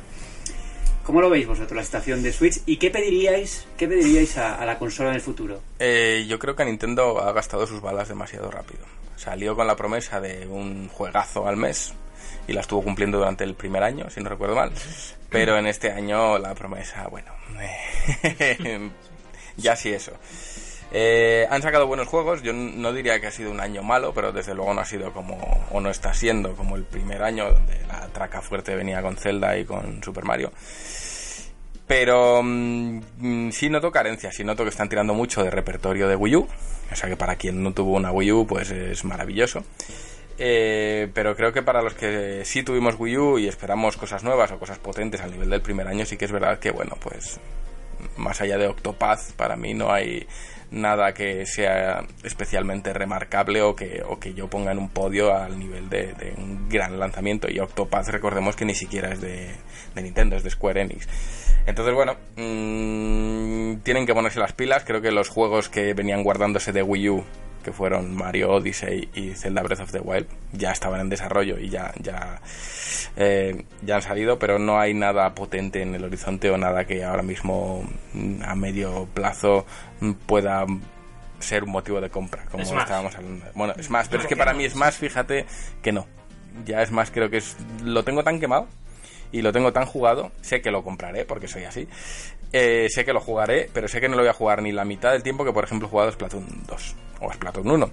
¿Cómo 1.04 1.20
lo 1.20 1.30
veis 1.30 1.48
vosotros 1.48 1.76
la 1.76 1.84
situación 1.84 2.22
de 2.22 2.32
Switch? 2.32 2.62
¿Y 2.66 2.78
qué 2.78 2.92
pediríais, 2.92 3.66
qué 3.78 3.88
pediríais 3.88 4.38
a, 4.38 4.64
la 4.66 4.78
consola 4.78 5.10
en 5.10 5.16
el 5.16 5.22
futuro? 5.22 5.62
Eh, 5.80 6.26
yo 6.28 6.38
creo 6.38 6.56
que 6.56 6.64
Nintendo 6.64 7.22
ha 7.22 7.32
gastado 7.34 7.66
sus 7.66 7.82
balas 7.82 8.08
demasiado 8.08 8.52
rápido. 8.52 8.86
Salió 9.16 9.56
con 9.56 9.68
la 9.68 9.76
promesa 9.76 10.22
de 10.22 10.48
un 10.48 10.88
juegazo 10.90 11.48
al 11.48 11.58
mes 11.58 11.94
y 12.48 12.54
la 12.54 12.62
estuvo 12.62 12.84
cumpliendo 12.84 13.18
durante 13.18 13.44
el 13.44 13.56
primer 13.56 13.84
año, 13.84 14.10
si 14.10 14.22
no 14.22 14.30
recuerdo 14.30 14.56
mal. 14.56 14.72
Pero 15.30 15.58
en 15.58 15.68
este 15.68 15.92
año 15.92 16.38
la 16.38 16.54
promesa, 16.54 17.08
bueno, 17.08 17.32
ya 19.58 19.76
sí 19.76 19.90
eso. 19.90 20.14
Eh, 20.94 21.48
han 21.50 21.62
sacado 21.62 21.88
buenos 21.88 22.08
juegos, 22.08 22.42
yo 22.42 22.52
no 22.52 22.92
diría 22.92 23.20
que 23.22 23.28
ha 23.28 23.32
sido 23.32 23.50
un 23.52 23.62
año 23.62 23.82
malo, 23.82 24.14
pero 24.14 24.32
desde 24.32 24.54
luego 24.54 24.74
no 24.74 24.82
ha 24.82 24.86
sido 24.86 25.14
como, 25.14 25.38
o 25.72 25.80
no 25.80 25.90
está 25.90 26.14
siendo 26.14 26.54
como 26.56 26.76
el 26.76 26.84
primer 26.84 27.24
año, 27.24 27.52
donde 27.52 27.80
la 27.88 28.08
traca 28.08 28.42
fuerte 28.42 28.76
venía 28.76 29.02
con 29.02 29.16
Zelda 29.16 29.58
y 29.58 29.64
con 29.64 30.04
Super 30.04 30.26
Mario. 30.26 30.52
Pero 31.88 32.42
mm, 32.44 33.52
sí 33.52 33.70
noto 33.70 33.92
carencias, 33.92 34.36
sí 34.36 34.44
noto 34.44 34.64
que 34.64 34.70
están 34.70 34.90
tirando 34.90 35.14
mucho 35.14 35.44
de 35.44 35.50
repertorio 35.50 36.08
de 36.08 36.16
Wii 36.16 36.36
U. 36.38 36.48
O 36.92 36.96
sea 36.96 37.10
que 37.10 37.18
para 37.18 37.36
quien 37.36 37.64
no 37.64 37.74
tuvo 37.74 37.96
una 37.96 38.12
Wii 38.12 38.32
U, 38.32 38.48
pues 38.48 38.72
es 38.72 39.04
maravilloso. 39.06 39.64
Eh, 40.38 41.10
pero 41.14 41.36
creo 41.36 41.54
que 41.54 41.62
para 41.62 41.82
los 41.82 41.94
que 41.94 42.44
sí 42.46 42.64
tuvimos 42.64 42.96
Wii 42.98 43.18
U 43.18 43.40
y 43.40 43.48
esperamos 43.48 43.98
cosas 43.98 44.24
nuevas 44.24 44.52
o 44.52 44.60
cosas 44.60 44.80
potentes 44.80 45.22
al 45.22 45.32
nivel 45.32 45.50
del 45.50 45.62
primer 45.62 45.88
año, 45.88 46.06
sí 46.06 46.18
que 46.18 46.26
es 46.26 46.32
verdad 46.32 46.60
que, 46.60 46.72
bueno, 46.72 46.98
pues 47.02 47.40
más 48.18 48.42
allá 48.42 48.58
de 48.58 48.68
Octopath, 48.68 49.34
para 49.34 49.56
mí 49.56 49.74
no 49.74 49.92
hay 49.92 50.26
nada 50.72 51.14
que 51.14 51.46
sea 51.46 52.06
especialmente 52.24 52.94
remarcable 52.94 53.62
o 53.62 53.76
que, 53.76 54.02
o 54.08 54.20
que 54.20 54.34
yo 54.34 54.50
ponga 54.50 54.72
en 54.72 54.80
un 54.80 54.90
podio 54.90 55.36
al 55.36 55.60
nivel 55.60 55.90
de, 55.90 56.34
un 56.38 56.70
gran 56.70 56.98
lanzamiento. 57.00 57.50
Y 57.52 57.60
Octopath, 57.60 58.08
recordemos 58.08 58.56
que 58.56 58.66
ni 58.66 58.74
siquiera 58.74 59.12
es 59.12 59.22
de, 59.22 59.52
Nintendo, 59.96 60.38
es 60.38 60.44
de 60.44 60.50
Square 60.50 60.82
Enix. 60.82 61.08
Entonces, 61.68 61.94
bueno, 61.94 62.16
mmm, 62.38 63.82
tienen 63.84 64.06
que 64.06 64.14
ponerse 64.14 64.40
las 64.40 64.54
pilas. 64.54 64.84
Creo 64.86 65.02
que 65.02 65.12
los 65.12 65.30
juegos 65.30 65.70
que 65.70 65.94
venían 65.94 66.24
guardándose 66.24 66.72
de 66.72 66.82
Wii 66.82 67.10
U, 67.10 67.24
que 67.62 67.72
fueron 67.72 68.16
Mario 68.16 68.52
Odyssey 68.52 69.10
y 69.14 69.32
Zelda 69.32 69.62
Breath 69.62 69.82
of 69.82 69.92
the 69.92 70.00
Wild, 70.00 70.28
ya 70.54 70.72
estaban 70.72 71.02
en 71.02 71.10
desarrollo 71.10 71.60
y 71.60 71.70
ya, 71.70 71.94
ya, 72.02 72.42
eh, 73.16 73.66
ya 73.82 73.96
han 73.96 74.02
salido, 74.02 74.40
pero 74.40 74.60
no 74.60 74.80
hay 74.80 74.94
nada 74.94 75.34
potente 75.36 75.82
en 75.82 75.96
el 75.96 76.04
horizonte 76.04 76.50
o 76.50 76.58
nada 76.58 76.86
que 76.86 77.04
ahora 77.04 77.24
mismo 77.24 77.84
mm, 78.14 78.44
a 78.44 78.56
medio 78.56 79.08
plazo 79.14 79.66
mm, 80.00 80.12
pueda 80.26 80.66
ser 81.40 81.64
un 81.64 81.72
motivo 81.72 82.00
de 82.02 82.10
compra, 82.10 82.44
como 82.52 82.64
estábamos 82.64 83.16
hablando. 83.16 83.46
Bueno, 83.56 83.74
es 83.78 83.90
más, 83.90 84.08
pero 84.08 84.22
es 84.24 84.28
que 84.28 84.36
para 84.36 84.54
mí 84.54 84.66
es 84.66 84.76
más, 84.76 84.98
fíjate 84.98 85.46
que 85.82 85.92
no. 85.92 86.06
Ya 86.66 86.82
es 86.82 86.92
más, 86.92 87.12
creo 87.12 87.30
que 87.30 87.38
es, 87.38 87.56
lo 87.84 88.04
tengo 88.04 88.24
tan 88.24 88.40
quemado 88.40 88.68
y 89.32 89.42
lo 89.42 89.52
tengo 89.52 89.72
tan 89.72 89.86
jugado, 89.86 90.32
sé 90.42 90.62
que 90.62 90.72
lo 90.72 90.84
compraré 90.84 91.26
porque 91.26 91.48
soy 91.48 91.64
así. 91.64 91.88
Eh, 92.54 92.88
sé 92.90 93.06
que 93.06 93.14
lo 93.14 93.22
jugaré, 93.22 93.70
pero 93.74 93.88
sé 93.88 94.02
que 94.02 94.10
no 94.10 94.16
lo 94.16 94.24
voy 94.24 94.30
a 94.30 94.34
jugar 94.34 94.62
ni 94.62 94.72
la 94.72 94.84
mitad 94.84 95.12
del 95.12 95.24
tiempo 95.24 95.46
que, 95.46 95.54
por 95.54 95.64
ejemplo, 95.64 95.88
he 95.88 95.92
jugado 95.92 96.12
Splatoon 96.12 96.46
2 96.68 96.96
o 97.22 97.34
Splatoon 97.34 97.72
1. 97.72 97.92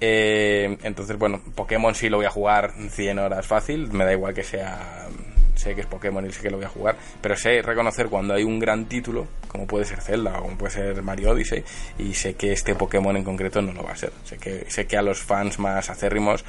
Eh, 0.00 0.78
entonces, 0.82 1.16
bueno, 1.18 1.40
Pokémon 1.54 1.94
sí 1.94 2.08
lo 2.08 2.16
voy 2.16 2.26
a 2.26 2.30
jugar 2.30 2.72
100 2.90 3.18
horas 3.18 3.46
fácil, 3.46 3.92
me 3.92 4.04
da 4.04 4.12
igual 4.12 4.34
que 4.34 4.42
sea. 4.42 5.08
Sé 5.54 5.74
que 5.74 5.82
es 5.82 5.86
Pokémon 5.86 6.26
y 6.26 6.32
sé 6.32 6.40
que 6.40 6.50
lo 6.50 6.56
voy 6.56 6.64
a 6.64 6.70
jugar, 6.70 6.96
pero 7.20 7.36
sé 7.36 7.62
reconocer 7.62 8.08
cuando 8.08 8.34
hay 8.34 8.42
un 8.42 8.58
gran 8.58 8.86
título, 8.86 9.28
como 9.46 9.66
puede 9.66 9.84
ser 9.84 10.00
Zelda 10.00 10.38
o 10.40 10.42
como 10.42 10.58
puede 10.58 10.72
ser 10.72 11.02
Mario 11.02 11.30
Odyssey, 11.30 11.62
y 11.98 12.14
sé 12.14 12.34
que 12.34 12.52
este 12.52 12.74
Pokémon 12.74 13.16
en 13.16 13.22
concreto 13.22 13.62
no 13.62 13.72
lo 13.72 13.84
va 13.84 13.92
a 13.92 13.96
ser. 13.96 14.12
Sé 14.24 14.38
que, 14.38 14.64
sé 14.68 14.86
que 14.86 14.96
a 14.96 15.02
los 15.02 15.20
fans 15.20 15.58
más 15.58 15.88
acérrimos 15.90 16.44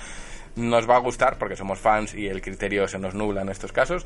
nos 0.55 0.89
va 0.89 0.95
a 0.95 0.99
gustar 0.99 1.37
porque 1.37 1.55
somos 1.55 1.79
fans 1.79 2.13
y 2.15 2.27
el 2.27 2.41
criterio 2.41 2.87
se 2.87 2.97
nos 2.97 3.13
nubla 3.13 3.41
en 3.41 3.49
estos 3.49 3.71
casos. 3.71 4.05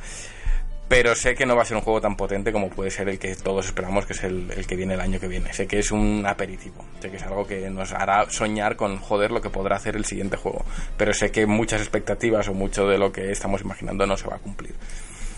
Pero 0.87 1.15
sé 1.15 1.35
que 1.35 1.45
no 1.45 1.55
va 1.55 1.63
a 1.63 1.65
ser 1.65 1.75
un 1.75 1.83
juego 1.83 1.99
tan 1.99 2.15
potente 2.15 2.53
como 2.53 2.69
puede 2.69 2.89
ser 2.89 3.09
el 3.09 3.19
que 3.19 3.35
todos 3.35 3.65
esperamos, 3.65 4.05
que 4.05 4.13
es 4.13 4.23
el, 4.23 4.65
que 4.65 4.75
viene 4.77 4.93
el 4.93 5.01
año 5.01 5.19
que 5.19 5.27
viene. 5.27 5.51
Sé 5.51 5.67
que 5.67 5.79
es 5.79 5.91
un 5.91 6.25
aperitivo. 6.25 6.85
Sé 7.01 7.09
que 7.11 7.17
es 7.17 7.23
algo 7.23 7.45
que 7.45 7.69
nos 7.69 7.91
hará 7.91 8.29
soñar 8.29 8.77
con 8.77 8.97
joder 8.97 9.31
lo 9.31 9.41
que 9.41 9.49
podrá 9.49 9.75
hacer 9.75 9.97
el 9.97 10.05
siguiente 10.05 10.37
juego. 10.37 10.63
Pero 10.95 11.13
sé 11.13 11.29
que 11.29 11.45
muchas 11.45 11.81
expectativas 11.81 12.47
o 12.47 12.53
mucho 12.53 12.87
de 12.87 12.97
lo 12.97 13.11
que 13.11 13.31
estamos 13.31 13.61
imaginando 13.61 14.05
no 14.05 14.15
se 14.15 14.27
va 14.27 14.37
a 14.37 14.39
cumplir. 14.39 14.75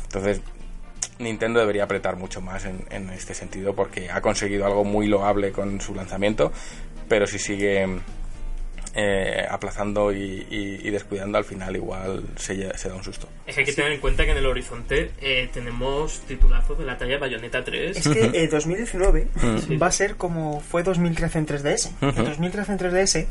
Entonces, 0.03 0.41
Nintendo 1.17 1.59
debería 1.59 1.85
apretar 1.85 2.15
mucho 2.15 2.41
más 2.41 2.65
en 2.65 3.09
este 3.09 3.33
sentido 3.33 3.73
porque 3.73 4.11
ha 4.11 4.21
conseguido 4.21 4.67
algo 4.67 4.83
muy 4.83 5.07
loable 5.07 5.51
con 5.51 5.81
su 5.81 5.95
lanzamiento. 5.95 6.51
Pero 7.07 7.25
si 7.25 7.39
sigue 7.39 7.87
eh, 8.95 9.45
aplazando 9.49 10.11
y, 10.11 10.45
y, 10.49 10.79
y, 10.87 10.89
descuidando, 10.89 11.37
al 11.37 11.43
final 11.43 11.75
igual 11.75 12.23
se, 12.35 12.77
se, 12.77 12.89
da 12.89 12.95
un 12.95 13.03
susto. 13.03 13.27
Es 13.45 13.55
que 13.55 13.61
hay 13.61 13.65
que 13.65 13.73
tener 13.73 13.91
en 13.91 13.99
cuenta 13.99 14.25
que 14.25 14.31
en 14.31 14.37
el 14.37 14.45
horizonte 14.45 15.11
eh, 15.21 15.49
tenemos 15.53 16.21
titulazos 16.27 16.77
de 16.77 16.85
la 16.85 16.97
talla 16.97 17.17
Bayonetta 17.17 17.63
3. 17.63 17.97
Es 17.97 18.07
que 18.07 18.31
eh, 18.33 18.47
2019 18.47 19.27
sí. 19.67 19.77
va 19.77 19.87
a 19.87 19.91
ser 19.91 20.15
como 20.15 20.59
fue 20.61 20.83
2013 20.83 21.39
en 21.39 21.47
3DS. 21.47 21.91
Uh 22.01 22.05
-huh. 22.07 22.17
En 22.17 22.25
2013 22.25 22.71
en 22.71 22.79
3DS 22.79 23.25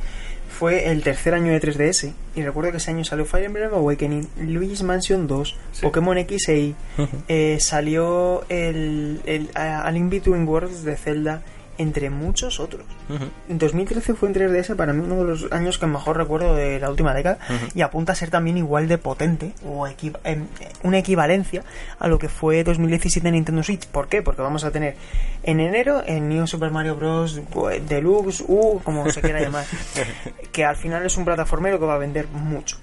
fue 0.49 0.91
el 0.91 1.03
tercer 1.03 1.35
año 1.35 1.53
de 1.53 1.61
3DS 1.61 2.13
y 2.35 2.43
recuerdo 2.43 2.71
que 2.71 2.79
ese 2.79 2.91
año 2.91 3.05
salió 3.05 3.25
Fire 3.25 3.45
Emblem 3.45 3.73
Awakening, 3.73 4.29
Luigi's 4.41 4.83
Mansion 4.83 5.27
2, 5.27 5.57
sí. 5.73 5.83
Pokémon 5.83 6.17
XY, 6.17 6.75
uh 6.97 7.03
-huh. 7.03 7.09
eh, 7.29 7.59
salió 7.61 8.45
el, 8.49 9.21
el 9.27 9.49
Link 9.93 10.11
Between 10.11 10.49
Worlds 10.49 10.85
de 10.85 10.97
Zelda 10.97 11.43
entre 11.79 12.11
muchos 12.11 12.61
otros. 12.61 12.83
Uh 13.09 13.15
-huh. 13.15 13.29
En 13.49 13.59
2013 13.59 14.15
fue 14.15 14.29
en 14.29 14.35
3DS 14.35 14.77
para 14.77 14.93
mí 14.93 15.03
uno 15.03 15.17
de 15.17 15.25
los 15.25 15.53
años 15.53 15.79
que 15.79 15.87
mejor 15.87 16.17
recuerdo 16.17 16.55
de 16.55 16.79
la 16.79 16.91
última 16.91 17.15
década 17.15 17.39
uh 17.49 17.53
-huh. 17.53 17.71
y 17.75 17.83
apunta 17.83 18.13
a 18.13 18.17
ser 18.17 18.31
también 18.31 18.59
igual 18.59 18.89
de 18.89 18.99
potente 18.99 19.53
o 19.65 19.87
equi 19.87 20.13
eh, 20.25 20.43
una 20.83 20.99
equivalencia 20.99 21.63
a 21.99 22.09
lo 22.09 22.19
que 22.19 22.29
fue 22.29 22.65
2017 22.65 23.27
en 23.29 23.35
Nintendo 23.35 23.63
Switch. 23.63 23.87
¿Por 23.87 24.09
qué? 24.09 24.23
Porque 24.23 24.43
vamos 24.43 24.65
a 24.65 24.71
tener 24.71 24.97
en 25.43 25.61
enero 25.61 26.03
el 26.07 26.29
New 26.29 26.47
Super 26.47 26.71
Mario 26.71 26.97
Bros. 26.97 27.41
Deluxe, 27.89 28.45
U, 28.47 28.81
como 28.85 29.11
se 29.11 29.21
quiera 29.21 29.41
llamar, 29.41 29.65
que 30.53 30.65
al 30.65 30.77
final 30.77 31.07
es 31.07 31.17
un 31.17 31.25
plataformero 31.25 31.79
que 31.79 31.87
va 31.87 31.95
a 31.95 31.99
vender 31.99 32.27
mucho. 32.29 32.77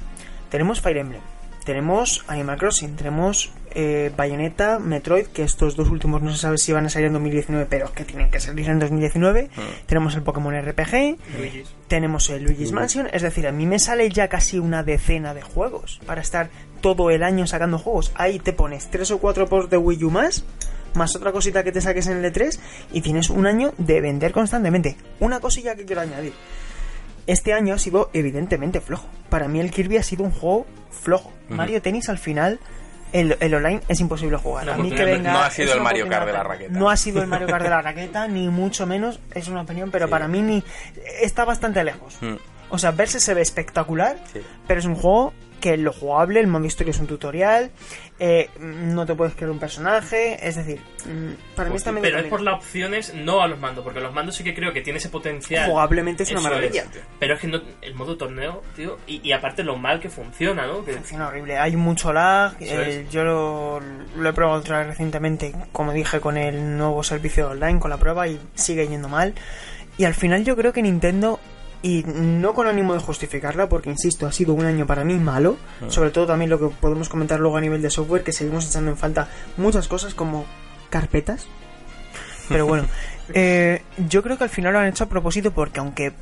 Tenemos 0.50 0.80
Fire 0.80 0.98
Emblem, 0.98 1.22
tenemos 1.66 2.24
Animal 2.28 2.58
Crossing, 2.58 2.96
tenemos 2.96 3.52
eh, 3.72 4.12
Bayonetta, 4.16 4.80
Metroid, 4.80 5.26
que 5.28 5.44
estos 5.44 5.76
dos 5.76 5.90
últimos 5.90 6.22
no 6.22 6.32
se 6.32 6.38
sabe 6.38 6.58
si 6.58 6.72
van 6.72 6.86
a 6.86 6.90
salir 6.90 7.08
en 7.08 7.14
2019, 7.14 7.66
pero 7.70 7.92
que 7.92 8.06
tienen 8.06 8.32
que 8.32 8.40
salir 8.40 8.70
en 8.70 8.80
2019. 8.80 9.50
Mm. 9.54 9.60
Tenemos 9.86 10.16
el 10.16 10.22
Pokémon 10.22 10.56
RPG, 10.56 11.18
Luigi's. 11.38 11.76
tenemos 11.88 12.30
el 12.30 12.44
Luigi's 12.44 12.72
Mansion, 12.72 13.10
es 13.12 13.22
decir, 13.22 13.48
a 13.48 13.52
mí 13.52 13.66
me 13.66 13.80
sale 13.80 14.10
ya 14.10 14.30
casi 14.30 14.60
una 14.60 14.84
decena 14.84 15.34
de 15.34 15.42
juegos 15.42 16.00
para 16.06 16.22
estar 16.22 16.50
todo 16.80 17.10
el 17.10 17.24
año 17.24 17.48
sacando 17.48 17.78
juegos. 17.80 18.14
Ahí 18.16 18.40
te 18.40 18.54
pones 18.54 18.90
tres 18.90 19.12
o 19.12 19.18
cuatro 19.18 19.48
ports 19.48 19.70
de 19.70 19.78
Wii 19.78 20.06
U 20.06 20.12
más, 20.12 20.46
más 20.94 21.16
otra 21.16 21.32
cosita 21.32 21.64
que 21.64 21.72
te 21.72 21.82
saques 21.82 22.08
en 22.08 22.24
el 22.24 22.32
E3 22.32 22.58
y 22.94 23.02
tienes 23.02 23.30
un 23.30 23.48
año 23.48 23.74
de 23.78 24.00
vender 24.02 24.32
constantemente. 24.32 24.96
Una 25.20 25.40
cosilla 25.40 25.76
que 25.76 25.86
quiero 25.86 26.02
añadir. 26.02 26.34
Este 27.28 27.54
año 27.54 27.74
ha 27.74 27.80
sido 27.80 28.10
evidentemente 28.14 28.82
flojo. 28.82 29.08
Para 29.30 29.48
mí 29.48 29.60
el 29.60 29.72
Kirby 29.72 29.98
ha 29.98 30.04
sido 30.04 30.24
un 30.24 30.32
juego 30.32 30.66
flojo. 30.92 31.30
Uh 31.30 31.54
-huh. 31.54 31.56
Mario 31.56 31.82
Tennis 31.82 32.10
al 32.10 32.18
final 32.18 32.60
el, 33.12 33.38
el, 33.40 33.54
online 33.54 33.82
es 33.88 34.00
imposible 34.00 34.38
jugar. 34.38 34.66
No, 34.66 34.74
a 34.74 34.78
mí 34.78 34.92
que 34.92 35.06
venga, 35.06 35.32
no 35.32 35.40
ha 35.40 35.50
sido 35.50 35.74
el 35.74 35.82
Mario 35.82 36.08
Kart 36.10 36.26
de 36.26 36.34
la 36.34 36.44
raqueta. 36.44 36.78
No 36.78 36.90
ha 36.90 36.98
sido 36.98 37.22
el 37.22 37.28
Mario 37.28 37.48
Kart 37.48 37.64
de 37.64 37.70
la 37.70 37.82
raqueta, 37.82 38.28
ni 38.28 38.50
mucho 38.50 38.86
menos, 38.86 39.20
es 39.34 39.48
una 39.48 39.62
opinión, 39.62 39.90
pero 39.90 40.08
sí. 40.08 40.12
para 40.12 40.28
mí 40.28 40.42
ni 40.42 40.64
está 41.22 41.46
bastante 41.46 41.84
lejos. 41.84 42.18
Mm. 42.22 42.36
O 42.70 42.78
sea, 42.78 42.92
verse 42.92 43.20
se 43.20 43.34
ve 43.34 43.42
espectacular, 43.42 44.18
sí. 44.34 44.42
pero 44.68 44.80
es 44.80 44.86
un 44.86 44.96
juego 44.96 45.34
que 45.60 45.78
lo 45.78 45.94
jugable, 45.94 46.40
el 46.40 46.48
modo 46.48 46.66
historia 46.66 46.92
es 46.92 47.00
un 47.00 47.08
tutorial, 47.08 47.72
eh, 48.20 48.50
no 48.60 49.06
te 49.06 49.16
puedes 49.16 49.36
crear 49.36 49.52
un 49.52 49.60
personaje, 49.60 50.38
es 50.48 50.56
decir, 50.56 50.80
mm, 51.06 51.56
para 51.56 51.70
mí 51.70 51.76
está 51.76 51.92
Pero 51.94 52.20
es 52.20 52.26
por 52.26 52.42
las 52.42 52.56
opciones, 52.56 53.14
no 53.14 53.42
a 53.42 53.48
los 53.48 53.60
mandos, 53.60 53.84
porque 53.84 54.00
los 54.00 54.14
mandos 54.14 54.36
sí 54.36 54.44
que 54.44 54.54
creo 54.54 54.74
que 54.74 54.82
tiene 54.82 54.98
ese 54.98 55.10
potencial. 55.10 55.70
Jugablemente 55.70 56.24
es 56.24 56.32
una 56.32 56.42
maravilla. 56.42 56.84
Es, 56.84 57.02
pero 57.20 57.36
es 57.36 57.40
que 57.40 57.48
no, 57.48 57.62
el 57.82 57.96
modo 57.96 58.18
torneo, 58.18 58.64
tío, 58.76 58.98
y, 59.08 59.22
y, 59.28 59.32
aparte 59.32 59.64
lo 59.64 59.76
mal 59.76 60.00
que 60.00 60.10
funciona, 60.10 60.66
¿no? 60.66 60.86
Que... 60.86 60.94
Funciona 60.94 61.28
horrible, 61.28 61.58
hay 61.58 61.76
mucho 61.76 62.14
lag, 62.14 62.56
eh, 62.60 63.06
yo 63.12 63.24
lo, 63.24 63.80
lo, 64.18 64.30
he 64.30 64.34
probado 64.34 64.60
otra 64.60 64.80
vez 64.80 64.88
recientemente, 64.88 65.54
como 65.72 65.92
dije, 65.94 66.20
con 66.20 66.38
el 66.38 66.78
nuevo 66.78 67.04
servicio 67.04 67.50
online, 67.50 67.80
con 67.80 67.90
la 67.90 67.98
prueba, 67.98 68.28
y 68.28 68.40
sigue 68.56 68.88
yendo 68.88 69.10
mal. 69.10 69.34
Y 69.98 70.06
al 70.06 70.14
final 70.14 70.44
yo 70.44 70.56
creo 70.56 70.74
que 70.74 70.82
Nintendo 70.82 71.40
y 71.82 72.04
no 72.04 72.54
con 72.54 72.68
ánimo 72.68 72.94
de 72.94 73.00
justificarla, 73.00 73.70
porque 73.70 73.90
insisto, 73.90 74.26
ha 74.28 74.32
sido 74.32 74.54
un 74.54 74.66
año 74.66 74.86
para 74.86 75.04
mí 75.04 75.16
malo, 75.16 75.58
-huh. 75.82 75.90
sobre 75.90 76.12
todo 76.12 76.28
también 76.28 76.50
lo 76.50 76.60
que 76.60 76.76
podemos 76.76 77.10
comentar 77.10 77.40
luego 77.40 77.58
a 77.58 77.62
nivel 77.62 77.82
de 77.82 77.90
software, 77.90 78.24
que 78.24 78.32
seguimos 78.32 78.68
echando 78.68 78.92
en 78.92 78.98
falta 78.98 79.28
muchas 79.58 79.88
cosas 79.88 80.14
como 80.14 80.46
carpetas. 80.90 81.48
Pero 82.50 82.66
bueno, 82.66 82.88
eh, 83.34 83.82
yo 84.10 84.22
creo 84.24 84.38
que 84.38 84.44
al 84.44 84.50
final 84.50 84.74
lo 84.74 84.80
han 84.80 84.88
hecho 84.88 85.04
a 85.04 85.10
propósito 85.10 85.52
porque 85.52 85.80
aunque 85.80 86.14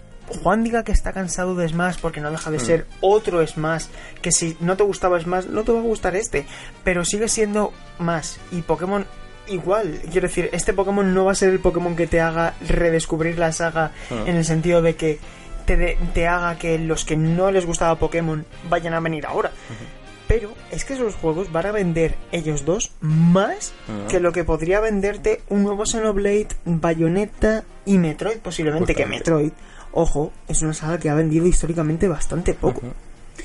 Juan 0.42 0.64
diga 0.64 0.84
que 0.84 0.92
está 0.92 1.12
cansado 1.12 1.56
de 1.56 1.68
Smash 1.68 1.98
porque 2.02 2.22
no 2.22 2.32
deja 2.32 2.50
de 2.50 2.60
ser 2.60 2.86
mm. 2.90 2.94
otro 3.02 3.46
Smash, 3.46 3.86
que 4.22 4.32
si 4.32 4.58
no 4.60 4.78
te 4.78 4.84
gustaba 4.84 5.20
Smash, 5.20 5.46
no 5.46 5.64
te 5.64 5.72
va 5.72 5.80
a 5.80 5.84
gustar 5.84 6.16
este, 6.16 6.46
pero 6.84 7.06
sigue 7.06 7.28
siendo 7.28 7.74
más. 8.00 8.40
Y 8.52 8.62
Pokémon 8.62 9.06
igual, 9.48 10.00
quiero 10.12 10.28
decir, 10.28 10.50
este 10.54 10.74
Pokémon 10.74 11.14
no 11.14 11.26
va 11.26 11.34
a 11.34 11.36
ser 11.36 11.50
el 11.50 11.60
Pokémon 11.60 11.96
que 11.96 12.08
te 12.08 12.22
haga 12.22 12.54
redescubrir 12.68 13.38
la 13.38 13.52
saga 13.52 13.92
-huh. 14.10 14.28
en 14.28 14.38
el 14.38 14.46
sentido 14.46 14.82
de 14.82 14.96
que 14.96 15.20
te, 15.66 15.78
de, 15.78 15.98
te, 16.14 16.28
haga 16.28 16.58
que 16.58 16.78
los 16.80 17.06
que 17.06 17.18
no 17.18 17.52
les 17.52 17.66
gustaba 17.66 17.98
Pokémon 17.98 18.46
vayan 18.70 18.94
a 18.94 19.00
venir 19.00 19.26
ahora. 19.26 19.50
Uh 19.50 19.74
-huh. 19.74 19.88
Pero 20.28 20.54
es 20.72 20.86
que 20.86 20.94
esos 20.94 21.16
juegos 21.16 21.52
van 21.52 21.66
a 21.66 21.72
vender 21.72 22.16
ellos 22.32 22.66
dos 22.66 22.92
más 23.02 23.74
uh 23.88 23.92
-huh. 23.92 24.08
que 24.08 24.20
lo 24.20 24.32
que 24.32 24.44
podría 24.44 24.80
venderte 24.80 25.42
un 25.50 25.64
nuevo 25.64 25.86
Xenoblade, 25.86 26.48
Bayonetta 26.66 27.64
y 27.86 27.98
Metroid, 27.98 28.38
posiblemente 28.38 28.96
que 28.96 29.06
Metroid, 29.06 29.52
ojo, 29.92 30.32
es 30.48 30.62
una 30.62 30.74
saga 30.74 30.98
que 30.98 31.10
ha 31.10 31.14
vendido 31.14 31.46
históricamente 31.46 32.08
bastante 32.08 32.54
poco. 32.54 32.82
Uh 32.84 32.90
-huh. 32.90 32.94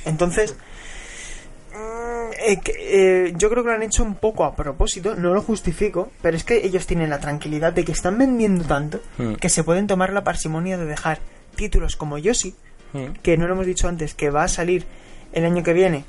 Entonces, 0.04 0.54
eh, 2.40 2.60
eh, 2.78 3.32
yo 3.36 3.50
creo 3.50 3.62
que 3.62 3.70
lo 3.70 3.74
han 3.74 3.82
hecho 3.82 4.02
un 4.02 4.14
poco 4.14 4.44
a 4.44 4.54
propósito, 4.54 5.14
no 5.16 5.34
lo 5.34 5.42
justifico, 5.42 6.10
pero 6.22 6.36
es 6.36 6.44
que 6.44 6.64
ellos 6.64 6.86
tienen 6.86 7.10
la 7.10 7.20
tranquilidad 7.20 7.72
de 7.72 7.84
que 7.84 7.92
están 7.92 8.16
vendiendo 8.16 8.64
tanto 8.64 9.00
mm. 9.18 9.34
que 9.34 9.48
se 9.48 9.64
pueden 9.64 9.86
tomar 9.86 10.12
la 10.12 10.24
parsimonia 10.24 10.78
de 10.78 10.86
dejar 10.86 11.18
títulos 11.58 11.96
como 11.96 12.16
Yoshi, 12.16 12.54
mm. 12.94 13.20
que 13.22 13.36
no 13.36 13.46
lo 13.46 13.52
hemos 13.52 13.66
dicho 13.66 13.86
antes, 13.86 14.14
que 14.14 14.30
va 14.30 14.44
a 14.44 14.48
salir 14.48 14.86
el 15.32 15.44
año 15.44 15.62
que 15.62 15.74
viene 15.74 16.06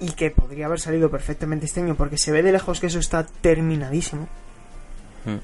y 0.00 0.12
que 0.12 0.30
podría 0.30 0.64
haber 0.64 0.80
salido 0.80 1.10
perfectamente 1.10 1.66
este 1.66 1.80
año 1.80 1.94
porque 1.94 2.16
se 2.16 2.32
ve 2.32 2.42
de 2.42 2.52
lejos 2.52 2.80
que 2.80 2.86
eso 2.86 2.98
está 2.98 3.26
terminadísimo. 3.26 4.28
Mm. 5.26 5.34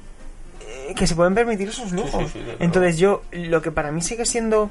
Eh, 0.66 0.94
que 0.96 1.06
se 1.06 1.14
pueden 1.14 1.34
permitir 1.34 1.68
esos 1.68 1.92
lujos. 1.92 2.30
Sí, 2.30 2.38
sí, 2.38 2.44
sí, 2.46 2.56
Entonces 2.58 2.96
yo, 2.96 3.22
lo 3.32 3.60
que 3.60 3.70
para 3.70 3.92
mí 3.92 4.00
sigue 4.00 4.24
siendo... 4.24 4.70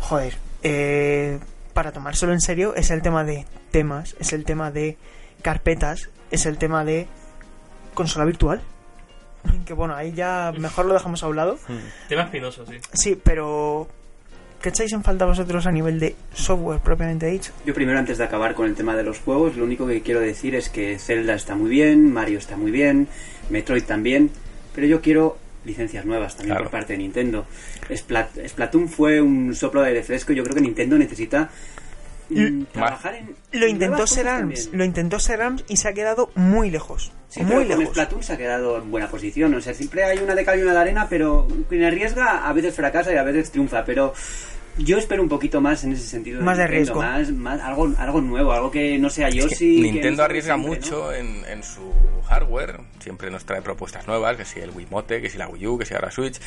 Joder, 0.00 0.34
eh 0.64 1.38
para 1.74 1.92
tomárselo 1.92 2.32
en 2.32 2.40
serio 2.40 2.74
es 2.76 2.90
el 2.90 3.02
tema 3.02 3.24
de 3.24 3.44
temas, 3.70 4.16
es 4.18 4.32
el 4.32 4.44
tema 4.44 4.70
de 4.70 4.96
carpetas, 5.42 6.08
es 6.30 6.46
el 6.46 6.56
tema 6.56 6.84
de 6.84 7.08
consola 7.92 8.24
virtual. 8.24 8.62
Que 9.66 9.72
bueno, 9.74 9.94
ahí 9.94 10.12
ya 10.12 10.52
mejor 10.58 10.86
lo 10.86 10.94
dejamos 10.94 11.22
a 11.22 11.28
un 11.28 11.36
lado. 11.36 11.58
Tema 12.08 12.22
espinoso, 12.22 12.64
sí. 12.66 12.74
Sí, 12.92 13.18
pero 13.22 13.88
¿qué 14.60 14.68
echáis 14.70 14.92
en 14.92 15.02
falta 15.02 15.24
vosotros 15.26 15.66
a 15.66 15.72
nivel 15.72 15.98
de 16.00 16.14
software 16.34 16.80
propiamente 16.80 17.26
dicho? 17.26 17.52
Yo 17.64 17.72
primero, 17.74 17.98
antes 17.98 18.18
de 18.18 18.24
acabar 18.24 18.54
con 18.54 18.66
el 18.66 18.74
tema 18.74 18.94
de 18.96 19.02
los 19.04 19.20
juegos, 19.20 19.56
lo 19.56 19.64
único 19.64 19.86
que 19.86 20.02
quiero 20.02 20.20
decir 20.20 20.54
es 20.54 20.68
que 20.68 20.98
Zelda 20.98 21.34
está 21.34 21.54
muy 21.54 21.70
bien, 21.70 22.12
Mario 22.12 22.38
está 22.38 22.56
muy 22.56 22.70
bien, 22.70 23.08
Metroid 23.50 23.84
también, 23.84 24.30
pero 24.74 24.86
yo 24.86 25.00
quiero 25.00 25.38
licencias 25.64 26.04
nuevas 26.04 26.36
también 26.36 26.56
Claro. 26.56 26.64
por 26.64 26.72
parte 26.72 26.92
de 26.92 26.98
Nintendo. 26.98 27.46
Splat- 27.88 28.46
Splatoon 28.48 28.88
fue 28.88 29.20
un 29.22 29.54
soplo 29.54 29.80
de 29.80 29.88
aire 29.88 30.02
fresco 30.02 30.32
y 30.32 30.36
yo 30.36 30.42
creo 30.44 30.54
que 30.54 30.60
Nintendo 30.60 30.98
necesita 30.98 31.48
L- 32.30 32.64
trabajar 32.72 33.14
en... 33.14 33.34
Lo 33.52 33.64
en 33.66 33.70
intentó 33.70 33.90
nuevas 33.92 34.10
ser 34.10 34.24
cosas 34.24 34.38
ARMS, 34.40 34.62
también. 34.62 34.78
lo 34.78 34.84
intentó 34.84 35.18
ser 35.18 35.42
ARMS 35.42 35.64
y 35.68 35.76
se 35.76 35.88
ha 35.88 35.92
quedado 35.92 36.30
muy 36.34 36.70
lejos. 36.70 37.12
Sí, 37.28 37.42
muy 37.42 37.64
lejos. 37.64 37.86
Splatoon 37.86 38.22
se 38.22 38.32
ha 38.32 38.36
quedado 38.36 38.78
en 38.78 38.90
buena 38.90 39.08
posición. 39.08 39.52
O 39.54 39.60
sea, 39.60 39.74
siempre 39.74 40.04
hay 40.04 40.18
una 40.18 40.34
de 40.34 40.44
cal 40.44 40.58
y 40.58 40.62
una 40.62 40.72
de 40.72 40.78
arena, 40.78 41.06
pero 41.08 41.48
quien 41.68 41.82
arriesga 41.84 42.48
a 42.48 42.52
veces 42.52 42.74
fracasa 42.74 43.12
y 43.12 43.16
a 43.16 43.24
veces 43.24 43.50
triunfa. 43.50 43.84
Pero 43.84 44.14
yo 44.78 44.98
espero 44.98 45.22
un 45.22 45.28
poquito 45.28 45.60
más 45.60 45.82
en 45.84 45.92
ese 45.92 46.06
sentido. 46.06 46.40
Más 46.42 46.58
de 46.58 46.64
Nintendo, 46.68 46.94
riesgo. 46.94 47.02
Más, 47.02 47.30
más, 47.32 47.60
algo, 47.60 47.92
algo 47.98 48.20
nuevo, 48.20 48.52
algo 48.52 48.70
que 48.70 48.98
no 48.98 49.10
sea 49.10 49.30
Yoshi. 49.30 49.76
que 49.76 49.86
no 49.88 49.92
Nintendo 49.92 50.16
sea 50.18 50.24
arriesga 50.26 50.54
siempre, 50.54 50.70
¿no? 50.90 50.96
mucho 50.96 51.12
en, 51.12 51.44
en 51.46 51.62
su 51.64 51.92
hardware, 52.28 52.80
siempre 53.00 53.30
nos 53.30 53.44
trae 53.44 53.62
propuestas 53.62 54.06
nuevas, 54.06 54.36
que 54.36 54.44
si 54.44 54.60
el 54.60 54.70
Wiimote, 54.70 55.20
que 55.20 55.28
si 55.28 55.36
la 55.36 55.48
Wii 55.48 55.66
U, 55.66 55.78
que 55.78 55.86
si 55.86 55.94
ahora 55.94 56.10
Switch, 56.12 56.40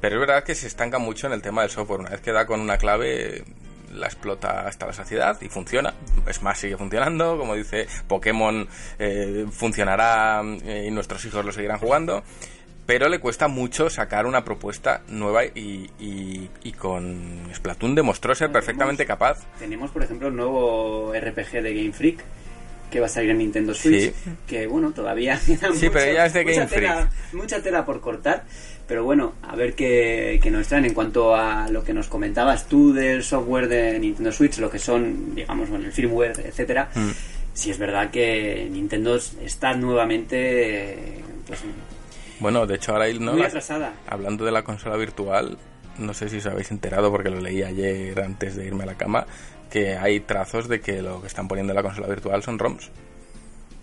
pero 0.00 0.16
es 0.16 0.20
verdad 0.20 0.42
que 0.42 0.54
se 0.54 0.66
estanca 0.66 0.98
mucho 0.98 1.26
en 1.26 1.34
el 1.34 1.42
tema 1.42 1.60
del 1.62 1.70
software. 1.70 2.00
Una 2.00 2.10
vez 2.10 2.20
que 2.20 2.32
da 2.32 2.46
con 2.46 2.60
una 2.60 2.78
clave, 2.78 3.44
la 3.90 4.06
explota 4.06 4.66
hasta 4.66 4.86
la 4.86 4.92
saciedad 4.92 5.38
y 5.40 5.48
funciona. 5.48 5.94
Smash 6.32 6.56
sigue 6.56 6.76
funcionando, 6.76 7.36
como 7.38 7.54
dice 7.54 7.86
Pokémon, 8.08 8.68
eh, 8.98 9.46
funcionará 9.50 10.42
eh, 10.64 10.84
y 10.88 10.90
nuestros 10.90 11.24
hijos 11.24 11.44
lo 11.44 11.52
seguirán 11.52 11.78
jugando. 11.78 12.22
Pero 12.86 13.08
le 13.08 13.20
cuesta 13.20 13.46
mucho 13.46 13.88
sacar 13.88 14.26
una 14.26 14.42
propuesta 14.44 15.02
nueva 15.08 15.44
y, 15.44 15.88
y- 16.00 16.50
y 16.64 16.72
con 16.72 17.48
Splatoon 17.54 17.94
demostró 17.94 18.34
ser 18.34 18.50
perfectamente 18.50 19.06
capaz. 19.06 19.38
Tenemos, 19.60 19.90
por 19.92 20.02
ejemplo, 20.02 20.26
el 20.28 20.34
nuevo 20.34 21.12
RPG 21.14 21.62
de 21.62 21.74
Game 21.74 21.92
Freak 21.92 22.24
que 22.90 22.98
va 22.98 23.06
a 23.06 23.08
salir 23.08 23.30
en 23.30 23.38
Nintendo 23.38 23.72
Switch. 23.72 24.12
Sí. 24.12 24.30
Que 24.48 24.66
bueno, 24.66 24.90
todavía 24.90 25.38
queda 25.46 25.72
Sí, 25.72 25.88
pero 25.90 26.12
ya 26.12 26.26
es 26.26 26.32
de 26.32 26.42
mucha 26.44 26.56
Game 26.64 26.66
tela, 26.66 27.10
mucha 27.32 27.62
tela 27.62 27.84
por 27.86 28.00
cortar. 28.00 28.42
Pero 28.90 29.04
bueno, 29.04 29.34
a 29.44 29.54
ver 29.54 29.74
qué, 29.74 30.40
qué 30.42 30.50
nos 30.50 30.66
traen 30.66 30.84
en 30.84 30.94
cuanto 30.94 31.32
a 31.36 31.68
lo 31.68 31.84
que 31.84 31.94
nos 31.94 32.08
comentabas 32.08 32.66
tú 32.66 32.92
del 32.92 33.22
software 33.22 33.68
de 33.68 33.96
Nintendo 34.00 34.32
Switch, 34.32 34.58
lo 34.58 34.68
que 34.68 34.80
son, 34.80 35.32
digamos, 35.32 35.70
bueno, 35.70 35.84
el 35.84 35.92
firmware, 35.92 36.40
etcétera. 36.44 36.90
Mm. 36.96 37.10
Si 37.54 37.70
es 37.70 37.78
verdad 37.78 38.10
que 38.10 38.66
Nintendo 38.68 39.14
está 39.14 39.74
nuevamente 39.74 41.22
pues, 41.46 41.60
Bueno, 42.40 42.66
de 42.66 42.74
hecho 42.74 42.90
ahora 42.90 43.04
hay- 43.04 43.16
¿no? 43.20 43.34
muy 43.34 43.42
atrasada. 43.42 43.92
Hablando 44.08 44.44
de 44.44 44.50
la 44.50 44.64
consola 44.64 44.96
virtual, 44.96 45.56
no 45.96 46.12
sé 46.12 46.28
si 46.28 46.38
os 46.38 46.46
habéis 46.46 46.72
enterado 46.72 47.12
porque 47.12 47.30
lo 47.30 47.40
leí 47.40 47.62
ayer 47.62 48.20
antes 48.20 48.56
de 48.56 48.66
irme 48.66 48.82
a 48.82 48.86
la 48.86 48.96
cama, 48.96 49.24
que 49.70 49.96
hay 49.96 50.18
trazos 50.18 50.66
de 50.66 50.80
que 50.80 51.00
lo 51.00 51.20
que 51.20 51.28
están 51.28 51.46
poniendo 51.46 51.70
en 51.72 51.76
la 51.76 51.84
consola 51.84 52.08
virtual 52.08 52.42
son 52.42 52.58
ROMs. 52.58 52.90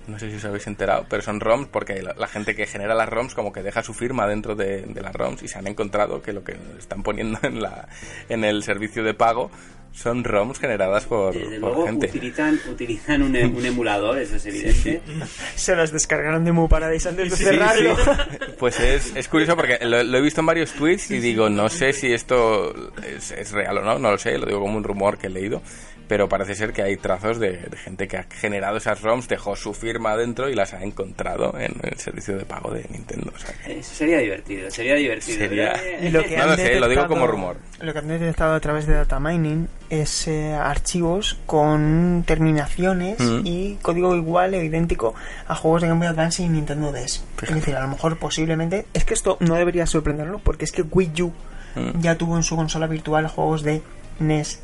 No 0.08 0.18
sé 0.18 0.30
si 0.30 0.38
os 0.38 0.46
habéis 0.46 0.66
enterado, 0.68 1.06
pero 1.10 1.22
son 1.22 1.40
ROMs 1.40 1.68
porque 1.68 2.02
la, 2.02 2.14
la 2.18 2.28
gente 2.28 2.56
que 2.56 2.66
genera 2.66 2.96
las 2.96 3.10
ROMs 3.10 3.34
como 3.36 3.52
que 3.52 3.62
deja 3.62 3.84
su 3.84 3.94
firma 3.94 4.26
dentro 4.28 4.56
de, 4.56 4.82
de 4.84 5.02
las 5.02 5.14
ROMs 5.14 5.44
y 5.44 5.48
se 5.48 5.58
han 5.60 5.68
encontrado 5.68 6.22
que 6.22 6.32
lo 6.34 6.44
que 6.44 6.56
están 6.80 7.04
poniendo 7.04 7.38
en, 7.44 7.62
la, 7.62 7.88
en 8.30 8.44
el 8.46 8.64
servicio 8.64 9.04
de 9.04 9.14
pago 9.14 9.52
son 9.92 10.24
ROMs 10.24 10.60
generadas 10.60 11.06
por, 11.06 11.34
Desde 11.34 11.60
por 11.60 11.72
luego 11.72 11.88
gente. 11.88 12.08
utilizan, 12.08 12.60
utilizan 12.70 13.24
un, 13.24 13.36
un 13.36 13.66
emulador, 13.66 14.20
eso 14.20 14.36
es 14.36 14.46
evidente. 14.46 15.02
Se 15.56 15.76
las 15.76 15.92
descargaron 15.92 16.46
de 16.46 16.52
Mu 16.52 16.70
Paradise 16.70 17.10
antes 17.10 17.32
de 17.32 17.36
Sí, 17.36 17.44
cerrarlo. 17.44 17.96
sí. 17.96 18.12
Pues 18.60 18.80
es, 18.80 19.16
es 19.16 19.28
curioso 19.28 19.56
porque 19.56 19.80
lo, 19.86 20.04
lo 20.04 20.18
he 20.18 20.22
visto 20.22 20.40
en 20.42 20.46
varios 20.48 20.72
tweets 20.74 21.12
y 21.12 21.20
digo, 21.20 21.50
no 21.50 21.68
sé 21.70 21.94
si 21.94 22.14
esto 22.14 22.92
es, 23.04 23.32
es 23.32 23.52
real 23.52 23.80
o 23.80 23.82
no, 23.82 23.98
no 24.00 24.12
lo 24.12 24.18
sé, 24.18 24.38
lo 24.38 24.46
digo 24.46 24.60
como 24.62 24.78
un 24.78 24.84
rumor 24.84 25.18
que 25.18 25.28
he 25.28 25.30
leído, 25.32 25.62
pero 26.08 26.30
parece 26.30 26.56
ser 26.56 26.74
que 26.74 26.82
hay 26.82 26.98
trazos 26.98 27.40
de, 27.40 27.58
de 27.58 27.78
gente 27.78 28.08
que 28.08 28.18
ha 28.18 28.24
generado 28.30 28.78
esas 28.78 29.02
ROMs, 29.02 29.28
dejó 29.28 29.56
su 29.56 29.74
firma 29.74 30.12
adentro 30.12 30.50
y 30.50 30.56
las 30.56 30.74
ha 30.74 30.84
encontrado 30.84 31.54
en 31.60 31.74
el 31.84 31.98
servicio 32.00 32.38
de 32.38 32.46
pago 32.46 32.72
de 32.72 32.86
Nintendo. 32.90 33.32
O 33.36 33.40
sea 33.40 33.54
que- 33.66 33.80
Eso 33.80 33.94
sería 33.96 34.20
divertido, 34.20 34.70
sería 34.72 34.96
divertido. 34.96 35.38
Sería- 35.38 35.74
Y 36.02 36.10
lo 36.12 36.24
que 36.24 36.38
No 36.38 36.44
han 36.44 36.50
lo 36.52 36.56
sé, 36.56 36.80
lo 36.80 36.88
digo 36.90 37.08
como 37.08 37.28
rumor. 37.28 37.58
Lo 37.82 37.94
que 37.94 38.00
han 38.00 38.08
detectado 38.08 38.56
a 38.56 38.60
través 38.60 38.88
de 38.88 38.94
data 38.96 39.20
mining 39.20 39.68
es 39.90 40.28
eh, 40.28 40.54
archivos 40.54 41.38
con 41.46 42.24
terminaciones 42.26 43.20
Mm. 43.20 43.42
y 43.46 43.76
código 43.82 44.16
igual 44.16 44.54
o 44.54 44.62
idéntico 44.64 45.14
a 45.48 45.56
juegos 45.56 45.82
de 45.82 45.88
Game 45.90 46.00
Boy 46.00 46.08
Advance 46.08 46.44
y 46.44 46.50
Nintendo 46.50 46.92
DS. 46.92 47.24
Fíjate. 47.36 47.54
Es 47.54 47.56
decir, 47.66 47.76
a 47.76 47.82
lo 47.82 47.88
mejor 47.88 48.18
posiblemente... 48.18 48.86
Es 48.94 49.04
que 49.06 49.14
esto 49.14 49.38
no 49.40 49.56
debería 49.56 49.86
sorprenderlo 49.86 50.40
porque 50.40 50.66
es 50.66 50.72
que 50.72 50.82
Wii 50.84 51.22
U 51.24 51.34
Mm. 51.76 52.00
ya 52.02 52.16
tuvo 52.18 52.36
en 52.38 52.42
su 52.44 52.56
consola 52.56 52.88
virtual 52.88 53.28
juegos 53.28 53.62
de 53.62 53.84
NES, 54.20 54.62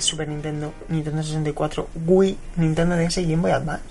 Super 0.00 0.28
Nintendo, 0.28 0.72
Nintendo 0.88 1.22
64, 1.22 1.88
Wii, 2.06 2.38
Nintendo 2.56 2.96
DS 2.96 3.18
y 3.18 3.24
Game 3.30 3.42
Boy 3.42 3.50
Advance. 3.50 3.84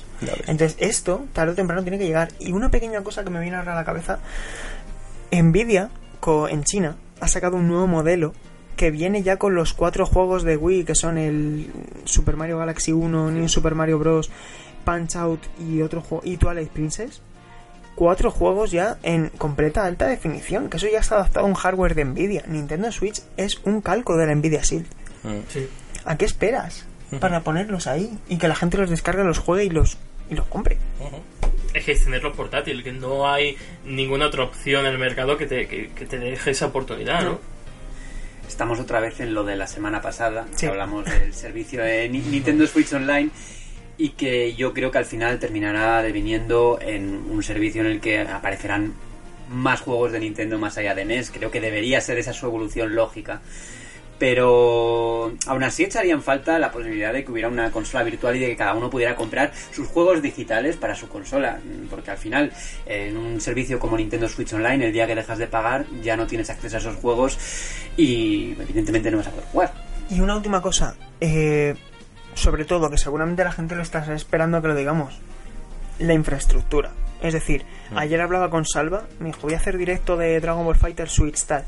Entonces 0.47 0.75
esto, 0.79 1.25
tarde 1.33 1.53
o 1.53 1.55
temprano, 1.55 1.81
tiene 1.83 1.97
que 1.97 2.05
llegar. 2.05 2.29
Y 2.39 2.51
una 2.51 2.69
pequeña 2.69 3.01
cosa 3.03 3.23
que 3.23 3.29
me 3.29 3.39
viene 3.39 3.57
ahora 3.57 3.73
a 3.73 3.75
la 3.75 3.85
cabeza, 3.85 4.19
Nvidia 5.31 5.89
co- 6.19 6.47
en 6.49 6.63
China 6.63 6.95
ha 7.21 7.27
sacado 7.27 7.57
un 7.57 7.67
nuevo 7.67 7.87
modelo 7.87 8.33
que 8.75 8.91
viene 8.91 9.23
ya 9.23 9.37
con 9.37 9.55
los 9.55 9.73
cuatro 9.73 10.05
juegos 10.05 10.43
de 10.43 10.55
Wii, 10.55 10.85
que 10.85 10.95
son 10.95 11.17
el 11.17 11.69
Super 12.05 12.37
Mario 12.37 12.57
Galaxy 12.59 12.93
1, 12.93 13.31
New 13.31 13.49
Super 13.49 13.75
Mario 13.75 13.99
Bros., 13.99 14.29
Punch 14.85 15.17
Out 15.17 15.41
y 15.59 15.81
otro 15.81 16.01
juego, 16.01 16.23
y 16.25 16.37
Twilight 16.37 16.69
Princess. 16.69 17.21
Cuatro 17.95 18.31
juegos 18.31 18.71
ya 18.71 18.97
en 19.03 19.27
completa 19.37 19.83
alta 19.83 20.07
definición, 20.07 20.69
que 20.69 20.77
eso 20.77 20.87
ya 20.89 20.99
está 20.99 21.15
adaptado 21.15 21.45
a 21.45 21.49
un 21.49 21.55
hardware 21.55 21.93
de 21.95 22.05
Nvidia. 22.05 22.45
Nintendo 22.47 22.89
Switch 22.93 23.21
es 23.35 23.59
un 23.65 23.81
calco 23.81 24.15
de 24.15 24.27
la 24.27 24.35
Nvidia 24.35 24.61
Shield. 24.61 24.85
Mm. 25.23 25.29
Sí. 25.49 25.67
¿A 26.09 26.17
qué 26.17 26.25
esperas 26.25 26.85
para 27.19 27.41
ponerlos 27.41 27.85
ahí 27.87 28.17
y 28.27 28.37
que 28.37 28.47
la 28.47 28.55
gente 28.55 28.77
los 28.77 28.89
descargue, 28.89 29.23
los 29.23 29.37
juegue 29.37 29.65
y 29.65 29.69
los, 29.69 29.97
y 30.29 30.35
los 30.35 30.45
compre? 30.47 30.77
Es 31.73 31.85
que 31.85 31.91
es 31.91 32.03
tenerlos 32.03 32.35
portátil, 32.35 32.83
que 32.83 32.91
no 32.91 33.29
hay 33.31 33.55
ninguna 33.85 34.25
otra 34.25 34.43
opción 34.43 34.85
en 34.87 34.93
el 34.93 34.97
mercado 34.97 35.37
que 35.37 35.45
te, 35.45 35.67
que, 35.67 35.89
que 35.91 36.05
te 36.07 36.17
deje 36.17 36.49
esa 36.51 36.65
oportunidad, 36.65 37.23
¿no? 37.23 37.39
Estamos 38.47 38.79
otra 38.79 38.99
vez 38.99 39.19
en 39.19 39.35
lo 39.35 39.43
de 39.43 39.55
la 39.55 39.67
semana 39.67 40.01
pasada, 40.01 40.47
que 40.59 40.65
hablamos 40.67 41.05
del 41.05 41.33
servicio 41.35 41.83
de 41.83 42.09
Ni- 42.09 42.19
Nintendo 42.21 42.65
Switch 42.65 42.91
Online 42.93 43.29
y 43.99 44.09
que 44.09 44.55
yo 44.55 44.73
creo 44.73 44.89
que 44.89 44.97
al 44.97 45.05
final 45.05 45.37
terminará 45.37 46.01
deviniendo 46.01 46.79
en 46.81 47.13
un 47.29 47.43
servicio 47.43 47.81
en 47.81 47.87
el 47.87 47.99
que 48.01 48.21
aparecerán 48.21 48.93
más 49.51 49.81
juegos 49.81 50.11
de 50.11 50.19
Nintendo 50.21 50.57
más 50.57 50.77
allá 50.79 50.95
de 50.95 51.05
NES. 51.05 51.29
Creo 51.31 51.51
que 51.51 51.61
debería 51.61 52.01
ser 52.01 52.17
esa 52.17 52.33
su 52.33 52.47
evolución 52.47 52.95
lógica. 52.95 53.41
Pero 54.19 55.31
aún 55.47 55.63
así 55.63 55.85
echarían 55.85 56.21
falta 56.21 56.59
la 56.59 56.71
posibilidad 56.71 57.13
de 57.13 57.23
que 57.23 57.31
hubiera 57.31 57.47
una 57.47 57.71
consola 57.71 58.03
virtual 58.03 58.35
y 58.35 58.39
de 58.39 58.47
que 58.47 58.55
cada 58.57 58.73
uno 58.73 58.89
pudiera 58.89 59.15
comprar 59.15 59.53
sus 59.71 59.87
juegos 59.87 60.21
digitales 60.21 60.75
para 60.75 60.93
su 60.93 61.07
consola. 61.07 61.59
Porque 61.89 62.11
al 62.11 62.17
final, 62.17 62.51
en 62.85 63.15
un 63.15 63.39
servicio 63.39 63.79
como 63.79 63.95
Nintendo 63.97 64.27
Switch 64.27 64.51
Online, 64.53 64.87
el 64.87 64.93
día 64.93 65.07
que 65.07 65.15
dejas 65.15 65.37
de 65.37 65.47
pagar, 65.47 65.85
ya 66.03 66.17
no 66.17 66.27
tienes 66.27 66.49
acceso 66.49 66.75
a 66.75 66.79
esos 66.79 66.97
juegos 66.97 67.37
y 67.95 68.55
evidentemente 68.59 69.09
no 69.09 69.17
vas 69.17 69.27
a 69.27 69.31
poder 69.31 69.45
jugar. 69.45 69.73
Y 70.09 70.19
una 70.19 70.35
última 70.35 70.61
cosa, 70.61 70.95
eh, 71.21 71.75
sobre 72.33 72.65
todo, 72.65 72.89
que 72.89 72.97
seguramente 72.97 73.43
la 73.43 73.51
gente 73.51 73.75
lo 73.75 73.81
está 73.81 74.13
esperando 74.13 74.61
que 74.61 74.67
lo 74.67 74.75
digamos, 74.75 75.19
la 75.99 76.13
infraestructura. 76.13 76.91
Es 77.21 77.33
decir, 77.33 77.65
ayer 77.95 78.19
hablaba 78.21 78.49
con 78.49 78.65
Salva, 78.65 79.03
me 79.19 79.27
dijo, 79.27 79.41
voy 79.43 79.53
a 79.53 79.57
hacer 79.57 79.77
directo 79.77 80.15
de 80.17 80.39
Dragon 80.39 80.63
Ball 80.65 80.75
Fighter 80.75 81.09
Switch 81.09 81.43
tal. 81.43 81.65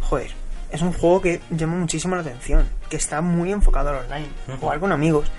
Joder, 0.00 0.30
es 0.70 0.82
un 0.82 0.92
juego 0.92 1.20
que 1.22 1.40
llama 1.50 1.76
muchísimo 1.76 2.14
la 2.14 2.22
atención, 2.22 2.66
que 2.90 2.96
está 2.96 3.20
muy 3.20 3.52
enfocado 3.52 3.90
al 3.90 4.04
online, 4.04 4.28
jugar 4.60 4.80
con 4.80 4.92
amigos, 4.92 5.30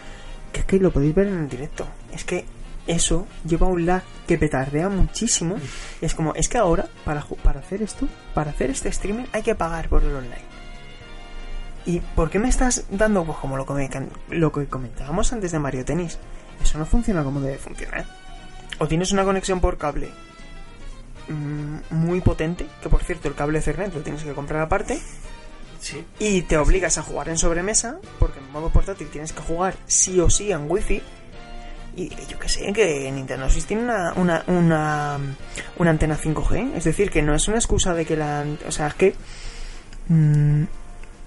que 0.52 0.62
es 0.62 0.66
que 0.66 0.80
lo 0.80 0.92
podéis 0.92 1.14
ver 1.16 1.28
en 1.28 1.40
el 1.40 1.50
directo. 1.50 1.86
Es 2.12 2.24
que 2.24 2.46
eso 2.88 3.28
lleva 3.46 3.68
un 3.68 3.86
lag 3.86 4.02
que 4.28 4.38
petardea 4.40 4.90
muchísimo. 4.90 5.58
Y 6.02 6.06
es 6.06 6.16
como, 6.16 6.34
es 6.34 6.50
que 6.50 6.58
ahora, 6.58 6.88
para, 7.06 7.24
para 7.44 7.60
hacer 7.60 7.82
esto, 7.84 8.08
para 8.34 8.52
hacer 8.52 8.70
este 8.72 8.90
streaming, 8.90 9.26
hay 9.32 9.44
que 9.44 9.54
pagar 9.56 9.90
por 9.90 10.04
el 10.04 10.16
online. 10.16 10.50
¿Y 11.86 12.00
por 12.02 12.30
qué 12.30 12.40
me 12.40 12.50
estás 12.50 12.86
dando, 12.90 13.24
pues 13.24 13.38
como 13.38 13.58
lo, 13.58 13.66
come- 13.66 13.90
lo 14.30 14.52
que 14.52 14.68
comentábamos 14.68 15.32
antes 15.34 15.52
de 15.52 15.60
Mario 15.60 15.86
Tennis? 15.86 16.18
Eso 16.62 16.78
no 16.78 16.86
funciona 16.86 17.24
como 17.24 17.40
debe 17.42 17.58
funcionar. 17.58 18.06
O 18.80 18.88
tienes 18.88 19.12
una 19.12 19.24
conexión 19.24 19.60
por 19.62 19.78
cable 19.78 20.10
mm, 21.30 21.94
muy 21.96 22.22
potente, 22.22 22.68
que 22.82 22.90
por 22.90 23.04
cierto 23.04 23.28
el 23.28 23.36
cable 23.36 23.60
Ethernet 23.60 23.94
lo 23.94 24.02
tienes 24.02 24.24
que 24.24 24.34
comprar 24.34 24.62
aparte, 24.62 25.00
Y 26.20 26.42
te 26.44 26.58
obligas 26.58 26.98
a 26.98 27.04
jugar 27.04 27.30
en 27.30 27.38
sobremesa, 27.38 27.98
porque 28.20 28.40
en 28.40 28.52
modo 28.52 28.70
portátil 28.70 29.08
tienes 29.08 29.34
que 29.34 29.42
jugar 29.42 29.76
sí 29.86 30.20
o 30.20 30.30
sí 30.30 30.52
en 30.52 30.70
wifi. 30.70 31.02
Y 31.96 32.10
yo 32.28 32.38
que 32.40 32.50
sé, 32.50 32.72
que 32.72 33.12
Nintendo 33.12 33.50
Switch 33.50 33.66
tiene 33.66 33.84
una, 33.84 34.14
una, 34.14 34.44
una, 34.48 35.18
una 35.78 35.90
antena 35.90 36.18
5G. 36.18 36.76
Es 36.76 36.84
decir, 36.84 37.10
que 37.10 37.22
no 37.22 37.34
es 37.34 37.48
una 37.48 37.58
excusa 37.58 37.94
de 37.94 38.06
que 38.06 38.16
la... 38.16 38.46
O 38.68 38.72
sea, 38.72 38.88
es 38.88 38.94
que... 38.94 39.16
mm, 40.08 40.64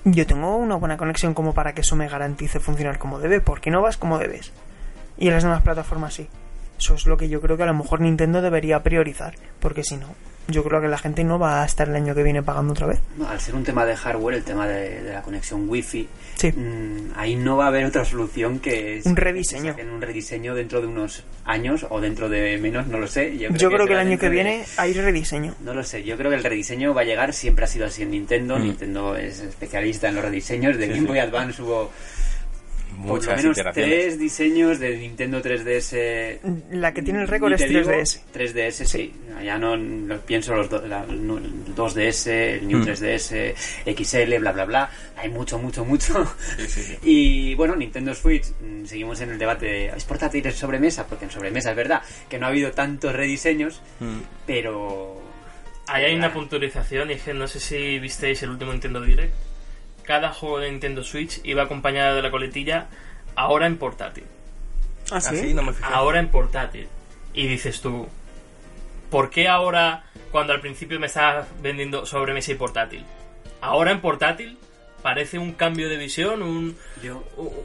yo 0.04 0.26
tengo 0.26 0.56
una 0.56 0.76
buena 0.76 0.96
conexión 0.96 1.32
como 1.32 1.54
para 1.54 1.74
que 1.74 1.82
eso 1.82 1.94
me 1.94 2.08
garantice 2.08 2.58
funcionar 2.58 2.98
como 2.98 3.18
debe. 3.18 3.40
¿Por 3.40 3.60
qué 3.60 3.70
no 3.70 3.82
vas 3.82 3.96
como 3.96 4.18
debes? 4.18 4.52
Y 5.16 5.28
en 5.28 5.34
las 5.34 5.42
demás 5.44 5.62
plataformas 5.62 6.14
sí. 6.14 6.28
Eso 6.78 6.94
es 6.94 7.06
lo 7.06 7.16
que 7.16 7.28
yo 7.28 7.40
creo 7.40 7.56
que 7.56 7.62
a 7.62 7.66
lo 7.66 7.74
mejor 7.74 8.00
Nintendo 8.00 8.42
debería 8.42 8.82
priorizar. 8.82 9.34
Porque 9.60 9.84
si 9.84 9.96
no, 9.96 10.08
yo 10.48 10.64
creo 10.64 10.80
que 10.80 10.88
la 10.88 10.98
gente 10.98 11.24
no 11.24 11.38
va 11.38 11.62
a 11.62 11.66
estar 11.66 11.88
el 11.88 11.94
año 11.96 12.14
que 12.14 12.22
viene 12.22 12.42
pagando 12.42 12.72
otra 12.72 12.86
vez. 12.86 13.00
Al 13.28 13.40
ser 13.40 13.54
un 13.54 13.64
tema 13.64 13.84
de 13.84 13.96
hardware, 13.96 14.36
el 14.36 14.44
tema 14.44 14.66
de, 14.66 15.02
de 15.02 15.12
la 15.12 15.22
conexión 15.22 15.68
wifi, 15.68 16.08
Sí. 16.36 16.50
mm, 16.50 17.12
ahí 17.16 17.36
no 17.36 17.56
va 17.56 17.66
a 17.66 17.68
haber 17.68 17.84
otra 17.84 18.04
solución 18.04 18.58
que 18.58 18.98
es 18.98 19.06
Un 19.06 19.16
rediseño. 19.16 19.62
que 19.76 19.82
saquen 19.82 19.90
un 19.90 20.00
rediseño 20.02 20.54
dentro 20.54 20.80
de 20.80 20.86
unos 20.88 21.24
años 21.44 21.86
o 21.88 22.00
dentro 22.00 22.28
de 22.28 22.58
menos, 22.58 22.86
no 22.88 22.98
lo 22.98 23.06
sé. 23.06 23.36
Yo 23.38 23.48
creo, 23.48 23.58
Yo 23.58 23.70
creo 23.70 23.86
que 23.86 23.92
el 23.92 23.98
año 24.00 24.18
que 24.18 24.26
de- 24.26 24.32
viene 24.32 24.64
hay 24.76 24.92
rediseño. 24.94 25.54
No 25.60 25.74
lo 25.74 25.84
sé, 25.84 26.02
yo 26.02 26.16
creo 26.16 26.30
que 26.30 26.36
el 26.36 26.44
rediseño 26.44 26.92
va 26.94 27.02
a 27.02 27.04
llegar, 27.04 27.32
siempre 27.32 27.64
ha 27.64 27.68
sido 27.68 27.86
así 27.86 28.02
en 28.02 28.10
Nintendo. 28.10 28.58
Mm. 28.58 28.62
Nintendo 28.62 29.16
es 29.16 29.40
especialista 29.40 30.08
en 30.08 30.16
los 30.16 30.24
rediseños. 30.24 30.76
De 30.76 30.84
Sí, 30.84 30.88
Game 30.90 31.00
sí. 31.02 31.06
Boy 31.06 31.18
Advance 31.20 31.62
hubo 31.62 31.90
por 32.98 33.06
lo 33.06 33.14
Muchas 33.14 33.36
menos 33.36 33.56
iteraciones. 33.58 33.90
tres 33.90 34.18
diseños 34.18 34.78
de 34.78 34.96
Nintendo 34.96 35.40
3DS. 35.42 36.38
La 36.72 36.92
que 36.94 37.02
tiene 37.02 37.22
el 37.22 37.28
récord 37.28 37.52
es 37.52 37.60
te 37.60 37.68
digo, 37.68 37.80
3DS. 37.90 38.20
3DS, 38.32 38.84
sí. 38.86 39.12
Ya 39.44 39.58
no 39.58 39.76
lo 39.76 40.20
pienso 40.20 40.54
los 40.54 40.70
do- 40.70 40.86
la- 40.86 41.04
el 41.04 41.26
2DS, 41.74 42.26
el 42.54 42.68
New 42.68 42.78
Mm. 42.78 42.84
3DS, 42.84 43.54
XL, 43.86 44.38
bla, 44.38 44.52
bla, 44.52 44.64
bla. 44.64 44.90
Hay 45.16 45.28
mucho, 45.30 45.58
mucho, 45.58 45.84
mucho. 45.84 46.24
Sí, 46.58 46.66
sí, 46.68 46.82
sí. 46.82 46.96
Y 47.02 47.54
bueno, 47.54 47.74
Nintendo 47.76 48.14
Switch, 48.14 48.46
mm, 48.60 48.84
seguimos 48.86 49.20
en 49.20 49.30
el 49.30 49.38
debate 49.38 49.66
de 49.66 49.86
¿es 49.86 50.04
portátil 50.04 50.46
es 50.46 50.54
sobremesa? 50.56 51.06
Porque 51.06 51.24
en 51.24 51.30
sobremesa 51.30 51.70
es 51.70 51.76
verdad 51.76 52.02
que 52.28 52.38
no 52.38 52.46
ha 52.46 52.48
habido 52.50 52.72
tantos 52.72 53.12
rediseños, 53.14 53.80
Mm. 54.00 54.18
pero... 54.46 55.20
Ahí 55.88 56.04
hay 56.04 56.14
una 56.14 56.32
puntualización 56.32 57.10
y 57.10 57.14
es 57.14 57.22
que 57.22 57.34
no 57.34 57.48
sé 57.48 57.58
si 57.58 57.98
visteis 57.98 58.40
el 58.44 58.50
último 58.50 58.70
Nintendo 58.70 59.00
Direct. 59.00 59.32
Cada 60.04 60.32
juego 60.32 60.58
de 60.58 60.70
Nintendo 60.70 61.04
Switch 61.04 61.40
iba 61.44 61.62
acompañado 61.62 62.16
de 62.16 62.22
la 62.22 62.30
coletilla 62.30 62.88
ahora 63.36 63.66
en 63.66 63.76
portátil. 63.78 64.24
¿Ah, 65.10 65.20
sí? 65.20 65.36
Así 65.36 65.54
no 65.54 65.62
me 65.62 65.72
fijé. 65.72 65.88
Ahora 65.92 66.18
en 66.18 66.28
portátil. 66.28 66.88
Y 67.34 67.46
dices 67.46 67.80
tú, 67.80 68.08
¿por 69.10 69.30
qué 69.30 69.48
ahora 69.48 70.04
cuando 70.30 70.52
al 70.52 70.60
principio 70.60 70.98
me 71.00 71.06
estabas 71.06 71.46
vendiendo 71.62 72.04
sobremesa 72.06 72.52
y 72.52 72.56
portátil? 72.56 73.04
Ahora 73.60 73.92
en 73.92 74.00
portátil 74.00 74.58
parece 75.02 75.38
un 75.38 75.52
cambio 75.52 75.88
de 75.88 75.96
visión, 75.96 76.42
un, 76.42 76.76
Yo, 77.02 77.22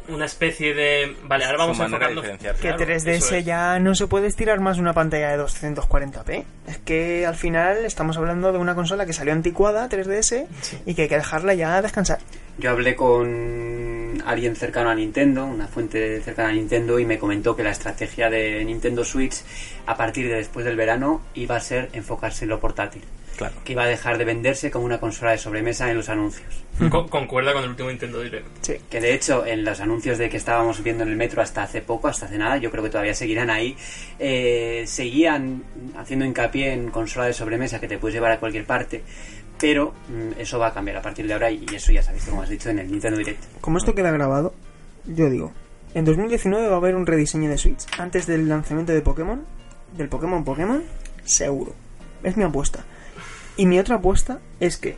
una 0.08 0.26
especie 0.26 0.74
de... 0.74 1.16
Vale, 1.24 1.46
ahora 1.46 1.58
vamos 1.60 1.80
a 1.80 1.86
enfocarnos... 1.86 2.26
Que 2.26 2.38
Claro, 2.60 2.86
3DS 2.86 3.08
eso 3.08 3.36
es. 3.36 3.46
ya 3.46 3.80
no 3.80 3.96
se 3.96 4.08
puede 4.08 4.28
estirar 4.28 4.60
más 4.60 4.78
una 4.78 4.94
pantalla 4.94 5.30
de 5.30 5.44
240p. 5.44 6.44
Es 6.68 6.78
que 6.80 7.26
al 7.26 7.36
final 7.36 7.86
estamos 7.86 8.18
hablando 8.18 8.52
de 8.52 8.58
una 8.58 8.76
consola 8.76 9.06
que 9.06 9.14
salió 9.14 9.34
anticuada, 9.34 9.90
3DS, 9.90 10.48
y 10.86 10.96
que 10.96 11.04
hay 11.04 11.08
que 11.08 11.18
dejarla 11.18 11.54
ya 11.54 11.82
descansar. 11.82 12.20
yo 12.58 12.72
hablé 12.72 12.96
con 12.96 14.22
alguien 14.26 14.56
cercano 14.56 14.90
a 14.90 14.96
Nintendo, 14.96 15.46
una 15.46 15.68
fuente 15.68 16.22
cercana 16.22 16.50
a 16.50 16.54
Nintendo, 16.54 17.00
y 17.00 17.06
me 17.06 17.20
comentó 17.20 17.56
que 17.56 17.64
la 17.64 17.72
estrategia 17.72 18.30
de 18.30 18.64
Nintendo 18.66 19.04
Switch 19.04 19.44
a 19.86 19.96
partir 19.96 20.28
de 20.28 20.36
después 20.36 20.66
del 20.66 20.76
verano 20.76 21.22
iba 21.36 21.56
a 21.56 21.60
ser 21.60 21.90
enfocarse 21.94 22.46
en 22.46 22.50
lo 22.50 22.60
portátil. 22.60 23.04
Claro. 23.38 23.54
Que 23.64 23.74
iba 23.74 23.84
a 23.84 23.88
dejar 23.88 24.18
de 24.18 24.26
venderse 24.26 24.72
como 24.72 24.86
una 24.86 25.00
consola 25.00 25.32
de 25.32 25.38
sobremesa 25.38 25.90
en 25.92 25.98
los 25.98 26.10
anuncios. 26.10 26.64
Con- 26.90 27.08
concuerda 27.08 27.54
con 27.54 27.64
el 27.64 27.70
último 27.70 27.90
Nintendo 27.90 28.20
Direct. 28.22 28.48
Sí. 28.62 28.74
Que 28.90 29.00
de 29.00 29.14
hecho, 29.14 29.46
en 29.46 29.64
los 29.64 29.80
anuncios 29.80 30.18
de 30.18 30.28
que 30.30 30.38
estábamos 30.38 30.84
viendo 30.84 31.04
en 31.04 31.10
el 31.10 31.16
metro 31.18 31.42
hasta 31.44 31.62
hace 31.64 31.82
poco, 31.82 32.08
hasta 32.08 32.26
hace 32.26 32.38
nada, 32.40 32.58
yo 32.58 32.72
creo 32.72 32.84
que 32.84 32.90
todavía 32.90 33.14
seguirán 33.14 33.50
ahí, 33.52 33.78
eh, 34.20 34.84
seguían 34.88 35.64
haciendo 35.98 36.26
hincapié 36.26 36.74
en 36.74 36.90
consola 36.90 37.28
de 37.28 37.34
sobremesa 37.34 37.80
que 37.80 37.88
te 37.88 37.98
puedes 38.00 38.16
llevar 38.16 38.32
a 38.32 38.40
cualquier 38.40 38.66
parte, 38.66 39.04
pero 39.60 39.94
mm, 40.10 40.40
eso 40.40 40.58
va 40.60 40.68
a 40.68 40.74
cambiar 40.74 40.98
a 40.98 41.02
partir 41.04 41.28
de 41.28 41.34
ahora 41.34 41.52
y 41.52 41.64
eso 41.74 41.92
ya 41.92 42.02
se 42.02 42.10
ha 42.10 42.14
visto, 42.14 42.32
como 42.32 42.42
has 42.42 42.50
dicho, 42.50 42.70
en 42.72 42.80
el 42.80 42.92
Nintendo 42.92 43.18
Direct. 43.20 43.44
Como 43.62 43.78
esto 43.78 43.94
queda 43.94 44.10
grabado, 44.12 44.54
yo 45.06 45.30
digo, 45.30 45.52
en 45.94 46.06
2019 46.06 46.68
va 46.68 46.74
a 46.74 46.78
haber 46.78 46.96
un 46.96 47.06
rediseño 47.06 47.50
de 47.52 47.58
Switch 47.60 47.86
antes 48.00 48.26
del 48.26 48.50
lanzamiento 48.50 48.94
de 48.94 49.02
Pokémon, 49.02 49.46
del 49.96 50.10
Pokémon 50.10 50.44
Pokémon, 50.44 50.84
seguro. 51.24 51.74
Es 52.24 52.36
mi 52.36 52.44
apuesta. 52.44 52.84
Y 53.58 53.66
mi 53.66 53.80
otra 53.80 53.96
apuesta 53.96 54.40
es 54.60 54.78
que 54.78 54.96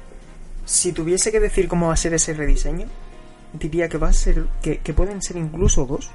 si 0.66 0.92
tuviese 0.92 1.32
que 1.32 1.40
decir 1.40 1.68
cómo 1.68 1.88
va 1.88 1.94
a 1.94 1.98
ser 1.98 2.14
ese 2.14 2.34
rediseño, 2.34 2.88
diría 3.54 3.90
que 3.90 3.98
va 3.98 4.10
a 4.10 4.14
ser 4.14 4.46
que, 4.62 4.78
pueden 4.94 5.22
ser 5.22 5.38
incluso 5.38 5.86
dos. 5.86 6.12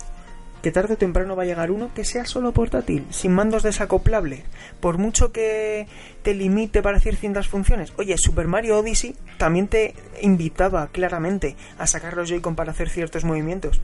Que 0.62 0.70
tarde 0.70 0.94
o 0.94 0.96
temprano 0.96 1.36
va 1.36 1.42
a 1.42 1.46
llegar 1.46 1.70
uno 1.70 1.90
que 1.94 2.04
sea 2.04 2.24
solo 2.24 2.52
portátil, 2.52 3.06
sin 3.10 3.32
mandos 3.32 3.62
desacoplables. 3.62 4.44
Por 4.80 4.96
mucho 4.96 5.32
que 5.32 5.88
te 6.22 6.32
limite 6.32 6.82
para 6.82 6.98
hacer 6.98 7.16
ciertas 7.16 7.48
funciones. 7.48 7.92
Oye, 7.96 8.16
Super 8.16 8.46
Mario 8.46 8.78
Odyssey 8.78 9.16
también 9.36 9.68
te 9.68 9.94
invitaba 10.22 10.88
claramente 10.88 11.56
a 11.76 11.86
sacar 11.86 12.16
los 12.16 12.30
Joy-Con 12.30 12.56
para 12.56 12.72
hacer 12.72 12.88
ciertos 12.88 13.24
movimientos. 13.24 13.80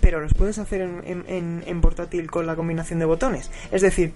Pero 0.00 0.20
los 0.20 0.34
puedes 0.34 0.58
hacer 0.58 0.82
en 0.82 1.80
portátil 1.80 2.30
con 2.30 2.46
la 2.46 2.54
combinación 2.54 2.98
de 2.98 3.04
botones. 3.04 3.50
Es 3.72 3.82
decir, 3.82 4.12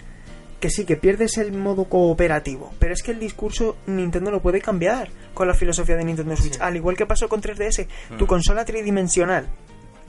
que 0.59 0.69
sí, 0.71 0.85
que 0.85 0.95
pierdes 0.97 1.37
el 1.37 1.51
modo 1.53 1.85
cooperativo, 1.85 2.71
pero 2.79 2.93
es 2.93 3.03
que 3.03 3.11
el 3.11 3.19
discurso 3.19 3.77
Nintendo 3.85 4.31
lo 4.31 4.41
puede 4.41 4.59
cambiar 4.61 5.09
con 5.33 5.47
la 5.47 5.53
filosofía 5.53 5.95
de 5.95 6.03
Nintendo 6.03 6.35
Switch, 6.35 6.53
Sí. 6.53 6.59
al 6.61 6.75
igual 6.75 6.97
que 6.97 7.05
pasó 7.05 7.29
con 7.29 7.41
3DS, 7.41 7.87
tu 8.17 8.25
Mm. 8.25 8.27
consola 8.27 8.65
tridimensional, 8.65 9.47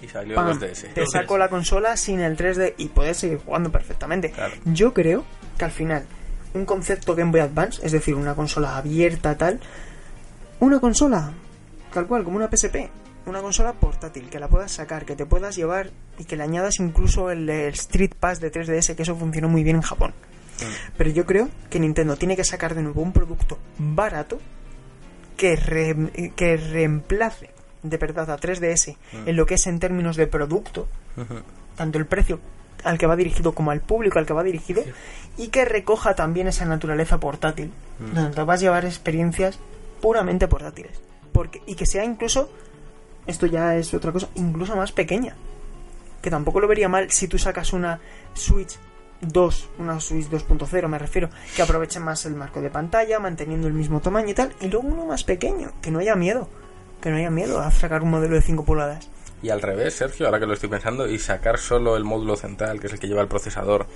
Y 0.00 0.08
salió 0.08 0.34
¡pam! 0.36 0.46
los 0.48 0.60
DS. 0.60 0.88
te 0.94 1.06
saco 1.06 1.36
la 1.36 1.48
consola 1.48 1.96
sin 1.96 2.20
el 2.20 2.36
3D 2.36 2.74
y 2.78 2.86
puedes 2.88 3.18
seguir 3.18 3.38
jugando 3.44 3.70
perfectamente. 3.70 4.30
Claro. 4.30 4.54
Yo 4.64 4.94
creo 4.94 5.24
que 5.58 5.64
al 5.66 5.70
final 5.72 6.06
un 6.54 6.64
concepto 6.64 7.14
Game 7.14 7.30
Boy 7.30 7.40
Advance, 7.40 7.84
es 7.84 7.92
decir, 7.92 8.14
una 8.14 8.34
consola 8.34 8.76
abierta 8.78 9.36
tal, 9.36 9.60
una 10.60 10.80
consola 10.80 11.32
tal 11.92 12.06
cual 12.06 12.24
como 12.24 12.36
una 12.36 12.48
PSP, 12.48 12.88
una 13.26 13.40
consola 13.42 13.72
portátil 13.74 14.28
que 14.30 14.38
la 14.38 14.48
puedas 14.48 14.72
sacar, 14.72 15.04
que 15.04 15.14
te 15.16 15.26
puedas 15.26 15.56
llevar 15.56 15.90
y 16.18 16.24
que 16.24 16.36
le 16.36 16.42
añadas 16.44 16.80
incluso 16.80 17.30
el, 17.30 17.48
el 17.50 17.74
Street 17.74 18.12
Pass 18.18 18.40
de 18.40 18.50
3DS, 18.50 18.94
que 18.94 19.02
eso 19.02 19.14
funcionó 19.16 19.48
muy 19.48 19.62
bien 19.62 19.76
en 19.76 19.82
Japón. 19.82 20.14
Pero 20.96 21.10
yo 21.10 21.24
creo 21.26 21.48
que 21.70 21.78
Nintendo 21.80 22.16
tiene 22.16 22.36
que 22.36 22.44
sacar 22.44 22.74
de 22.74 22.82
nuevo 22.82 23.00
un 23.02 23.12
producto 23.12 23.58
barato 23.78 24.40
que, 25.36 25.54
re- 25.56 26.32
que 26.34 26.56
reemplace 26.56 27.50
de 27.82 27.96
verdad 27.96 28.30
a 28.30 28.36
3DS 28.38 28.96
en 29.26 29.36
lo 29.36 29.46
que 29.46 29.54
es 29.54 29.66
en 29.68 29.78
términos 29.78 30.16
de 30.16 30.26
producto, 30.26 30.88
tanto 31.76 31.98
el 31.98 32.06
precio 32.06 32.40
al 32.84 32.98
que 32.98 33.06
va 33.06 33.16
dirigido 33.16 33.52
como 33.52 33.70
al 33.70 33.80
público 33.80 34.18
al 34.18 34.26
que 34.26 34.32
va 34.34 34.42
dirigido, 34.42 34.82
y 35.36 35.48
que 35.48 35.64
recoja 35.64 36.14
también 36.14 36.48
esa 36.48 36.64
naturaleza 36.64 37.18
portátil, 37.18 37.72
donde 37.98 38.34
te 38.34 38.42
vas 38.42 38.60
a 38.60 38.62
llevar 38.62 38.84
experiencias 38.84 39.58
puramente 40.00 40.46
portátiles. 40.48 41.00
Porque, 41.32 41.60
y 41.66 41.74
que 41.76 41.86
sea 41.86 42.04
incluso, 42.04 42.50
esto 43.26 43.46
ya 43.46 43.76
es 43.76 43.94
otra 43.94 44.10
cosa, 44.12 44.28
incluso 44.34 44.74
más 44.76 44.90
pequeña. 44.92 45.36
Que 46.22 46.30
tampoco 46.30 46.58
lo 46.60 46.66
vería 46.68 46.88
mal 46.88 47.10
si 47.12 47.28
tú 47.28 47.38
sacas 47.38 47.72
una 47.72 48.00
Switch 48.34 48.76
2, 49.20 49.68
una 49.78 50.00
Switch 50.00 50.28
2.0 50.28 50.88
me 50.88 50.98
refiero, 50.98 51.28
que 51.54 51.62
aproveche 51.62 52.00
más 52.00 52.24
el 52.26 52.34
marco 52.34 52.60
de 52.60 52.70
pantalla, 52.70 53.18
manteniendo 53.18 53.66
el 53.66 53.74
mismo 53.74 54.00
tamaño 54.00 54.30
y 54.30 54.34
tal, 54.34 54.52
y 54.60 54.68
luego 54.68 54.88
uno 54.88 55.06
más 55.06 55.24
pequeño, 55.24 55.72
que 55.82 55.90
no 55.90 55.98
haya 55.98 56.14
miedo, 56.14 56.48
que 57.00 57.10
no 57.10 57.16
haya 57.16 57.30
miedo 57.30 57.60
a 57.60 57.70
sacar 57.70 58.02
un 58.02 58.10
modelo 58.10 58.34
de 58.34 58.42
5 58.42 58.64
pulgadas. 58.64 59.08
Y 59.42 59.50
al 59.50 59.62
revés, 59.62 59.94
Sergio, 59.94 60.26
ahora 60.26 60.40
que 60.40 60.46
lo 60.46 60.54
estoy 60.54 60.68
pensando, 60.68 61.08
y 61.08 61.18
sacar 61.18 61.58
solo 61.58 61.96
el 61.96 62.04
módulo 62.04 62.36
central, 62.36 62.80
que 62.80 62.88
es 62.88 62.92
el 62.92 62.98
que 62.98 63.06
lleva 63.06 63.22
el 63.22 63.28
procesador 63.28 63.86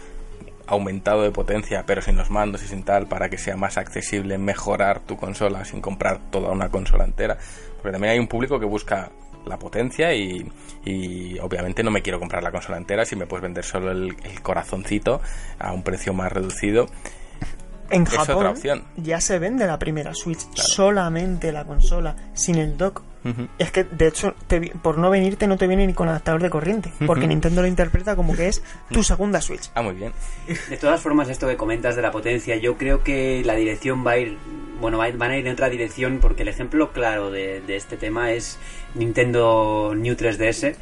aumentado 0.66 1.23
de 1.23 1.32
potencia, 1.32 1.85
pero 1.86 2.03
sin 2.03 2.16
los 2.16 2.31
mandos 2.31 2.62
y 2.62 2.69
sin 2.69 2.85
tal, 2.85 3.09
para 3.09 3.28
que 3.28 3.39
sea 3.39 3.57
más 3.57 3.77
accesible 3.77 4.39
mejorar 4.39 5.01
tu 5.01 5.16
consola 5.16 5.65
sin 5.65 5.81
comprar 5.81 6.20
toda 6.31 6.51
una 6.51 6.69
consola 6.69 7.05
entera. 7.05 7.36
Porque 7.77 7.93
también 7.93 8.12
hay 8.12 8.19
un 8.19 8.28
público 8.28 8.61
que 8.61 8.66
busca 8.66 9.11
la 9.47 9.59
potencia 9.59 10.14
y, 10.14 10.51
y 10.85 11.39
obviamente 11.39 11.82
no 11.82 11.90
me 11.90 12.02
quiero 12.02 12.19
comprar 12.19 12.43
la 12.43 12.51
consola 12.51 12.77
entera 12.78 13.05
si 13.05 13.16
me 13.16 13.27
puedes 13.27 13.43
vender 13.43 13.64
solo 13.64 13.90
el, 13.90 14.16
el 14.24 14.40
corazoncito 14.43 15.20
a 15.59 15.73
un 15.73 15.82
precio 15.82 16.12
más 16.14 16.32
reducido. 16.32 16.86
En 17.90 18.05
Es 18.05 18.10
Japón 18.10 18.36
otra 18.36 18.51
opción. 18.51 18.85
ya 18.97 19.20
se 19.20 19.39
vende 19.39 19.66
la 19.66 19.78
primera 19.78 20.14
Switch, 20.14 20.40
solamente 20.55 21.52
la 21.52 21.64
consola, 21.64 22.16
sin 22.32 22.56
el 22.56 22.77
dock. 22.78 23.02
Es 23.59 23.70
que, 23.70 23.85
de 23.85 24.09
hecho, 24.09 24.35
te 24.49 24.59
vi- 24.59 24.70
por 24.70 24.99
no 24.99 25.09
venirte 25.11 25.47
no 25.47 25.57
te 25.57 25.66
viene 25.66 25.86
ni 25.86 25.94
con 25.94 26.09
adaptador 26.09 26.43
de 26.43 26.51
corriente, 26.51 26.93
porque. 27.07 27.27
Nintendo 27.27 27.62
lo 27.62 27.69
interpreta 27.69 28.16
como 28.16 28.35
que 28.35 28.49
es 28.49 28.62
tu 28.90 29.03
segunda 29.03 29.40
Switch. 29.40 29.70
Ah, 29.74 29.82
muy 29.82 29.94
bien. 29.94 30.12
De 30.69 30.77
todas 30.77 31.01
formas, 31.01 31.28
esto 31.28 31.47
que 31.47 31.57
comentas 31.57 31.94
de 31.97 32.03
la 32.03 32.11
potencia, 32.11 32.57
yo 32.57 32.77
creo 32.77 33.03
que 33.05 33.43
la 33.44 33.55
dirección 33.55 34.05
va 34.07 34.12
a 34.12 34.19
ir, 34.19 34.36
bueno, 34.81 34.99
va 34.99 35.05
a 35.05 35.09
ir- 35.09 35.16
van 35.19 35.31
a 35.31 35.39
ir 35.39 35.47
en 35.47 35.53
otra 35.53 35.69
dirección 35.70 36.19
porque 36.20 36.43
el 36.43 36.49
ejemplo 36.49 36.93
claro 36.93 37.31
de, 37.31 37.61
de 37.61 37.77
este 37.77 37.97
tema 37.97 38.32
es 38.32 38.59
Nintendo 39.12 39.94
New 39.97 40.15
3DS, 40.16 40.74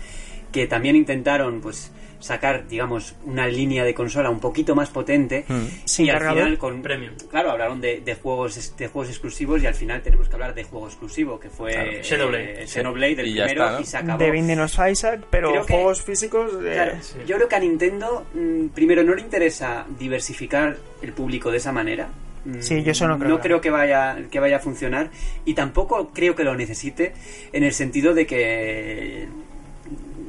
que 0.53 0.67
también 0.67 0.97
intentaron, 0.97 1.61
pues, 1.61 1.93
sacar, 2.21 2.69
digamos, 2.69 3.15
una 3.25 3.47
línea 3.49 3.83
de 3.85 3.93
consola 3.95 4.31
un 4.31 4.39
poquito 4.41 4.75
más 4.75 4.91
potente 4.91 5.45
Mm. 5.49 5.65
Sin 5.85 6.07
y 6.07 6.11
al 6.11 6.21
final 6.21 6.59
con 6.59 6.83
Premium. 6.83 7.15
Claro, 7.31 7.51
hablaron 7.51 7.81
de, 7.81 8.01
de 8.01 8.15
juegos 8.15 8.77
de 8.77 8.89
juegos 8.89 9.09
exclusivos 9.11 9.63
y 9.63 9.67
al 9.67 9.75
final 9.75 10.03
tenemos 10.03 10.29
que 10.29 10.35
hablar 10.35 10.55
de 10.55 10.65
juego 10.65 10.87
exclusivo, 10.87 11.41
que 11.41 11.51
fue 11.51 11.73
Claro. 11.73 11.91
eh, 11.91 12.01
Shadowblade. 12.03 12.67
Xenoblade, 12.67 13.13
el 13.23 13.27
Y 13.29 13.33
primero, 13.33 13.65
está, 13.65 13.73
¿no? 13.73 13.81
y 13.81 13.85
se 13.85 13.97
acabó. 13.97 14.19
De 14.19 14.31
Binding 14.31 14.61
of 14.61 14.79
Isaac, 14.91 15.21
pero 15.31 15.51
Creo 15.51 15.67
que- 15.67 15.73
juegos 15.75 16.03
físicos. 16.03 16.53
eh, 16.63 16.73
Claro, 16.75 16.93
Sí. 17.01 17.19
yo 17.27 17.37
creo 17.37 17.49
que 17.49 17.57
a 17.57 17.61
Nintendo, 17.61 18.27
mm, 18.35 18.67
primero, 18.69 19.03
no 19.03 19.15
le 19.15 19.23
interesa 19.23 19.87
diversificar 19.99 20.77
el 21.03 21.13
público 21.13 21.51
de 21.51 21.57
esa 21.57 21.73
manera. 21.73 22.09
Mm, 22.45 22.61
Sí, 22.61 22.83
yo 22.83 22.93
eso 22.93 23.07
no 23.07 23.19
creo, 23.19 23.31
No 23.31 23.41
creo 23.41 23.61
que 23.61 23.71
vaya, 23.71 24.17
que 24.31 24.41
vaya 24.41 24.57
a 24.57 24.61
funcionar. 24.61 25.11
Y 25.45 25.55
tampoco 25.55 26.11
creo 26.15 26.35
que 26.35 26.45
lo 26.45 26.55
necesite 26.55 27.13
en 27.53 27.65
el 27.65 27.73
sentido 27.73 28.15
de 28.15 28.27
que 28.27 29.27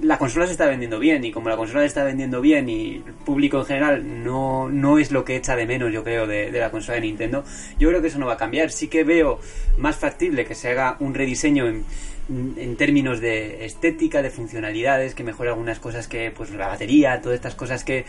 la 0.01 0.17
consola 0.17 0.45
se 0.45 0.53
está 0.53 0.65
vendiendo 0.65 0.99
bien 0.99 1.23
y 1.23 1.31
como 1.31 1.49
la 1.49 1.57
consola 1.57 1.81
se 1.81 1.87
está 1.87 2.03
vendiendo 2.03 2.41
bien 2.41 2.69
y 2.69 3.03
el 3.05 3.13
público 3.13 3.59
en 3.59 3.65
general 3.65 4.23
no, 4.23 4.69
no 4.69 4.97
es 4.97 5.11
lo 5.11 5.23
que 5.23 5.35
echa 5.35 5.55
de 5.55 5.65
menos, 5.65 5.91
yo 5.91 6.03
creo, 6.03 6.27
de, 6.27 6.51
de 6.51 6.59
la 6.59 6.71
consola 6.71 6.95
de 6.95 7.01
Nintendo, 7.01 7.43
yo 7.79 7.89
creo 7.89 8.01
que 8.01 8.07
eso 8.07 8.19
no 8.19 8.25
va 8.25 8.33
a 8.33 8.37
cambiar. 8.37 8.71
Sí 8.71 8.87
que 8.87 9.03
veo 9.03 9.39
más 9.77 9.97
factible 9.97 10.45
que 10.45 10.55
se 10.55 10.69
haga 10.69 10.97
un 10.99 11.13
rediseño 11.13 11.67
en, 11.67 11.85
en 12.57 12.75
términos 12.77 13.19
de 13.19 13.65
estética, 13.65 14.21
de 14.21 14.29
funcionalidades, 14.29 15.15
que 15.15 15.23
mejore 15.23 15.49
algunas 15.49 15.79
cosas 15.79 16.07
que, 16.07 16.31
pues 16.31 16.51
la 16.51 16.67
batería, 16.67 17.21
todas 17.21 17.35
estas 17.35 17.55
cosas 17.55 17.83
que 17.83 18.05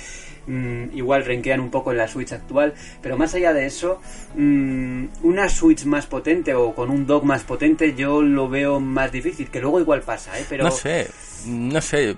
mm, 0.47 0.97
igual 0.97 1.25
renquean 1.25 1.61
un 1.61 1.71
poco 1.71 1.91
en 1.93 1.99
la 1.99 2.09
Switch 2.09 2.33
actual, 2.33 2.75
pero 3.01 3.17
más 3.17 3.35
allá 3.35 3.53
de 3.53 3.67
eso, 3.67 4.01
mm, 4.37 5.07
una 5.23 5.49
Switch 5.49 5.85
más 5.85 6.07
potente 6.07 6.55
o 6.55 6.75
con 6.75 6.91
un 6.91 7.07
dock 7.07 7.25
más 7.25 7.43
potente 7.43 7.95
yo 7.95 8.23
lo 8.23 8.49
veo 8.49 8.81
más 8.81 9.11
difícil, 9.13 9.49
que 9.49 9.61
luego 9.61 9.81
igual 9.81 10.03
pasa, 10.03 10.39
¿eh? 10.39 10.45
Pero 10.49 10.65
No 10.65 10.71
sé, 10.71 11.09
no 11.47 11.81
sé. 11.81 12.17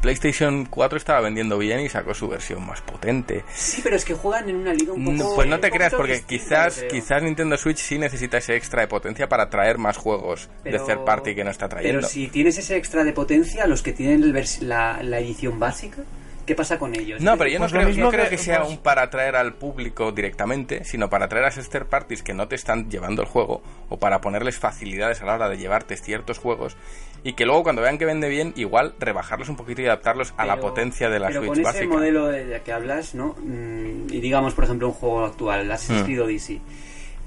PlayStation 0.00 0.64
4 0.66 0.96
estaba 0.98 1.20
vendiendo 1.20 1.58
bien 1.58 1.80
y 1.80 1.88
sacó 1.88 2.14
su 2.14 2.28
versión 2.28 2.66
más 2.66 2.80
potente. 2.80 3.44
Sí, 3.54 3.80
pero 3.82 3.96
es 3.96 4.04
que 4.04 4.14
juegan 4.14 4.48
en 4.48 4.56
una 4.56 4.72
liga 4.72 4.92
un 4.92 5.16
poco... 5.16 5.34
Pues 5.36 5.48
no 5.48 5.60
te 5.60 5.70
creas, 5.70 5.92
porque 5.94 6.22
quizás, 6.26 6.84
quizás 6.90 7.22
Nintendo 7.22 7.56
Switch 7.56 7.78
sí 7.78 7.98
necesita 7.98 8.38
ese 8.38 8.56
extra 8.56 8.82
de 8.82 8.88
potencia 8.88 9.28
para 9.28 9.50
traer 9.50 9.78
más 9.78 9.96
juegos 9.96 10.48
Pero- 10.62 10.78
de 10.78 10.84
third 10.94 11.04
party 11.04 11.34
que 11.34 11.44
no 11.44 11.50
está 11.50 11.68
trayendo. 11.68 11.98
Pero 11.98 12.08
si 12.08 12.28
tienes 12.28 12.56
ese 12.58 12.76
extra 12.76 13.04
de 13.04 13.12
potencia, 13.12 13.66
los 13.66 13.82
que 13.82 13.92
tienen 13.92 14.22
el 14.22 14.32
vers- 14.34 14.60
la, 14.60 15.02
la 15.02 15.18
edición 15.18 15.58
básica, 15.58 16.02
¿qué 16.46 16.54
pasa 16.54 16.78
con 16.78 16.94
ellos? 16.94 17.20
No, 17.20 17.36
pero 17.36 17.50
yo 17.50 17.58
no 17.58 17.64
Pues 17.64 17.72
creo, 17.72 17.86
mismo 17.86 18.04
no 18.04 18.10
creo 18.10 18.24
que- 18.24 18.30
que 18.30 18.38
sea 18.38 18.60
pues- 18.60 18.70
un 18.70 18.78
para 18.78 19.02
atraer 19.02 19.36
al 19.36 19.54
público 19.54 20.12
directamente, 20.12 20.84
sino 20.84 21.08
para 21.10 21.26
atraer 21.26 21.44
a 21.46 21.48
esos 21.48 21.68
third 21.68 21.86
parties 21.86 22.22
que 22.22 22.34
no 22.34 22.48
te 22.48 22.54
están 22.56 22.90
llevando 22.90 23.22
el 23.22 23.28
juego 23.28 23.62
o 23.88 23.98
para 23.98 24.20
ponerles 24.20 24.58
facilidades 24.58 25.22
a 25.22 25.26
la 25.26 25.34
hora 25.34 25.48
de 25.48 25.58
llevarte 25.58 25.96
ciertos 25.96 26.38
juegos 26.38 26.76
y 27.22 27.34
que 27.34 27.44
luego 27.44 27.62
cuando 27.62 27.82
vean 27.82 27.98
que 27.98 28.06
vende 28.06 28.28
bien, 28.28 28.52
igual 28.56 28.94
rebajarlos 28.98 29.48
un 29.48 29.56
poquito 29.56 29.82
y 29.82 29.86
adaptarlos 29.86 30.32
a 30.38 30.46
la 30.46 30.58
potencia 30.58 31.10
de 31.10 31.18
la 31.18 31.28
pero 31.28 31.40
Switch 31.40 31.48
con 31.50 31.58
ese 31.60 31.64
básica. 31.64 31.94
modelo 31.94 32.26
de, 32.28 32.46
de 32.46 32.60
que 32.62 32.72
hablas, 32.72 33.14
¿no? 33.14 33.34
Mm, 33.38 34.06
y 34.10 34.20
digamos, 34.20 34.54
por 34.54 34.64
ejemplo, 34.64 34.88
un 34.88 34.94
juego 34.94 35.24
actual, 35.26 35.70
Assassin's 35.70 36.02
Mm. 36.02 36.04
Creed 36.04 36.22
Odyssey. 36.22 36.60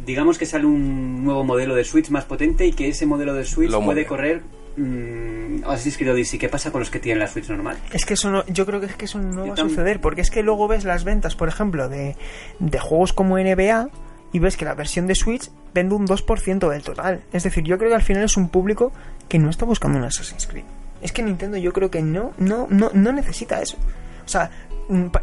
Digamos 0.04 0.38
que 0.40 0.46
sale 0.48 0.66
un 0.66 1.24
nuevo 1.24 1.44
modelo 1.44 1.76
de 1.76 1.84
Switch 1.84 2.10
más 2.10 2.26
potente 2.26 2.66
y 2.66 2.74
que 2.74 2.88
ese 2.90 3.06
modelo 3.06 3.34
de 3.36 3.46
Switch 3.46 3.70
Lo 3.70 3.78
puede 3.78 3.86
mueve. 3.86 4.06
correr 4.08 4.42
mm, 4.78 5.64
Assassin's 5.66 5.98
Creed 5.98 6.12
Odyssey. 6.14 6.40
¿Qué 6.40 6.50
pasa 6.50 6.72
con 6.72 6.80
los 6.80 6.90
que 6.90 7.00
tienen 7.00 7.20
la 7.20 7.28
Switch 7.28 7.50
normal? 7.50 7.78
Es 7.92 8.06
que 8.06 8.14
eso 8.16 8.30
no, 8.32 8.46
yo 8.48 8.66
creo 8.66 8.80
que 8.80 8.88
es 8.88 8.96
que 8.96 9.06
eso 9.06 9.20
no 9.20 9.46
Yo 9.46 9.48
va 9.50 9.54
a 9.54 9.58
suceder, 9.58 10.02
porque 10.02 10.22
es 10.22 10.32
que 10.32 10.44
luego 10.44 10.68
ves 10.68 10.84
las 10.86 11.04
ventas, 11.04 11.36
por 11.36 11.48
ejemplo, 11.48 11.90
de, 11.90 12.16
de 12.60 12.80
juegos 12.80 13.14
como 13.14 13.38
NBA 13.38 13.90
y 14.32 14.40
ves 14.40 14.58
que 14.58 14.66
la 14.66 14.74
versión 14.74 15.06
de 15.08 15.16
Switch 15.16 15.50
vende 15.74 15.96
un 15.96 16.08
2% 16.08 16.70
del 16.70 16.82
total. 16.84 17.24
Es 17.32 17.44
decir, 17.44 17.64
yo 17.64 17.78
creo 17.78 17.90
que 17.90 17.96
al 17.96 18.02
final 18.02 18.24
es 18.24 18.36
un 18.38 18.50
público 18.50 18.92
que 19.30 19.38
no 19.40 19.50
está 19.50 19.66
buscando 19.66 19.98
un 20.00 20.06
Assassin's 20.06 20.48
Creed. 20.48 20.66
Es 21.02 21.12
que 21.12 21.22
Nintendo 21.22 21.58
yo 21.58 21.72
creo 21.74 21.92
que 21.92 22.02
no, 22.02 22.32
no, 22.38 22.68
no, 22.70 22.90
no 22.94 23.12
necesita 23.12 23.62
eso. 23.62 23.78
O 24.26 24.28
sea, 24.28 24.50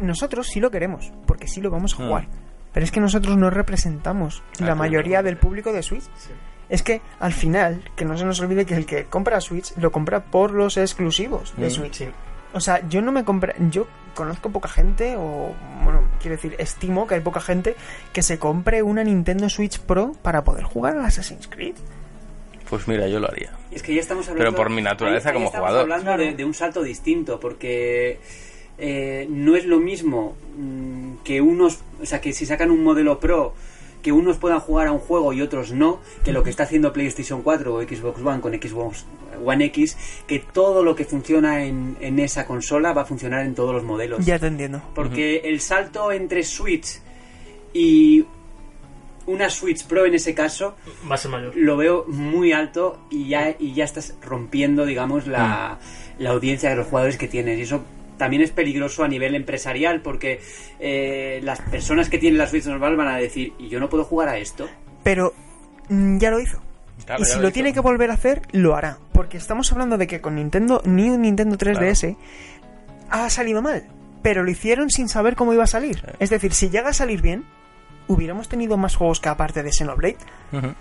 nosotros 0.01 0.47
sí 0.47 0.59
lo 0.59 0.71
queremos, 0.71 1.11
porque 1.25 1.47
sí 1.47 1.59
lo 1.61 1.69
vamos 1.71 1.93
a 1.93 2.03
Mm. 2.03 2.07
jugar. 2.07 2.27
Pero 2.73 2.85
es 2.85 2.91
que 2.91 3.01
nosotros 3.01 3.35
no 3.35 3.49
representamos 3.49 4.43
Al 4.59 4.67
la 4.67 4.75
mayoría 4.75 5.21
del 5.21 5.35
público 5.37 5.73
de 5.73 5.83
Switch. 5.83 6.05
Es 6.71 6.81
que 6.81 7.01
al 7.19 7.33
final, 7.33 7.83
que 7.95 8.05
no 8.05 8.17
se 8.17 8.25
nos 8.25 8.39
olvide 8.39 8.65
que 8.65 8.73
el 8.75 8.87
que 8.87 9.03
compra 9.05 9.39
Switch 9.41 9.75
lo 9.77 9.91
compra 9.91 10.23
por 10.23 10.51
los 10.51 10.77
exclusivos 10.77 11.53
de 11.57 11.67
Mm. 11.67 11.69
Switch. 11.69 11.93
Sí. 11.95 12.07
O 12.53 12.59
sea, 12.59 12.81
yo 12.89 13.01
no 13.03 13.11
me 13.11 13.23
compré. 13.23 13.53
Yo 13.69 13.85
conozco 14.15 14.49
poca 14.49 14.67
gente, 14.69 15.15
o. 15.17 15.53
Bueno, 15.83 16.01
quiero 16.19 16.35
decir, 16.37 16.55
estimo 16.57 17.05
que 17.07 17.15
hay 17.15 17.21
poca 17.21 17.39
gente 17.41 17.75
que 18.13 18.23
se 18.23 18.39
compre 18.39 18.81
una 18.81 19.03
Nintendo 19.03 19.47
Switch 19.49 19.79
Pro 19.79 20.13
para 20.23 20.43
poder 20.43 20.63
jugar 20.63 20.97
al 20.97 21.05
Assassin's 21.05 21.47
Creed. 21.47 21.75
Pues 22.69 22.87
mira, 22.87 23.07
yo 23.07 23.19
lo 23.19 23.27
haría. 23.27 23.51
Es 23.69 23.83
que 23.83 23.93
ya 23.93 23.99
estamos 23.99 24.27
hablando... 24.29 24.51
Pero 24.51 24.55
por 24.55 24.69
mi 24.69 24.81
naturaleza 24.81 25.29
ahí- 25.29 25.33
ahí 25.33 25.35
como 25.35 25.47
estamos 25.47 25.67
jugador. 25.69 25.91
hablando 25.91 26.23
de, 26.23 26.33
de 26.35 26.45
un 26.45 26.53
salto 26.53 26.83
distinto, 26.83 27.37
porque 27.39 28.19
eh, 28.77 29.27
no 29.29 29.57
es 29.57 29.65
lo 29.65 29.79
mismo 29.79 30.35
mm, 30.57 31.15
que 31.25 31.41
unos... 31.41 31.79
O 32.01 32.05
sea, 32.05 32.21
que 32.21 32.31
si 32.31 32.45
sacan 32.45 32.71
un 32.71 32.81
modelo 32.81 33.19
Pro 33.19 33.53
que 34.01 34.11
unos 34.11 34.37
puedan 34.37 34.59
jugar 34.59 34.87
a 34.87 34.91
un 34.91 34.99
juego 34.99 35.33
y 35.33 35.41
otros 35.41 35.71
no, 35.71 35.99
que 36.23 36.31
lo 36.31 36.43
que 36.43 36.49
está 36.49 36.63
haciendo 36.63 36.91
PlayStation 36.93 37.41
4 37.41 37.73
o 37.73 37.81
Xbox 37.81 38.21
One 38.23 38.41
con 38.41 38.53
Xbox 38.53 39.05
One 39.43 39.65
X, 39.65 39.97
que 40.27 40.39
todo 40.39 40.83
lo 40.83 40.95
que 40.95 41.05
funciona 41.05 41.63
en, 41.63 41.97
en 41.99 42.19
esa 42.19 42.45
consola 42.45 42.93
va 42.93 43.03
a 43.03 43.05
funcionar 43.05 43.45
en 43.45 43.55
todos 43.55 43.73
los 43.73 43.83
modelos. 43.83 44.25
Ya 44.25 44.39
te 44.39 44.47
entiendo. 44.47 44.81
Porque 44.95 45.37
el 45.45 45.59
salto 45.61 46.11
entre 46.11 46.43
Switch 46.43 46.99
y 47.73 48.25
una 49.27 49.49
Switch 49.49 49.85
Pro 49.85 50.05
en 50.05 50.15
ese 50.15 50.33
caso 50.33 50.75
Va 51.09 51.15
a 51.15 51.17
ser 51.17 51.31
mayor. 51.31 51.55
lo 51.55 51.77
veo 51.77 52.05
muy 52.07 52.51
alto 52.51 52.99
y 53.09 53.27
ya, 53.29 53.55
y 53.57 53.73
ya 53.73 53.83
estás 53.85 54.15
rompiendo, 54.21 54.85
digamos, 54.85 55.27
la, 55.27 55.79
la 56.17 56.29
audiencia 56.31 56.71
de 56.71 56.75
los 56.75 56.87
jugadores 56.87 57.17
que 57.17 57.27
tienes. 57.27 57.57
Y 57.59 57.61
eso 57.61 57.81
también 58.21 58.43
es 58.43 58.51
peligroso 58.51 59.03
a 59.03 59.07
nivel 59.07 59.33
empresarial 59.33 60.01
porque 60.03 60.39
eh, 60.79 61.39
las 61.41 61.59
personas 61.59 62.07
que 62.07 62.19
tienen 62.19 62.37
la 62.37 62.45
Switch 62.45 62.67
normal 62.67 62.95
van 62.95 63.07
a 63.07 63.17
decir, 63.17 63.53
¿y 63.57 63.67
yo 63.67 63.79
no 63.79 63.89
puedo 63.89 64.03
jugar 64.03 64.29
a 64.29 64.37
esto? 64.37 64.69
Pero 65.03 65.33
mm, 65.89 66.19
ya 66.19 66.29
lo 66.29 66.39
hizo. 66.39 66.61
Claro, 67.03 67.23
y 67.23 67.25
si 67.25 67.39
lo 67.39 67.51
tiene 67.51 67.73
que 67.73 67.79
volver 67.79 68.11
a 68.11 68.13
hacer, 68.13 68.43
lo 68.51 68.75
hará. 68.75 68.99
Porque 69.11 69.37
estamos 69.37 69.71
hablando 69.71 69.97
de 69.97 70.05
que 70.05 70.21
con 70.21 70.35
Nintendo, 70.35 70.83
ni 70.85 71.09
un 71.09 71.23
Nintendo 71.23 71.57
3DS 71.57 72.15
ha 73.09 73.27
salido 73.31 73.63
mal. 73.63 73.87
Pero 74.21 74.43
lo 74.43 74.51
hicieron 74.51 74.91
sin 74.91 75.09
saber 75.09 75.35
cómo 75.35 75.51
iba 75.53 75.63
a 75.63 75.67
salir. 75.67 76.13
Es 76.19 76.29
decir, 76.29 76.53
si 76.53 76.69
llega 76.69 76.89
a 76.89 76.93
salir 76.93 77.23
bien, 77.23 77.43
hubiéramos 78.07 78.49
tenido 78.49 78.77
más 78.77 78.95
juegos 78.95 79.19
que 79.19 79.29
aparte 79.29 79.63
de 79.63 79.71
Xenoblade. 79.71 80.17
Ujú. 80.51 80.75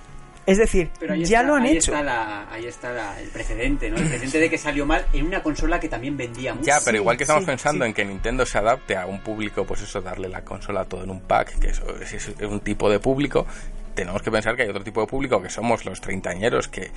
Es 0.46 0.58
decir, 0.58 0.90
Pero 0.98 1.14
ya 1.14 1.22
está, 1.22 1.42
lo 1.42 1.54
han 1.54 1.62
ahí 1.64 1.76
hecho. 1.76 1.92
Está 1.92 2.02
la- 2.02 2.50
ahí 2.50 2.64
está 2.66 2.92
la- 2.92 3.20
el 3.20 3.28
precedente, 3.28 3.90
¿no? 3.90 3.98
El 3.98 4.08
precedente 4.08 4.38
de 4.40 4.50
que 4.50 4.58
salió 4.58 4.86
mal 4.86 5.06
en 5.12 5.26
una 5.26 5.42
consola 5.42 5.78
que 5.78 5.88
también 5.88 6.16
vendía 6.16 6.54
mucho. 6.54 6.66
Ya, 6.66 6.78
pero 6.84 6.96
igual 6.96 7.16
que 7.16 7.24
estamos 7.24 7.42
sí, 7.44 7.46
pensando 7.46 7.84
sí. 7.84 7.88
en 7.88 7.94
que 7.94 8.04
Nintendo 8.04 8.44
se 8.46 8.58
adapte 8.58 8.96
a 8.96 9.06
un 9.06 9.20
público, 9.20 9.64
pues 9.64 9.82
eso, 9.82 10.00
darle 10.00 10.28
la 10.28 10.42
consola 10.44 10.84
todo 10.86 11.04
en 11.04 11.10
un 11.10 11.20
pack, 11.20 11.58
que 11.58 11.68
eso 11.68 11.84
es, 12.00 12.12
es 12.14 12.28
un 12.40 12.60
tipo 12.60 12.90
de 12.90 12.98
público, 12.98 13.46
tenemos 13.94 14.22
que 14.22 14.30
pensar 14.30 14.56
que 14.56 14.62
hay 14.62 14.68
otro 14.68 14.84
tipo 14.84 15.00
de 15.00 15.06
público 15.06 15.40
que 15.42 15.50
somos 15.50 15.84
los 15.84 16.00
treintañeros 16.00 16.68
que 16.68 16.90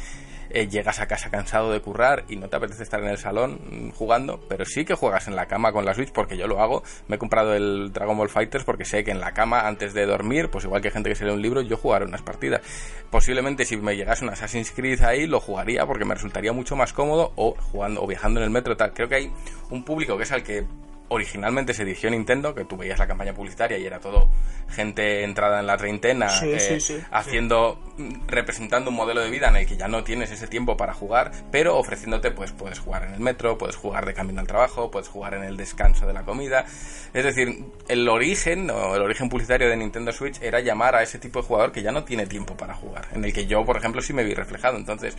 eh, 0.50 0.68
llegas 0.68 1.00
a 1.00 1.08
casa 1.08 1.32
cansado 1.32 1.72
de 1.72 1.82
currar 1.82 2.26
y 2.30 2.36
no 2.36 2.48
te 2.48 2.58
apetece 2.58 2.84
estar 2.84 3.02
en 3.02 3.10
el 3.10 3.18
salón 3.18 3.60
mm, 3.70 3.90
jugando, 3.92 4.40
pero 4.48 4.66
sí 4.66 4.86
que 4.86 4.94
juegas 4.94 5.28
en 5.28 5.36
la 5.36 5.48
cama 5.48 5.72
con 5.72 5.84
la 5.84 5.94
Switch 5.94 6.12
porque 6.12 6.38
yo 6.38 6.48
lo 6.48 6.62
hago. 6.62 6.84
Me 7.08 7.16
he 7.16 7.20
comprado 7.20 7.56
el 7.56 7.92
Dragon 7.92 8.18
Ball 8.18 8.30
Fighters 8.30 8.64
porque 8.64 8.86
sé 8.86 9.04
que 9.04 9.12
en 9.12 9.20
la 9.20 9.32
cama 9.34 9.68
antes 9.68 9.94
de 9.94 10.06
dormir, 10.06 10.50
pues 10.50 10.66
igual 10.66 10.82
que 10.82 10.92
gente 10.92 11.10
que 11.10 11.16
se 11.16 11.26
lee 11.26 11.32
un 11.32 11.42
libro, 11.42 11.62
yo 11.62 11.78
jugaré 11.78 12.06
unas 12.06 12.22
partidas. 12.22 12.62
Posiblemente 13.10 13.66
si 13.66 13.78
me 13.78 13.96
llegase 13.96 14.24
un 14.24 14.32
Assassin's 14.32 14.72
Creed 14.72 15.02
ahí 15.02 15.26
lo 15.26 15.40
jugaría 15.40 15.86
porque 15.86 16.06
me 16.06 16.14
resultaría 16.14 16.54
mucho 16.54 16.76
más 16.76 16.94
cómodo 16.94 17.34
o 17.36 17.56
jugando 17.72 18.04
o 18.04 18.08
viajando 18.08 18.40
en 18.40 18.46
el 18.46 18.50
metro 18.52 18.78
tal. 18.78 18.94
Creo 18.94 19.10
que 19.10 19.16
hay 19.16 19.32
un 19.70 19.84
público 19.84 20.18
que 20.18 20.24
es 20.24 20.32
al 20.32 20.44
que 20.44 20.66
originalmente 21.10 21.74
se 21.74 21.86
dirigió 21.86 22.10
Nintendo, 22.10 22.56
que 22.56 22.66
tú 22.66 22.78
veías 22.78 22.98
la 22.98 23.08
campaña 23.08 23.34
publicitaria 23.34 23.78
y 23.78 23.86
era 23.86 24.00
todo 24.00 24.30
gente 24.70 25.24
entrada 25.24 25.60
en 25.60 25.68
la 25.68 25.78
treintena, 25.78 26.30
Sí, 26.30 26.52
eh, 26.52 26.60
sí, 26.60 26.80
sí. 26.80 27.00
haciendo, 27.12 27.80
representando 28.28 28.90
un 28.90 28.96
modelo 28.96 29.22
de 29.22 29.30
vida 29.30 29.50
en 29.50 29.58
el 29.58 29.68
que 29.68 29.78
ya 29.78 29.88
no 29.88 30.04
tienes 30.04 30.32
ese 30.32 30.48
tiempo 30.48 30.76
para 30.78 30.94
jugar, 30.94 31.32
pero 31.52 31.78
ofreciéndote, 31.78 32.32
pues 32.32 32.52
puedes 32.52 32.80
jugar 32.80 33.04
en 33.04 33.14
el 33.14 33.20
metro, 33.20 33.58
puedes 33.58 33.76
jugar 33.76 34.06
de 34.06 34.14
camino 34.14 34.40
al 34.42 34.48
trabajo, 34.48 34.90
puedes 34.90 35.08
jugar 35.10 35.36
en 35.36 35.44
el 35.44 35.58
descanso 35.58 36.08
de 36.08 36.14
la 36.14 36.24
comida. 36.24 36.66
Es 37.14 37.24
decir, 37.24 37.64
el 37.88 38.10
origen, 38.10 38.70
o 38.72 38.96
el 38.96 39.02
origen 39.02 39.30
publicitario 39.30 39.70
de 39.70 39.78
Nintendo 39.78 40.12
Switch 40.12 40.42
era 40.42 40.60
llamar 40.62 40.96
a 40.96 41.04
ese 41.04 41.20
tipo 41.20 41.40
de 41.42 41.46
jugador 41.48 41.72
que 41.72 41.84
ya 41.84 41.92
no 41.92 42.04
tiene 42.04 42.26
tiempo 42.26 42.58
para 42.58 42.74
jugar, 42.74 43.08
en 43.14 43.24
el 43.24 43.34
que 43.34 43.46
yo, 43.46 43.64
por 43.66 43.78
ejemplo, 43.78 44.02
sí 44.02 44.14
me 44.14 44.24
vi 44.24 44.34
reflejado. 44.34 44.78
Entonces, 44.78 45.16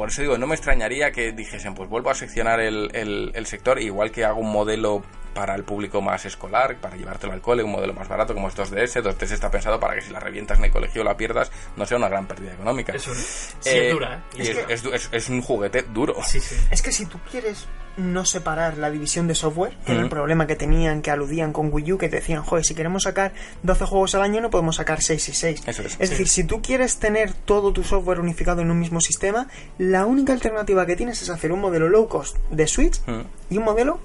por 0.00 0.08
eso 0.08 0.22
digo, 0.22 0.38
no 0.38 0.46
me 0.46 0.54
extrañaría 0.54 1.12
que 1.12 1.32
dijesen, 1.32 1.74
pues 1.74 1.90
vuelvo 1.90 2.08
a 2.08 2.14
seccionar 2.14 2.58
el, 2.58 2.88
el- 2.94 3.46
sector, 3.46 3.78
igual 3.82 4.10
que 4.10 4.24
hago 4.24 4.40
un 4.40 4.50
modelo 4.50 5.02
para 5.34 5.54
el 5.54 5.64
público 5.64 6.00
más 6.02 6.24
escolar, 6.26 6.76
para 6.80 6.96
llevártelo 6.96 7.32
al 7.32 7.40
cole, 7.40 7.62
un 7.62 7.70
modelo 7.72 7.94
más 7.94 8.08
barato 8.08 8.34
como 8.34 8.48
es 8.48 8.56
2DS. 8.56 9.02
2DS 9.02 9.30
está 9.32 9.50
pensado 9.50 9.78
para 9.78 9.94
que 9.94 10.00
si 10.02 10.10
la 10.10 10.20
revientas 10.20 10.58
en 10.58 10.64
el 10.64 10.70
colegio 10.70 11.02
o 11.02 11.04
la 11.04 11.16
pierdas, 11.16 11.50
no 11.76 11.86
sea 11.86 11.96
una 11.98 12.08
gran 12.08 12.26
pérdida 12.26 12.52
económica. 12.52 12.92
Eso 12.92 13.14
sí 13.14 13.22
Eh, 13.70 13.86
es 13.88 13.92
dura, 13.92 14.24
¿eh? 14.34 14.38
y 14.38 14.40
es, 14.42 14.58
es 14.68 14.84
es- 14.84 15.08
es 15.12 15.28
un 15.28 15.40
juguete 15.42 15.82
duro. 15.82 16.16
Sí, 16.24 16.40
sí. 16.40 16.56
Es 16.70 16.82
que 16.82 16.92
si 16.92 17.06
tú 17.06 17.18
quieres 17.30 17.66
no 17.96 18.24
separar 18.24 18.78
la 18.78 18.90
división 18.90 19.26
de 19.26 19.34
software, 19.34 19.76
que 19.84 19.92
era 19.92 20.00
el 20.02 20.08
problema 20.08 20.46
que 20.46 20.56
tenían, 20.56 21.02
que 21.02 21.10
aludían 21.10 21.52
con 21.52 21.72
Wii 21.72 21.92
U, 21.92 21.98
que 21.98 22.08
te 22.08 22.16
decían, 22.16 22.42
joder, 22.42 22.64
si 22.64 22.74
queremos 22.74 23.02
sacar 23.02 23.32
12 23.62 23.84
juegos 23.84 24.14
al 24.14 24.22
año, 24.22 24.40
no 24.40 24.48
podemos 24.48 24.76
sacar 24.76 25.02
6 25.02 25.28
y 25.28 25.32
6. 25.34 25.62
Eso 25.66 25.82
es. 25.82 25.98
decir, 25.98 26.28
si 26.28 26.44
tú 26.44 26.62
quieres 26.62 26.98
tener 26.98 27.34
todo 27.34 27.72
tu 27.72 27.82
software 27.84 28.20
unificado 28.20 28.62
en 28.62 28.70
un 28.70 28.78
mismo 28.78 29.00
sistema, 29.00 29.48
la 29.78 30.06
única 30.06 30.32
alternativa 30.32 30.86
que 30.86 30.96
tienes 30.96 31.20
es 31.20 31.30
hacer 31.30 31.52
un 31.52 31.60
modelo 31.60 31.88
low 31.88 32.08
cost 32.08 32.36
de 32.50 32.66
Switch 32.66 33.00
Mm. 33.06 33.20
y 33.50 33.58
un 33.58 33.64
modelo 33.64 34.00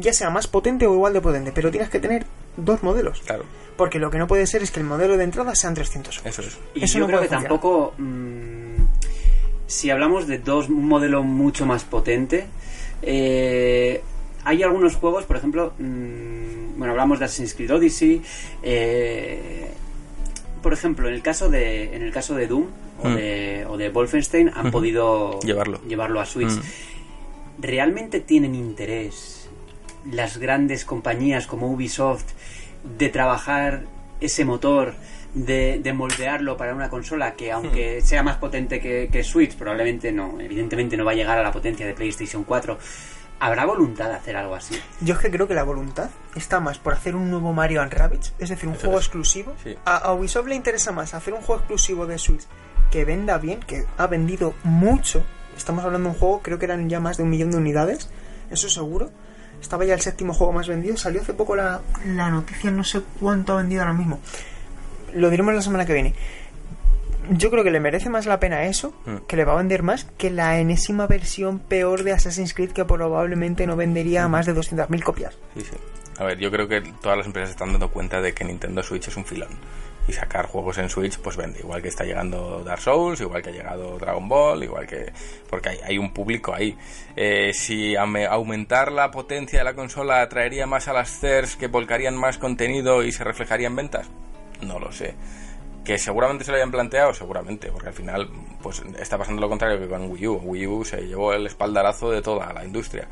ya 0.00 0.12
sea 0.12 0.30
más 0.30 0.46
potente 0.46 0.86
o 0.86 0.94
igual 0.94 1.12
de 1.12 1.20
potente, 1.20 1.52
pero 1.52 1.70
tienes 1.70 1.88
que 1.90 1.98
tener 2.00 2.24
dos 2.56 2.82
modelos. 2.82 3.20
Claro, 3.26 3.44
Porque 3.76 3.98
lo 3.98 4.10
que 4.10 4.18
no 4.18 4.26
puede 4.26 4.46
ser 4.46 4.62
es 4.62 4.70
que 4.70 4.80
el 4.80 4.86
modelo 4.86 5.16
de 5.16 5.24
entrada 5.24 5.54
sean 5.54 5.74
300 5.74 6.18
euros. 6.18 6.38
eso 6.38 6.42
es. 6.48 6.58
Y 6.74 6.84
Eso 6.84 6.94
yo 6.98 7.00
no 7.00 7.06
creo 7.08 7.20
que 7.20 7.28
funcionar. 7.28 7.48
tampoco. 7.48 7.94
mm, 7.98 8.76
si 9.66 9.90
hablamos 9.90 10.26
de 10.26 10.38
dos, 10.38 10.68
un 10.68 10.86
modelo 10.86 11.22
mucho 11.22 11.64
más 11.66 11.84
potente, 11.84 12.46
eh, 13.02 14.02
hay 14.44 14.62
algunos 14.62 14.96
juegos, 14.96 15.24
por 15.24 15.36
ejemplo, 15.36 15.72
mm, 15.78 16.76
bueno, 16.78 16.92
hablamos 16.92 17.18
de 17.18 17.24
Assassin's 17.24 17.54
Creed 17.54 17.72
Odyssey. 17.74 18.22
eh, 18.62 19.68
por 20.62 20.72
ejemplo, 20.72 21.08
en 21.08 21.14
el 21.14 21.22
caso 21.22 21.48
de, 21.48 21.96
en 21.96 22.02
el 22.02 22.12
caso 22.12 22.36
de 22.36 22.46
Doom 22.46 22.66
o, 23.02 23.08
Mm. 23.08 23.14
de, 23.16 23.66
o 23.68 23.76
de 23.76 23.88
Wolfenstein 23.88 24.48
han 24.54 24.70
podido 24.70 25.40
Llevarlo. 25.40 25.80
llevarlo 25.88 26.20
a 26.20 26.24
Switch. 26.26 26.52
Mm. 26.52 26.60
¿Realmente 27.58 28.20
tienen 28.20 28.54
interés 28.54 29.48
las 30.10 30.38
grandes 30.38 30.84
compañías 30.84 31.46
como 31.46 31.70
Ubisoft 31.72 32.24
de 32.98 33.08
trabajar 33.08 33.82
ese 34.20 34.44
motor, 34.44 34.94
de, 35.34 35.80
de 35.82 35.92
moldearlo 35.92 36.56
para 36.56 36.74
una 36.74 36.90
consola 36.90 37.32
que 37.34 37.52
aunque 37.52 38.00
Hmm. 38.02 38.04
sea 38.06 38.22
más 38.22 38.36
potente 38.36 38.80
que, 38.80 39.08
que 39.10 39.24
Switch, 39.24 39.54
probablemente 39.56 40.12
no, 40.12 40.38
evidentemente 40.40 40.96
no 40.96 41.04
va 41.04 41.12
a 41.12 41.14
llegar 41.14 41.38
a 41.38 41.42
la 41.42 41.52
potencia 41.52 41.86
de 41.86 41.94
PlayStation 41.94 42.44
4, 42.44 42.78
¿habrá 43.40 43.64
voluntad 43.64 44.08
de 44.10 44.16
hacer 44.16 44.36
algo 44.36 44.54
así? 44.54 44.78
Yo 45.00 45.14
es 45.14 45.20
que 45.20 45.30
creo 45.30 45.48
que 45.48 45.54
la 45.54 45.62
voluntad 45.64 46.10
está 46.36 46.60
más 46.60 46.78
por 46.78 46.92
hacer 46.92 47.16
un 47.16 47.30
nuevo 47.30 47.52
Mario 47.52 47.80
and 47.82 47.92
Rabbids, 47.92 48.34
es 48.38 48.50
decir, 48.50 48.68
un 48.68 48.74
Eso 48.74 48.82
juego 48.86 48.98
es. 48.98 49.04
exclusivo. 49.06 49.54
Sí. 49.64 49.74
A, 49.84 49.96
a 49.98 50.12
Ubisoft 50.12 50.46
le 50.48 50.54
interesa 50.54 50.92
más 50.92 51.14
hacer 51.14 51.32
un 51.32 51.40
juego 51.40 51.60
exclusivo 51.60 52.06
de 52.06 52.18
Switch 52.18 52.42
que 52.90 53.04
venda 53.06 53.38
bien, 53.38 53.60
que 53.60 53.86
ha 53.96 54.06
vendido 54.06 54.52
mucho. 54.64 55.24
Estamos 55.56 55.84
hablando 55.84 56.08
de 56.08 56.14
un 56.14 56.18
juego, 56.20 56.40
creo 56.42 56.58
que 56.58 56.64
eran 56.64 56.88
ya 56.88 57.00
más 57.00 57.16
de 57.16 57.22
un 57.22 57.30
millón 57.30 57.50
de 57.50 57.56
unidades, 57.58 58.08
eso 58.50 58.68
seguro. 58.68 59.10
Estaba 59.60 59.84
ya 59.84 59.94
el 59.94 60.00
séptimo 60.00 60.34
juego 60.34 60.52
más 60.52 60.66
vendido. 60.66 60.96
Salió 60.96 61.20
hace 61.22 61.34
poco 61.34 61.54
la, 61.54 61.80
la 62.06 62.30
noticia, 62.30 62.70
no 62.70 62.82
sé 62.84 63.00
cuánto 63.20 63.52
ha 63.52 63.56
vendido 63.58 63.82
ahora 63.82 63.94
mismo. 63.94 64.18
Lo 65.14 65.30
diremos 65.30 65.54
la 65.54 65.62
semana 65.62 65.86
que 65.86 65.92
viene. 65.92 66.14
Yo 67.30 67.50
creo 67.52 67.62
que 67.62 67.70
le 67.70 67.78
merece 67.78 68.10
más 68.10 68.26
la 68.26 68.40
pena 68.40 68.64
eso, 68.64 68.92
Mm. 69.06 69.16
que 69.28 69.36
le 69.36 69.44
va 69.44 69.52
a 69.52 69.56
vender 69.58 69.84
más, 69.84 70.04
que 70.18 70.30
la 70.30 70.58
enésima 70.58 71.06
versión 71.06 71.60
peor 71.60 72.02
de 72.02 72.12
Assassin's 72.12 72.52
Creed 72.54 72.72
que 72.72 72.84
probablemente 72.84 73.64
no 73.68 73.76
vendería 73.76 74.26
más 74.26 74.46
de 74.46 74.54
200.000 74.54 75.04
copias. 75.04 75.34
Sí, 75.54 75.60
sí. 75.60 75.76
A 76.18 76.24
ver, 76.24 76.38
yo 76.38 76.50
creo 76.50 76.66
que 76.66 76.80
todas 77.00 77.16
las 77.16 77.26
empresas 77.26 77.50
están 77.50 77.70
dando 77.70 77.90
cuenta 77.90 78.20
de 78.20 78.34
que 78.34 78.44
Nintendo 78.44 78.82
Switch 78.82 79.06
es 79.06 79.16
un 79.16 79.24
filón. 79.24 79.50
Y 80.08 80.12
sacar 80.12 80.46
juegos 80.46 80.78
en 80.78 80.88
Switch, 80.88 81.18
pues 81.18 81.36
vende. 81.36 81.60
Igual 81.60 81.80
que 81.80 81.88
está 81.88 82.04
llegando 82.04 82.64
Dark 82.64 82.80
Souls, 82.80 83.20
igual 83.20 83.40
que 83.40 83.50
ha 83.50 83.52
llegado 83.52 83.98
Dragon 83.98 84.28
Ball, 84.28 84.64
igual 84.64 84.86
que. 84.86 85.12
Porque 85.48 85.70
hay, 85.70 85.78
hay 85.84 85.98
un 85.98 86.12
público 86.12 86.52
ahí. 86.52 86.76
Eh, 87.14 87.52
si 87.52 87.94
aumentar 87.94 88.90
la 88.90 89.10
potencia 89.10 89.60
de 89.60 89.64
la 89.64 89.74
consola 89.74 90.22
atraería 90.22 90.66
más 90.66 90.88
a 90.88 90.92
las 90.92 91.20
CERS 91.20 91.56
que 91.56 91.68
volcarían 91.68 92.16
más 92.16 92.38
contenido 92.38 93.04
y 93.04 93.12
se 93.12 93.22
reflejaría 93.22 93.68
en 93.68 93.76
ventas, 93.76 94.10
no 94.60 94.78
lo 94.78 94.90
sé. 94.90 95.14
Que 95.84 95.98
seguramente 95.98 96.44
se 96.44 96.52
lo 96.52 96.56
hayan 96.58 96.70
planteado, 96.70 97.12
seguramente, 97.12 97.72
porque 97.72 97.88
al 97.88 97.94
final 97.94 98.28
pues 98.62 98.82
está 99.00 99.18
pasando 99.18 99.40
lo 99.40 99.48
contrario 99.48 99.80
que 99.80 99.88
con 99.88 100.08
Wii 100.10 100.26
U. 100.28 100.34
Wii 100.44 100.66
U 100.68 100.84
se 100.84 101.00
llevó 101.08 101.32
el 101.32 101.44
espaldarazo 101.46 102.10
de 102.12 102.22
toda 102.22 102.52
la 102.52 102.64
industria. 102.64 103.08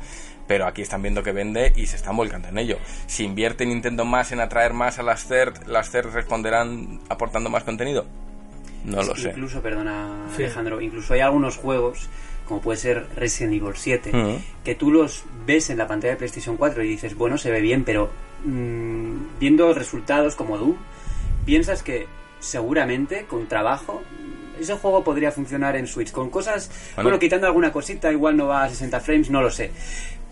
Pero 0.47 0.65
aquí 0.65 0.81
están 0.81 1.01
viendo 1.01 1.21
que 1.21 1.33
vende 1.33 1.73
y 1.75 1.85
se 1.87 1.97
están 1.97 2.15
volcando 2.15 2.47
en 2.47 2.57
ello. 2.57 2.77
Si 3.07 3.25
invierte 3.25 3.65
Nintendo 3.65 4.05
más 4.05 4.31
en 4.31 4.39
atraer 4.39 4.73
más 4.73 4.99
a 4.99 5.03
las 5.03 5.25
CERT, 5.25 5.67
¿las 5.67 5.89
CERT 5.91 6.13
responderán 6.13 7.01
aportando 7.09 7.49
más 7.49 7.63
contenido? 7.65 8.05
No 8.85 9.03
lo 9.03 9.15
sé. 9.15 9.29
Incluso, 9.29 9.61
perdona 9.61 10.27
Sí. 10.35 10.43
Alejandro, 10.43 10.79
incluso 10.81 11.13
hay 11.13 11.19
algunos 11.19 11.57
juegos, 11.57 12.09
como 12.47 12.61
puede 12.61 12.77
ser 12.79 13.05
Resident 13.15 13.53
Evil 13.53 13.73
7, 13.75 14.09
Ujú. 14.13 14.41
que 14.63 14.75
tú 14.75 14.91
los 14.91 15.23
ves 15.45 15.69
en 15.69 15.77
la 15.77 15.87
pantalla 15.87 16.13
de 16.13 16.17
PlayStation 16.17 16.57
4 16.57 16.83
y 16.83 16.87
dices, 16.87 17.15
bueno, 17.15 17.37
se 17.37 17.51
ve 17.51 17.61
bien, 17.61 17.83
pero 17.83 18.09
mm, 18.43 19.39
viendo 19.39 19.73
resultados 19.73 20.35
como 20.35 20.57
Doom, 20.57 20.75
piensas 21.45 21.83
que 21.83 22.07
seguramente 22.41 23.25
con 23.25 23.47
trabajo 23.47 24.01
ese 24.59 24.73
juego 24.75 25.03
podría 25.03 25.31
funcionar 25.31 25.75
en 25.77 25.87
Switch. 25.87 26.11
Con 26.11 26.29
cosas, 26.29 26.69
Bueno. 26.95 27.09
bueno, 27.09 27.19
quitando 27.19 27.47
alguna 27.47 27.71
cosita, 27.71 28.11
igual 28.11 28.35
no 28.37 28.47
va 28.47 28.65
a 28.65 28.69
60 28.69 28.99
frames, 28.99 29.29
no 29.31 29.41
lo 29.41 29.49
sé. 29.49 29.71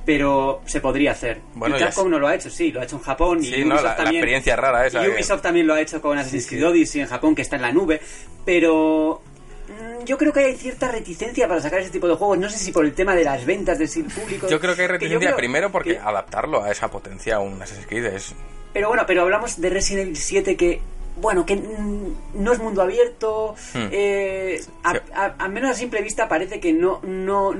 Pero 0.05 0.61
se 0.65 0.81
podría 0.81 1.11
hacer. 1.11 1.39
Bueno, 1.55 1.77
y 1.77 1.79
Capcom 1.79 2.09
no 2.09 2.19
lo 2.19 2.27
ha 2.27 2.35
hecho, 2.35 2.49
sí, 2.49 2.71
lo 2.71 2.81
ha 2.81 2.83
hecho 2.83 2.97
en 2.97 3.01
Japón. 3.03 3.41
Sí, 3.43 3.53
y 3.55 3.65
no, 3.65 3.75
Ubisoft 3.75 3.83
la- 3.83 3.89
la 3.91 3.95
también, 3.95 4.15
experiencia 4.17 4.55
rara 4.55 4.85
esa 4.85 5.01
Y 5.01 5.07
de- 5.07 5.13
Ubisoft 5.15 5.41
también 5.41 5.65
lo 5.67 5.73
ha 5.73 5.81
hecho 5.81 6.01
con 6.01 6.17
Assassin's 6.17 6.47
Creed 6.47 6.61
sí. 6.61 6.65
Odyssey 6.65 7.01
en 7.01 7.07
Japón, 7.07 7.33
que 7.35 7.41
está 7.41 7.55
en 7.55 7.61
la 7.63 7.71
nube. 7.71 8.01
Pero 8.45 9.21
mm, 9.67 10.05
yo 10.05 10.17
creo 10.17 10.31
que 10.33 10.39
hay 10.41 10.55
cierta 10.55 10.91
reticencia 10.91 11.47
para 11.47 11.61
sacar 11.61 11.79
ese 11.79 11.89
tipo 11.91 12.07
de 12.07 12.15
juegos. 12.15 12.37
No 12.37 12.49
sé 12.49 12.57
si 12.57 12.71
por 12.71 12.85
el 12.85 12.93
tema 12.93 13.13
de 13.15 13.23
las 13.23 13.45
ventas 13.45 13.77
del 13.79 13.89
público. 14.05 14.47
Yo 14.47 14.59
creo 14.59 14.75
que 14.75 14.81
hay 14.83 14.87
reticencia 14.87 15.27
creo 15.29 15.37
primero 15.37 15.71
porque 15.71 15.93
que- 15.93 15.99
adaptarlo 15.99 16.63
a 16.63 16.71
esa 16.71 16.89
potencia 16.89 17.35
a 17.37 17.39
un 17.39 17.61
Assassin's 17.61 17.87
Creed 17.87 18.05
es... 18.05 18.33
Pero 18.73 18.87
bueno, 18.89 19.03
pero 19.07 19.23
hablamos 19.23 19.59
de 19.59 19.69
Resident 19.69 20.03
Evil 20.07 20.17
7 20.17 20.55
que, 20.57 20.79
bueno, 21.21 21.45
que 21.45 21.55
mm, 21.55 22.13
no 22.35 22.51
es 22.53 22.59
mundo 22.59 22.81
abierto. 22.81 23.55
Hmm. 23.73 23.87
eh, 23.91 24.61
a, 24.83 24.91
a- 25.13 25.35
a 25.39 25.47
menos 25.47 25.71
a 25.71 25.73
simple 25.73 26.01
vista 26.01 26.27
parece 26.27 26.59
que 26.59 26.73
no, 26.73 26.99
no, 27.03 27.53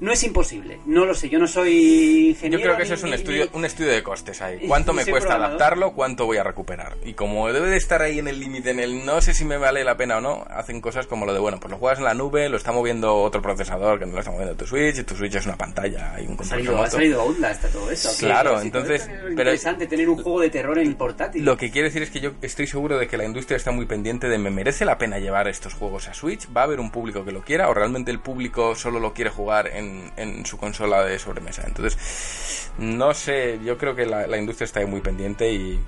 no 0.00 0.12
es 0.12 0.22
imposible. 0.24 0.78
No 0.86 1.04
lo 1.04 1.14
sé, 1.14 1.28
yo 1.28 1.38
no 1.38 1.46
soy 1.46 2.28
ingeniero. 2.30 2.58
Yo 2.58 2.64
creo 2.64 2.76
que 2.76 2.82
ni- 2.82 2.84
eso 2.86 2.94
es 2.94 3.02
un 3.02 3.10
ni- 3.10 3.16
estudio, 3.16 3.44
ni- 3.44 3.58
un 3.58 3.64
estudio 3.64 3.90
de 3.92 4.02
costes 4.02 4.42
ahí. 4.42 4.60
¿Cuánto 4.68 4.92
me 4.92 5.04
cuesta 5.04 5.28
programador. 5.30 5.46
adaptarlo? 5.56 5.92
¿Cuánto 5.92 6.26
voy 6.26 6.36
a 6.36 6.42
recuperar? 6.44 6.96
Y 7.04 7.14
como 7.14 7.50
debe 7.52 7.70
de 7.70 7.76
estar 7.76 8.02
ahí 8.02 8.18
en 8.18 8.28
el 8.28 8.38
límite, 8.40 8.70
en 8.70 8.80
el 8.80 9.04
no 9.06 9.20
sé 9.20 9.34
si 9.34 9.44
me 9.44 9.56
vale 9.56 9.84
la 9.84 9.96
pena 9.96 10.18
o 10.18 10.20
no, 10.20 10.44
hacen 10.50 10.80
cosas 10.80 11.06
como 11.06 11.26
lo 11.26 11.32
de, 11.32 11.40
bueno, 11.40 11.58
pues 11.60 11.70
lo 11.70 11.78
juegas 11.78 11.98
en 11.98 12.04
la 12.04 12.14
nube, 12.14 12.48
lo 12.48 12.56
está 12.56 12.72
moviendo 12.72 13.16
otro 13.16 13.40
procesador 13.42 13.98
que 13.98 14.06
no 14.06 14.12
lo 14.12 14.18
está 14.20 14.30
moviendo 14.30 14.54
tu 14.54 14.66
Switch, 14.66 14.98
y 14.98 15.04
tu 15.04 15.14
Switch 15.16 15.34
es 15.34 15.46
una 15.46 15.56
pantalla 15.56 16.14
y 16.20 16.26
un 16.26 16.34
Ha 16.34 16.36
control 16.36 16.48
salido, 16.48 16.82
ha 16.82 16.90
salido 16.90 17.20
Outlast 17.22 17.64
a 17.64 17.68
todo 17.68 17.90
eso. 17.90 18.10
Claro, 18.18 18.58
sí, 18.60 18.66
entonces, 18.66 19.02
es 19.02 19.08
pero- 19.08 19.30
interesante 19.30 19.86
tener 19.86 20.08
un 20.08 20.22
juego 20.22 20.40
de 20.40 20.50
terror 20.50 20.78
en 20.78 20.86
el 20.88 20.96
portátil. 20.96 21.44
Lo 21.44 21.56
que 21.56 21.70
quiere 21.70 21.88
decir 21.88 22.02
es 22.02 22.10
que 22.10 22.20
yo 22.20 22.32
estoy 22.42 22.66
seguro 22.66 22.98
de 22.98 23.06
que 23.08 23.16
la 23.16 23.24
industria 23.24 23.56
está 23.56 23.70
muy 23.70 23.86
pendiente 23.86 24.28
de 24.28 24.38
me 24.38 24.50
merece 24.50 24.84
la 24.84 24.98
pena 24.98 25.18
llevar 25.18 25.48
estos 25.48 25.74
juegos 25.74 26.08
a 26.08 26.14
Switch, 26.14 26.46
va 26.54 26.62
a 26.62 26.64
haber 26.64 26.80
un 26.80 26.90
público 26.90 27.24
que 27.24 27.32
lo 27.32 27.42
quiera 27.42 27.68
o 27.68 27.74
realmente 27.74 28.10
el 28.10 28.20
público 28.20 28.74
solo 28.74 29.00
lo 29.00 29.12
quiere 29.14 29.30
jugar 29.30 29.68
en, 29.68 29.85
en 30.16 30.46
su 30.46 30.56
consola 30.58 31.04
de 31.04 31.18
sobremesa. 31.18 31.62
Entonces, 31.66 32.70
no 32.78 33.14
sé, 33.14 33.58
yo 33.64 33.78
creo 33.78 33.94
que 33.94 34.06
la, 34.06 34.26
la 34.26 34.38
industria 34.38 34.66
está 34.66 34.80
ahí 34.80 34.86
muy 34.86 35.00
pendiente 35.00 35.52
y, 35.52 35.80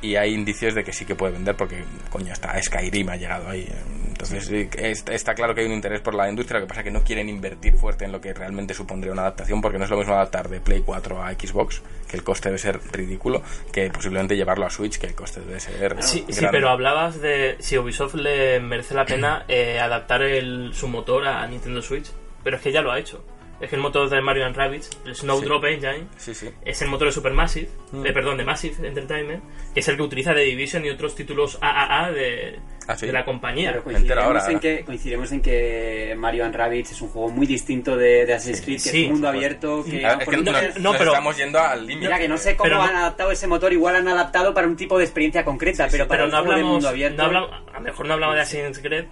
y 0.00 0.16
hay 0.16 0.32
indicios 0.32 0.74
de 0.74 0.84
que 0.84 0.92
sí 0.92 1.04
que 1.04 1.14
puede 1.14 1.32
vender 1.32 1.56
porque, 1.56 1.82
coño, 2.10 2.32
hasta 2.32 2.60
Skyrim 2.62 3.08
ha 3.08 3.16
llegado 3.16 3.48
ahí. 3.48 3.68
Entonces, 4.06 4.46
sí, 4.46 4.68
está, 4.76 5.12
está 5.12 5.34
claro 5.34 5.54
que 5.54 5.60
hay 5.62 5.66
un 5.66 5.72
interés 5.72 6.00
por 6.00 6.14
la 6.14 6.28
industria, 6.28 6.60
lo 6.60 6.66
que 6.66 6.68
pasa 6.68 6.80
es 6.80 6.84
que 6.84 6.90
no 6.90 7.02
quieren 7.02 7.28
invertir 7.28 7.76
fuerte 7.76 8.04
en 8.04 8.12
lo 8.12 8.20
que 8.20 8.32
realmente 8.34 8.74
supondría 8.74 9.12
una 9.12 9.22
adaptación 9.22 9.60
porque 9.60 9.78
no 9.78 9.84
es 9.84 9.90
lo 9.90 9.96
mismo 9.96 10.14
adaptar 10.14 10.48
de 10.48 10.60
Play 10.60 10.82
4 10.84 11.22
a 11.22 11.32
Xbox, 11.32 11.82
que 12.08 12.16
el 12.16 12.24
coste 12.24 12.48
debe 12.48 12.58
ser 12.58 12.80
ridículo, 12.92 13.42
que 13.72 13.90
posiblemente 13.90 14.36
llevarlo 14.36 14.66
a 14.66 14.70
Switch, 14.70 14.98
que 14.98 15.06
el 15.06 15.14
coste 15.14 15.40
debe 15.40 15.60
ser 15.60 16.02
Sí, 16.02 16.24
pero 16.50 16.68
hablabas 16.70 17.20
de 17.20 17.56
si 17.60 17.76
Ubisoft 17.78 18.14
le 18.14 18.60
merece 18.60 18.94
la 18.94 19.04
pena 19.04 19.44
eh, 19.48 19.78
adaptar 19.80 20.22
el, 20.22 20.74
su 20.74 20.88
motor 20.88 21.26
a 21.26 21.46
Nintendo 21.46 21.82
Switch. 21.82 22.10
Pero 22.44 22.56
es 22.56 22.62
que 22.62 22.72
ya 22.72 22.82
lo 22.82 22.92
ha 22.92 22.98
hecho. 22.98 23.22
Es 23.60 23.68
que 23.70 23.74
el 23.76 23.82
motor 23.82 24.08
de 24.08 24.20
Mario 24.20 24.48
Rabbids, 24.52 24.88
el 25.04 25.16
Snowdrop 25.16 25.64
Engine, 25.64 26.06
Sí, 26.16 26.32
sí. 26.32 26.48
es 26.64 26.80
el 26.80 26.88
motor 26.88 27.08
de 27.08 27.12
Supermassive, 27.12 27.68
Mm. 27.90 28.02
de, 28.02 28.12
perdón, 28.12 28.36
de 28.36 28.44
Massive 28.44 28.86
Entertainment, 28.86 29.42
que 29.74 29.80
es 29.80 29.88
el 29.88 29.96
que 29.96 30.02
utiliza 30.02 30.32
The 30.32 30.42
Division 30.42 30.84
y 30.84 30.90
otros 30.90 31.16
títulos 31.16 31.58
AAA 31.60 32.12
de, 32.12 32.60
Ah, 32.86 32.96
sí. 32.96 33.06
de 33.06 33.12
la 33.12 33.24
compañía. 33.24 33.70
Pero 33.72 33.82
coincidiremos, 33.84 34.24
ahora, 34.24 34.46
en 34.52 34.60
que, 34.60 34.84
coincidiremos 34.84 35.32
en 35.32 35.42
que 35.42 36.14
Mario 36.16 36.44
and 36.44 36.54
Rabbids 36.54 36.92
es 36.92 37.02
un 37.02 37.08
juego 37.08 37.30
muy 37.30 37.46
distinto 37.48 37.96
de, 37.96 38.26
de 38.26 38.32
Assassin's 38.34 38.60
Creed, 38.60 38.76
que 38.76 38.90
Sí, 38.90 39.00
es 39.00 39.06
un 39.06 39.12
mundo 39.14 39.28
abierto. 39.28 39.84
Que 39.84 40.06
Ah, 40.06 40.18
es 40.20 40.28
que 40.28 40.36
no, 40.36 40.42
nos 40.80 40.96
pero- 40.96 41.10
estamos 41.10 41.36
yendo 41.36 41.58
al 41.58 41.80
límite. 41.84 42.06
Mira, 42.06 42.18
que 42.20 42.28
no 42.28 42.38
sé 42.38 42.56
cómo 42.56 42.70
no- 42.70 42.82
han 42.82 42.94
adaptado 42.94 43.32
ese 43.32 43.48
motor, 43.48 43.72
igual 43.72 43.96
han 43.96 44.06
adaptado 44.06 44.54
para 44.54 44.68
un 44.68 44.76
tipo 44.76 44.96
de 44.98 45.04
experiencia 45.04 45.44
concreta, 45.44 45.88
pero 45.90 46.06
para 46.06 46.18
pero 46.22 46.24
un 46.26 46.30
no 46.30 46.36
juego 46.38 46.48
de 46.50 46.54
hablamos, 46.60 46.72
mundo 46.74 46.88
abierto. 46.90 47.16
no 47.16 47.24
hablamos- 47.24 47.50
a 47.50 47.72
lo 47.74 47.80
mejor 47.80 48.06
no 48.06 48.14
hablamos 48.14 48.36
de 48.36 48.40
Assassin's 48.42 48.78
Creed, 48.78 49.04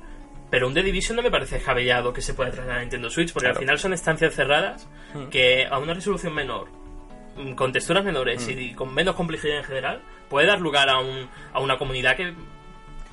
pero 0.50 0.68
un 0.68 0.74
The 0.74 0.82
Division 0.82 1.16
no 1.16 1.22
me 1.22 1.30
parece 1.30 1.60
javellado 1.60 2.12
que 2.12 2.22
se 2.22 2.34
pueda 2.34 2.50
traer 2.50 2.70
a 2.70 2.80
Nintendo 2.80 3.10
Switch, 3.10 3.32
porque 3.32 3.46
Claro. 3.46 3.56
al 3.58 3.60
final 3.60 3.78
son 3.78 3.92
estancias 3.92 4.34
cerradas 4.34 4.88
Mm. 5.14 5.26
que 5.28 5.66
a 5.66 5.78
una 5.78 5.94
resolución 5.94 6.34
menor, 6.34 6.68
mm, 7.36 7.52
con 7.52 7.72
texturas 7.72 8.04
menores 8.04 8.46
Mm. 8.46 8.50
y 8.58 8.74
con 8.74 8.94
menos 8.94 9.14
complejidad 9.16 9.58
en 9.58 9.64
general, 9.64 10.02
puede 10.28 10.46
dar 10.46 10.60
lugar 10.60 10.88
a, 10.88 10.98
un, 11.00 11.28
a 11.52 11.60
una 11.60 11.78
comunidad 11.78 12.16
que, 12.16 12.34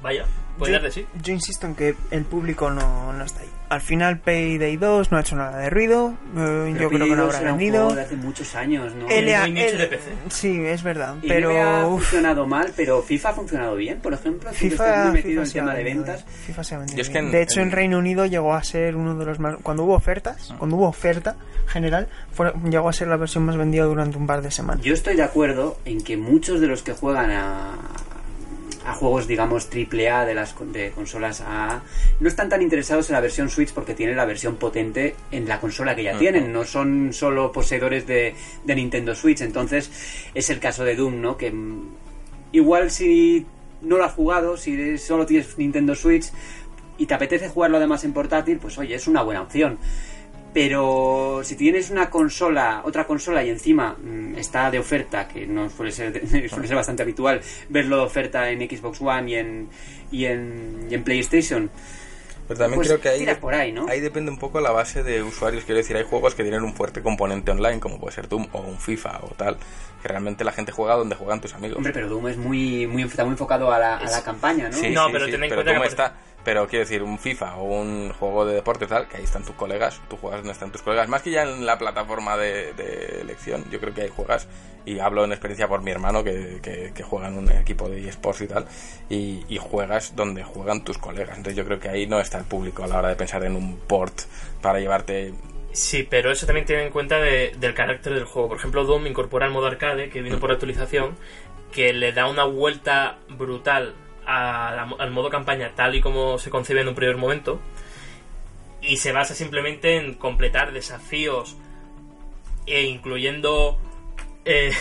vaya, 0.02 0.26
puede 0.58 0.72
yo, 0.74 0.78
dar 0.80 0.84
de 0.86 0.92
sí. 0.92 1.06
yo 1.22 1.34
insisto 1.34 1.68
en 1.68 1.76
que 1.76 1.96
el 2.12 2.26
público 2.26 2.70
no, 2.70 3.14
no 3.14 3.24
está 3.24 3.42
ahí. 3.42 3.50
Al 3.70 3.82
final 3.82 4.20
Payday 4.20 4.78
2 4.78 5.12
no 5.12 5.18
ha 5.18 5.22
hecho 5.22 5.36
nada 5.36 5.58
de 5.58 5.70
ruido. 5.72 6.10
eh, 6.12 6.16
Pero 6.36 6.68
yo 6.68 6.90
creo 6.90 7.08
que 7.08 7.16
no 7.16 7.24
habrá 7.24 7.40
un 7.40 7.46
vendido. 7.58 7.80
juego 7.86 7.96
de 7.96 8.02
hace 8.04 8.16
muchos 8.18 8.54
años, 8.54 8.94
¿no? 8.94 9.08
LA 9.10 9.48
nicho 9.48 9.66
el- 9.66 9.78
de 9.80 9.88
PC. 9.88 10.12
Sí, 10.30 10.62
es 10.64 10.84
verdad. 10.84 11.16
Y 11.24 11.26
ha 11.32 11.34
Pero 11.34 11.88
uf, 11.90 12.02
funcionado 12.04 12.46
mal, 12.46 12.72
pero 12.76 13.02
FIFA 13.02 13.30
ha 13.30 13.34
funcionado 13.34 13.76
bien, 13.76 14.00
por 14.00 14.14
ejemplo. 14.14 14.52
FIFA, 14.52 15.06
muy 15.06 15.14
metido 15.14 15.24
FIFA 15.24 15.32
en 15.34 15.40
el 15.42 15.48
se 15.48 15.60
ha 15.60 15.62
tema 15.64 15.74
de 15.76 15.84
vendido 15.84 16.06
ventas. 16.06 16.26
bien. 16.26 16.38
FIFA 16.46 16.64
se 16.64 16.76
ha 16.76 16.78
vendido 16.78 16.98
Yo 16.98 17.02
es 17.02 17.08
que 17.10 17.14
bien. 17.14 17.26
en- 17.26 17.32
de 17.32 17.42
hecho, 17.42 17.60
en 17.62 17.66
en- 17.68 17.72
Reino 17.72 17.98
Unido 17.98 18.26
llegó 18.28 18.54
a 18.54 18.64
ser 18.64 18.96
uno 18.96 19.16
de 19.16 19.26
los 19.26 19.40
más. 19.40 19.56
Cuando 19.64 19.84
hubo 19.86 19.96
ofertas, 19.96 20.52
Ah. 20.52 20.56
cuando 20.60 20.76
hubo 20.76 20.88
oferta 20.88 21.36
general, 21.66 22.08
fue- 22.32 22.54
llegó 22.70 22.90
a 22.90 22.94
ser 22.94 23.08
la 23.08 23.18
versión 23.18 23.44
más 23.46 23.58
vendida 23.58 23.86
durante 23.86 24.18
un 24.20 24.28
par 24.28 24.44
de 24.44 24.52
semanas. 24.52 24.84
Yo 24.86 24.94
estoy 24.94 25.16
de 25.16 25.24
acuerdo 25.24 25.80
en 25.86 26.04
que 26.04 26.16
muchos 26.16 26.62
de 26.62 26.68
los 26.68 26.84
que 26.84 26.94
juegan 26.94 27.32
a, 27.32 27.72
a 28.86 28.94
juegos, 28.94 29.28
digamos, 29.28 29.70
AAA 29.72 30.26
de 30.26 30.36
las 30.36 30.56
de 30.72 30.92
consolas 30.92 31.42
A 31.42 31.82
no 32.20 32.28
están 32.28 32.50
tan 32.50 32.62
interesados 32.62 33.10
en 33.10 33.14
la 33.14 33.22
versión 33.22 33.50
Switch 33.50 33.74
porque 33.74 33.94
tienen 33.94 34.16
la 34.16 34.26
versión 34.26 34.56
potente 34.56 35.16
en 35.32 35.48
la 35.48 35.60
consola 35.60 35.96
que 35.96 36.04
ya 36.04 36.18
tienen. 36.18 36.52
No 36.52 36.64
son 36.66 37.14
solo 37.14 37.52
poseedores 37.52 38.06
de, 38.08 38.36
de 38.64 38.76
Nintendo 38.76 39.16
Switch. 39.16 39.42
Entonces, 39.42 39.92
es 40.34 40.50
el 40.50 40.60
caso 40.60 40.84
de 40.84 40.96
Doom, 40.96 41.22
¿no? 41.22 41.38
Que 41.38 41.52
mm, 41.52 41.90
igual 42.52 42.92
si 42.92 43.46
no 43.82 43.98
lo 43.98 44.06
has 44.06 44.14
jugado, 44.14 44.58
si 44.58 44.98
solo 44.98 45.26
tienes 45.26 45.58
Nintendo 45.58 45.96
Switch 45.96 46.32
y 46.98 47.06
te 47.06 47.14
apetece 47.14 47.50
jugarlo 47.50 47.78
además 47.78 48.04
en 48.04 48.14
portátil, 48.14 48.60
pues 48.60 48.78
oye, 48.78 48.96
es 48.96 49.08
una 49.08 49.22
buena 49.24 49.42
opción. 49.42 49.78
Pero 50.54 51.42
si 51.44 51.56
tienes 51.56 51.90
una 51.90 52.10
consola, 52.10 52.82
otra 52.86 53.06
consola 53.08 53.44
y 53.44 53.50
encima 53.50 53.96
mm, 54.02 54.36
está 54.38 54.70
de 54.70 54.80
oferta, 54.80 55.28
que 55.28 55.48
no 55.48 55.70
suele 55.70 55.92
ser, 55.92 56.28
suele 56.50 56.68
ser 56.68 56.76
bastante 56.76 57.02
habitual 57.04 57.42
verlo 57.70 57.98
de 57.98 58.04
oferta 58.04 58.50
en 58.50 58.60
Xbox 58.70 59.02
One 59.02 59.32
y 59.32 59.36
en, 59.36 59.70
y 60.12 60.26
en, 60.26 60.88
y 60.90 60.94
en 60.94 61.04
PlayStation, 61.04 61.72
Pero 62.48 62.60
también 62.60 62.76
Pues 62.78 62.88
creo 62.90 63.02
que 63.02 63.10
ahí, 63.10 63.36
por 63.42 63.56
ahí, 63.56 63.72
¿no? 63.72 63.88
ahí 63.88 64.00
depende 64.00 64.30
un 64.30 64.38
poco 64.38 64.60
la 64.62 64.72
base 64.72 65.02
de 65.02 65.24
usuarios. 65.24 65.64
Quiero 65.64 65.78
decir, 65.80 65.96
hay 65.98 66.04
juegos 66.04 66.36
que 66.36 66.44
tienen 66.44 66.62
un 66.64 66.74
fuerte 66.76 67.02
componente 67.02 67.50
online, 67.52 67.80
como 67.80 68.00
puede 68.00 68.14
ser 68.14 68.28
Doom 68.30 68.48
o 68.52 68.60
un 68.62 68.78
FIFA 68.78 69.22
o 69.24 69.28
tal, 69.36 69.58
que 70.02 70.08
realmente 70.08 70.44
la 70.44 70.52
gente 70.52 70.72
juega 70.72 70.96
donde 70.96 71.16
juegan 71.16 71.42
tus 71.42 71.54
amigos. 71.56 71.78
Hombre, 71.78 71.94
pero 71.94 72.10
Doom 72.10 72.28
es 72.28 72.38
muy, 72.38 72.86
muy, 72.86 73.04
está 73.04 73.24
muy 73.24 73.32
enfocado 73.32 73.72
a 73.72 73.80
la, 73.80 73.98
a 73.98 74.10
la 74.10 74.22
campaña, 74.24 74.70
¿no? 74.70 74.78
Sí, 74.78 74.90
No, 74.92 75.06
sí, 75.08 75.12
pero 75.14 75.26
sí, 75.26 75.32
ten 75.32 75.44
en 75.46 75.50
pero 75.50 75.64
cuenta 75.64 75.72
Doom 75.74 75.82
que- 75.82 75.88
está. 75.90 76.16
Pero 76.44 76.68
quiero 76.68 76.84
decir, 76.84 77.04
un 77.04 77.18
FIFA 77.18 77.56
o 77.56 77.64
un 77.64 78.12
juego 78.12 78.46
de 78.46 78.56
deporte 78.56 78.86
tal, 78.86 79.08
que 79.08 79.18
ahí 79.18 79.24
están 79.24 79.44
tus 79.44 79.56
colegas, 79.56 80.02
tú 80.10 80.18
juegas 80.18 80.42
donde 80.42 80.52
están 80.52 80.72
tus 80.72 80.82
colegas. 80.82 81.08
Más 81.08 81.22
que 81.22 81.32
ya 81.32 81.44
en 81.44 81.66
la 81.66 81.78
plataforma 81.78 82.36
de, 82.38 82.72
elección, 83.22 83.66
yo 83.72 83.80
creo 83.80 83.94
que 83.94 84.02
ahí 84.02 84.10
juegas, 84.14 84.50
y 84.86 85.00
hablo 85.00 85.24
en 85.24 85.32
experiencia 85.32 85.70
por 85.70 85.82
mi 85.82 85.92
hermano 85.92 86.24
que, 86.24 86.92
juega 87.04 87.30
en 87.30 87.38
un 87.38 87.50
equipo 87.50 87.88
de 87.88 88.08
eSports 88.10 88.42
y 88.42 88.48
tal, 88.48 88.68
y, 89.10 89.58
juegas 89.58 90.16
donde 90.16 90.44
juegan 90.44 90.84
tus 90.84 90.98
colegas. 90.98 91.38
Entonces 91.38 91.56
yo 91.56 91.64
creo 91.64 91.80
que 91.80 91.88
ahí 91.88 92.08
no 92.08 92.20
está 92.20 92.40
el 92.40 92.46
público 92.46 92.84
a 92.84 92.88
la 92.88 93.00
hora 93.00 93.10
de 93.10 93.16
pensar 93.16 93.44
en 93.44 93.56
un 93.56 93.78
port 93.78 94.14
para 94.62 94.80
llevarte... 94.80 95.34
Sí, 95.72 96.06
pero 96.08 96.32
eso 96.32 96.46
también 96.46 96.68
tiene 96.68 96.84
en 96.84 96.92
cuenta 96.92 97.18
de- 97.18 97.56
del 97.58 97.74
carácter 97.74 98.14
del 98.14 98.26
juego. 98.26 98.50
Por 98.50 98.58
ejemplo, 98.58 98.84
Doom 98.84 99.08
incorpora 99.08 99.48
el 99.48 99.52
modo 99.52 99.66
arcade, 99.66 100.10
que 100.10 100.22
vino 100.22 100.40
por 100.40 100.52
actualización, 100.52 101.16
que 101.72 101.94
le 101.94 102.12
da 102.12 102.28
una 102.28 102.44
vuelta 102.44 103.18
brutal 103.30 103.96
al 104.26 105.12
modo 105.12 105.30
campaña 105.30 105.72
tal 105.76 105.96
y 105.96 106.02
como 106.02 106.38
se 106.38 106.50
concibe 106.50 106.82
en 106.82 106.88
un 106.88 106.96
primer 106.96 107.18
momento. 107.18 107.60
Y 108.82 108.98
se 108.98 109.12
basa 109.12 109.34
simplemente 109.34 109.98
en 109.98 110.16
completar 110.16 110.74
desafíos 110.74 111.58
e 112.66 112.84
incluyendo... 112.84 113.78
eh, 114.46 114.72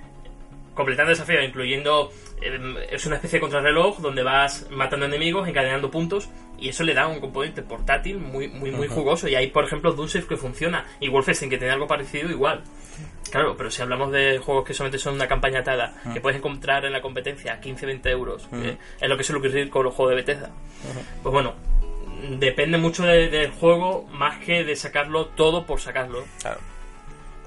completando 0.74 1.10
desafíos, 1.10 1.44
incluyendo... 1.44 2.12
eh, 2.40 2.86
es 2.90 3.06
una 3.06 3.16
especie 3.16 3.38
de 3.38 3.40
contrarreloj 3.42 3.98
donde 3.98 4.22
vas 4.22 4.68
matando 4.70 5.06
enemigos, 5.06 5.48
encadenando 5.48 5.90
puntos, 5.90 6.28
y 6.58 6.68
eso 6.70 6.82
le 6.84 6.94
da 6.94 7.06
un 7.06 7.20
componente 7.20 7.62
portátil 7.62 8.18
muy, 8.18 8.48
muy, 8.48 8.70
muy 8.70 8.88
jugoso. 8.88 9.28
Y 9.28 9.34
hay, 9.34 9.48
por 9.48 9.64
ejemplo, 9.64 9.92
Dunsafe 9.92 10.26
que 10.26 10.36
funciona, 10.36 10.84
y 11.00 11.08
Wolfenstein 11.08 11.50
que 11.50 11.58
tiene 11.58 11.72
algo 11.72 11.86
parecido 11.86 12.30
igual. 12.30 12.62
Claro, 13.30 13.56
pero 13.56 13.70
si 13.70 13.82
hablamos 13.82 14.10
de 14.10 14.38
juegos 14.38 14.64
que 14.64 14.72
solamente 14.74 14.98
son 14.98 15.14
una 15.14 15.28
campaña 15.28 15.60
atada, 15.60 15.94
que 16.14 16.20
puedes 16.20 16.38
encontrar 16.38 16.84
en 16.86 16.92
la 16.92 17.02
competencia 17.02 17.52
a 17.54 17.60
15-20 17.60 18.06
euros, 18.10 18.48
que 18.50 18.78
es 19.00 19.08
lo 19.08 19.16
que 19.16 19.24
suele 19.24 19.38
ocurrir 19.40 19.68
con 19.70 19.84
los 19.84 19.94
juegos 19.94 20.10
de 20.12 20.16
Bethesda. 20.16 20.50
Pues 21.22 21.32
bueno, 21.32 21.54
depende 22.38 22.78
mucho 22.78 23.04
de- 23.04 23.28
del 23.28 23.50
juego 23.52 24.06
más 24.12 24.38
que 24.44 24.64
de 24.64 24.74
sacarlo 24.76 25.26
todo 25.26 25.66
por 25.66 25.80
sacarlo. 25.80 26.24
Claro. 26.40 26.58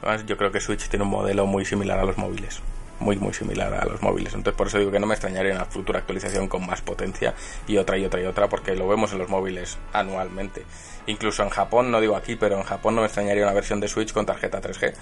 Además, 0.04 0.26
yo 0.26 0.38
creo 0.38 0.52
que 0.52 0.60
Switch 0.60 0.88
tiene 0.88 1.04
un 1.04 1.12
modelo 1.12 1.46
muy 1.46 1.66
similar 1.66 2.00
a 2.00 2.06
los 2.06 2.18
móviles. 2.18 2.62
Muy, 3.02 3.18
muy 3.18 3.34
similar 3.34 3.73
a 3.73 3.84
los 3.86 4.02
móviles. 4.02 4.34
Entonces, 4.34 4.56
por 4.57 4.68
eso 4.68 4.78
digo 4.80 4.91
que 4.91 4.99
no 4.99 5.07
me 5.07 5.15
extrañaría 5.15 5.53
una 5.53 5.65
futura 5.65 5.99
actualización 5.99 6.48
con 6.48 6.65
más 6.65 6.82
potencia 6.82 7.34
y 7.68 7.78
otra 7.78 7.98
y 7.98 8.06
otra 8.06 8.22
y 8.22 8.26
otra, 8.26 8.48
porque 8.48 8.76
lo 8.76 8.88
vemos 8.88 9.11
en 9.11 9.18
los 9.18 9.28
móviles 9.30 9.78
anualmente. 9.91 10.64
Incluso 11.07 11.41
en 11.44 11.49
Japón, 11.49 11.90
no 11.91 11.99
digo 11.99 12.15
aquí, 12.15 12.36
pero 12.36 12.57
en 12.57 12.64
Japón 12.64 12.95
no 12.95 13.02
me 13.02 13.07
extrañaría 13.07 13.44
una 13.44 13.53
versión 13.53 13.80
de 13.80 13.88
Switch 13.88 14.14
con 14.14 14.26
tarjeta 14.26 14.61
3G 14.61 14.94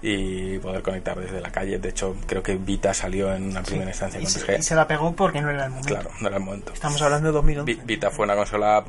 y 0.00 0.58
poder 0.58 0.82
conectar 0.82 1.18
desde 1.18 1.40
la 1.40 1.50
calle. 1.50 1.78
De 1.78 1.88
hecho, 1.88 2.14
creo 2.26 2.42
que 2.42 2.56
Vita 2.56 2.94
salió 2.94 3.34
en 3.34 3.44
una 3.50 3.62
primera 3.62 3.90
instancia 3.90 4.20
con 4.20 4.28
se, 4.30 4.40
3G. 4.46 4.58
y 4.60 4.62
se 4.62 4.74
la 4.74 4.86
pegó 4.86 5.16
porque 5.16 5.40
no 5.40 5.50
era 5.50 5.64
el 5.64 5.70
momento. 5.70 5.88
Claro, 5.88 6.10
no 6.20 6.28
era 6.28 6.36
el 6.36 6.42
momento. 6.42 6.72
Estamos 6.72 7.00
hablando 7.02 7.28
de 7.28 7.32
2011. 7.32 7.74
Vi- 7.74 7.80
Vita 7.84 8.10
fue 8.10 8.24
una 8.26 8.36
consola 8.36 8.84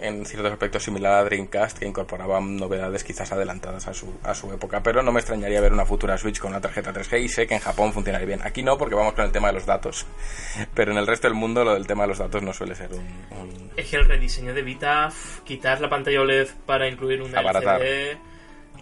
en 0.00 0.24
ciertos 0.26 0.52
aspectos 0.52 0.82
similar 0.82 1.12
a 1.14 1.24
Dreamcast 1.24 1.78
que 1.78 1.86
incorporaba 1.86 2.40
novedades 2.40 3.04
quizás 3.04 3.32
adelantadas 3.32 3.86
a 3.88 3.94
su, 3.94 4.12
a 4.22 4.34
su 4.34 4.52
época, 4.52 4.82
pero 4.82 5.02
no 5.02 5.12
me 5.12 5.20
extrañaría 5.20 5.60
ver 5.60 5.72
una 5.72 5.86
futura 5.86 6.16
Switch 6.18 6.38
con 6.38 6.50
una 6.50 6.60
tarjeta 6.60 6.92
3G 6.92 7.20
y 7.22 7.28
sé 7.28 7.46
que 7.46 7.54
en 7.54 7.60
Japón 7.60 7.92
funcionaría 7.92 8.26
bien. 8.26 8.40
Aquí 8.44 8.62
no, 8.62 8.76
porque 8.78 8.94
vamos 8.94 9.14
con 9.14 9.24
el 9.24 9.32
tema 9.32 9.48
de 9.48 9.54
los 9.54 9.66
datos, 9.66 10.06
pero 10.74 10.92
en 10.92 10.98
el 10.98 11.06
resto 11.06 11.28
del 11.28 11.34
mundo 11.36 11.64
lo 11.64 11.74
del 11.74 11.86
tema 11.86 12.02
de 12.04 12.08
los 12.08 12.18
datos 12.18 12.42
no 12.42 12.52
suele 12.52 12.74
ser 12.74 12.92
un... 12.92 13.00
un- 13.38 13.70
Es 13.76 13.86
que 13.90 13.96
el 13.96 14.04
rediseño 14.06 14.54
de 14.54 14.62
Vita, 14.62 15.10
quitar 15.44 15.80
la 15.80 15.88
pantalla 15.88 16.20
OLED 16.20 16.48
para 16.66 16.88
incluir 16.88 17.22
una 17.22 17.40
Abaratar. 17.40 17.80
LCD, 17.82 18.18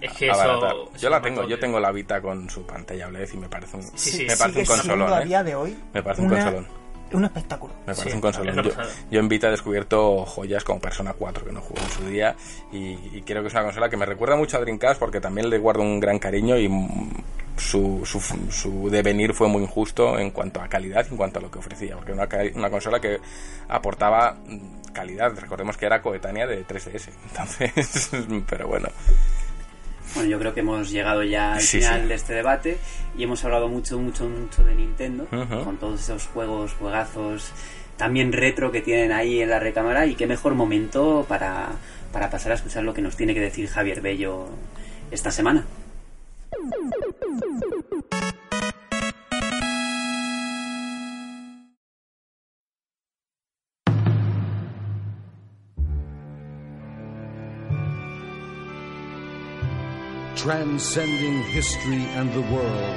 es 0.01 0.13
que 0.13 0.29
eso... 0.31 0.91
Yo 0.99 1.09
la 1.11 1.23
tengo, 1.23 1.47
yo 1.49 1.59
tengo 1.59 1.79
la 1.81 1.91
Vita 1.93 2.21
con 2.21 2.51
su 2.51 2.67
pantalla 2.67 3.07
OLED 3.09 3.29
y 3.33 3.37
me 3.37 3.49
parece 3.49 3.77
un, 3.77 3.83
Sí, 3.97 4.11
sí, 4.11 4.27
me 4.27 4.37
parece 4.37 4.59
un 4.61 4.65
consolón, 4.67 5.13
a 5.13 5.23
¿eh? 5.23 5.25
día 5.27 5.43
de 5.45 5.55
hoy 5.55 5.77
Me 5.93 6.03
parece 6.03 6.23
un 6.23 6.29
consolón. 6.29 6.84
Un 7.15 7.25
espectáculo. 7.25 7.73
Me 7.87 7.95
parece 7.95 8.11
Sí, 8.11 8.15
un 8.15 8.21
consolón. 8.21 8.63
Yo, 9.11 9.21
en 9.21 9.29
Vita 9.29 9.49
he 9.49 9.51
descubierto 9.51 10.25
joyas 10.27 10.65
como 10.65 10.81
Persona 10.81 11.13
4 11.13 11.45
que 11.45 11.53
no 11.53 11.61
jugué 11.61 11.81
en 11.83 11.91
su 11.91 12.07
día 12.07 12.35
y, 12.73 12.99
y 13.17 13.23
creo 13.25 13.43
que 13.43 13.49
es 13.49 13.55
una 13.55 13.63
consola 13.65 13.89
que 13.89 13.97
me 13.97 14.07
recuerda 14.07 14.37
mucho 14.37 14.57
a 14.57 14.61
Dreamcast 14.61 14.99
porque 14.99 15.21
también 15.21 15.49
le 15.51 15.59
guardo 15.59 15.83
un 15.83 16.01
gran 16.01 16.19
cariño 16.19 16.57
y 16.59 16.69
mm, 16.69 17.11
su, 17.57 18.03
su, 18.05 18.21
su 18.51 18.91
devenir 18.91 19.33
fue 19.35 19.49
muy 19.49 19.63
injusto 19.63 20.19
en 20.19 20.31
cuanto 20.33 20.61
a 20.61 20.69
calidad 20.69 21.05
y 21.07 21.11
en 21.13 21.17
cuanto 21.17 21.39
a 21.39 21.43
lo 21.43 21.51
que 21.51 21.59
ofrecía 21.61 21.95
porque 21.97 22.13
era 22.13 22.23
una, 22.23 22.29
ca- 22.29 22.43
una 22.55 22.71
consola 22.71 23.01
que 23.01 23.19
aportaba 23.69 24.37
calidad. 24.93 25.33
Recordemos 25.39 25.77
que 25.77 25.87
era 25.87 26.01
coetánea 26.03 26.47
de 26.47 26.67
3DS. 26.67 27.09
Entonces, 27.31 28.11
pero 28.49 28.69
bueno. 28.69 28.89
Bueno, 30.15 30.31
yo 30.31 30.39
creo 30.39 30.55
que 30.55 30.61
hemos 30.61 30.91
llegado 30.91 31.23
ya 31.25 31.55
al 31.55 31.61
Sí, 31.61 31.79
final 31.79 32.03
sí. 32.03 32.09
de 32.09 32.15
este 32.15 32.35
debate 32.35 32.79
y 33.19 33.25
hemos 33.25 33.45
hablado 33.45 33.69
mucho, 33.69 33.99
mucho, 33.99 34.29
mucho 34.29 34.63
de 34.65 34.75
Nintendo, 34.75 35.27
con 35.65 35.77
todos 35.77 36.01
esos 36.01 36.27
juegos, 36.29 36.73
juegazos 36.75 37.51
también 37.97 38.33
retro 38.33 38.73
que 38.73 38.81
tienen 38.81 39.13
ahí 39.13 39.41
en 39.41 39.51
la 39.51 39.61
recámara 39.61 40.07
y 40.07 40.15
qué 40.17 40.27
mejor 40.27 40.55
momento 40.55 41.25
para, 41.29 41.69
para 42.13 42.29
pasar 42.31 42.53
a 42.53 42.55
escuchar 42.57 42.83
lo 42.83 42.93
que 42.93 43.03
nos 43.03 43.17
tiene 43.17 43.35
que 43.35 43.41
decir 43.41 43.69
Javier 43.69 44.01
Bello 44.01 44.49
esta 45.13 45.31
semana. 45.31 45.65
Transcending 60.45 61.43
history 61.45 62.05
and 62.17 62.31
the 62.35 62.41
world, 62.53 62.97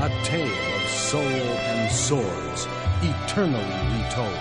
a 0.00 0.08
tale 0.24 0.48
of 0.48 0.90
soul 0.90 1.20
and 1.20 1.92
swords, 1.92 2.66
eternally 3.02 4.00
retold. 4.00 4.32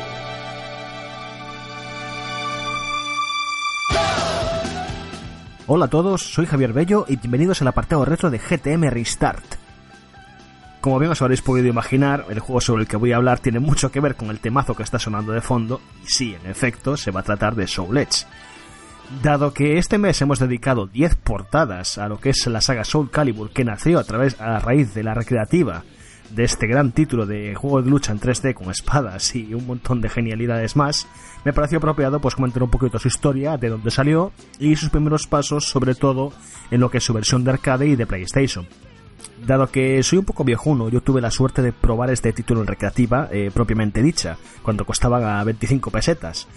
Hola 5.68 5.86
a 5.86 5.90
todos, 5.90 6.22
soy 6.22 6.46
Javier 6.46 6.72
Bello 6.72 7.06
y 7.10 7.18
bienvenidos 7.18 7.62
al 7.62 7.68
apartado 7.68 8.06
retro 8.06 8.32
de 8.32 8.40
GTM 8.40 8.90
Restart. 8.90 9.44
Como 10.80 10.98
bien 11.00 11.12
os 11.12 11.22
habréis 11.22 11.42
podido 11.42 11.68
imaginar, 11.68 12.26
el 12.30 12.40
juego 12.40 12.62
sobre 12.62 12.84
el 12.84 12.88
que 12.88 12.96
voy 12.96 13.12
a 13.12 13.18
hablar 13.18 13.40
tiene 13.40 13.60
mucho 13.60 13.92
que 13.92 14.00
ver 14.00 14.16
con 14.16 14.30
el 14.30 14.40
temazo 14.40 14.76
que 14.76 14.84
está 14.84 14.98
sonando 14.98 15.34
de 15.34 15.42
fondo, 15.42 15.82
y 16.06 16.08
sí, 16.08 16.38
en 16.42 16.50
efecto, 16.50 16.96
se 16.96 17.12
va 17.12 17.20
a 17.20 17.24
tratar 17.24 17.54
de 17.54 17.68
Soul 17.68 17.98
Edge. 17.98 18.26
Dado 19.22 19.54
que 19.54 19.78
este 19.78 19.98
mes 19.98 20.22
hemos 20.22 20.40
dedicado 20.40 20.88
10 20.88 21.16
portadas 21.16 21.98
a 21.98 22.08
lo 22.08 22.20
que 22.20 22.32
es 22.32 22.48
la 22.48 22.62
saga 22.62 22.84
Soul 22.84 23.12
Calibur, 23.12 23.52
que 23.52 23.64
nació 23.64 24.00
a 24.00 24.04
través 24.04 24.40
a 24.42 24.60
raíz 24.60 24.94
de 24.94 25.04
la 25.04 25.14
recreativa 25.14 25.84
de 26.32 26.44
este 26.44 26.68
gran 26.68 26.92
título 26.92 27.26
de 27.26 27.54
juego 27.56 27.82
de 27.82 27.90
lucha 27.90 28.12
en 28.12 28.20
3D 28.20 28.56
con 28.56 28.72
espadas 28.72 29.36
y 29.36 29.54
un 29.54 29.68
montón 29.68 30.02
de 30.02 30.10
genialidades 30.10 30.76
más, 30.76 31.08
me 31.44 31.54
pareció 31.54 31.78
apropiado 31.78 32.20
pues 32.20 32.36
comentar 32.36 32.64
un 32.64 32.72
poquito 32.72 32.98
su 32.98 33.08
historia, 33.08 33.58
de 33.58 33.70
dónde 33.70 33.92
salió 33.92 34.32
y 34.60 34.76
sus 34.76 34.90
primeros 34.90 35.28
pasos, 35.28 35.66
sobre 35.70 35.96
todo 35.96 36.34
en 36.72 36.80
lo 36.80 36.90
que 36.90 36.98
es 36.98 37.04
su 37.04 37.14
versión 37.14 37.44
de 37.44 37.52
arcade 37.52 37.88
y 37.88 37.96
de 37.96 38.08
PlayStation. 38.08 38.68
Dado 39.46 39.68
que 39.68 40.02
soy 40.02 40.20
un 40.20 40.26
poco 40.26 40.44
viejuno, 40.44 40.90
yo 40.90 41.02
tuve 41.02 41.22
la 41.22 41.30
suerte 41.30 41.62
de 41.62 41.74
probar 41.74 42.10
este 42.10 42.34
título 42.34 42.62
en 42.62 42.68
recreativa, 42.68 43.30
eh, 43.32 43.52
propiamente 43.54 44.02
dicha, 44.02 44.38
cuando 44.64 44.86
costaba 44.86 45.40
a 45.40 45.44
25 45.44 45.92
pesetas. 45.92 46.48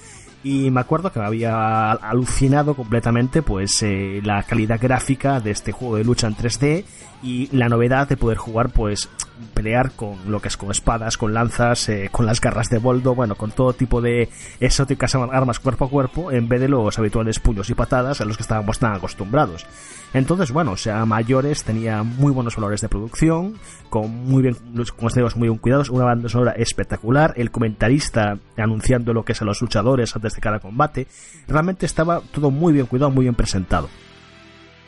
Y 0.44 0.70
me 0.70 0.80
acuerdo 0.80 1.10
que 1.10 1.18
me 1.18 1.26
había 1.26 1.90
alucinado 1.92 2.74
completamente 2.74 3.42
pues 3.42 3.82
eh, 3.82 4.20
la 4.22 4.42
calidad 4.44 4.78
gráfica 4.80 5.40
de 5.40 5.50
este 5.50 5.72
juego 5.72 5.96
de 5.96 6.04
lucha 6.04 6.28
en 6.28 6.36
3D 6.36 6.84
y 7.22 7.48
la 7.56 7.68
novedad 7.68 8.08
de 8.08 8.16
poder 8.16 8.38
jugar 8.38 8.70
pues 8.70 9.08
pelear 9.54 9.92
con 9.92 10.30
lo 10.30 10.40
que 10.40 10.48
es 10.48 10.56
con 10.56 10.70
espadas, 10.70 11.16
con 11.16 11.34
lanzas, 11.34 11.88
eh, 11.88 12.08
con 12.12 12.26
las 12.26 12.40
garras 12.40 12.68
de 12.68 12.78
boldo, 12.78 13.14
bueno, 13.14 13.34
con 13.34 13.50
todo 13.50 13.72
tipo 13.72 14.00
de 14.00 14.28
exóticas 14.60 15.14
armas 15.14 15.58
cuerpo 15.58 15.86
a 15.86 15.90
cuerpo 15.90 16.30
en 16.30 16.48
vez 16.48 16.60
de 16.60 16.68
los 16.68 16.96
habituales 16.98 17.40
puños 17.40 17.70
y 17.70 17.74
patadas 17.74 18.20
a 18.20 18.24
los 18.24 18.36
que 18.36 18.42
estábamos 18.42 18.78
tan 18.78 18.94
acostumbrados. 18.94 19.66
Entonces, 20.14 20.52
bueno, 20.52 20.72
o 20.72 20.76
sea, 20.76 21.04
mayores 21.04 21.64
tenía 21.64 22.02
muy 22.02 22.32
buenos 22.32 22.56
valores 22.56 22.80
de 22.80 22.88
producción, 22.88 23.58
con 23.90 24.10
muy 24.24 24.42
bien, 24.42 24.56
escenarios 24.78 25.36
muy 25.36 25.48
bien 25.48 25.58
cuidados, 25.58 25.90
una 25.90 26.04
banda 26.04 26.28
sonora 26.28 26.52
espectacular, 26.52 27.34
el 27.36 27.50
comentarista 27.50 28.38
anunciando 28.56 29.12
lo 29.12 29.24
que 29.24 29.32
es 29.32 29.42
a 29.42 29.44
los 29.44 29.60
luchadores 29.60 30.14
antes 30.16 30.27
de 30.34 30.40
cada 30.40 30.60
combate, 30.60 31.06
realmente 31.46 31.86
estaba 31.86 32.20
todo 32.20 32.50
muy 32.50 32.72
bien 32.72 32.86
cuidado, 32.86 33.10
muy 33.10 33.24
bien 33.24 33.34
presentado. 33.34 33.88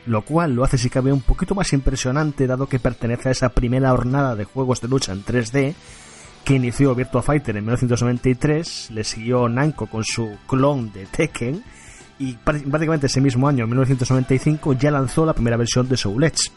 Lo 0.07 0.23
cual 0.23 0.55
lo 0.55 0.65
hace 0.65 0.79
si 0.79 0.89
cabe 0.89 1.13
un 1.13 1.21
poquito 1.21 1.55
más 1.55 1.73
impresionante 1.73 2.47
dado 2.47 2.67
que 2.67 2.79
pertenece 2.79 3.29
a 3.29 3.33
esa 3.33 3.51
primera 3.51 3.93
hornada 3.93 4.35
de 4.35 4.45
juegos 4.45 4.81
de 4.81 4.89
lucha 4.89 5.13
en 5.13 5.25
3D 5.25 5.75
que 6.45 6.55
inició 6.55 6.95
Virtua 6.95 7.23
Fighter 7.23 7.57
en 7.57 7.65
1993, 7.65 8.91
le 8.93 9.05
siguió 9.05 9.49
Namco 9.49 9.87
con 9.87 10.05
su 10.05 10.39
clon 10.47 10.93
de 10.93 11.07
Tekken 11.07 11.63
y 12.19 12.35
prácticamente 12.35 13.07
ese 13.07 13.21
mismo 13.21 13.49
año, 13.49 13.65
en 13.65 13.71
1995, 13.71 14.75
ya 14.75 14.91
lanzó 14.91 15.25
la 15.25 15.33
primera 15.33 15.57
versión 15.57 15.89
de 15.89 15.97
Soul 15.97 16.25
Edge. 16.25 16.51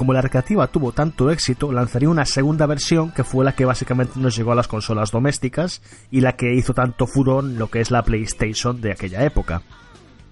Como 0.00 0.14
la 0.14 0.22
recreativa 0.22 0.66
tuvo 0.68 0.92
tanto 0.92 1.30
éxito, 1.30 1.70
lanzaría 1.72 2.08
una 2.08 2.24
segunda 2.24 2.64
versión 2.64 3.10
que 3.10 3.22
fue 3.22 3.44
la 3.44 3.54
que 3.54 3.66
básicamente 3.66 4.18
nos 4.18 4.34
llegó 4.34 4.52
a 4.52 4.54
las 4.54 4.66
consolas 4.66 5.10
domésticas 5.10 5.82
y 6.10 6.22
la 6.22 6.36
que 6.36 6.54
hizo 6.54 6.72
tanto 6.72 7.06
furón 7.06 7.58
lo 7.58 7.68
que 7.68 7.82
es 7.82 7.90
la 7.90 8.02
PlayStation 8.02 8.80
de 8.80 8.92
aquella 8.92 9.22
época. 9.26 9.60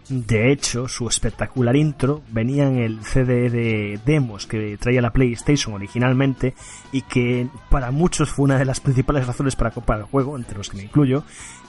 De 0.08 0.50
hecho, 0.50 0.88
su 0.88 1.06
espectacular 1.06 1.76
intro 1.76 2.22
venía 2.30 2.66
en 2.66 2.78
el 2.78 3.04
CD 3.04 3.50
de 3.50 4.00
demos 4.06 4.46
que 4.46 4.78
traía 4.78 5.02
la 5.02 5.12
PlayStation 5.12 5.74
originalmente 5.74 6.54
y 6.90 7.02
que 7.02 7.46
para 7.68 7.90
muchos 7.90 8.30
fue 8.30 8.44
una 8.44 8.56
de 8.56 8.64
las 8.64 8.80
principales 8.80 9.26
razones 9.26 9.54
para 9.54 9.70
comprar 9.70 9.98
el 9.98 10.06
juego, 10.06 10.38
entre 10.38 10.56
los 10.56 10.70
que 10.70 10.78
me 10.78 10.84
incluyo, 10.84 11.24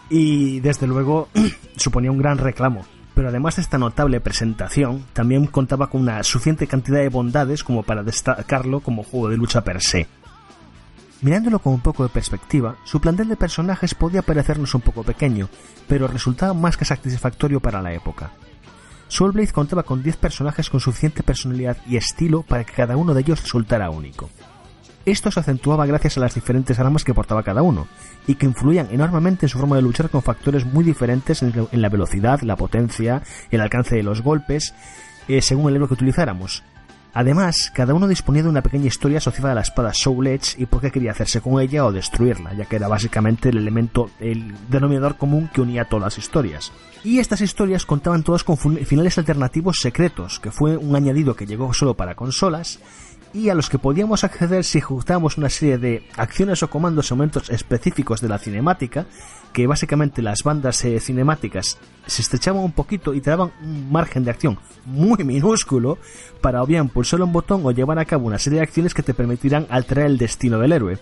y 0.10 0.62
desde 0.62 0.88
luego 0.88 1.28
suponía 1.76 2.12
un 2.12 2.20
gran 2.20 2.38
reclamo. 2.38 2.86
Pero 3.14 3.30
además 3.30 3.56
de 3.58 3.64
esta 3.64 3.78
notable 3.78 4.22
presentación, 4.22 5.06
también 5.14 5.46
contaba 5.48 5.90
con 5.90 6.02
una 6.02 6.24
suficiente 6.24 6.68
cantidad 6.68 7.00
de 7.00 7.10
bondades 7.10 7.64
como 7.64 7.84
para 7.84 8.04
destacarlo 8.04 8.80
como 8.80 9.04
juego 9.04 9.30
de 9.30 9.38
lucha 9.38 9.64
per 9.64 9.82
se. 9.82 10.08
Mirándolo 11.22 11.60
con 11.60 11.74
un 11.74 11.82
poco 11.82 12.04
de 12.04 12.10
perspectiva, 12.10 12.78
su 12.86 13.02
plantel 13.02 13.28
de 13.28 13.36
personajes 13.36 13.94
podía 13.94 14.22
parecernos 14.22 14.74
un 14.74 14.82
poco 14.82 15.04
pequeño, 15.04 15.50
pero 15.88 16.08
resultaba 16.08 16.54
más 16.54 16.78
que 16.78 16.86
satisfactorio 16.86 17.60
para 17.60 17.82
la 17.82 17.94
época. 17.94 18.32
Soulblade 19.10 19.52
contaba 19.52 19.84
con 19.84 20.02
10 20.02 20.18
personajes 20.18 20.70
con 20.70 20.80
suficiente 20.80 21.24
personalidad 21.24 21.78
y 21.88 21.98
estilo 21.98 22.44
para 22.44 22.64
que 22.64 22.74
cada 22.74 22.96
uno 22.96 23.14
de 23.14 23.22
ellos 23.22 23.42
resultara 23.42 23.90
único. 23.90 24.30
Esto 25.06 25.32
se 25.32 25.40
acentuaba 25.40 25.86
gracias 25.86 26.18
a 26.18 26.22
las 26.22 26.36
diferentes 26.36 26.80
armas 26.80 27.04
que 27.04 27.14
portaba 27.14 27.44
cada 27.44 27.62
uno, 27.62 27.88
y 28.28 28.36
que 28.36 28.46
influían 28.46 28.90
enormemente 28.92 29.46
en 29.46 29.50
su 29.50 29.58
forma 29.58 29.76
de 29.76 29.82
luchar 29.82 30.10
con 30.10 30.22
factores 30.22 30.66
muy 30.66 30.84
diferentes 30.84 31.42
en 31.42 31.68
la 31.72 31.90
velocidad, 31.90 32.42
la 32.42 32.56
potencia, 32.56 33.24
el 33.50 33.62
alcance 33.62 33.96
de 33.96 34.04
los 34.04 34.22
golpes, 34.22 34.74
eh, 35.28 35.42
según 35.42 35.70
el 35.70 35.76
héroe 35.76 35.88
que 35.88 35.94
utilizáramos, 35.96 36.64
Además, 37.14 37.72
cada 37.74 37.96
uno 37.96 38.08
disponía 38.08 38.44
de 38.44 38.50
una 38.50 38.62
pequeña 38.62 38.86
historia 38.86 39.18
asociada 39.18 39.52
a 39.52 39.56
la 39.56 39.62
espada 39.62 39.94
Soul 39.94 40.28
Edge 40.28 40.56
y 40.58 40.68
por 40.68 40.80
qué 40.80 40.92
quería 40.92 41.12
hacerse 41.12 41.42
con 41.42 41.60
ella 41.60 41.86
o 41.86 41.92
destruirla, 41.92 42.54
ya 42.54 42.66
que 42.66 42.76
era 42.76 42.88
básicamente 42.88 43.50
el 43.50 43.58
elemento, 43.58 44.12
el 44.20 44.54
denominador 44.70 45.18
común 45.18 45.50
que 45.52 45.62
unía 45.62 45.86
todas 45.86 46.04
las 46.04 46.18
historias. 46.20 46.72
Y 47.04 47.18
estas 47.18 47.42
historias 47.42 47.86
contaban 47.86 48.24
todas 48.24 48.44
con 48.44 48.58
finales 48.58 49.18
alternativos 49.18 49.80
secretos, 49.82 50.40
que 50.40 50.52
fue 50.52 50.78
un 50.78 50.96
añadido 50.96 51.36
que 51.36 51.48
llegó 51.48 51.74
solo 51.74 51.96
para 51.96 52.14
consolas 52.14 52.80
y 53.34 53.50
a 53.50 53.56
los 53.56 53.70
que 53.70 53.80
podíamos 53.80 54.24
acceder 54.24 54.64
si 54.64 54.80
ejecutábamos 54.80 55.38
una 55.38 55.50
serie 55.50 55.78
de 55.78 56.04
acciones 56.18 56.64
o 56.64 56.70
comandos 56.70 57.12
en 57.12 57.18
momentos 57.18 57.50
específicos 57.50 58.22
de 58.22 58.30
la 58.30 58.40
cinemática, 58.40 59.06
que 59.54 59.68
básicamente 59.68 60.22
las 60.22 60.44
bandas 60.44 60.84
eh, 60.86 61.00
cinemáticas 61.00 61.78
se 62.06 62.22
estrechaban 62.22 62.64
un 62.64 62.72
poquito 62.72 63.14
y 63.14 63.22
te 63.22 63.30
daban 63.30 63.52
un 63.62 63.92
margen 63.92 64.24
de 64.24 64.32
acción 64.32 64.58
muy 64.86 65.24
minúsculo 65.24 65.98
para 66.42 66.64
o 66.64 66.66
bien 66.66 66.90
pulsar 66.90 67.22
un 67.22 67.32
botón 67.32 67.62
o 67.64 67.72
llevar 67.72 68.00
a 68.00 68.06
cabo 68.06 68.28
una 68.28 68.40
serie 68.40 68.60
de 68.60 68.64
acciones 68.64 68.94
que 68.94 69.04
te 69.04 69.14
permitirán 69.14 69.68
alterar 69.70 70.06
el 70.06 70.18
destino 70.18 70.60
del 70.60 70.74
héroe. 70.74 70.98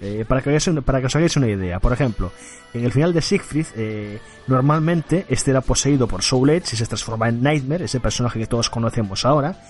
Eh, 0.00 0.24
para, 0.28 0.42
que 0.42 0.56
para 0.82 1.00
que 1.00 1.06
os 1.06 1.16
hagáis 1.16 1.36
una 1.36 1.48
idea, 1.48 1.80
por 1.80 1.92
ejemplo, 1.92 2.30
en 2.72 2.84
el 2.84 2.92
final 2.92 3.12
de 3.12 3.20
Siegfried, 3.20 3.66
eh, 3.74 4.20
normalmente 4.46 5.26
este 5.28 5.50
era 5.50 5.60
poseído 5.60 6.06
por 6.06 6.22
Soul 6.22 6.50
Edge 6.50 6.74
y 6.74 6.76
se 6.76 6.86
transforma 6.86 7.28
en 7.28 7.42
Nightmare, 7.42 7.84
ese 7.84 7.98
personaje 7.98 8.38
que 8.38 8.46
todos 8.46 8.70
conocemos 8.70 9.24
ahora, 9.24 9.60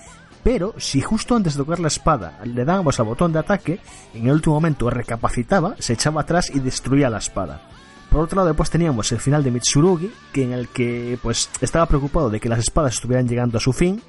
pero 0.43 0.73
si 0.77 1.01
justo 1.01 1.35
antes 1.35 1.53
de 1.53 1.63
tocar 1.63 1.79
la 1.79 1.87
espada 1.87 2.39
le 2.43 2.65
dábamos 2.65 2.99
al 2.99 3.05
botón 3.05 3.33
de 3.33 3.39
ataque, 3.39 3.79
en 4.13 4.27
el 4.27 4.33
último 4.33 4.55
momento 4.55 4.89
recapacitaba, 4.89 5.75
se 5.79 5.93
echaba 5.93 6.21
atrás 6.21 6.51
y 6.53 6.59
destruía 6.59 7.09
la 7.09 7.17
espada. 7.17 7.61
Por 8.09 8.21
otro 8.21 8.37
lado, 8.37 8.47
después 8.47 8.69
teníamos 8.69 9.11
el 9.11 9.19
final 9.19 9.43
de 9.43 9.51
Mitsurugi, 9.51 10.11
que 10.33 10.43
en 10.43 10.53
el 10.53 10.69
que 10.69 11.19
pues 11.21 11.49
estaba 11.61 11.85
preocupado 11.85 12.29
de 12.29 12.39
que 12.39 12.49
las 12.49 12.59
espadas 12.59 12.95
estuvieran 12.95 13.27
llegando 13.27 13.57
a 13.57 13.61
su 13.61 13.71
fin 13.71 14.01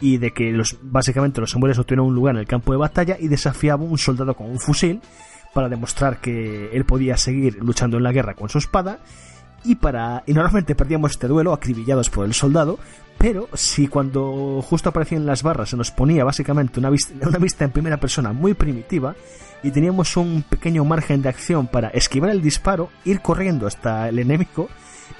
y 0.00 0.18
de 0.18 0.32
que 0.32 0.50
los, 0.52 0.76
básicamente 0.82 1.40
los 1.40 1.50
samuráis 1.50 1.78
no 1.78 1.84
tuvieran 1.84 2.06
un 2.06 2.14
lugar 2.14 2.34
en 2.34 2.40
el 2.40 2.46
campo 2.46 2.72
de 2.72 2.78
batalla 2.78 3.16
y 3.18 3.28
desafiaba 3.28 3.84
a 3.84 3.86
un 3.86 3.98
soldado 3.98 4.34
con 4.34 4.50
un 4.50 4.58
fusil 4.58 5.00
para 5.54 5.68
demostrar 5.68 6.20
que 6.20 6.70
él 6.72 6.84
podía 6.84 7.16
seguir 7.16 7.58
luchando 7.62 7.96
en 7.96 8.02
la 8.02 8.12
guerra 8.12 8.34
con 8.34 8.48
su 8.48 8.58
espada 8.58 8.98
y 9.68 9.76
para 9.76 10.24
y 10.26 10.32
normalmente 10.32 10.74
perdíamos 10.74 11.12
este 11.12 11.28
duelo 11.28 11.52
acribillados 11.52 12.08
por 12.08 12.24
el 12.24 12.32
soldado 12.32 12.78
pero 13.18 13.48
si 13.52 13.86
cuando 13.86 14.62
justo 14.62 14.88
aparecían 14.88 15.26
las 15.26 15.42
barras 15.42 15.68
se 15.68 15.76
nos 15.76 15.90
ponía 15.90 16.24
básicamente 16.24 16.80
una 16.80 16.88
vista, 16.88 17.12
una 17.28 17.38
vista 17.38 17.66
en 17.66 17.70
primera 17.70 17.98
persona 17.98 18.32
muy 18.32 18.54
primitiva 18.54 19.14
y 19.62 19.70
teníamos 19.70 20.16
un 20.16 20.42
pequeño 20.48 20.84
margen 20.84 21.20
de 21.20 21.28
acción 21.28 21.66
para 21.66 21.88
esquivar 21.88 22.30
el 22.30 22.40
disparo, 22.40 22.88
ir 23.04 23.20
corriendo 23.20 23.66
hasta 23.66 24.08
el 24.08 24.18
enemigo 24.20 24.68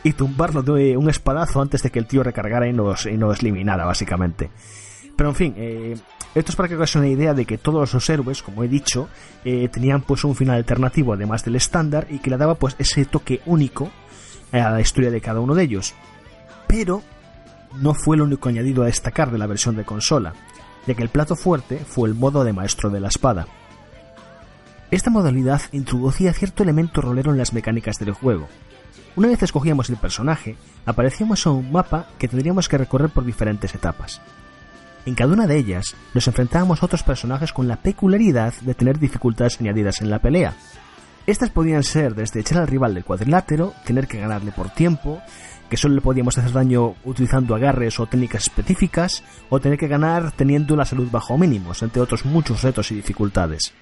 y 0.03 0.15
tumbarlo 0.15 0.63
de 0.63 0.97
un 0.97 1.11
espadazo 1.11 1.61
antes 1.61 1.83
de 1.83 1.91
que 1.91 1.99
el 1.99 2.07
tío 2.07 2.23
recargara 2.23 2.69
y 2.69 2.73
nos, 2.73 3.05
y 3.05 3.19
nos 3.19 3.41
eliminara 3.41 3.85
básicamente. 3.85 4.49
Pero 5.17 5.31
en 5.31 5.35
fin, 5.35 5.55
eh, 5.57 5.97
esto 6.35 6.53
es 6.53 6.57
para 6.57 6.69
que 6.69 6.75
hagáis 6.77 6.95
una 6.95 7.09
idea 7.09 7.35
de 7.35 7.45
que 7.45 7.59
todos 7.59 7.93
los 7.93 8.09
héroes, 8.09 8.43
como 8.43 8.63
he 8.63 8.69
dicho, 8.69 9.09
eh, 9.45 9.69
tenían 9.69 10.03
pues 10.03 10.23
un 10.23 10.37
final 10.37 10.57
alternativo 10.57 11.13
además 11.15 11.45
del 11.45 11.57
estándar 11.57 12.07
y 12.09 12.21
que 12.21 12.31
le 12.31 12.37
daba 12.39 12.55
pues 12.55 12.77
ese 12.79 13.05
toque 13.05 13.41
único 13.45 13.91
a 14.53 14.71
la 14.71 14.81
historia 14.81 15.11
de 15.11 15.21
cada 15.21 15.41
uno 15.41 15.55
de 15.55 15.65
ellos. 15.65 15.95
Pero 16.67 17.03
no 17.77 17.95
fue 17.95 18.17
el 18.17 18.23
único 18.23 18.49
añadido 18.49 18.83
a 18.83 18.87
destacar 18.87 19.31
de 19.31 19.39
la 19.39 19.47
versión 19.47 19.77
de 19.77 19.85
consola, 19.85 20.35
ya 20.87 20.95
que 20.95 21.03
el 21.03 21.09
plato 21.09 21.37
fuerte 21.37 21.79
fue 21.79 22.09
el 22.09 22.15
modo 22.15 22.45
de 22.45 22.53
maestro 22.53 22.91
de 22.91 23.01
la 23.01 23.09
espada. 23.09 23.47
Esta 24.91 25.11
modalidad 25.11 25.61
introducía 25.73 26.33
cierto 26.33 26.63
elemento 26.63 27.03
rolero 27.03 27.31
en 27.31 27.39
las 27.39 27.53
mecánicas 27.53 27.99
del 27.99 28.13
juego. 28.13 28.49
Una 29.17 29.29
vez 29.29 29.43
escogíamos 29.43 29.91
el 29.91 29.97
personaje, 29.97 30.57
aparecíamos 30.87 31.45
en 31.45 31.53
un 31.53 31.73
mapa 31.73 32.07
que 32.19 32.29
tendríamos 32.29 32.69
que 32.69 32.79
recorrer 32.79 33.11
por 33.11 33.25
diferentes 33.25 33.75
etapas. 33.75 34.23
En 35.05 35.15
cada 35.15 35.33
una 35.33 35.47
de 35.47 35.59
ellas 35.59 35.95
nos 36.15 36.27
enfrentábamos 36.27 36.83
a 36.83 36.87
otros 36.87 37.03
personajes 37.03 37.53
con 37.53 37.69
la 37.69 37.77
peculiaridad 37.77 38.55
de 38.61 38.75
tener 38.75 38.99
dificultades 38.99 39.61
añadidas 39.61 40.01
en 40.01 40.11
la 40.11 40.21
pelea. 40.21 40.55
Estas 41.29 41.51
podían 41.51 41.83
ser 41.83 42.15
desde 42.15 42.41
echar 42.41 42.57
al 42.57 42.67
rival 42.67 42.95
del 42.95 43.05
cuadrilátero, 43.05 43.75
tener 43.85 44.09
que 44.09 44.19
ganarle 44.19 44.51
por 44.51 44.71
tiempo, 44.71 45.21
que 45.69 45.77
solo 45.77 45.95
le 45.95 46.01
podíamos 46.01 46.39
hacer 46.39 46.53
daño 46.53 46.95
utilizando 47.05 47.55
agarres 47.55 48.01
o 48.01 48.07
técnicas 48.07 48.45
específicas, 48.45 49.23
o 49.51 49.61
tener 49.61 49.79
que 49.79 49.89
ganar 49.89 50.33
teniendo 50.33 50.75
la 50.75 50.87
salud 50.87 51.07
bajo 51.11 51.37
mínimos, 51.37 51.83
entre 51.83 52.01
otros 52.01 52.25
muchos 52.25 52.63
retos 52.63 52.91
y 52.93 52.95
dificultades. 52.95 53.75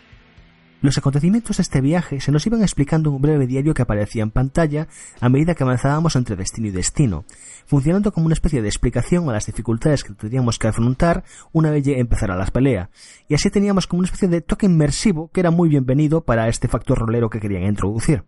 Los 0.87 0.99
acontecimientos 0.99 1.57
de 1.57 1.63
este 1.63 1.81
viaje 1.81 2.21
se 2.21 2.31
nos 2.31 2.47
iban 2.47 2.63
explicando 2.63 3.11
en 3.11 3.17
un 3.17 3.21
breve 3.21 3.49
diario 3.49 3.75
que 3.75 3.83
aparecía 3.83 4.23
en 4.23 4.31
pantalla 4.31 4.87
a 5.21 5.29
medida 5.29 5.57
que 5.57 5.65
avanzábamos 5.65 6.15
entre 6.15 6.37
destino 6.37 6.69
y 6.69 6.71
destino, 6.71 7.25
funcionando 7.67 8.13
como 8.13 8.27
una 8.27 8.35
especie 8.35 8.63
de 8.63 8.69
explicación 8.69 9.29
a 9.29 9.33
las 9.33 9.47
dificultades 9.47 10.05
que 10.05 10.15
tendríamos 10.15 10.61
que 10.61 10.69
afrontar 10.69 11.25
una 11.53 11.73
vez 11.73 11.89
empezara 11.89 12.37
la 12.37 12.47
pelea, 12.47 12.91
y 13.27 13.35
así 13.35 13.51
teníamos 13.51 13.89
como 13.89 13.99
una 13.99 14.07
especie 14.07 14.29
de 14.29 14.43
toque 14.43 14.67
inmersivo 14.67 15.29
que 15.33 15.41
era 15.41 15.51
muy 15.51 15.69
bienvenido 15.69 16.21
para 16.21 16.47
este 16.47 16.69
factor 16.69 17.01
rolero 17.01 17.31
que 17.31 17.41
querían 17.41 17.65
introducir. 17.65 18.23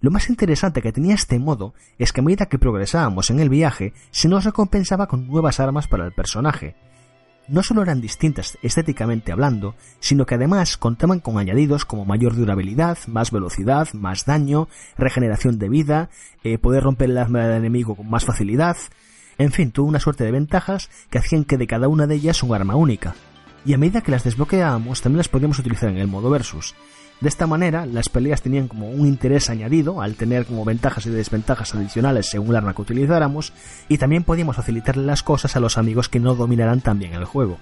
Lo 0.00 0.10
más 0.10 0.30
interesante 0.30 0.80
que 0.80 0.92
tenía 0.92 1.14
este 1.14 1.38
modo 1.38 1.74
es 1.98 2.14
que 2.14 2.22
a 2.22 2.24
medida 2.24 2.46
que 2.46 2.58
progresábamos 2.58 3.28
en 3.28 3.38
el 3.38 3.50
viaje, 3.50 3.92
se 4.12 4.30
nos 4.30 4.46
recompensaba 4.46 5.08
con 5.08 5.26
nuevas 5.26 5.60
armas 5.60 5.88
para 5.88 6.06
el 6.06 6.12
personaje. 6.14 6.74
No 7.50 7.64
solo 7.64 7.82
eran 7.82 8.00
distintas 8.00 8.58
estéticamente 8.62 9.32
hablando, 9.32 9.74
sino 9.98 10.24
que 10.24 10.36
además 10.36 10.76
contaban 10.76 11.18
con 11.18 11.36
añadidos 11.36 11.84
como 11.84 12.04
mayor 12.04 12.36
durabilidad, 12.36 12.96
más 13.08 13.32
velocidad, 13.32 13.88
más 13.92 14.24
daño, 14.24 14.68
regeneración 14.96 15.58
de 15.58 15.68
vida, 15.68 16.10
eh, 16.44 16.58
poder 16.58 16.84
romper 16.84 17.10
el 17.10 17.18
arma 17.18 17.40
del 17.40 17.56
enemigo 17.56 17.96
con 17.96 18.08
más 18.08 18.24
facilidad, 18.24 18.76
en 19.36 19.50
fin, 19.50 19.72
tuvo 19.72 19.88
una 19.88 19.98
suerte 19.98 20.22
de 20.22 20.30
ventajas 20.30 20.90
que 21.10 21.18
hacían 21.18 21.44
que 21.44 21.56
de 21.56 21.66
cada 21.66 21.88
una 21.88 22.06
de 22.06 22.14
ellas 22.14 22.44
un 22.44 22.54
arma 22.54 22.76
única. 22.76 23.16
Y 23.64 23.72
a 23.72 23.78
medida 23.78 24.02
que 24.02 24.12
las 24.12 24.22
desbloqueábamos 24.22 25.00
también 25.00 25.16
las 25.16 25.28
podíamos 25.28 25.58
utilizar 25.58 25.88
en 25.88 25.96
el 25.96 26.06
modo 26.06 26.30
versus, 26.30 26.76
de 27.20 27.28
esta 27.28 27.46
manera, 27.46 27.84
las 27.84 28.08
peleas 28.08 28.40
tenían 28.40 28.66
como 28.66 28.88
un 28.88 29.06
interés 29.06 29.50
añadido 29.50 30.00
al 30.00 30.14
tener 30.14 30.46
como 30.46 30.64
ventajas 30.64 31.04
y 31.04 31.10
desventajas 31.10 31.74
adicionales 31.74 32.30
según 32.30 32.50
el 32.50 32.56
arma 32.56 32.74
que 32.74 32.80
utilizáramos, 32.80 33.52
y 33.88 33.98
también 33.98 34.24
podíamos 34.24 34.56
facilitarle 34.56 35.04
las 35.04 35.22
cosas 35.22 35.54
a 35.54 35.60
los 35.60 35.76
amigos 35.76 36.08
que 36.08 36.18
no 36.18 36.34
dominaran 36.34 36.80
tan 36.80 36.98
bien 36.98 37.12
el 37.12 37.26
juego. 37.26 37.58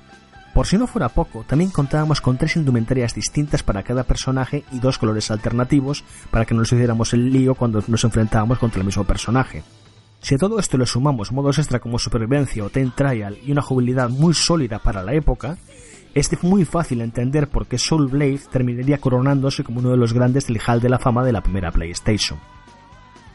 Por 0.54 0.66
si 0.66 0.78
no 0.78 0.86
fuera 0.86 1.08
poco, 1.08 1.44
también 1.46 1.70
contábamos 1.70 2.20
con 2.20 2.36
tres 2.36 2.56
indumentarias 2.56 3.14
distintas 3.14 3.64
para 3.64 3.82
cada 3.82 4.04
personaje 4.04 4.64
y 4.72 4.78
dos 4.78 4.96
colores 4.98 5.30
alternativos 5.30 6.04
para 6.30 6.44
que 6.44 6.54
no 6.54 6.60
nos 6.60 6.72
hiciéramos 6.72 7.12
el 7.12 7.32
lío 7.32 7.54
cuando 7.54 7.82
nos 7.86 8.04
enfrentábamos 8.04 8.58
contra 8.58 8.80
el 8.80 8.86
mismo 8.86 9.04
personaje. 9.04 9.64
Si 10.20 10.34
a 10.34 10.38
todo 10.38 10.58
esto 10.58 10.78
le 10.78 10.86
sumamos 10.86 11.32
modos 11.32 11.58
extra 11.58 11.78
como 11.78 11.98
supervivencia 11.98 12.64
o 12.64 12.70
time 12.70 12.92
trial 12.94 13.38
y 13.44 13.52
una 13.52 13.62
jugabilidad 13.62 14.08
muy 14.08 14.34
sólida 14.34 14.78
para 14.78 15.02
la 15.02 15.14
época, 15.14 15.58
es 16.14 16.42
muy 16.42 16.64
fácil 16.64 17.00
entender 17.00 17.48
por 17.48 17.66
qué 17.66 17.78
Soul 17.78 18.08
Blade 18.08 18.40
terminaría 18.50 18.98
coronándose 18.98 19.64
como 19.64 19.80
uno 19.80 19.90
de 19.90 19.96
los 19.96 20.12
grandes 20.12 20.46
del 20.46 20.60
Hall 20.66 20.80
de 20.80 20.88
la 20.88 20.98
Fama 20.98 21.24
de 21.24 21.32
la 21.32 21.42
primera 21.42 21.70
PlayStation. 21.70 22.38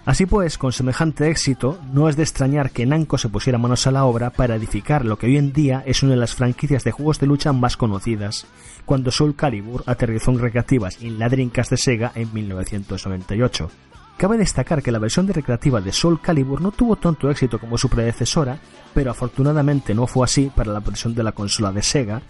Así 0.06 0.26
pues, 0.26 0.58
con 0.58 0.74
semejante 0.74 1.30
éxito, 1.30 1.80
no 1.94 2.10
es 2.10 2.18
de 2.18 2.24
extrañar 2.24 2.72
que 2.72 2.86
Namco 2.86 3.18
se 3.18 3.30
pusiera 3.30 3.58
manos 3.58 3.88
a 3.88 3.92
la 3.92 4.04
obra 4.04 4.32
para 4.32 4.56
edificar 4.56 5.06
lo 5.06 5.18
que 5.18 5.28
hoy 5.28 5.38
en 5.38 5.54
día 5.54 5.82
es 5.86 6.04
una 6.04 6.12
de 6.12 6.20
las 6.20 6.36
franquicias 6.36 6.84
de 6.84 6.92
juegos 6.92 7.20
de 7.20 7.28
lucha 7.28 7.54
más 7.54 7.78
conocidas, 7.78 8.46
cuando 8.86 9.12
Soul 9.12 9.36
Calibur 9.36 9.82
aterrizó 9.86 10.32
en 10.32 10.40
recreativas 10.40 11.02
en 11.02 11.20
la 11.20 11.30
de 11.30 11.78
Sega 11.78 12.12
en 12.16 12.34
1998. 12.34 13.70
Cabe 14.18 14.38
destacar 14.38 14.84
que 14.84 14.92
la 14.92 15.00
versión 15.00 15.26
de 15.26 15.34
recreativa 15.34 15.80
de 15.82 15.92
Soul 15.92 16.22
Calibur 16.22 16.62
no 16.62 16.72
tuvo 16.72 16.98
tanto 16.98 17.30
éxito 17.30 17.58
como 17.58 17.78
su 17.78 17.90
predecesora, 17.90 18.60
pero 18.94 19.12
afortunadamente 19.12 19.96
no 19.96 20.06
fue 20.06 20.26
así 20.26 20.52
para 20.54 20.72
la 20.72 20.82
versión 20.82 21.16
de 21.16 21.24
la 21.24 21.32
consola 21.32 21.72
de 21.72 21.82
Sega, 21.82 22.22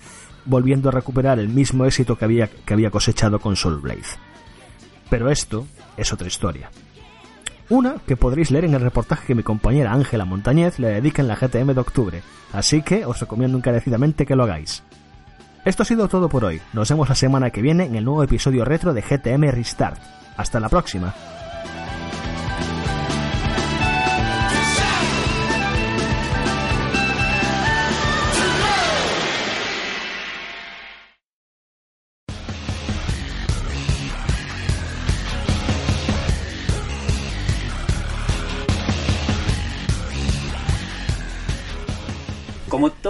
volviendo 0.46 0.90
a 0.90 0.92
recuperar 0.92 1.40
el 1.40 1.50
mismo 1.50 1.86
éxito 1.86 2.18
que 2.18 2.26
había, 2.26 2.48
que 2.48 2.74
había 2.74 2.92
cosechado 2.92 3.40
con 3.40 3.56
Soul 3.56 3.80
Blade. 3.80 4.02
Pero 5.10 5.30
esto 5.30 5.66
es 5.98 6.12
otra 6.12 6.28
historia. 6.28 6.70
Una 7.70 7.96
que 8.06 8.18
podréis 8.18 8.52
leer 8.52 8.66
en 8.66 8.74
el 8.74 8.82
reportaje 8.82 9.28
que 9.28 9.36
mi 9.36 9.44
compañera 9.44 9.94
Ángela 9.94 10.26
Montañez 10.26 10.80
le 10.80 10.90
dedica 10.90 11.22
en 11.22 11.28
la 11.28 11.36
GTM 11.36 11.74
de 11.74 11.80
octubre, 11.80 12.22
así 12.52 12.82
que 12.82 13.06
os 13.06 13.20
recomiendo 13.20 13.58
encarecidamente 13.58 14.26
que 14.26 14.36
lo 14.36 14.44
hagáis. 14.44 14.84
Esto 15.66 15.84
ha 15.84 15.86
sido 15.86 16.10
todo 16.10 16.28
por 16.28 16.44
hoy, 16.44 16.62
nos 16.74 16.90
vemos 16.90 17.08
la 17.08 17.16
semana 17.16 17.50
que 17.50 17.62
viene 17.62 17.86
en 17.86 17.96
el 17.96 18.04
nuevo 18.04 18.22
episodio 18.22 18.66
retro 18.66 18.94
de 18.94 19.02
GTM 19.02 19.50
Restart. 19.50 20.00
Hasta 20.36 20.60
la 20.60 20.68
próxima. 20.68 21.14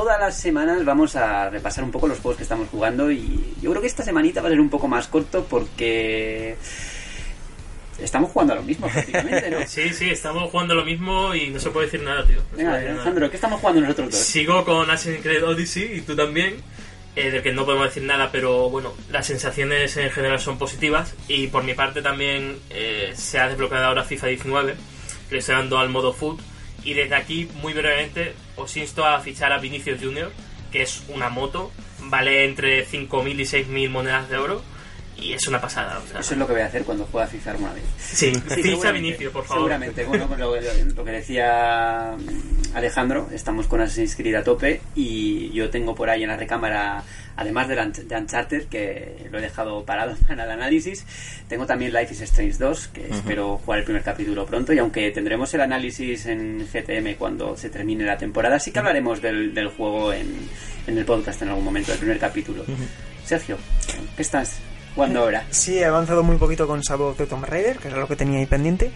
Todas 0.03 0.19
las 0.19 0.37
semanas 0.37 0.83
vamos 0.83 1.15
a 1.15 1.49
repasar 1.49 1.81
un 1.81 1.89
poco 1.91 2.09
los 2.09 2.19
juegos 2.19 2.35
que 2.35 2.43
estamos 2.43 2.67
jugando 2.67 3.09
y 3.09 3.55
yo 3.61 3.69
creo 3.69 3.81
que 3.81 3.87
esta 3.87 4.03
semanita 4.03 4.41
va 4.41 4.49
a 4.49 4.51
ser 4.51 4.59
un 4.59 4.69
poco 4.69 4.89
más 4.89 5.07
corto 5.07 5.45
porque 5.49 6.57
estamos 7.97 8.29
jugando 8.31 8.51
a 8.51 8.57
lo 8.57 8.63
mismo 8.63 8.89
prácticamente, 8.89 9.49
¿no? 9.49 9.59
Sí, 9.65 9.93
sí, 9.93 10.09
estamos 10.09 10.51
jugando 10.51 10.75
lo 10.75 10.83
mismo 10.83 11.33
y 11.33 11.51
no 11.51 11.59
se 11.61 11.69
puede 11.69 11.85
decir 11.85 12.01
nada, 12.01 12.25
tío. 12.25 12.41
No 12.51 12.57
Venga, 12.57 12.73
decir 12.73 12.89
nada. 12.89 12.95
Alejandro, 12.95 13.29
¿qué 13.29 13.37
estamos 13.37 13.61
jugando 13.61 13.79
nosotros 13.79 14.11
dos? 14.11 14.19
Sigo 14.19 14.65
con 14.65 14.89
Assassin's 14.89 15.21
Creed 15.21 15.41
Odyssey 15.45 15.99
y 15.99 16.01
tú 16.01 16.17
también, 16.17 16.57
eh, 17.15 17.31
del 17.31 17.41
que 17.41 17.53
no 17.53 17.63
podemos 17.63 17.87
decir 17.87 18.03
nada, 18.03 18.29
pero 18.29 18.69
bueno, 18.69 18.91
las 19.09 19.25
sensaciones 19.25 19.95
en 19.95 20.11
general 20.11 20.41
son 20.41 20.57
positivas. 20.57 21.15
Y 21.29 21.47
por 21.47 21.63
mi 21.63 21.75
parte 21.75 22.01
también 22.01 22.57
eh, 22.71 23.13
se 23.15 23.39
ha 23.39 23.47
desbloqueado 23.47 23.85
ahora 23.85 24.03
FIFA 24.03 24.27
19, 24.27 24.75
que 25.29 25.35
le 25.35 25.39
estoy 25.39 25.55
dando 25.55 25.77
al 25.77 25.87
modo 25.87 26.11
foot. 26.11 26.41
Y 26.83 26.93
desde 26.93 27.15
aquí, 27.15 27.47
muy 27.61 27.71
brevemente, 27.71 28.33
os 28.55 28.77
insto 28.77 29.05
a 29.05 29.19
fichar 29.19 29.51
a 29.51 29.59
Vinicius 29.59 30.01
Junior, 30.01 30.31
que 30.71 30.81
es 30.81 31.03
una 31.07 31.29
moto, 31.29 31.71
vale 31.99 32.45
entre 32.45 32.87
5.000 32.87 33.39
y 33.39 33.43
6.000 33.43 33.89
monedas 33.89 34.29
de 34.29 34.37
oro. 34.37 34.61
Y 35.17 35.33
es 35.33 35.47
una 35.47 35.61
pasada. 35.61 35.99
O 35.99 36.07
sea, 36.07 36.19
Eso 36.19 36.33
es 36.33 36.39
lo 36.39 36.45
que 36.47 36.53
voy 36.53 36.61
a 36.61 36.65
hacer 36.65 36.83
cuando 36.83 37.05
juegue 37.05 37.25
a 37.25 37.29
FIFA 37.29 37.51
alguna 37.51 37.73
vez. 37.73 37.83
Sí, 37.97 38.33
Sí, 38.33 38.41
ficha 38.41 38.55
seguramente, 38.55 38.91
Vinicius, 39.01 39.31
por 39.31 39.45
favor. 39.45 39.61
Seguramente, 39.63 40.03
bueno, 40.05 40.27
pues 40.27 40.39
lo, 40.39 40.55
lo 40.95 41.05
que 41.05 41.11
decía 41.11 42.15
Alejandro, 42.73 43.29
estamos 43.31 43.67
con 43.67 43.81
Assassin's 43.81 44.15
Creed 44.15 44.35
a 44.35 44.43
tope 44.43 44.81
y 44.95 45.51
yo 45.51 45.69
tengo 45.69 45.93
por 45.95 46.09
ahí 46.09 46.23
en 46.23 46.29
la 46.29 46.35
recámara, 46.37 47.03
además 47.35 47.67
de, 47.67 47.75
la- 47.75 47.85
de 47.87 48.15
Uncharted, 48.17 48.65
que 48.67 49.27
lo 49.31 49.37
he 49.37 49.41
dejado 49.41 49.85
parado 49.85 50.15
para 50.27 50.43
el 50.45 50.51
análisis, 50.51 51.05
tengo 51.47 51.65
también 51.65 51.93
Life 51.93 52.13
is 52.13 52.21
Strange 52.21 52.57
2, 52.57 52.87
que 52.89 53.07
espero 53.09 53.57
jugar 53.59 53.79
el 53.79 53.85
primer 53.85 54.03
capítulo 54.03 54.45
pronto 54.45 54.73
y 54.73 54.79
aunque 54.79 55.11
tendremos 55.11 55.53
el 55.53 55.61
análisis 55.61 56.25
en 56.25 56.67
GTM 56.67 57.15
cuando 57.17 57.55
se 57.55 57.69
termine 57.69 58.03
la 58.03 58.17
temporada, 58.17 58.59
sí 58.59 58.71
que 58.71 58.79
hablaremos 58.79 59.21
del, 59.21 59.53
del 59.53 59.67
juego 59.69 60.11
en, 60.11 60.35
en 60.87 60.97
el 60.97 61.05
podcast 61.05 61.41
en 61.43 61.49
algún 61.49 61.63
momento, 61.63 61.91
del 61.91 61.99
primer 61.99 62.19
capítulo. 62.19 62.65
Sergio, 63.25 63.57
¿qué 64.15 64.21
estás 64.21 64.57
jugando 64.95 65.21
ahora? 65.21 65.45
Sí, 65.49 65.77
he 65.77 65.85
avanzado 65.85 66.23
muy 66.23 66.37
poquito 66.37 66.67
con 66.67 66.81
Shadow 66.81 67.15
de 67.15 67.25
Tomb 67.25 67.45
Raider, 67.45 67.77
que 67.77 67.87
era 67.87 67.97
lo 67.97 68.07
que 68.07 68.15
tenía 68.15 68.39
ahí 68.39 68.45
pendiente. 68.45 68.91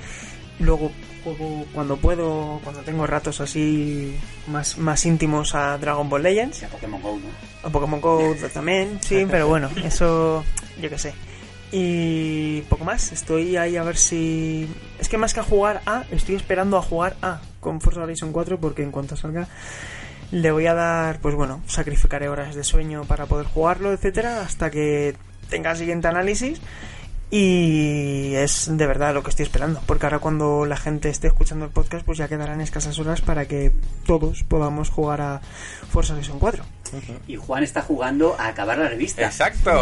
Luego 0.60 0.92
juego 1.24 1.66
cuando 1.74 1.98
puedo, 1.98 2.60
cuando 2.64 2.82
tengo 2.82 3.06
ratos 3.06 3.42
así 3.42 4.16
más, 4.48 4.78
más 4.78 5.06
íntimos 5.06 5.56
a 5.56 5.78
Dragon 5.78 6.10
Ball 6.10 6.24
Legends. 6.24 6.64
A 6.64 6.68
Pokémon 6.68 7.02
GO, 7.02 7.18
¿no? 7.18 7.68
A 7.68 7.72
Pokémon 7.72 8.02
Go 8.02 8.36
también, 8.54 9.00
sí, 9.02 9.26
pero 9.30 9.48
bueno, 9.48 9.70
eso 9.84 10.44
yo 10.82 10.90
qué 10.90 10.98
sé. 10.98 11.14
Y 11.72 12.62
poco 12.70 12.86
más, 12.86 13.12
estoy 13.12 13.58
ahí 13.58 13.76
a 13.76 13.84
ver 13.84 13.98
si... 13.98 14.70
Es 15.00 15.10
que 15.10 15.18
más 15.18 15.34
que 15.34 15.42
a 15.42 15.44
jugar 15.44 15.82
a, 15.86 16.06
estoy 16.12 16.36
esperando 16.36 16.78
a 16.78 16.82
jugar 16.82 17.18
a 17.22 17.42
con 17.60 17.82
Forza 17.82 18.04
Horizon 18.04 18.32
4 18.32 18.58
porque 18.60 18.84
en 18.84 18.92
cuanto 18.92 19.18
salga 19.18 19.50
le 20.32 20.52
voy 20.52 20.66
a 20.68 20.74
dar, 20.74 21.20
pues 21.20 21.36
bueno, 21.36 21.62
sacrificaré 21.68 22.30
horas 22.30 22.56
de 22.56 22.64
sueño 22.64 23.04
para 23.06 23.26
poder 23.26 23.48
jugarlo, 23.48 23.92
etcétera, 23.94 24.42
hasta 24.42 24.70
que 24.70 25.16
tenga 25.50 25.72
el 25.72 25.78
siguiente 25.78 26.08
análisis. 26.08 26.62
Y 27.30 28.36
es 28.36 28.70
de 28.72 28.88
verdad 28.88 29.14
lo 29.14 29.22
que 29.22 29.32
estoy 29.32 29.44
esperando, 29.44 29.82
porque 29.86 30.06
ahora 30.06 30.20
cuando 30.20 30.66
la 30.66 30.78
gente 30.78 31.10
esté 31.10 31.28
escuchando 31.28 31.66
el 31.66 31.72
podcast, 31.72 32.06
pues 32.06 32.18
ya 32.18 32.30
quedarán 32.30 32.62
escasas 32.62 32.98
horas 33.00 33.20
para 33.20 33.46
que 33.46 33.74
todos 34.06 34.44
podamos 34.44 34.90
jugar 34.90 35.20
a 35.20 35.42
Forza 35.92 36.14
Horizon 36.14 36.40
4. 36.40 36.64
Y 37.28 37.36
Juan 37.36 37.64
está 37.64 37.82
jugando 37.82 38.38
a 38.40 38.48
acabar 38.48 38.78
la 38.78 38.88
revista. 38.88 39.26
Exacto, 39.26 39.78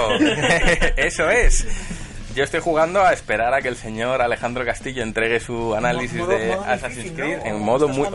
eso 0.98 1.30
es. 1.30 1.68
Yo 2.36 2.44
estoy 2.44 2.60
jugando 2.60 3.02
a 3.02 3.14
esperar 3.14 3.54
a 3.54 3.62
que 3.62 3.70
el 3.70 3.78
señor 3.78 4.22
Alejandro 4.22 4.66
Castillo 4.66 5.02
entregue 5.04 5.40
su 5.40 5.74
análisis 5.74 6.20
Modo- 6.20 6.38
de 6.38 6.48
modo 6.48 6.66
Assassin's 6.66 6.96
difícil, 6.98 7.16
Creed 7.18 7.38
¿no? 7.38 7.46
en 7.46 7.56
¿O 7.56 7.60
modo 7.60 7.88
muy... 7.88 8.08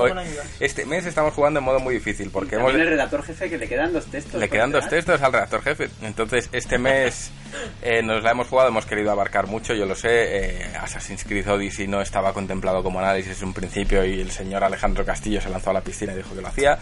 Este 0.60 0.84
mes 0.84 1.06
estamos 1.06 1.32
jugando 1.32 1.60
en 1.60 1.64
modo 1.64 1.80
muy 1.80 1.94
difícil 1.94 2.30
porque 2.30 2.56
hemos... 2.56 2.74
El 2.74 2.86
redactor 2.86 3.22
jefe 3.22 3.48
que 3.48 3.56
le 3.56 3.66
quedan 3.66 3.94
dos 3.94 4.04
textos. 4.06 4.38
Le 4.38 4.50
quedan 4.50 4.72
dos 4.72 4.86
textos 4.90 5.22
al 5.22 5.32
redactor 5.32 5.62
jefe. 5.62 5.88
Entonces, 6.02 6.50
este 6.52 6.76
mes 6.76 7.30
eh, 7.82 8.02
nos 8.02 8.22
la 8.22 8.32
hemos 8.32 8.46
jugado, 8.48 8.68
hemos 8.68 8.84
querido 8.84 9.10
abarcar 9.10 9.46
mucho, 9.46 9.72
yo 9.72 9.86
lo 9.86 9.94
sé. 9.94 10.08
eh, 10.10 10.66
Assassin's 10.78 11.24
Creed 11.24 11.48
Odyssey 11.50 11.88
no 11.88 12.02
estaba 12.02 12.34
contemplado 12.34 12.82
como 12.82 12.98
análisis 12.98 13.40
en 13.40 13.48
un 13.48 13.54
principio 13.54 14.04
y 14.04 14.20
el 14.20 14.30
señor 14.30 14.62
Alejandro 14.62 15.02
Castillo 15.02 15.40
se 15.40 15.48
lanzó 15.48 15.70
a 15.70 15.72
la 15.72 15.80
piscina 15.80 16.12
y 16.12 16.16
dijo 16.16 16.34
que 16.34 16.42
lo 16.42 16.48
hacía. 16.48 16.78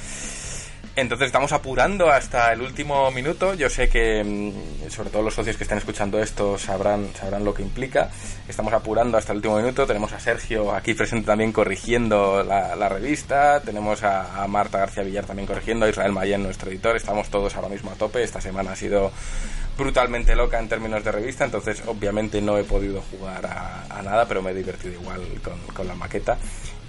Entonces 1.00 1.26
estamos 1.26 1.52
apurando 1.52 2.10
hasta 2.10 2.52
el 2.52 2.60
último 2.60 3.08
minuto. 3.12 3.54
Yo 3.54 3.70
sé 3.70 3.88
que, 3.88 4.24
mm, 4.24 4.90
sobre 4.90 5.10
todo 5.10 5.22
los 5.22 5.32
socios 5.32 5.56
que 5.56 5.62
estén 5.62 5.78
escuchando 5.78 6.18
esto, 6.18 6.58
sabrán, 6.58 7.10
sabrán 7.14 7.44
lo 7.44 7.54
que 7.54 7.62
implica. 7.62 8.10
Estamos 8.48 8.72
apurando 8.72 9.16
hasta 9.16 9.30
el 9.30 9.36
último 9.36 9.58
minuto. 9.58 9.86
Tenemos 9.86 10.12
a 10.12 10.18
Sergio 10.18 10.72
aquí 10.74 10.94
presente 10.94 11.26
también 11.26 11.52
corrigiendo 11.52 12.42
la, 12.42 12.88
revista. 12.88 13.60
Tenemos 13.60 14.02
a, 14.02 14.44
Marta 14.48 14.78
García 14.78 15.04
Villar 15.04 15.24
también 15.24 15.46
corrigiendo. 15.46 15.86
A 15.86 15.88
Israel 15.88 16.10
Mayen, 16.10 16.42
nuestro 16.42 16.68
editor. 16.68 16.96
Estamos 16.96 17.28
todos 17.28 17.54
ahora 17.54 17.68
mismo 17.68 17.92
a 17.92 17.94
tope. 17.94 18.24
Esta 18.24 18.40
semana 18.40 18.72
ha 18.72 18.76
sido 18.76 19.12
brutalmente 19.76 20.34
loca 20.34 20.58
en 20.58 20.68
términos 20.68 21.04
de 21.04 21.12
revista. 21.12 21.44
Entonces, 21.44 21.80
obviamente, 21.86 22.40
no 22.40 22.58
he 22.58 22.64
podido 22.64 23.02
jugar 23.02 23.46
a, 23.46 23.84
a 23.88 24.02
nada, 24.02 24.26
pero 24.26 24.42
me 24.42 24.50
he 24.50 24.54
divertido 24.54 24.94
igual 24.94 25.22
con, 25.44 25.60
con 25.72 25.86
la 25.86 25.94
maqueta. 25.94 26.36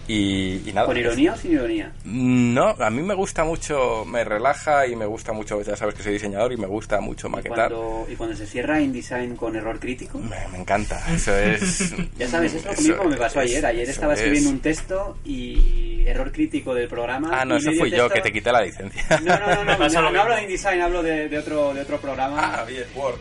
Y, 0.10 0.68
y 0.68 0.74
nada. 0.74 0.88
¿Con 0.88 0.98
ironía 0.98 1.34
o 1.34 1.38
sin 1.38 1.52
ironía? 1.52 1.92
No, 2.04 2.70
a 2.80 2.90
mí 2.90 3.04
me 3.04 3.14
gusta 3.14 3.44
mucho, 3.44 4.06
me 4.06 4.24
relaja 4.24 4.88
y 4.88 4.96
me 4.96 5.06
gusta 5.06 5.34
mucho, 5.34 5.62
ya 5.62 5.76
sabes 5.76 5.94
que 5.94 6.02
soy 6.02 6.14
diseñador 6.14 6.52
y 6.52 6.58
me 6.58 6.66
gusta 6.66 7.00
mucho 7.00 7.28
¿Y 7.28 7.30
maquetar. 7.30 7.70
cuando, 7.72 8.08
y 8.12 8.16
cuando 8.16 8.36
se 8.36 8.48
cierra 8.48 8.82
InDesign 8.82 9.36
con 9.36 9.56
error 9.56 9.80
crítico? 9.80 10.18
Me, 10.18 10.48
me 10.52 10.58
encanta, 10.58 11.00
eso 11.14 11.38
es... 11.38 11.94
Ya 12.18 12.28
sabes, 12.28 12.56
eso, 12.56 12.72
eso 12.72 12.82
mismo 12.82 13.04
me 13.04 13.18
pasó 13.18 13.40
ayer. 13.42 13.64
Ayer 13.64 13.88
estaba 13.88 14.14
es. 14.14 14.20
escribiendo 14.20 14.50
un 14.50 14.60
texto 14.62 15.16
y 15.24 16.04
error 16.08 16.32
crítico 16.32 16.74
del 16.74 16.88
programa. 16.88 17.30
Ah, 17.32 17.46
no, 17.46 17.58
eso 17.58 17.72
fui 17.74 17.92
yo, 17.92 18.10
que 18.10 18.22
te 18.22 18.34
quité 18.34 18.52
la 18.52 18.62
licencia. 18.64 19.22
No, 19.24 19.40
no, 19.40 19.64
no, 19.64 19.64
no, 19.64 19.78
no, 19.90 20.02
lo 20.02 20.12
no 20.12 20.22
hablo 20.22 20.36
de 20.36 20.42
InDesign, 20.42 20.82
hablo 20.82 21.04
de, 21.04 21.30
de 21.30 21.38
otro, 21.38 21.72
de 21.76 21.82
otro 21.82 22.00
programa. 22.02 22.62
Ah, 22.62 22.66
bien, 22.66 22.86
Word. 22.96 23.20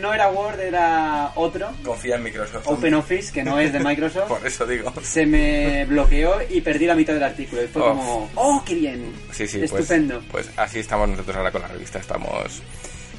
No 0.00 0.12
era 0.12 0.28
Word, 0.30 0.60
era 0.60 1.32
otro, 1.36 1.70
Confía 1.84 2.16
en 2.16 2.24
Microsoft. 2.24 2.66
OpenOffice, 2.66 3.32
que 3.32 3.44
no 3.44 3.58
es 3.60 3.72
de 3.72 3.78
Microsoft. 3.80 4.28
Por 4.28 4.46
eso 4.46 4.66
digo. 4.66 4.92
Se 5.02 5.24
me 5.24 5.84
bloqueó 5.84 6.36
y 6.50 6.60
perdí 6.60 6.86
la 6.86 6.94
mitad 6.94 7.14
del 7.14 7.22
artículo. 7.22 7.62
Y 7.62 7.68
fue 7.68 7.82
Oh. 7.82 7.88
como, 7.90 8.30
¡oh, 8.34 8.62
qué 8.66 8.74
bien! 8.74 9.12
Sí, 9.32 9.46
sí, 9.46 9.58
pues, 9.58 9.72
Estupendo. 9.72 10.20
pues 10.30 10.50
así 10.56 10.80
estamos 10.80 11.08
nosotros 11.08 11.36
ahora 11.36 11.52
con 11.52 11.62
la 11.62 11.68
revista. 11.68 11.98
Estamos 11.98 12.60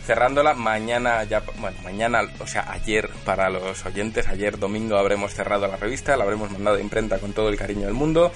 cerrándola. 0.05 0.53
Mañana 0.53 1.23
ya, 1.23 1.41
bueno, 1.59 1.77
mañana, 1.83 2.21
o 2.39 2.47
sea, 2.47 2.69
ayer 2.71 3.09
para 3.25 3.49
los 3.49 3.85
oyentes, 3.85 4.27
ayer 4.27 4.57
domingo 4.59 4.97
habremos 4.97 5.33
cerrado 5.33 5.67
la 5.67 5.77
revista, 5.77 6.17
la 6.17 6.23
habremos 6.25 6.51
mandado 6.51 6.77
a 6.77 6.81
imprenta 6.81 7.19
con 7.19 7.31
todo 7.33 7.49
el 7.49 7.57
cariño 7.57 7.85
del 7.85 7.93
mundo. 7.93 8.31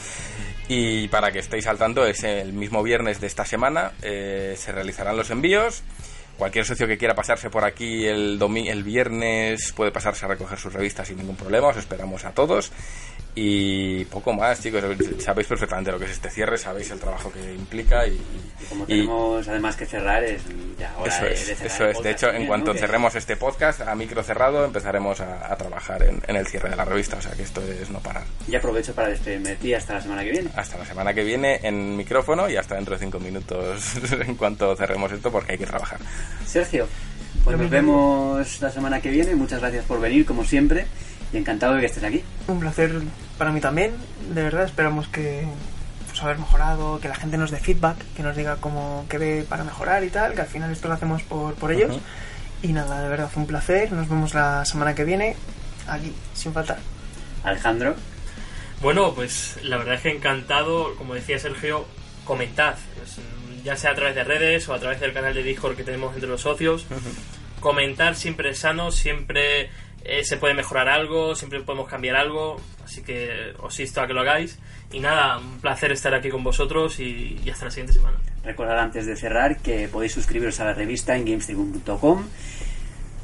Y 0.70 1.10
para 1.10 1.32
que 1.32 1.40
estéis 1.40 1.68
al 1.68 1.78
tanto, 1.78 2.06
es 2.06 2.24
el 2.24 2.54
mismo 2.54 2.84
viernes 2.84 3.20
de 3.20 3.28
esta 3.28 3.44
semana, 3.44 3.92
eh, 4.02 4.56
se 4.58 4.72
realizarán 4.72 5.18
los 5.18 5.30
envíos. 5.30 5.84
Cualquier 6.38 6.66
socio 6.66 6.88
que 6.88 6.98
quiera 6.98 7.16
pasarse 7.16 7.50
por 7.50 7.64
aquí 7.64 8.06
el, 8.06 8.40
el 8.42 8.84
viernes 8.84 9.72
puede 9.76 9.92
pasarse 9.92 10.26
a 10.26 10.30
recoger 10.30 10.58
sus 10.58 10.74
revistas 10.74 11.08
sin 11.08 11.18
ningún 11.18 11.36
problema, 11.36 11.68
os 11.68 11.78
esperamos 11.78 12.26
a 12.26 12.32
todos. 12.32 12.72
Y 13.36 14.06
poco 14.06 14.32
más, 14.32 14.62
chicos, 14.62 14.84
sabéis 15.20 15.48
perfectamente 15.48 15.92
lo 15.92 15.98
que 15.98 16.06
es 16.06 16.12
este 16.12 16.30
cierre, 16.30 16.56
sabéis 16.58 16.92
el 16.92 17.00
trabajo 17.00 17.32
que 17.32 17.54
implica 17.54 18.06
y, 18.06 18.12
Y 18.12 18.66
como 18.70 18.84
y- 18.84 18.88
tenemos 18.88 19.48
además 19.48 19.76
que 19.76 19.88
cerrar, 19.88 20.24
es 20.24 20.44
ya 20.78 20.94
hora 21.00 21.12
eso 21.16 21.26
de, 21.26 21.34
es, 21.34 21.48
de 21.48 21.56
cerrar 21.56 21.72
eso 21.72 21.84
es. 21.86 21.90
De 21.90 21.94
podcast 21.94 22.06
hecho, 22.24 22.32
en 22.32 22.46
cuanto 22.46 22.74
cerremos 22.76 23.16
este 23.16 23.36
podcast 23.36 23.82
a 23.82 23.96
micro 23.96 24.22
cerrado, 24.22 24.64
empezaremos 24.64 25.20
a, 25.22 25.52
a 25.52 25.56
trabajar 25.58 26.04
en, 26.04 26.22
en 26.28 26.36
el 26.36 26.46
cierre 26.46 26.70
de 26.70 26.76
la 26.76 26.86
revista. 26.86 27.18
O 27.18 27.22
sea 27.22 27.32
que 27.32 27.42
esto 27.42 27.62
es 27.64 27.90
no 27.90 28.00
parar. 28.02 28.24
Y 28.48 28.56
aprovecho 28.56 28.94
para 28.94 29.08
despedirme 29.08 29.50
de 29.50 29.56
ti 29.56 29.74
hasta 29.74 29.96
la 29.96 30.02
semana 30.02 30.24
que 30.24 30.30
viene. 30.32 30.50
Hasta 30.56 30.78
la 30.78 30.86
semana 30.86 31.14
que 31.16 31.24
viene 31.24 31.60
en 31.64 31.98
micrófono 31.98 32.48
y 32.50 32.56
hasta 32.56 32.76
dentro 32.76 32.94
de 32.94 33.00
cinco 33.00 33.20
minutos 33.20 33.94
en 34.28 34.36
cuanto 34.36 34.76
cerremos 34.76 35.12
esto 35.12 35.32
porque 35.32 35.54
hay 35.54 35.58
que 35.58 35.66
trabajar. 35.66 35.98
Sergio, 36.46 36.88
pues 37.44 37.58
nos 37.58 37.70
vemos 37.72 38.62
la 38.62 38.70
semana 38.70 39.02
que 39.02 39.10
viene. 39.10 39.34
Muchas 39.36 39.60
gracias 39.60 39.86
por 39.86 40.00
venir, 40.00 40.24
como 40.24 40.44
siempre. 40.46 40.86
Y 41.34 41.38
encantado 41.38 41.74
de 41.74 41.82
que 41.82 41.88
estés 41.88 42.04
aquí. 42.04 42.24
Un 42.48 42.60
placer 42.60 43.02
para 43.38 43.52
mí 43.52 43.60
también, 43.60 43.94
de 44.34 44.44
verdad, 44.44 44.66
esperamos 44.66 45.08
que 45.08 45.46
pues, 46.08 46.22
haber 46.22 46.38
mejorado, 46.38 47.00
que 47.00 47.08
la 47.08 47.16
gente 47.16 47.38
nos 47.38 47.50
dé 47.50 47.58
feedback, 47.58 47.98
que 48.16 48.22
nos 48.22 48.36
diga 48.36 48.58
cómo 48.58 49.06
qué 49.10 49.18
ve 49.18 49.46
para 49.50 49.64
mejorar 49.64 50.04
y 50.04 50.10
tal, 50.10 50.36
que 50.36 50.42
al 50.42 50.48
final 50.48 50.72
esto 50.72 50.88
lo 50.88 50.94
hacemos 50.94 51.24
por, 51.24 51.56
por 51.56 51.72
ellos. 51.72 52.00
Y 52.62 52.72
nada, 52.72 53.02
de 53.02 53.10
verdad, 53.10 53.30
fue 53.30 53.42
un 53.42 53.48
placer. 53.48 53.92
Nos 53.92 54.08
vemos 54.08 54.36
la 54.36 54.64
semana 54.64 54.94
que 54.94 55.04
viene, 55.04 55.36
aquí, 55.88 56.14
sin 56.36 56.54
faltar. 56.54 56.78
Alejandro, 57.44 57.96
Bueno, 58.82 59.14
pues 59.14 59.58
la 59.64 59.78
verdad 59.78 59.96
es 59.96 60.02
que 60.02 60.12
encantado, 60.12 60.96
como 60.96 61.16
decía 61.16 61.40
Sergio, 61.40 61.86
comentad, 62.24 62.76
pues, 62.96 63.18
ya 63.64 63.76
sea 63.76 63.92
a 63.92 63.96
través 63.96 64.16
de 64.16 64.24
redes 64.24 64.70
o 64.70 64.74
a 64.74 64.80
través 64.80 65.00
del 65.00 65.14
canal 65.14 65.34
de 65.34 65.44
Discord 65.44 65.76
que 65.76 65.84
tenemos 65.84 66.14
entre 66.14 66.30
los 66.30 66.42
socios. 66.42 66.86
Comentar 67.60 68.16
siempre 68.16 68.52
es 68.52 68.60
sano, 68.60 68.92
siempre 68.92 69.72
eh, 70.06 70.24
se 70.26 70.38
puede 70.38 70.54
mejorar 70.54 70.90
algo, 70.90 71.36
siempre 71.36 71.62
podemos 71.62 71.88
cambiar 71.88 72.18
algo, 72.18 72.60
así 72.84 73.04
que 73.04 73.54
os 73.60 73.80
insto 73.80 74.02
a 74.02 74.08
que 74.08 74.14
lo 74.14 74.22
hagáis. 74.22 74.60
Y 74.92 75.00
nada, 75.00 75.38
un 75.38 75.60
placer 75.60 75.92
estar 75.92 76.14
aquí 76.14 76.30
con 76.30 76.44
vosotros 76.44 77.00
y, 77.00 77.40
hasta 77.52 77.66
la 77.66 77.72
siguiente 77.72 77.94
semana. 77.94 78.18
recordad 78.44 78.80
antes 78.80 79.06
de 79.06 79.16
cerrar 79.16 79.58
que 79.60 79.88
podéis 79.88 80.12
suscribiros 80.12 80.60
a 80.60 80.66
la 80.66 80.74
revista 80.74 81.16
en 81.16 81.26
gamestribune.com. 81.26 82.26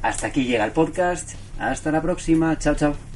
Hasta 0.01 0.27
aquí 0.27 0.45
llega 0.45 0.65
el 0.65 0.71
podcast. 0.71 1.35
Hasta 1.59 1.91
la 1.91 2.01
próxima. 2.01 2.57
Chao, 2.57 2.75
chao. 2.75 3.08